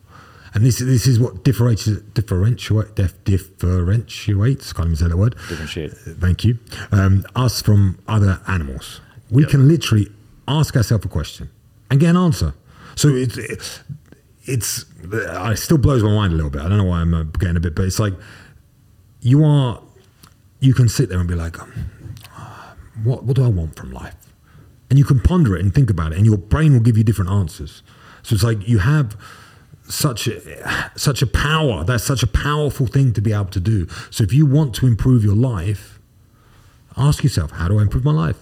and 0.55 0.65
this 0.65 0.79
this 0.79 1.05
is 1.05 1.19
what 1.19 1.43
differentiates 1.43 2.01
differentiate 2.13 2.95
dif, 2.95 3.13
differentiates. 3.25 4.73
Can't 4.73 4.87
even 4.87 4.95
say 4.95 5.07
that 5.09 5.17
word. 5.17 5.35
Differentiate. 5.49 5.91
Thank 5.93 6.43
you. 6.45 6.57
Um, 6.91 7.25
us 7.35 7.61
from 7.61 7.99
other 8.07 8.41
animals. 8.47 9.01
We 9.29 9.43
Yeah. 9.43 9.49
can 9.49 9.67
literally 9.67 10.07
ask 10.47 10.75
ourselves 10.75 11.05
a 11.05 11.09
question 11.09 11.49
and 11.89 11.99
get 11.99 12.09
an 12.11 12.17
answer. 12.17 12.53
So 12.95 13.09
it's 13.09 13.37
it's 13.37 13.81
it 14.47 15.57
still 15.57 15.77
blows 15.77 16.03
my 16.03 16.13
mind 16.13 16.33
a 16.33 16.35
little 16.35 16.51
bit. 16.51 16.61
I 16.61 16.69
don't 16.69 16.77
know 16.77 16.85
why 16.85 17.01
I'm 17.01 17.13
uh, 17.13 17.23
getting 17.23 17.57
a 17.57 17.59
bit, 17.59 17.75
but 17.75 17.83
it's 17.85 17.99
like 17.99 18.13
you 19.21 19.43
are 19.43 19.81
you 20.61 20.73
can 20.73 20.87
sit 20.87 21.09
there 21.09 21.19
and 21.19 21.27
be 21.27 21.35
like, 21.35 21.61
um, 21.61 21.71
what 23.03 23.23
what 23.25 23.35
do 23.35 23.43
I 23.43 23.49
want 23.49 23.75
from 23.75 23.91
life? 23.91 24.15
And 24.89 24.99
you 24.99 25.03
can 25.05 25.19
ponder 25.19 25.55
it 25.55 25.61
and 25.63 25.73
think 25.73 25.89
about 25.89 26.11
it, 26.13 26.17
and 26.17 26.25
your 26.25 26.37
brain 26.37 26.73
will 26.73 26.79
give 26.79 26.95
you 26.97 27.03
different 27.03 27.31
answers. 27.31 27.81
So 28.23 28.35
it's 28.35 28.43
like 28.43 28.67
you 28.67 28.77
have 28.79 29.17
such 29.87 30.27
a, 30.27 30.91
such 30.95 31.21
a 31.21 31.27
power. 31.27 31.83
That's 31.83 32.03
such 32.03 32.23
a 32.23 32.27
powerful 32.27 32.87
thing 32.87 33.13
to 33.13 33.21
be 33.21 33.33
able 33.33 33.45
to 33.45 33.59
do. 33.59 33.87
So 34.09 34.23
if 34.23 34.33
you 34.33 34.45
want 34.45 34.73
to 34.75 34.87
improve 34.87 35.23
your 35.23 35.35
life, 35.35 35.99
ask 36.97 37.23
yourself, 37.23 37.51
how 37.51 37.67
do 37.67 37.79
I 37.79 37.83
improve 37.83 38.03
my 38.03 38.11
life? 38.11 38.37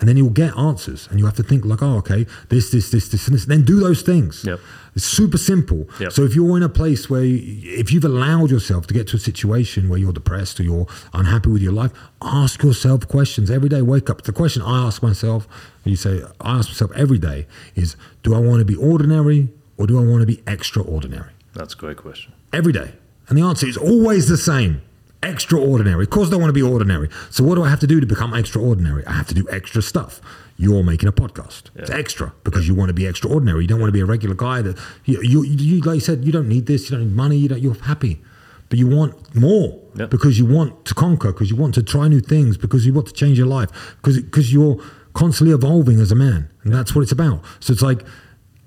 And 0.00 0.08
then 0.08 0.16
you'll 0.16 0.30
get 0.30 0.56
answers, 0.56 1.08
and 1.08 1.18
you 1.18 1.26
have 1.26 1.34
to 1.36 1.42
think 1.42 1.64
like, 1.64 1.82
oh, 1.82 1.96
okay, 1.96 2.24
this, 2.50 2.70
this, 2.70 2.88
this, 2.92 3.08
this, 3.08 3.26
and 3.26 3.34
this. 3.34 3.46
Then 3.46 3.64
do 3.64 3.80
those 3.80 4.02
things. 4.02 4.44
Yep. 4.44 4.60
It's 4.94 5.04
super 5.04 5.38
simple. 5.38 5.88
Yep. 5.98 6.12
So 6.12 6.22
if 6.22 6.36
you're 6.36 6.56
in 6.56 6.62
a 6.62 6.68
place 6.68 7.10
where, 7.10 7.24
you, 7.24 7.40
if 7.80 7.90
you've 7.90 8.04
allowed 8.04 8.48
yourself 8.52 8.86
to 8.86 8.94
get 8.94 9.08
to 9.08 9.16
a 9.16 9.18
situation 9.18 9.88
where 9.88 9.98
you're 9.98 10.12
depressed 10.12 10.60
or 10.60 10.62
you're 10.62 10.86
unhappy 11.12 11.50
with 11.50 11.62
your 11.62 11.72
life, 11.72 11.90
ask 12.22 12.62
yourself 12.62 13.08
questions 13.08 13.50
every 13.50 13.68
day. 13.68 13.82
Wake 13.82 14.08
up. 14.08 14.22
The 14.22 14.32
question 14.32 14.62
I 14.62 14.86
ask 14.86 15.02
myself, 15.02 15.48
you 15.82 15.96
say, 15.96 16.22
I 16.40 16.58
ask 16.58 16.68
myself 16.68 16.92
every 16.94 17.18
day, 17.18 17.48
is, 17.74 17.96
do 18.22 18.36
I 18.36 18.38
want 18.38 18.60
to 18.60 18.64
be 18.64 18.76
ordinary 18.76 19.48
or 19.78 19.86
do 19.86 19.98
I 19.98 20.04
want 20.04 20.20
to 20.20 20.26
be 20.26 20.42
extraordinary? 20.46 21.32
That's 21.54 21.72
a 21.74 21.76
great 21.76 21.96
question. 21.96 22.32
Every 22.52 22.72
day. 22.72 22.92
And 23.28 23.38
the 23.38 23.42
answer 23.42 23.66
is 23.66 23.76
always 23.76 24.28
the 24.28 24.36
same. 24.36 24.82
extraordinary. 25.22 26.04
Of 26.04 26.10
course, 26.10 26.28
I 26.28 26.32
don't 26.32 26.40
want 26.40 26.50
to 26.50 26.54
be 26.54 26.62
ordinary. 26.62 27.08
So 27.30 27.42
what 27.44 27.56
do 27.56 27.64
I 27.64 27.68
have 27.68 27.80
to 27.80 27.86
do 27.86 28.00
to 28.00 28.06
become 28.06 28.34
extraordinary? 28.34 29.04
I 29.06 29.12
have 29.12 29.26
to 29.28 29.34
do 29.34 29.46
extra 29.50 29.82
stuff. 29.82 30.20
You're 30.56 30.82
making 30.82 31.08
a 31.08 31.12
podcast. 31.12 31.70
It's 31.76 31.90
extra 31.90 32.32
because 32.44 32.66
you 32.66 32.74
want 32.74 32.88
to 32.88 32.94
be 32.94 33.06
extraordinary. 33.06 33.62
You 33.62 33.68
don't 33.68 33.80
want 33.80 33.88
to 33.88 33.92
be 33.92 34.00
a 34.00 34.06
regular 34.06 34.34
guy 34.34 34.62
that 34.62 34.78
you, 35.04 35.20
you, 35.22 35.44
you 35.44 35.80
like 35.82 35.96
you 35.96 36.00
said, 36.00 36.24
you 36.24 36.32
don't 36.32 36.48
need 36.48 36.66
this, 36.66 36.90
you 36.90 36.96
don't 36.96 37.08
need 37.08 37.16
money, 37.16 37.36
you 37.36 37.48
don't, 37.48 37.60
you're 37.60 37.74
happy. 37.74 38.20
But 38.68 38.78
you 38.78 38.86
want 38.86 39.34
more 39.34 39.80
because 40.10 40.38
you 40.38 40.44
want 40.46 40.84
to 40.84 40.94
conquer, 40.94 41.32
because 41.32 41.50
you 41.50 41.56
want 41.56 41.74
to 41.76 41.82
try 41.82 42.06
new 42.06 42.20
things, 42.20 42.56
because 42.58 42.84
you 42.84 42.92
want 42.92 43.06
to 43.06 43.12
change 43.14 43.38
your 43.38 43.46
life, 43.46 43.70
because 43.96 44.20
because 44.20 44.52
you're 44.52 44.78
constantly 45.14 45.54
evolving 45.54 45.98
as 46.00 46.12
a 46.12 46.14
man, 46.14 46.50
and 46.64 46.74
that's 46.74 46.94
what 46.94 47.02
it's 47.02 47.12
about. 47.12 47.42
So 47.60 47.72
it's 47.72 47.82
like, 47.82 48.02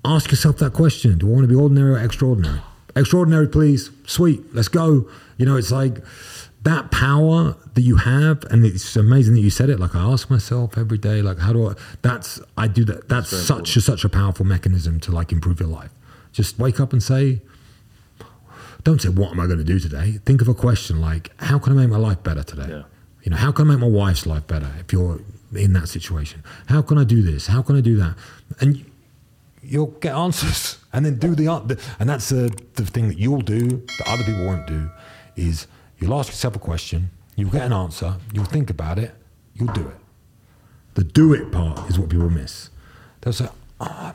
ask 0.04 0.30
yourself 0.30 0.58
that 0.58 0.72
question: 0.72 1.18
Do 1.18 1.28
I 1.28 1.32
want 1.32 1.44
to 1.44 1.48
be 1.48 1.54
ordinary 1.54 1.92
or 1.92 1.98
extraordinary? 1.98 2.60
Extraordinary, 2.94 3.48
please. 3.48 3.90
Sweet, 4.06 4.54
let's 4.54 4.68
go. 4.68 5.08
You 5.38 5.46
know, 5.46 5.56
it's 5.56 5.72
like 5.72 5.98
that 6.62 6.90
power 6.90 7.56
that 7.74 7.82
you 7.82 7.96
have, 7.96 8.44
and 8.50 8.64
it's 8.64 8.96
amazing 8.96 9.34
that 9.34 9.40
you 9.40 9.50
said 9.50 9.70
it. 9.70 9.80
Like 9.80 9.94
I 9.94 10.00
ask 10.00 10.30
myself 10.30 10.76
every 10.76 10.98
day, 10.98 11.22
like 11.22 11.38
how 11.38 11.52
do 11.52 11.68
I? 11.68 11.74
That's 12.02 12.40
I 12.56 12.68
do 12.68 12.84
that. 12.84 13.08
That's 13.08 13.30
very 13.30 13.42
such 13.42 13.76
a, 13.76 13.80
such 13.80 14.04
a 14.04 14.08
powerful 14.08 14.46
mechanism 14.46 15.00
to 15.00 15.12
like 15.12 15.32
improve 15.32 15.60
your 15.60 15.68
life. 15.68 15.90
Just 16.32 16.58
wake 16.58 16.80
up 16.80 16.92
and 16.92 17.02
say, 17.02 17.40
don't 18.84 19.00
say 19.00 19.08
what 19.08 19.32
am 19.32 19.40
I 19.40 19.46
going 19.46 19.58
to 19.58 19.64
do 19.64 19.78
today. 19.78 20.18
Think 20.24 20.40
of 20.40 20.48
a 20.48 20.54
question 20.54 21.00
like, 21.00 21.30
how 21.42 21.58
can 21.58 21.72
I 21.72 21.82
make 21.82 21.90
my 21.90 21.98
life 21.98 22.22
better 22.22 22.42
today? 22.42 22.66
Yeah. 22.68 22.82
You 23.22 23.30
know, 23.30 23.36
how 23.36 23.52
can 23.52 23.68
I 23.68 23.74
make 23.74 23.80
my 23.80 23.88
wife's 23.88 24.26
life 24.26 24.46
better 24.46 24.70
if 24.80 24.92
you're 24.92 25.20
in 25.54 25.72
that 25.74 25.88
situation? 25.88 26.42
How 26.66 26.82
can 26.82 26.98
I 26.98 27.04
do 27.04 27.22
this? 27.22 27.46
How 27.46 27.62
can 27.62 27.76
I 27.76 27.80
do 27.80 27.96
that? 27.98 28.16
And 28.60 28.84
you'll 29.72 29.94
get 30.04 30.14
answers, 30.14 30.78
and 30.92 31.04
then 31.06 31.18
do 31.18 31.34
the 31.34 31.48
answer. 31.48 31.76
And 31.98 32.08
that's 32.08 32.28
the 32.28 32.42
the 32.74 32.84
thing 32.86 33.08
that 33.08 33.18
you'll 33.18 33.40
do 33.56 33.62
that 33.98 34.06
other 34.06 34.24
people 34.24 34.44
won't 34.44 34.66
do 34.66 34.90
is 35.36 35.66
you'll 35.98 36.14
ask 36.18 36.28
yourself 36.28 36.54
a 36.56 36.58
question, 36.58 37.10
you'll 37.36 37.50
get 37.50 37.62
an 37.62 37.72
answer, 37.72 38.16
you'll 38.34 38.44
think 38.56 38.68
about 38.70 38.98
it, 38.98 39.12
you'll 39.54 39.72
do 39.72 39.86
it. 39.88 39.96
The 40.94 41.04
do 41.04 41.32
it 41.32 41.50
part 41.50 41.88
is 41.90 41.98
what 41.98 42.10
people 42.10 42.28
miss. 42.28 42.68
They'll 43.22 43.32
say, 43.32 43.48
oh, 43.80 44.14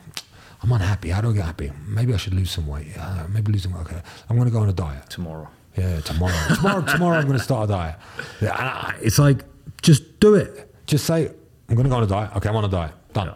I'm 0.62 0.72
unhappy. 0.72 1.10
How 1.10 1.22
do 1.22 1.32
I 1.32 1.34
get 1.34 1.46
happy? 1.46 1.72
Maybe 1.88 2.14
I 2.14 2.18
should 2.18 2.36
lose 2.36 2.52
some 2.52 2.68
weight. 2.68 2.88
Uh, 2.96 3.26
maybe 3.30 3.52
lose 3.52 3.64
some 3.64 3.74
weight. 3.74 3.82
Okay, 3.88 4.02
I'm 4.30 4.36
going 4.36 4.48
to 4.48 4.54
go 4.54 4.60
on 4.60 4.70
a 4.70 4.74
diet. 4.74 5.10
Tomorrow. 5.10 5.48
Yeah, 5.76 6.02
tomorrow. 6.02 6.34
tomorrow, 6.56 6.82
tomorrow, 6.86 7.18
I'm 7.18 7.26
going 7.26 7.38
to 7.40 7.44
start 7.44 7.70
a 7.70 7.74
diet. 7.74 7.96
Yeah, 8.42 8.54
I- 8.56 8.96
it's 9.02 9.18
like, 9.18 9.44
just 9.82 10.20
do 10.20 10.36
it. 10.36 10.76
Just 10.86 11.06
say, 11.06 11.32
I'm 11.70 11.76
going 11.76 11.86
to 11.86 11.90
go 11.90 11.96
on 11.98 12.04
a 12.04 12.08
diet. 12.08 12.36
Okay, 12.36 12.50
I'm 12.50 12.56
on 12.56 12.66
a 12.66 12.70
diet. 12.70 12.92
Done. 13.14 13.28
Yeah. 13.28 13.34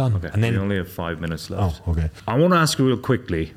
Done. 0.00 0.14
Okay. 0.14 0.30
And 0.32 0.42
then, 0.42 0.54
we 0.54 0.58
only 0.58 0.76
have 0.76 0.90
five 0.90 1.20
minutes 1.20 1.50
left. 1.50 1.82
oh, 1.86 1.92
okay. 1.92 2.08
I 2.26 2.38
want 2.38 2.54
to 2.54 2.58
ask 2.58 2.78
you 2.78 2.86
real 2.86 2.96
quickly 2.96 3.52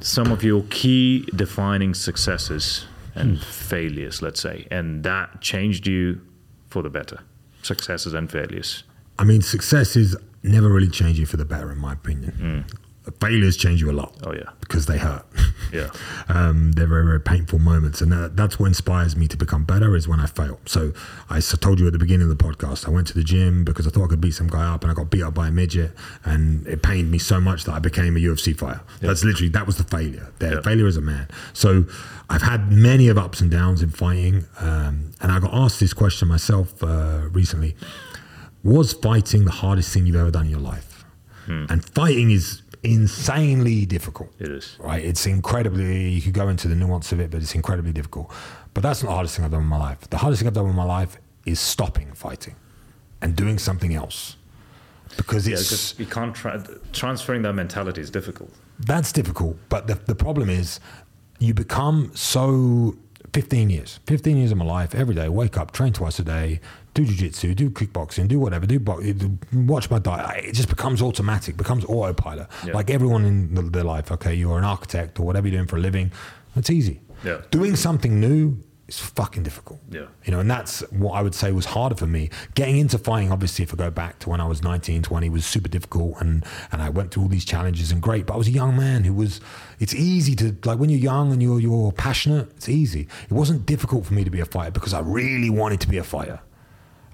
some 0.00 0.32
of 0.32 0.42
your 0.42 0.64
key 0.70 1.24
defining 1.36 1.94
successes 1.94 2.86
and 3.14 3.38
hmm. 3.38 3.44
failures, 3.44 4.20
let's 4.20 4.40
say, 4.40 4.66
and 4.72 5.04
that 5.04 5.40
changed 5.40 5.86
you 5.86 6.20
for 6.66 6.82
the 6.82 6.90
better. 6.90 7.20
Successes 7.62 8.12
and 8.12 8.28
failures. 8.28 8.82
I 9.20 9.24
mean, 9.24 9.40
successes 9.40 10.16
never 10.42 10.68
really 10.68 10.88
change 10.88 11.20
you 11.20 11.26
for 11.26 11.36
the 11.36 11.44
better, 11.44 11.70
in 11.70 11.78
my 11.78 11.92
opinion. 11.92 12.32
Hmm. 12.32 12.76
Failures 13.20 13.56
change 13.58 13.80
you 13.82 13.90
a 13.90 13.92
lot. 13.92 14.14
Oh, 14.24 14.32
yeah. 14.32 14.50
Because 14.60 14.86
they 14.86 14.98
hurt. 14.98 15.24
Yeah. 15.72 15.88
um, 16.28 16.70
they're 16.72 16.86
very, 16.86 17.04
very 17.04 17.20
painful 17.20 17.58
moments. 17.58 18.00
And 18.00 18.12
that, 18.12 18.36
that's 18.36 18.60
what 18.60 18.66
inspires 18.66 19.16
me 19.16 19.26
to 19.26 19.36
become 19.36 19.64
better 19.64 19.96
is 19.96 20.06
when 20.06 20.20
I 20.20 20.26
fail. 20.26 20.60
So 20.66 20.92
I 21.28 21.40
told 21.40 21.80
you 21.80 21.86
at 21.88 21.92
the 21.92 21.98
beginning 21.98 22.30
of 22.30 22.36
the 22.38 22.44
podcast, 22.44 22.86
I 22.86 22.92
went 22.92 23.08
to 23.08 23.14
the 23.14 23.24
gym 23.24 23.64
because 23.64 23.84
I 23.84 23.90
thought 23.90 24.04
I 24.04 24.06
could 24.08 24.20
beat 24.20 24.34
some 24.34 24.46
guy 24.46 24.72
up 24.72 24.82
and 24.84 24.90
I 24.92 24.94
got 24.94 25.10
beat 25.10 25.22
up 25.24 25.34
by 25.34 25.48
a 25.48 25.50
midget. 25.50 25.90
And 26.24 26.64
it 26.68 26.82
pained 26.82 27.10
me 27.10 27.18
so 27.18 27.40
much 27.40 27.64
that 27.64 27.72
I 27.72 27.80
became 27.80 28.16
a 28.16 28.20
UFC 28.20 28.56
fighter. 28.56 28.82
That's 29.00 29.24
literally, 29.24 29.48
that 29.48 29.66
was 29.66 29.76
the 29.78 29.84
failure. 29.84 30.28
The 30.38 30.50
Yeah. 30.50 30.60
failure 30.60 30.86
as 30.86 30.96
a 30.96 31.00
man. 31.02 31.26
So 31.54 31.86
I've 32.30 32.42
had 32.42 32.70
many 32.70 33.08
of 33.08 33.18
ups 33.18 33.40
and 33.40 33.50
downs 33.50 33.82
in 33.82 33.90
fighting. 33.90 34.44
Um, 34.60 35.10
and 35.20 35.32
I 35.32 35.40
got 35.40 35.52
asked 35.52 35.80
this 35.80 35.92
question 35.94 36.28
myself 36.28 36.80
uh, 36.84 37.22
recently. 37.32 37.74
Was 38.62 38.92
fighting 38.92 39.44
the 39.44 39.50
hardest 39.50 39.92
thing 39.92 40.06
you've 40.06 40.14
ever 40.16 40.30
done 40.30 40.44
in 40.44 40.50
your 40.52 40.60
life? 40.60 40.90
And 41.46 41.84
fighting 41.84 42.30
is 42.30 42.62
insanely 42.84 43.86
difficult 43.86 44.30
It 44.38 44.48
is. 44.50 44.76
right? 44.78 45.02
It's 45.04 45.26
incredibly, 45.26 46.08
you 46.08 46.22
could 46.22 46.34
go 46.34 46.48
into 46.48 46.68
the 46.68 46.74
nuance 46.74 47.12
of 47.12 47.20
it, 47.20 47.30
but 47.30 47.42
it's 47.42 47.54
incredibly 47.54 47.92
difficult. 47.92 48.30
But 48.74 48.82
that's 48.82 49.02
not 49.02 49.08
the 49.10 49.14
hardest 49.14 49.36
thing 49.36 49.44
I've 49.44 49.50
done 49.50 49.62
in 49.62 49.66
my 49.68 49.78
life. 49.78 50.00
The 50.10 50.18
hardest 50.18 50.40
thing 50.40 50.48
I've 50.48 50.54
done 50.54 50.66
in 50.66 50.74
my 50.76 50.84
life 50.84 51.18
is 51.46 51.60
stopping 51.60 52.12
fighting 52.12 52.54
and 53.22 53.34
doing 53.36 53.58
something 53.58 53.94
else. 53.94 54.36
Because 55.16 55.46
Yeah, 55.46 55.54
it's, 55.54 55.92
because 55.92 55.98
you 56.00 56.06
can't 56.06 56.34
tra- 56.34 56.66
transferring 56.92 57.42
that 57.42 57.52
mentality 57.54 58.00
is 58.00 58.10
difficult. 58.10 58.50
that's 58.80 59.12
difficult. 59.12 59.56
But 59.68 59.86
the, 59.86 59.94
the 59.94 60.14
problem 60.14 60.50
is 60.50 60.80
you 61.38 61.54
become 61.54 62.10
so 62.14 62.96
15 63.32 63.70
years, 63.70 64.00
15 64.06 64.36
years 64.36 64.50
of 64.52 64.58
my 64.58 64.64
life, 64.64 64.94
every 64.94 65.14
day, 65.14 65.28
wake 65.28 65.56
up, 65.56 65.70
train 65.72 65.92
twice 65.92 66.18
a 66.18 66.24
day, 66.24 66.60
do 66.94 67.04
jujitsu, 67.04 67.54
do 67.54 67.70
kickboxing, 67.70 68.28
do 68.28 68.38
whatever, 68.38 68.66
do 68.66 68.78
bo- 68.78 69.02
watch 69.52 69.90
my 69.90 69.98
diet. 69.98 70.44
It 70.44 70.52
just 70.52 70.68
becomes 70.68 71.02
automatic, 71.02 71.56
becomes 71.56 71.84
autopilot. 71.84 72.48
Yeah. 72.64 72.72
Like 72.72 72.88
everyone 72.88 73.24
in 73.24 73.54
the, 73.54 73.62
their 73.62 73.84
life, 73.84 74.10
okay, 74.12 74.34
you're 74.34 74.58
an 74.58 74.64
architect 74.64 75.18
or 75.18 75.26
whatever 75.26 75.48
you're 75.48 75.58
doing 75.58 75.68
for 75.68 75.76
a 75.76 75.80
living, 75.80 76.12
it's 76.56 76.70
easy. 76.70 77.00
Yeah. 77.24 77.40
Doing 77.50 77.74
something 77.74 78.20
new 78.20 78.62
is 78.86 79.00
fucking 79.00 79.42
difficult. 79.42 79.80
Yeah. 79.90 80.06
You 80.24 80.32
know, 80.32 80.40
and 80.40 80.50
that's 80.50 80.80
what 80.90 81.12
I 81.12 81.22
would 81.22 81.34
say 81.34 81.52
was 81.52 81.64
harder 81.64 81.96
for 81.96 82.06
me. 82.06 82.30
Getting 82.54 82.76
into 82.76 82.98
fighting, 82.98 83.32
obviously, 83.32 83.62
if 83.62 83.72
I 83.72 83.76
go 83.76 83.90
back 83.90 84.18
to 84.20 84.30
when 84.30 84.40
I 84.40 84.46
was 84.46 84.62
19, 84.62 85.02
20, 85.02 85.30
was 85.30 85.46
super 85.46 85.68
difficult. 85.68 86.20
And, 86.20 86.44
and 86.70 86.82
I 86.82 86.90
went 86.90 87.10
through 87.10 87.24
all 87.24 87.28
these 87.28 87.44
challenges 87.44 87.90
and 87.90 88.02
great. 88.02 88.26
But 88.26 88.34
I 88.34 88.36
was 88.36 88.48
a 88.48 88.52
young 88.52 88.76
man 88.76 89.04
who 89.04 89.14
was, 89.14 89.40
it's 89.80 89.94
easy 89.94 90.36
to, 90.36 90.56
like 90.64 90.78
when 90.78 90.90
you're 90.90 91.00
young 91.00 91.32
and 91.32 91.42
you're, 91.42 91.60
you're 91.60 91.92
passionate, 91.92 92.50
it's 92.56 92.68
easy. 92.68 93.08
It 93.24 93.32
wasn't 93.32 93.66
difficult 93.66 94.04
for 94.06 94.14
me 94.14 94.22
to 94.22 94.30
be 94.30 94.40
a 94.40 94.46
fighter 94.46 94.70
because 94.70 94.92
I 94.92 95.00
really 95.00 95.50
wanted 95.50 95.80
to 95.80 95.88
be 95.88 95.98
a 95.98 96.04
fighter. 96.04 96.40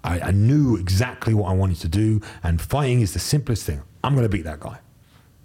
I, 0.03 0.21
I 0.21 0.31
knew 0.31 0.77
exactly 0.77 1.35
what 1.35 1.51
I 1.51 1.55
wanted 1.55 1.79
to 1.81 1.89
do. 1.89 2.21
And 2.43 2.61
fighting 2.61 3.01
is 3.01 3.13
the 3.13 3.19
simplest 3.19 3.67
thing. 3.67 3.83
I'm 4.03 4.15
going 4.15 4.25
to 4.25 4.31
beat 4.31 4.45
that 4.45 4.61
guy. 4.61 4.79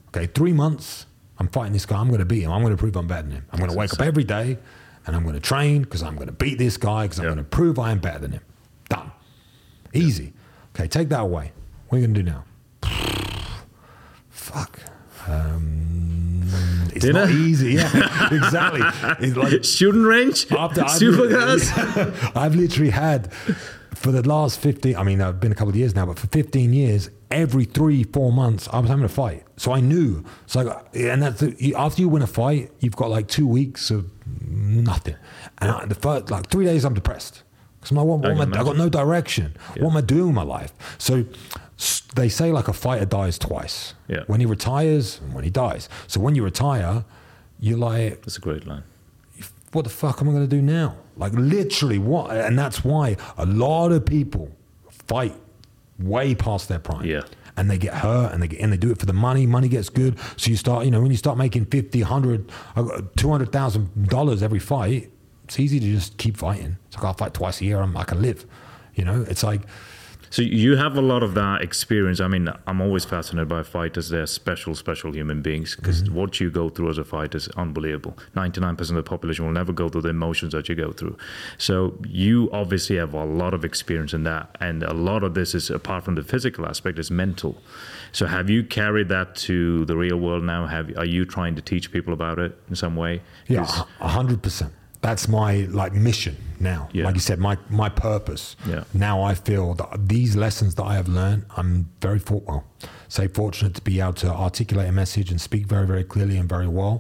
Okay, 0.10 0.28
three 0.28 0.54
months, 0.54 1.06
I'm 1.40 1.48
fighting 1.50 1.74
this 1.74 1.86
guy. 1.86 1.98
I'm 1.98 2.08
going 2.08 2.20
to 2.20 2.26
beat 2.26 2.44
him. 2.44 2.52
I'm 2.52 2.62
going 2.62 2.76
to 2.76 2.80
prove 2.80 2.96
I'm 2.96 3.08
better 3.08 3.24
than 3.24 3.32
him. 3.32 3.46
I'm 3.52 3.60
going 3.60 3.72
to 3.72 3.78
wake 3.78 3.94
up 3.94 4.02
every 4.02 4.24
day 4.24 4.58
and 5.06 5.16
I'm 5.16 5.24
going 5.24 5.36
to 5.36 5.42
train 5.42 5.82
because 5.84 6.02
I'm 6.02 6.16
going 6.16 6.28
to 6.28 6.34
beat 6.34 6.58
this 6.58 6.78
guy 6.78 7.04
because 7.04 7.20
I'm 7.20 7.26
going 7.26 7.38
to 7.38 7.44
prove 7.44 7.78
I 7.80 7.92
am 7.92 8.00
better 8.00 8.20
than 8.20 8.32
him. 8.32 8.42
Done. 8.90 9.12
Easy. 9.94 10.34
Okay, 10.76 10.88
take 10.88 11.10
that 11.10 11.22
away. 11.22 11.52
What 11.90 11.98
are 11.98 12.02
you 12.02 12.08
going 12.08 12.16
to 12.16 12.24
do 12.24 12.32
now? 12.32 12.44
Fuck. 14.30 14.80
Um, 15.28 16.44
it's 16.94 17.06
Dinner? 17.06 17.26
not 17.26 17.32
easy. 17.32 17.74
Yeah, 17.74 18.28
exactly. 18.32 18.82
It's 19.26 19.36
like 19.36 19.64
Shooting 19.64 20.04
range? 20.04 20.52
after 20.52 20.84
I've, 20.84 20.92
Super 20.92 21.28
gas? 21.28 21.72
I've 22.36 22.56
literally 22.56 22.92
had 22.92 23.32
for 23.96 24.12
the 24.12 24.28
last 24.28 24.60
15 24.60 24.96
I 24.96 25.04
mean 25.04 25.22
I've 25.22 25.40
been 25.40 25.52
a 25.52 25.56
couple 25.56 25.70
of 25.70 25.76
years 25.76 25.96
now 25.96 26.06
but 26.06 26.20
for 26.20 26.28
15 26.28 26.74
years 26.74 27.10
every 27.32 27.66
three 27.66 28.04
four 28.04 28.32
months 28.32 28.68
I 28.72 28.80
was 28.80 28.90
having 28.90 29.06
a 29.06 29.10
fight. 29.10 29.44
So 29.58 29.72
I 29.72 29.80
knew. 29.80 30.24
So 30.46 30.84
and 30.94 31.22
that's 31.24 31.40
the, 31.40 31.76
after 31.76 32.02
you 32.02 32.10
win 32.10 32.22
a 32.22 32.28
fight 32.28 32.72
you've 32.80 32.96
got 32.96 33.10
like 33.10 33.28
two 33.28 33.48
weeks 33.48 33.92
of 33.92 34.10
nothing. 34.48 35.16
And 35.60 35.72
I, 35.72 35.86
the 35.86 35.96
first 35.96 36.30
like 36.30 36.50
three 36.50 36.66
days 36.66 36.86
I'm 36.86 36.94
depressed. 36.94 37.44
Because 37.80 37.92
I'm 37.92 37.98
like 37.98 38.06
what, 38.08 38.20
what 38.20 38.56
I 38.56 38.62
I, 38.62 38.64
got 38.64 38.78
no 38.78 38.90
direction. 38.90 39.56
What 39.78 39.92
am 39.92 39.98
I 39.98 40.02
doing 40.02 40.28
with 40.28 40.36
my 40.36 40.44
life? 40.44 40.74
So 40.98 41.26
they 42.16 42.30
say 42.30 42.52
like 42.52 42.68
a 42.68 42.74
fighter 42.74 43.06
dies 43.06 43.38
twice. 43.38 43.94
Yeah. 44.08 44.24
when 44.28 44.40
he 44.40 44.46
retires 44.46 45.20
and 45.22 45.34
when 45.34 45.44
he 45.44 45.50
dies. 45.50 45.90
So 46.08 46.20
when 46.20 46.36
you 46.36 46.44
retire 46.44 47.06
you're 47.60 47.78
like 47.78 48.22
That's 48.22 48.38
a 48.38 48.42
great 48.42 48.68
line. 48.68 48.84
What 49.76 49.84
the 49.84 49.92
fuck 49.92 50.22
am 50.22 50.30
I 50.30 50.32
going 50.32 50.44
to 50.44 50.56
do 50.56 50.62
now? 50.62 50.98
Like 51.18 51.34
literally, 51.34 52.00
what? 52.00 52.32
And 52.32 52.58
that's 52.58 52.84
why 52.84 53.18
a 53.38 53.46
lot 53.46 53.92
of 53.92 54.06
people 54.06 54.52
fight 54.90 55.36
way 56.00 56.36
past 56.36 56.70
their 56.70 56.80
prime. 56.80 57.06
Yeah. 57.06 57.24
And 57.58 57.70
they 57.72 57.78
get 57.78 57.94
hurt 57.94 58.34
and 58.34 58.44
they 58.44 58.48
get, 58.48 58.60
and 58.60 58.74
they 58.74 58.78
do 58.78 58.92
it 58.92 59.00
for 59.00 59.06
the 59.06 59.14
money. 59.14 59.46
Money 59.46 59.68
gets 59.70 59.90
good. 59.90 60.18
So 60.36 60.50
you 60.50 60.58
start, 60.58 60.86
you 60.86 60.92
know, 60.92 61.02
when 61.02 61.12
you 61.12 61.18
start 61.18 61.38
making 61.38 61.66
50, 61.66 62.02
100, 62.02 62.52
uh, 62.76 62.82
$200,000 62.84 64.42
every 64.42 64.60
fight, 64.60 65.12
it's 65.46 65.60
easy 65.60 65.80
to 65.80 65.86
just 65.86 66.18
keep 66.18 66.36
fighting. 66.36 66.78
It's 66.88 66.98
like 66.98 67.06
I'll 67.06 67.14
fight 67.14 67.34
twice 67.34 67.62
a 67.62 67.66
year. 67.66 67.80
I'm, 67.80 67.96
I 67.96 68.04
can 68.04 68.22
live. 68.22 68.46
You 68.96 69.06
know, 69.06 69.26
it's 69.28 69.44
like, 69.44 69.62
So 70.36 70.42
you 70.42 70.76
have 70.76 70.98
a 70.98 71.02
lot 71.02 71.24
of 71.24 71.34
that 71.36 71.62
experience. 71.62 72.20
I 72.20 72.28
mean, 72.28 72.50
I'm 72.68 72.82
always 72.82 73.06
fascinated 73.06 73.48
by 73.48 73.64
fighters. 73.64 74.10
They're 74.10 74.26
special, 74.26 74.76
special 74.76 75.16
human 75.16 75.42
beings 75.42 75.78
because 75.78 76.04
Mm-hmm. 76.04 76.14
what 76.14 76.42
you 76.42 76.52
go 76.52 76.68
through 76.68 76.90
as 76.90 76.98
a 76.98 77.06
fighter 77.06 77.38
is 77.38 77.48
unbelievable. 77.56 78.18
99% 78.36 78.82
of 78.82 78.96
the 78.96 79.04
population 79.04 79.46
will 79.46 79.54
never 79.54 79.72
go 79.72 79.88
through 79.88 80.02
the 80.02 80.10
emotions 80.10 80.52
that 80.52 80.68
you 80.68 80.76
go 80.76 80.92
through. 80.92 81.16
So 81.58 81.98
you 82.06 82.50
obviously 82.52 82.98
have 82.98 83.14
a 83.14 83.24
lot 83.24 83.54
of 83.54 83.64
experience 83.64 84.14
in 84.14 84.24
that, 84.26 84.54
and 84.60 84.84
a 84.84 84.94
lot 84.94 85.24
of 85.24 85.36
this 85.36 85.56
is 85.56 85.70
apart 85.70 86.04
from 86.04 86.16
the 86.16 86.24
physical 86.24 86.66
aspect, 86.66 87.00
is 87.00 87.10
mental. 87.10 87.62
So 88.12 88.26
have 88.26 88.50
you 88.50 88.66
carried 88.66 89.08
that 89.08 89.36
to 89.48 89.86
the 89.86 89.96
real 89.96 90.18
world 90.18 90.44
now? 90.44 90.68
Have 90.68 90.92
are 90.98 91.06
you 91.06 91.24
trying 91.24 91.56
to 91.56 91.62
teach 91.62 91.94
people 91.94 92.14
about 92.14 92.40
it 92.40 92.52
in 92.68 92.76
some 92.76 92.98
way? 92.98 93.22
Yeah, 93.48 93.64
hundred 94.02 94.44
percent. 94.44 94.74
That's 95.06 95.28
my 95.28 95.52
like 95.82 95.94
mission 96.10 96.36
now. 96.60 96.82
Yeah. 96.98 97.06
Like 97.06 97.16
you 97.20 97.26
said, 97.30 97.38
my 97.50 97.56
my 97.84 97.90
purpose. 97.90 98.44
Yeah. 98.72 98.84
Now 98.94 99.16
I 99.32 99.34
feel 99.48 99.68
that 99.80 99.90
these 100.16 100.32
lessons 100.46 100.72
that 100.78 100.86
I 100.92 100.94
have 101.00 101.08
learned, 101.20 101.42
I'm 101.60 101.72
very 102.02 102.20
for, 102.28 102.40
well, 102.48 102.64
say 103.08 103.28
fortunate 103.42 103.74
to 103.80 103.84
be 103.92 103.96
able 104.04 104.14
to 104.26 104.30
articulate 104.46 104.88
a 104.94 104.96
message 105.04 105.28
and 105.34 105.40
speak 105.50 105.64
very 105.76 105.86
very 105.94 106.04
clearly 106.14 106.38
and 106.42 106.48
very 106.58 106.68
well. 106.80 106.96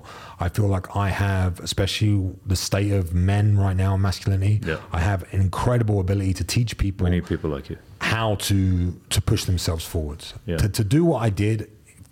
I 0.45 0.47
feel 0.56 0.68
like 0.76 0.88
I 1.06 1.08
have, 1.28 1.51
especially 1.70 2.16
the 2.51 2.56
state 2.70 2.91
of 3.01 3.06
men 3.14 3.45
right 3.66 3.78
now, 3.86 3.91
masculinity. 3.97 4.56
Yeah. 4.72 4.78
I 4.91 4.99
have 4.99 5.22
an 5.34 5.39
incredible 5.47 5.97
ability 6.06 6.34
to 6.41 6.43
teach 6.56 6.72
people 6.86 7.06
We 7.06 7.12
need 7.18 7.26
people 7.34 7.49
like 7.56 7.68
you. 7.72 7.78
how 8.16 8.30
to 8.49 8.58
to 9.16 9.20
push 9.32 9.41
themselves 9.51 9.84
forwards. 9.93 10.26
Yeah. 10.45 10.58
To 10.62 10.68
to 10.80 10.84
do 10.97 10.99
what 11.10 11.20
I 11.28 11.32
did 11.45 11.58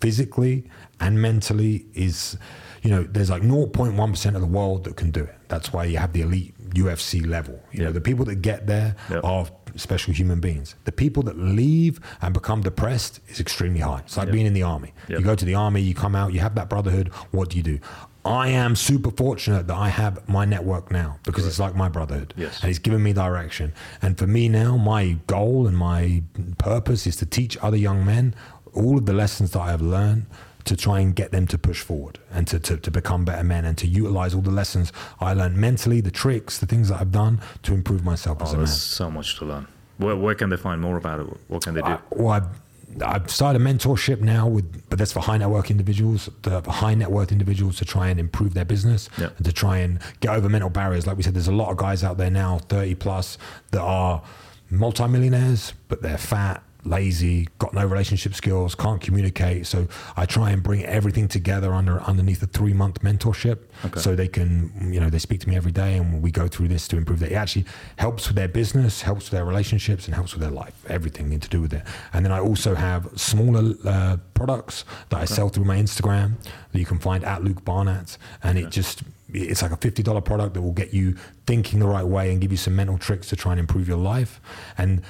physically 0.00 0.56
and 1.00 1.12
mentally 1.28 1.74
is, 1.94 2.36
you 2.84 2.90
know, 2.90 3.02
there's 3.02 3.30
like 3.30 3.42
0.1 3.42 4.10
percent 4.10 4.36
of 4.36 4.42
the 4.42 4.48
world 4.58 4.84
that 4.84 4.94
can 4.96 5.10
do 5.10 5.24
it. 5.24 5.34
That's 5.48 5.72
why 5.72 5.86
you 5.86 5.96
have 5.98 6.12
the 6.12 6.20
elite 6.20 6.54
UFC 6.74 7.26
level. 7.26 7.54
You 7.72 7.80
Yeah. 7.80 7.84
know, 7.86 7.92
the 7.92 8.00
people 8.00 8.24
that 8.26 8.36
get 8.42 8.66
there 8.66 8.94
Yeah. 9.10 9.20
are 9.24 9.46
special 9.76 10.12
human 10.12 10.38
beings. 10.38 10.74
The 10.84 10.92
people 10.92 11.22
that 11.24 11.36
leave 11.38 11.98
and 12.22 12.32
become 12.34 12.60
depressed 12.60 13.20
is 13.28 13.40
extremely 13.40 13.80
high. 13.80 14.00
It's 14.04 14.16
like 14.16 14.26
Yeah. 14.28 14.32
being 14.32 14.46
in 14.46 14.54
the 14.54 14.62
army. 14.62 14.92
You 15.08 15.20
go 15.22 15.34
to 15.34 15.44
the 15.44 15.54
army, 15.54 15.80
you 15.80 15.94
come 15.94 16.14
out, 16.14 16.32
you 16.34 16.40
have 16.40 16.54
that 16.56 16.68
brotherhood. 16.68 17.08
What 17.32 17.50
do 17.50 17.56
you 17.56 17.62
do? 17.62 17.78
I 18.26 18.48
am 18.48 18.76
super 18.76 19.10
fortunate 19.10 19.66
that 19.66 19.76
I 19.76 19.88
have 19.88 20.26
my 20.28 20.44
network 20.44 20.90
now 20.92 21.16
because 21.24 21.46
it's 21.46 21.58
like 21.58 21.74
my 21.74 21.88
brotherhood. 21.88 22.32
Yes. 22.36 22.60
And 22.62 22.70
it's 22.70 22.78
given 22.78 23.02
me 23.02 23.12
direction. 23.12 23.72
And 24.00 24.16
for 24.18 24.26
me 24.26 24.48
now, 24.48 24.76
my 24.76 25.16
goal 25.26 25.66
and 25.66 25.76
my 25.76 26.22
purpose 26.58 27.06
is 27.06 27.16
to 27.16 27.26
teach 27.26 27.56
other 27.62 27.76
young 27.76 28.04
men 28.04 28.34
all 28.74 28.96
of 28.98 29.06
the 29.06 29.12
lessons 29.12 29.50
that 29.52 29.60
I 29.60 29.70
have 29.70 29.82
learned 29.82 30.26
to 30.64 30.76
try 30.76 31.00
and 31.00 31.14
get 31.14 31.30
them 31.30 31.46
to 31.48 31.58
push 31.58 31.82
forward 31.82 32.18
and 32.32 32.46
to, 32.46 32.58
to, 32.58 32.76
to 32.78 32.90
become 32.90 33.24
better 33.24 33.44
men 33.44 33.64
and 33.64 33.76
to 33.78 33.86
utilize 33.86 34.34
all 34.34 34.40
the 34.40 34.50
lessons 34.50 34.92
I 35.20 35.34
learned 35.34 35.56
mentally, 35.56 36.00
the 36.00 36.10
tricks, 36.10 36.58
the 36.58 36.66
things 36.66 36.88
that 36.88 37.00
I've 37.00 37.12
done 37.12 37.40
to 37.64 37.74
improve 37.74 38.04
myself 38.04 38.40
as 38.42 38.48
Oh, 38.48 38.52
a 38.52 38.56
man. 38.56 38.64
there's 38.66 38.80
so 38.82 39.10
much 39.10 39.36
to 39.38 39.44
learn. 39.44 39.66
Where, 39.98 40.16
where 40.16 40.34
can 40.34 40.50
they 40.50 40.56
find 40.56 40.80
more 40.80 40.96
about 40.96 41.20
it? 41.20 41.26
What 41.48 41.62
can 41.64 41.74
they 41.74 41.80
do? 41.82 41.86
I, 41.86 41.98
well, 42.10 42.30
I've, 42.30 43.02
I've 43.02 43.30
started 43.30 43.60
a 43.60 43.64
mentorship 43.64 44.20
now 44.20 44.46
with, 44.48 44.88
but 44.88 44.98
that's 44.98 45.12
for 45.12 45.20
high 45.20 45.36
net 45.36 45.50
worth 45.50 45.70
individuals, 45.70 46.28
the 46.42 46.60
high 46.62 46.94
net 46.94 47.10
worth 47.10 47.30
individuals 47.32 47.76
to 47.78 47.84
try 47.84 48.08
and 48.08 48.18
improve 48.18 48.54
their 48.54 48.64
business 48.64 49.08
and 49.36 49.44
to 49.44 49.52
try 49.52 49.78
and 49.78 49.98
get 50.20 50.30
over 50.34 50.48
mental 50.48 50.70
barriers. 50.70 51.06
Like 51.06 51.16
we 51.16 51.22
said, 51.22 51.34
there's 51.34 51.48
a 51.48 51.52
lot 51.52 51.70
of 51.70 51.76
guys 51.76 52.02
out 52.04 52.16
there 52.18 52.30
now, 52.30 52.58
30 52.58 52.94
plus, 52.96 53.36
that 53.72 53.80
are 53.82 54.22
multimillionaires, 54.70 55.72
but 55.88 56.02
they're 56.02 56.18
fat, 56.18 56.62
lazy, 56.84 57.48
got 57.58 57.72
no 57.74 57.86
relationship 57.86 58.34
skills, 58.34 58.74
can't 58.74 59.00
communicate. 59.00 59.66
So 59.66 59.88
I 60.16 60.26
try 60.26 60.50
and 60.50 60.62
bring 60.62 60.84
everything 60.84 61.28
together 61.28 61.72
under 61.72 62.00
underneath 62.02 62.42
a 62.42 62.46
three 62.46 62.72
month 62.74 63.00
mentorship, 63.00 63.58
Okay. 63.84 64.00
so 64.00 64.14
they 64.14 64.28
can, 64.28 64.70
you 64.92 65.00
know, 65.00 65.10
they 65.10 65.18
speak 65.18 65.40
to 65.40 65.48
me 65.48 65.56
every 65.56 65.72
day, 65.72 65.96
and 65.96 66.22
we 66.22 66.30
go 66.30 66.46
through 66.48 66.68
this 66.68 66.86
to 66.88 66.96
improve 66.96 67.20
that. 67.20 67.32
It 67.32 67.36
actually 67.36 67.64
helps 67.96 68.26
with 68.28 68.36
their 68.36 68.48
business, 68.48 69.02
helps 69.02 69.26
with 69.26 69.32
their 69.32 69.44
relationships, 69.44 70.06
and 70.06 70.14
helps 70.14 70.32
with 70.34 70.42
their 70.42 70.50
life. 70.50 70.74
Everything 70.88 71.38
to 71.40 71.48
do 71.48 71.60
with 71.60 71.72
it. 71.72 71.82
And 72.12 72.24
then 72.24 72.32
I 72.32 72.38
also 72.40 72.74
have 72.74 73.08
smaller 73.16 73.74
uh, 73.84 74.16
products 74.34 74.84
that 75.08 75.20
I 75.20 75.24
sell 75.24 75.48
through 75.48 75.64
my 75.64 75.76
Instagram 75.76 76.34
that 76.72 76.78
you 76.78 76.86
can 76.86 76.98
find 76.98 77.24
at 77.24 77.42
Luke 77.42 77.64
Barnatt, 77.64 78.18
and 78.42 78.58
it 78.58 78.70
just 78.70 79.02
it's 79.32 79.62
like 79.62 79.72
a 79.72 79.76
fifty 79.76 80.02
dollar 80.02 80.20
product 80.20 80.54
that 80.54 80.62
will 80.62 80.72
get 80.72 80.92
you 80.94 81.16
thinking 81.46 81.80
the 81.80 81.86
right 81.86 82.06
way 82.06 82.30
and 82.30 82.40
give 82.40 82.50
you 82.52 82.56
some 82.58 82.76
mental 82.76 82.98
tricks 82.98 83.28
to 83.30 83.36
try 83.36 83.52
and 83.52 83.58
improve 83.58 83.88
your 83.88 83.96
life. 83.96 84.40
And 84.78 85.02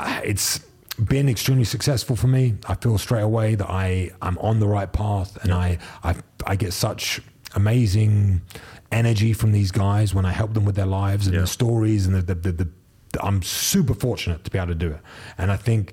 uh, 0.00 0.20
it's 0.24 0.60
been 0.94 1.28
extremely 1.28 1.64
successful 1.64 2.16
for 2.16 2.26
me. 2.28 2.54
I 2.68 2.74
feel 2.74 2.96
straight 2.98 3.22
away 3.22 3.54
that 3.56 3.68
I 3.68 4.10
I'm 4.22 4.38
on 4.38 4.60
the 4.60 4.66
right 4.68 4.92
path, 4.92 5.36
and 5.42 5.52
I 5.52 5.78
I 6.02 6.14
I 6.46 6.56
get 6.56 6.72
such 6.72 7.20
amazing 7.54 8.40
energy 8.92 9.32
from 9.32 9.52
these 9.52 9.70
guys 9.70 10.14
when 10.14 10.24
I 10.24 10.32
help 10.32 10.54
them 10.54 10.64
with 10.64 10.76
their 10.76 10.86
lives 10.86 11.26
and 11.26 11.34
Yeah. 11.34 11.40
the 11.42 11.46
stories 11.46 12.06
and 12.06 12.14
the 12.14 12.22
the, 12.22 12.34
the, 12.34 12.52
the 13.12 13.24
I'm 13.24 13.42
super 13.42 13.94
fortunate 13.94 14.44
to 14.44 14.50
be 14.50 14.58
able 14.58 14.68
to 14.68 14.74
do 14.74 14.90
it, 14.92 15.00
and 15.38 15.50
I 15.50 15.56
think 15.56 15.92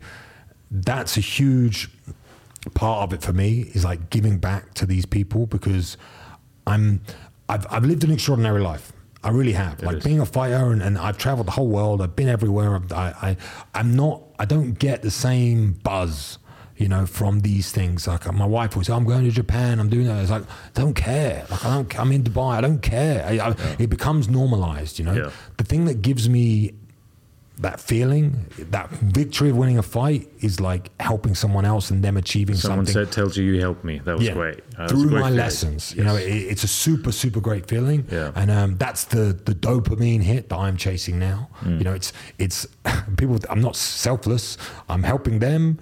that's 0.69 1.17
a 1.17 1.21
huge 1.21 1.89
part 2.75 3.03
of 3.03 3.13
it 3.13 3.21
for 3.23 3.33
me 3.33 3.61
is 3.73 3.83
like 3.83 4.09
giving 4.11 4.37
back 4.37 4.73
to 4.75 4.85
these 4.85 5.05
people 5.05 5.45
because 5.47 5.97
I'm 6.67 7.01
I've, 7.49 7.65
I've 7.69 7.85
lived 7.85 8.03
an 8.03 8.11
extraordinary 8.11 8.61
life. 8.61 8.93
I 9.23 9.29
really 9.29 9.51
have. 9.53 9.83
like 9.83 9.97
is. 9.97 10.03
being 10.03 10.19
a 10.19 10.25
fighter, 10.25 10.71
and, 10.71 10.81
and 10.81 10.97
I've 10.97 11.17
traveled 11.17 11.45
the 11.47 11.51
whole 11.51 11.67
world. 11.67 12.01
I've 12.01 12.15
been 12.15 12.29
everywhere. 12.29 12.75
I've- 12.75 12.93
I, 12.93 13.07
I 13.29 13.37
I'm 13.75 13.95
not. 13.95 14.21
I 14.41 14.45
don't 14.45 14.73
get 14.87 15.01
the 15.03 15.11
same 15.11 15.73
buzz. 15.83 16.37
You 16.77 16.87
know, 16.87 17.05
from 17.05 17.41
these 17.41 17.71
things, 17.71 18.07
like 18.07 18.25
uh, 18.25 18.31
my 18.31 18.45
wife 18.57 18.75
was, 18.75 18.89
I'm 18.89 19.05
going 19.05 19.23
to 19.25 19.29
Japan. 19.29 19.79
I'm 19.79 19.87
doing 19.87 20.07
that. 20.07 20.19
It's 20.23 20.31
like, 20.31 20.45
don't 20.73 20.95
care. 20.95 21.45
Like 21.51 21.63
I 21.63 21.69
don't. 21.75 21.99
I'm 21.99 22.11
in 22.11 22.23
Dubai. 22.23 22.53
I 22.55 22.61
don't 22.61 22.81
care. 22.81 23.17
I, 23.31 23.33
I, 23.49 23.55
It 23.77 23.89
becomes 23.91 24.27
normalized. 24.39 24.97
You 24.97 25.05
know, 25.05 25.13
Yeah. 25.13 25.29
the 25.57 25.63
thing 25.63 25.85
that 25.85 26.01
gives 26.01 26.27
me 26.27 26.73
that 27.61 27.79
feeling, 27.79 28.45
that 28.57 28.89
victory 28.89 29.51
of 29.51 29.57
winning 29.57 29.77
a 29.77 29.83
fight, 29.83 30.27
is 30.39 30.59
like 30.59 30.89
helping 30.99 31.35
someone 31.35 31.63
else 31.63 31.91
and 31.91 32.03
them 32.03 32.17
achieving 32.17 32.55
Someone 32.55 32.85
something 32.85 32.93
Someone 32.93 33.05
said, 33.07 33.13
tells 33.13 33.37
you 33.37 33.45
you 33.45 33.61
helped 33.61 33.83
me. 33.83 33.99
That 33.99 34.17
was 34.17 34.29
great. 34.29 34.61
Uh, 34.77 34.87
through 34.87 35.09
great 35.09 35.21
my 35.21 35.29
lessons. 35.29 35.95
You 35.95 36.03
know, 36.03 36.15
it, 36.15 36.27
it's 36.27 36.63
a 36.63 36.67
super, 36.67 37.11
super 37.11 37.39
great 37.39 37.67
feeling. 37.67 38.07
Yeah. 38.11 38.31
And 38.35 38.51
um, 38.51 38.77
that's 38.77 39.05
the 39.05 39.39
the 39.45 39.53
dopamine 39.53 40.21
hit 40.21 40.49
that 40.49 40.57
I'm 40.57 40.75
chasing 40.75 41.19
now. 41.19 41.49
Mm. 41.61 41.77
You 41.77 41.83
know, 41.83 41.93
it's 41.93 42.13
it's 42.39 42.67
people. 43.17 43.39
I'm 43.49 43.61
not 43.61 43.75
selfless. 43.75 44.57
I'm 44.89 45.03
helping 45.03 45.39
them 45.39 45.79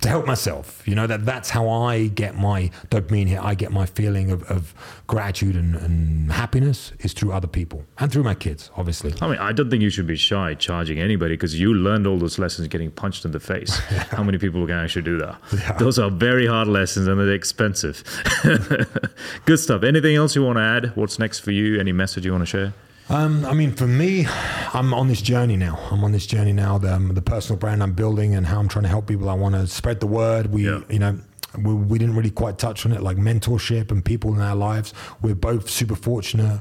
to 0.00 0.08
help 0.08 0.26
myself. 0.26 0.86
You 0.86 0.94
know 0.94 1.06
that 1.06 1.24
that's 1.24 1.50
how 1.50 1.68
I 1.68 2.06
get 2.06 2.36
my 2.36 2.70
dopamine 2.90 3.26
hit. 3.26 3.42
I 3.42 3.54
get 3.54 3.72
my 3.72 3.86
feeling 3.86 4.30
of, 4.30 4.42
of 4.44 4.74
gratitude 5.06 5.56
and, 5.56 5.74
and 5.74 6.32
happiness 6.32 6.92
is 7.00 7.12
through 7.12 7.32
other 7.32 7.48
people 7.48 7.84
and 7.98 8.12
through 8.12 8.22
my 8.22 8.34
kids, 8.34 8.70
obviously. 8.76 9.14
I 9.20 9.28
mean, 9.28 9.38
I 9.38 9.52
don't 9.52 9.70
think 9.70 9.82
you 9.82 9.90
should 9.90 10.06
be 10.06 10.16
shy 10.16 10.54
charging 10.54 11.00
anybody 11.00 11.34
because 11.34 11.58
you 11.58 11.74
learned 11.74 12.06
all 12.06 12.18
those 12.18 12.38
lessons 12.38 12.68
getting 12.68 12.90
punched 12.90 13.24
in 13.24 13.32
the 13.32 13.40
face. 13.40 13.76
How 14.10 14.22
many 14.22 14.38
people 14.38 14.64
can 14.66 14.76
actually 14.76 15.02
do 15.02 15.18
that? 15.18 15.78
Those 15.78 15.98
are 15.98 16.10
very 16.10 16.46
hard 16.46 16.68
lessons 16.68 17.08
and 17.08 17.18
they're 17.18 17.32
expensive. 17.32 18.04
Good 19.44 19.58
stuff. 19.58 19.82
Anything 19.82 20.16
else 20.16 20.36
you 20.36 20.44
want 20.44 20.58
to 20.58 20.62
add? 20.62 20.96
What's 20.96 21.18
next 21.18 21.40
for 21.40 21.50
you? 21.50 21.78
Any 21.80 21.92
message 21.92 22.24
you 22.24 22.32
want 22.32 22.42
to 22.42 22.46
share? 22.46 22.72
Um, 23.10 23.44
I 23.46 23.54
mean, 23.54 23.72
for 23.72 23.86
me, 23.86 24.26
I'm 24.74 24.92
on 24.92 25.08
this 25.08 25.22
journey 25.22 25.56
now. 25.56 25.78
I'm 25.90 26.04
on 26.04 26.12
this 26.12 26.26
journey 26.26 26.52
now. 26.52 26.76
The, 26.76 26.94
um, 26.94 27.14
the 27.14 27.22
personal 27.22 27.58
brand 27.58 27.82
I'm 27.82 27.92
building 27.94 28.34
and 28.34 28.46
how 28.46 28.60
I'm 28.60 28.68
trying 28.68 28.82
to 28.82 28.88
help 28.90 29.06
people. 29.06 29.30
I 29.30 29.34
want 29.34 29.54
to 29.54 29.66
spread 29.66 30.00
the 30.00 30.06
word. 30.06 30.52
We, 30.52 30.66
Yeah. 30.66 30.80
you 30.90 30.98
know, 30.98 31.18
we, 31.56 31.72
we 31.72 31.98
didn't 31.98 32.16
really 32.16 32.30
quite 32.30 32.58
touch 32.58 32.84
on 32.84 32.92
it, 32.92 33.00
like 33.02 33.16
mentorship 33.16 33.90
and 33.90 34.04
people 34.04 34.34
in 34.34 34.40
our 34.42 34.54
lives. 34.54 34.92
We're 35.22 35.34
both 35.34 35.70
super 35.70 35.96
fortunate 35.96 36.60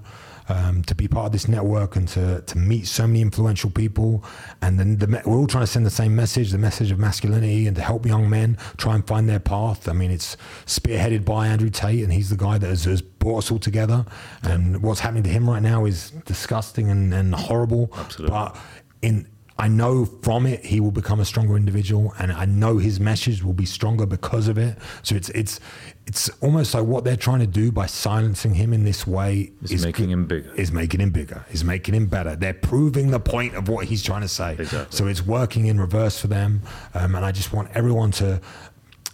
um, 0.50 0.84
to 0.84 0.95
be 0.95 1.08
part 1.08 1.28
of 1.28 1.32
this 1.32 1.48
network 1.48 1.95
and 1.95 2.08
to 2.10 2.41
to 2.41 2.58
meet 2.58 2.88
so 2.88 3.08
many 3.08 3.22
influential 3.22 3.70
people. 3.70 4.24
And 4.62 4.80
then 4.80 4.98
the, 4.98 5.22
we're 5.26 5.38
all 5.38 5.48
trying 5.48 5.64
to 5.64 5.68
send 5.68 5.86
the 5.86 5.91
same 5.91 6.16
message, 6.16 6.52
the 6.52 6.58
message 6.58 6.91
of 6.91 7.00
masculinity, 7.00 7.68
and 7.68 7.76
to 7.76 7.82
help 7.82 8.06
young 8.06 8.30
men 8.30 8.58
try 8.78 8.95
and 8.95 9.06
find 9.06 9.28
their 9.28 9.39
path. 9.39 9.88
I 9.88 9.93
mean, 9.93 10.12
it's 10.12 10.38
spearheaded 10.66 11.26
by 11.26 11.48
Andrew 11.48 11.70
Tate, 11.70 12.04
and 12.04 12.14
he's 12.14 12.30
the 12.30 12.38
guy 12.38 12.58
that 12.58 12.68
has, 12.68 12.86
has 12.86 13.02
brought 13.02 13.39
us 13.39 13.52
all 13.52 13.60
together. 13.60 14.06
And 14.43 14.82
what's 14.82 15.02
happening 15.02 15.24
to 15.24 15.30
him 15.30 15.50
right 15.50 15.62
now 15.62 15.86
is 15.86 16.12
disgusting 16.26 16.89
and, 16.89 17.14
and 17.14 17.34
horrible. 17.36 17.91
Absolutely. 17.95 18.32
But 18.32 18.58
in 19.02 19.28
I 19.60 19.68
know 19.68 20.06
from 20.06 20.45
it 20.45 20.64
he 20.64 20.80
will 20.80 20.91
become 20.91 21.20
a 21.20 21.26
stronger 21.26 21.58
individual, 21.58 22.14
and 22.20 22.32
I 22.32 22.45
know 22.45 22.78
his 22.78 23.00
message 23.00 23.43
will 23.43 23.54
be 23.54 23.66
stronger 23.66 24.06
because 24.06 24.48
of 24.48 24.58
it. 24.58 24.78
So 25.02 25.16
it's 25.16 25.30
it's 25.30 25.60
it's 26.08 26.30
almost 26.41 26.74
like 26.74 26.86
what 26.86 27.03
they're 27.03 27.18
trying 27.18 27.39
to 27.41 27.47
do 27.47 27.72
by 27.72 27.86
silencing 27.86 28.53
him 28.55 28.72
in 28.74 28.84
this 28.86 29.05
way 29.05 29.51
It's 29.62 29.72
is 29.74 29.86
making 29.86 30.10
him 30.10 30.26
bigger. 30.26 30.53
is 30.55 30.72
making 30.72 31.01
him 31.01 31.12
bigger, 31.12 31.45
is 31.51 31.64
making 31.66 31.93
him 31.95 32.05
better. 32.08 32.36
They're 32.36 32.53
proving 32.53 33.12
the 33.12 33.20
point 33.20 33.55
of 33.55 33.68
what 33.68 33.86
he's 33.86 34.01
trying 34.01 34.22
to 34.22 34.28
say. 34.30 34.53
Exactly. 34.58 34.95
So 34.97 35.08
it's 35.08 35.26
working 35.26 35.66
in 35.68 35.80
reverse 35.80 36.20
for 36.20 36.28
them, 36.28 36.62
um, 36.93 37.14
and 37.16 37.26
I 37.26 37.32
just 37.34 37.51
want 37.53 37.70
everyone 37.76 38.12
to 38.12 38.39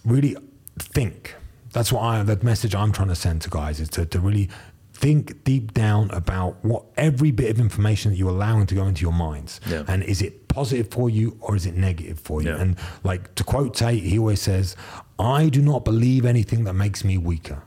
really 0.05 0.35
think. 0.77 1.35
That's 1.71 1.91
what 1.91 2.01
I 2.01 2.21
the 2.21 2.37
message 2.43 2.75
I'm 2.75 2.91
trying 2.91 3.07
to 3.09 3.15
send 3.15 3.41
to 3.41 3.49
guys 3.49 3.79
is 3.79 3.89
to, 3.89 4.05
to 4.05 4.19
really 4.19 4.49
think 4.93 5.43
deep 5.43 5.73
down 5.73 6.11
about 6.11 6.63
what 6.63 6.83
every 6.97 7.31
bit 7.31 7.49
of 7.49 7.59
information 7.59 8.11
that 8.11 8.17
you're 8.17 8.29
allowing 8.29 8.67
to 8.67 8.75
go 8.75 8.85
into 8.85 9.01
your 9.01 9.11
minds, 9.13 9.59
Yeah. 9.67 9.83
and 9.87 10.03
is 10.03 10.21
it 10.21 10.47
positive 10.47 10.89
for 10.91 11.09
you 11.09 11.35
or 11.41 11.55
is 11.55 11.65
it 11.65 11.75
negative 11.75 12.19
for 12.19 12.43
you? 12.43 12.49
Yeah. 12.49 12.61
And 12.61 12.75
like 13.03 13.33
to 13.35 13.43
quote 13.43 13.73
Tate, 13.73 14.03
he 14.03 14.19
always 14.19 14.39
says, 14.39 14.75
"I 15.20 15.49
do 15.49 15.61
not 15.61 15.86
believe 15.86 16.26
anything 16.26 16.64
that 16.66 16.74
makes 16.74 17.03
me 17.03 17.18
weaker. 17.18 17.64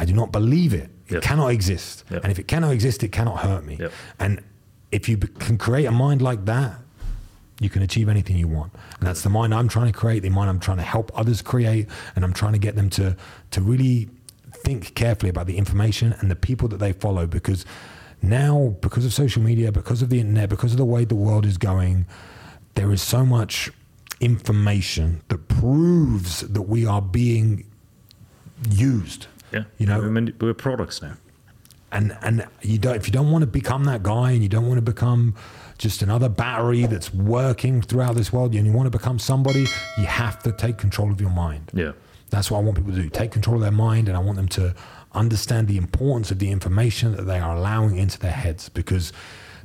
I 0.00 0.04
do 0.04 0.12
not 0.12 0.32
believe 0.32 0.74
it. 0.74 0.90
It 1.06 1.14
Yep. 1.14 1.22
cannot 1.22 1.48
exist. 1.48 2.04
Yep. 2.10 2.22
And 2.24 2.32
if 2.32 2.38
it 2.38 2.48
cannot 2.48 2.72
exist, 2.72 3.02
it 3.02 3.12
cannot 3.12 3.38
hurt 3.40 3.64
me. 3.64 3.76
Yep. 3.78 3.92
And 4.18 4.40
if 4.90 5.08
you 5.08 5.16
can 5.16 5.58
create 5.58 5.84
a 5.86 5.90
mind 5.92 6.22
like 6.22 6.44
that, 6.46 6.78
you 7.60 7.68
can 7.70 7.82
achieve 7.82 8.08
anything 8.08 8.36
you 8.36 8.48
want. 8.48 8.72
And 8.98 9.06
that's 9.06 9.22
the 9.22 9.28
mind 9.28 9.54
I'm 9.54 9.68
trying 9.68 9.86
to 9.92 9.98
create, 9.98 10.22
the 10.22 10.30
mind 10.30 10.50
I'm 10.50 10.58
trying 10.58 10.78
to 10.78 10.82
help 10.82 11.12
others 11.14 11.42
create, 11.42 11.86
and 12.16 12.24
I'm 12.24 12.32
trying 12.32 12.52
to 12.54 12.58
get 12.58 12.74
them 12.76 12.90
to 12.90 13.16
to 13.52 13.60
really 13.60 14.08
think 14.64 14.94
carefully 14.94 15.30
about 15.30 15.46
the 15.46 15.56
information 15.56 16.14
and 16.20 16.30
the 16.30 16.36
people 16.36 16.68
that 16.68 16.78
they 16.78 16.92
follow 16.92 17.26
because 17.26 17.64
now 18.20 18.76
because 18.80 19.04
of 19.04 19.12
social 19.12 19.42
media, 19.42 19.70
because 19.72 20.02
of 20.02 20.08
the 20.08 20.20
internet, 20.20 20.48
because 20.48 20.72
of 20.72 20.78
the 20.78 20.84
way 20.84 21.04
the 21.04 21.14
world 21.14 21.44
is 21.46 21.58
going, 21.58 22.06
there 22.74 22.92
is 22.92 23.02
so 23.02 23.24
much 23.24 23.70
information 24.22 25.20
that 25.28 25.48
proves 25.48 26.40
that 26.40 26.62
we 26.62 26.86
are 26.86 27.02
being 27.02 27.64
used. 28.70 29.26
Yeah. 29.52 29.64
You 29.78 29.86
know, 29.86 30.00
mean, 30.02 30.34
we're 30.40 30.54
products 30.54 31.02
now. 31.02 31.14
and 31.90 32.16
and 32.22 32.46
you 32.62 32.78
don't 32.78 32.96
if 32.96 33.06
you 33.06 33.12
don't 33.12 33.30
want 33.30 33.42
to 33.42 33.46
become 33.46 33.84
that 33.84 34.02
guy 34.02 34.30
and 34.32 34.42
you 34.42 34.48
don't 34.48 34.66
want 34.66 34.78
to 34.78 34.82
become 34.94 35.34
just 35.76 36.00
another 36.00 36.28
battery 36.28 36.86
that's 36.86 37.12
working 37.12 37.82
throughout 37.82 38.14
this 38.14 38.32
world 38.32 38.54
and 38.54 38.66
you 38.66 38.72
want 38.72 38.90
to 38.90 38.96
become 38.98 39.18
somebody 39.18 39.66
you 39.98 40.04
have 40.04 40.42
to 40.42 40.52
take 40.52 40.78
control 40.78 41.10
of 41.10 41.20
your 41.20 41.30
mind 41.30 41.70
Yeah. 41.74 41.92
that's 42.30 42.50
what 42.50 42.58
i 42.60 42.62
want 42.62 42.76
people 42.78 42.92
to 42.92 43.02
do 43.02 43.08
take 43.10 43.30
control 43.32 43.56
of 43.56 43.62
their 43.62 43.72
mind 43.88 44.08
and 44.08 44.16
i 44.16 44.20
want 44.20 44.36
them 44.36 44.48
to 44.48 44.74
understand 45.12 45.66
the 45.68 45.76
importance 45.76 46.30
of 46.30 46.38
the 46.38 46.50
information 46.50 47.16
that 47.16 47.24
they 47.24 47.40
are 47.40 47.56
allowing 47.56 47.96
into 47.98 48.18
their 48.18 48.32
heads 48.44 48.68
because 48.70 49.12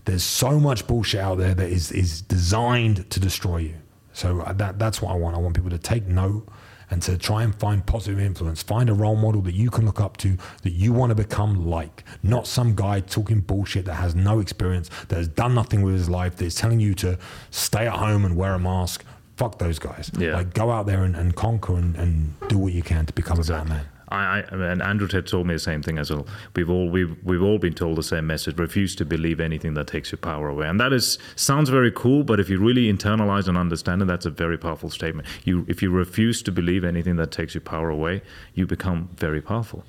there's 0.05 0.23
so 0.23 0.59
much 0.59 0.87
bullshit 0.87 1.21
out 1.21 1.37
there 1.37 1.53
that 1.53 1.69
is 1.69 1.91
is 1.91 2.21
designed 2.23 3.09
to 3.11 3.19
destroy 3.19 3.57
you 3.57 3.75
so 4.17 4.41
uh, 4.41 4.53
that 4.53 4.79
that's 4.79 5.01
what 5.01 5.11
i 5.11 5.15
want 5.15 5.35
i 5.35 5.39
want 5.39 5.55
people 5.55 5.69
to 5.69 5.77
take 5.77 6.05
note 6.07 6.47
and 6.89 7.01
to 7.01 7.17
try 7.17 7.43
and 7.43 7.53
find 7.55 7.85
positive 7.85 8.19
influence. 8.19 8.63
Find 8.63 8.89
a 8.89 8.93
role 8.93 9.15
model 9.15 9.41
that 9.41 9.53
you 9.53 9.69
can 9.69 9.85
look 9.85 9.99
up 9.99 10.17
to, 10.17 10.37
that 10.63 10.71
you 10.71 10.93
want 10.93 11.11
to 11.11 11.15
become 11.15 11.67
like, 11.67 12.03
not 12.23 12.47
some 12.47 12.75
guy 12.75 13.01
talking 13.01 13.41
bullshit 13.41 13.85
that 13.85 13.95
has 13.95 14.15
no 14.15 14.39
experience, 14.39 14.89
that 15.09 15.17
has 15.17 15.27
done 15.27 15.53
nothing 15.53 15.81
with 15.81 15.93
his 15.93 16.09
life, 16.09 16.37
that 16.37 16.45
is 16.45 16.55
telling 16.55 16.79
you 16.79 16.93
to 16.95 17.17
stay 17.51 17.87
at 17.87 17.93
home 17.93 18.23
and 18.23 18.37
wear 18.37 18.53
a 18.53 18.59
mask. 18.59 19.03
Fuck 19.35 19.59
those 19.59 19.79
guys. 19.79 20.09
Yeah. 20.17 20.35
Like 20.35 20.53
go 20.53 20.71
out 20.71 20.85
there 20.85 21.03
and, 21.03 21.15
and 21.15 21.35
conquer 21.35 21.75
and, 21.75 21.95
and 21.95 22.33
do 22.47 22.57
what 22.57 22.73
you 22.73 22.81
can 22.81 23.05
to 23.05 23.13
become 23.13 23.39
a 23.39 23.43
better 23.43 23.65
man. 23.65 23.85
I, 24.09 24.39
I 24.39 24.39
and 24.51 24.81
Andrew 24.81 25.07
Tate 25.07 25.27
told 25.27 25.47
me 25.47 25.53
the 25.53 25.59
same 25.59 25.81
thing 25.81 25.97
as 25.97 26.11
well. 26.11 26.27
We've 26.55 26.69
all 26.69 26.89
we've 26.89 27.15
we've 27.23 27.41
all 27.41 27.57
been 27.57 27.73
told 27.73 27.97
the 27.97 28.03
same 28.03 28.27
message: 28.27 28.57
refuse 28.57 28.95
to 28.95 29.05
believe 29.05 29.39
anything 29.39 29.73
that 29.75 29.87
takes 29.87 30.11
your 30.11 30.19
power 30.19 30.47
away. 30.49 30.67
And 30.67 30.79
that 30.79 30.93
is 30.93 31.17
sounds 31.35 31.69
very 31.69 31.91
cool, 31.91 32.23
but 32.23 32.39
if 32.39 32.49
you 32.49 32.59
really 32.59 32.91
internalize 32.91 33.47
and 33.47 33.57
understand 33.57 34.01
it, 34.01 34.05
that's 34.05 34.25
a 34.25 34.29
very 34.31 34.57
powerful 34.57 34.89
statement. 34.89 35.27
You 35.43 35.65
if 35.67 35.81
you 35.81 35.91
refuse 35.91 36.41
to 36.43 36.51
believe 36.51 36.83
anything 36.83 37.17
that 37.17 37.31
takes 37.31 37.53
your 37.53 37.61
power 37.61 37.89
away, 37.89 38.21
you 38.53 38.65
become 38.65 39.09
very 39.17 39.41
powerful, 39.41 39.83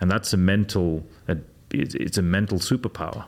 and 0.00 0.10
that's 0.10 0.32
a 0.32 0.36
mental 0.36 1.06
it's 1.70 2.18
a 2.18 2.22
mental 2.22 2.58
superpower. 2.58 3.24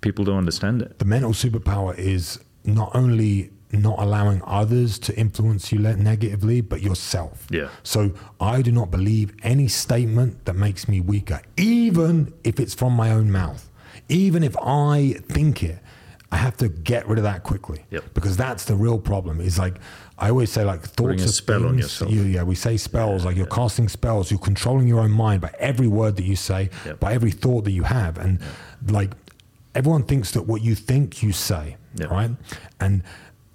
People 0.00 0.24
don't 0.24 0.38
understand 0.38 0.82
it. 0.82 0.98
The 0.98 1.04
mental 1.04 1.32
superpower 1.32 1.96
is 1.98 2.40
not 2.64 2.94
only 2.94 3.50
not 3.76 3.98
allowing 3.98 4.42
others 4.46 4.98
to 5.00 5.16
influence 5.18 5.72
you 5.72 5.78
negatively, 5.78 6.60
but 6.60 6.80
yourself. 6.82 7.46
Yeah. 7.50 7.68
So 7.82 8.12
I 8.40 8.62
do 8.62 8.72
not 8.72 8.90
believe 8.90 9.34
any 9.42 9.68
statement 9.68 10.44
that 10.46 10.54
makes 10.54 10.88
me 10.88 11.00
weaker, 11.00 11.40
even 11.56 12.32
if 12.44 12.60
it's 12.60 12.74
from 12.74 12.92
my 12.94 13.10
own 13.10 13.30
mouth. 13.30 13.70
Even 14.08 14.42
if 14.42 14.54
I 14.58 15.16
think 15.28 15.62
it, 15.62 15.78
I 16.30 16.36
have 16.36 16.56
to 16.58 16.68
get 16.68 17.06
rid 17.08 17.18
of 17.18 17.24
that 17.24 17.42
quickly. 17.44 17.84
Yep. 17.90 18.12
Because 18.12 18.36
that's 18.36 18.64
the 18.64 18.74
real 18.74 18.98
problem. 18.98 19.40
Is 19.40 19.58
like 19.58 19.76
I 20.18 20.28
always 20.30 20.50
say, 20.50 20.64
like 20.64 20.80
thoughts 20.82 20.96
Putting 20.96 21.20
a 21.20 21.28
spell 21.28 21.66
on 21.66 21.78
yourself. 21.78 22.10
you- 22.10 22.22
yeah, 22.22 22.42
we 22.42 22.54
say 22.54 22.76
spells. 22.76 23.24
like 23.24 23.36
you're 23.36 23.46
casting 23.46 23.88
spells. 23.88 24.30
You're 24.30 24.40
controlling 24.40 24.86
your 24.88 25.00
own 25.00 25.10
mind 25.12 25.40
by 25.42 25.52
every 25.58 25.88
word 25.88 26.16
that 26.16 26.24
you 26.24 26.36
say, 26.36 26.70
Yep. 26.86 27.00
by 27.00 27.14
every 27.14 27.30
thought 27.30 27.64
that 27.64 27.72
you 27.72 27.84
have, 27.84 28.18
and 28.18 28.38
like 28.88 29.12
everyone 29.74 30.02
thinks 30.04 30.30
that 30.32 30.42
what 30.42 30.60
you 30.62 30.74
think 30.74 31.22
you 31.22 31.32
say, 31.32 31.76
Yep. 31.96 32.10
right? 32.10 32.30
And 32.80 33.02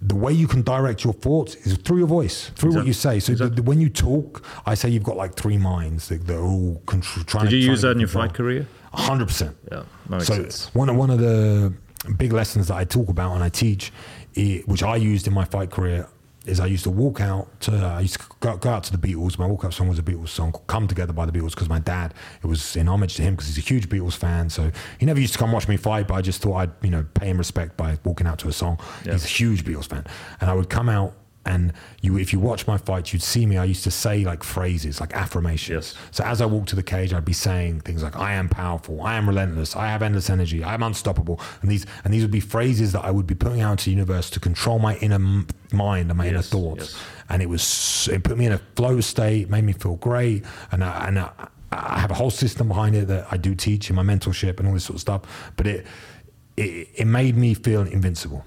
the 0.01 0.15
way 0.15 0.31
you 0.31 0.47
can 0.47 0.61
direct 0.61 1.03
your 1.03 1.11
thoughts 1.13 1.55
is 1.55 1.75
through 1.77 1.97
your 1.97 2.07
voice, 2.07 2.49
through 2.55 2.73
what 2.73 2.85
you 2.85 2.93
say. 2.93 3.19
So 3.19 3.33
the, 3.33 3.49
the- 3.49 3.63
when 3.63 3.81
you 3.81 3.89
talk, 3.89 4.45
I 4.65 4.73
say 4.73 4.89
you've 4.89 5.03
got 5.03 5.17
like 5.17 5.35
three 5.35 5.57
minds 5.57 6.07
that, 6.07 6.25
that 6.27 6.37
are 6.37 6.43
all 6.45 6.81
contr- 6.85 7.25
trying. 7.25 7.45
Did 7.45 7.51
to 7.51 7.57
you 7.57 7.63
trying 7.65 7.71
use 7.73 7.81
that 7.81 7.91
in 7.91 7.99
your 7.99 8.07
fight 8.09 8.33
career? 8.33 8.65
hundred 8.93 9.27
percent. 9.27 9.55
Yeah, 9.71 9.83
that 10.07 10.09
makes 10.09 10.27
so 10.27 10.33
sense. 10.35 10.73
one 10.73 10.89
of 10.89 10.95
one 10.95 11.09
of 11.09 11.19
the 11.19 11.73
big 12.17 12.31
lessons 12.33 12.69
that 12.69 12.75
I 12.77 12.85
talk 12.85 13.09
about 13.09 13.33
and 13.35 13.43
I 13.43 13.49
teach, 13.49 13.91
i- 14.37 14.63
which 14.65 14.83
I 14.83 14.95
used 14.95 15.27
in 15.27 15.33
my 15.33 15.43
fight 15.45 15.69
career, 15.69 16.07
is 16.49 16.59
I 16.59 16.65
used 16.65 16.83
to 16.83 16.89
walk 16.89 17.21
out 17.21 17.59
to 17.61 17.71
I 17.71 18.01
used 18.01 18.19
to 18.19 18.25
go, 18.39 18.57
go 18.57 18.69
out 18.69 18.83
to 18.85 18.95
the 18.95 18.97
Beatles. 18.97 19.37
My 19.37 19.45
walk 19.45 19.63
out 19.65 19.73
song 19.73 19.87
was 19.87 19.99
a 19.99 20.03
Beatles 20.03 20.29
song 20.29 20.51
called 20.51 20.67
"Come 20.67 20.87
Together" 20.87 21.13
by 21.13 21.25
the 21.25 21.31
Beatles 21.31 21.51
because 21.51 21.69
my 21.69 21.79
dad 21.79 22.13
it 22.43 22.47
was 22.47 22.75
in 22.75 22.87
homage 22.87 23.15
to 23.15 23.21
him 23.21 23.35
because 23.35 23.47
he's 23.47 23.57
a 23.57 23.67
huge 23.67 23.87
Beatles 23.89 24.15
fan. 24.15 24.49
So 24.49 24.71
he 24.99 25.05
never 25.05 25.19
used 25.19 25.33
to 25.33 25.39
come 25.39 25.51
watch 25.51 25.67
me 25.67 25.77
fight, 25.77 26.07
but 26.07 26.15
I 26.15 26.21
just 26.21 26.41
thought 26.41 26.55
I'd 26.55 26.71
you 26.81 26.89
know 26.89 27.05
pay 27.13 27.27
him 27.27 27.37
respect 27.37 27.77
by 27.77 27.97
walking 28.03 28.27
out 28.27 28.39
to 28.39 28.47
a 28.47 28.53
song. 28.53 28.79
He's 29.03 29.23
a 29.23 29.27
huge 29.27 29.63
Beatles 29.63 29.87
fan, 29.87 30.05
and 30.41 30.49
I 30.49 30.53
would 30.53 30.69
come 30.69 30.89
out. 30.89 31.13
And 31.49 31.73
you, 32.01 32.17
if 32.17 32.31
you 32.31 32.39
watch 32.39 32.67
my 32.67 32.77
fights, 32.77 33.11
you'd 33.11 33.23
see 33.23 33.45
me. 33.47 33.57
I 33.57 33.65
used 33.65 33.83
to 33.85 33.91
say 33.91 34.23
like 34.23 34.43
phrases, 34.43 35.01
like 35.01 35.13
affirmations. 35.13 35.95
Yes. 35.95 35.95
So 36.11 36.23
as 36.23 36.41
I 36.41 36.45
walked 36.45 36.69
to 36.69 36.75
the 36.75 36.83
cage, 36.83 37.11
I'd 37.11 37.25
be 37.25 37.33
saying 37.33 37.81
things 37.81 38.03
like, 38.03 38.15
"I 38.15 38.33
am 38.33 38.49
powerful. 38.49 39.01
I 39.01 39.15
am 39.15 39.27
relentless. 39.27 39.75
I 39.75 39.87
have 39.87 40.03
endless 40.03 40.29
energy. 40.29 40.63
I 40.63 40.75
am 40.75 40.83
unstoppable." 40.83 41.41
And 41.61 41.71
these 41.71 41.87
and 42.03 42.13
these 42.13 42.21
would 42.21 42.31
be 42.31 42.39
phrases 42.39 42.91
that 42.91 43.03
I 43.03 43.11
would 43.11 43.25
be 43.25 43.35
putting 43.35 43.61
out 43.61 43.71
into 43.71 43.85
the 43.85 43.91
universe 43.91 44.29
to 44.29 44.39
control 44.39 44.77
my 44.77 44.95
inner 44.97 45.19
mind 45.71 46.09
and 46.09 46.17
my 46.17 46.27
inner 46.27 46.43
thoughts. 46.43 46.93
yes. 46.93 47.03
And 47.29 47.41
it 47.41 47.49
was 47.49 48.07
it 48.11 48.23
put 48.23 48.37
me 48.37 48.45
in 48.45 48.51
a 48.51 48.61
flow 48.75 49.01
state, 49.01 49.49
made 49.49 49.63
me 49.63 49.73
feel 49.73 49.95
great, 49.95 50.45
and 50.71 50.83
I, 50.83 51.07
and 51.07 51.19
I, 51.19 51.31
I 51.71 51.99
have 51.99 52.11
a 52.11 52.15
whole 52.15 52.31
system 52.31 52.67
behind 52.67 52.95
it 52.95 53.07
that 53.07 53.27
I 53.31 53.37
do 53.37 53.55
teach 53.55 53.89
in 53.89 53.95
my 53.95 54.03
mentorship 54.03 54.59
and 54.59 54.67
all 54.67 54.73
this 54.75 54.85
sort 54.85 54.95
of 54.95 55.01
stuff. 55.01 55.51
But 55.57 55.65
it 55.67 55.87
it, 56.57 56.89
it 56.95 57.07
made 57.07 57.35
me 57.35 57.53
feel 57.53 57.81
invincible. 57.81 58.45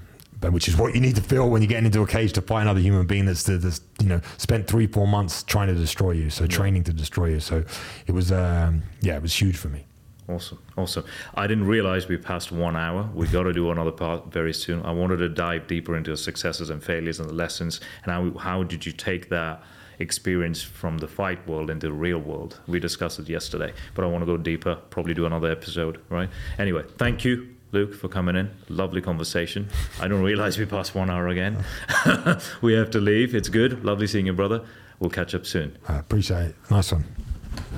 Which 0.51 0.68
is 0.68 0.76
what 0.76 0.95
you 0.95 1.01
need 1.01 1.16
to 1.16 1.22
feel 1.22 1.49
when 1.49 1.62
you're 1.62 1.68
getting 1.68 1.86
into 1.86 2.03
a 2.03 2.07
cage 2.07 2.32
to 2.34 2.43
fight 2.43 2.62
another 2.62 2.80
human 2.80 3.07
being 3.07 3.26
that's, 3.26 3.45
that's 3.45 3.80
you 4.01 4.09
know 4.09 4.20
spent 4.38 4.66
three 4.66 4.86
four 4.86 5.07
months 5.07 5.43
trying 5.43 5.68
to 5.68 5.74
destroy 5.74 6.12
you, 6.12 6.30
so 6.30 6.47
training 6.47 6.84
to 6.84 6.93
destroy 6.93 7.26
you. 7.26 7.40
So 7.40 7.64
it 8.07 8.12
was 8.12 8.32
um, 8.32 8.82
yeah, 9.01 9.16
it 9.16 9.22
was 9.22 9.40
huge 9.40 9.57
for 9.57 9.68
me. 9.68 9.84
Awesome, 10.28 10.59
awesome. 10.76 11.05
I 11.34 11.47
didn't 11.47 11.66
realize 11.66 12.09
we 12.09 12.16
passed 12.16 12.53
one 12.53 12.76
hour. 12.76 13.09
We 13.12 13.26
got 13.26 13.43
to 13.43 13.53
do 13.53 13.70
another 13.70 13.90
part 13.90 14.32
very 14.32 14.55
soon. 14.55 14.82
I 14.84 14.93
wanted 14.93 15.16
to 15.18 15.28
dive 15.28 15.66
deeper 15.66 15.97
into 15.97 16.12
the 16.12 16.16
successes 16.16 16.70
and 16.70 16.82
failures 16.82 17.18
and 17.18 17.28
the 17.28 17.34
lessons, 17.34 17.80
and 18.05 18.12
how 18.12 18.38
how 18.38 18.62
did 18.62 18.86
you 18.86 18.93
take 18.93 19.28
that 19.30 19.62
experience 19.99 20.62
from 20.62 20.99
the 20.99 21.09
fight 21.09 21.47
world 21.47 21.70
into 21.70 21.88
the 21.88 21.93
real 21.93 22.18
world? 22.18 22.61
We 22.66 22.80
discussed 22.80 23.18
it 23.18 23.28
yesterday, 23.28 23.72
but 23.95 24.05
I 24.05 24.09
want 24.09 24.22
to 24.22 24.26
go 24.26 24.36
deeper. 24.36 24.76
Probably 24.90 25.14
do 25.14 25.26
another 25.26 25.51
episode, 25.51 26.01
right? 26.09 26.30
Anyway, 26.59 26.84
thank 26.99 27.24
you. 27.24 27.51
Luke, 27.72 27.94
for 27.94 28.08
coming 28.08 28.36
in. 28.36 28.50
Lovely 28.68 29.00
conversation. 29.00 29.68
I 30.00 30.06
don't 30.06 30.22
realize 30.22 30.58
we 30.58 30.66
passed 30.66 30.94
one 30.94 31.08
hour 31.10 31.28
again. 31.28 31.64
we 32.62 32.74
have 32.74 32.90
to 32.90 33.00
leave. 33.00 33.34
It's 33.34 33.48
good. 33.48 33.82
Lovely 33.84 34.06
seeing 34.06 34.26
you, 34.26 34.34
brother. 34.34 34.62
We'll 35.00 35.10
catch 35.10 35.34
up 35.34 35.46
soon. 35.46 35.76
I 35.88 35.96
appreciate 35.96 36.48
it. 36.48 36.56
Nice 36.70 36.92
one. 36.92 37.04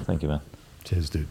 Thank 0.02 0.22
you, 0.22 0.28
man. 0.28 0.40
Cheers, 0.82 1.10
dude. 1.10 1.28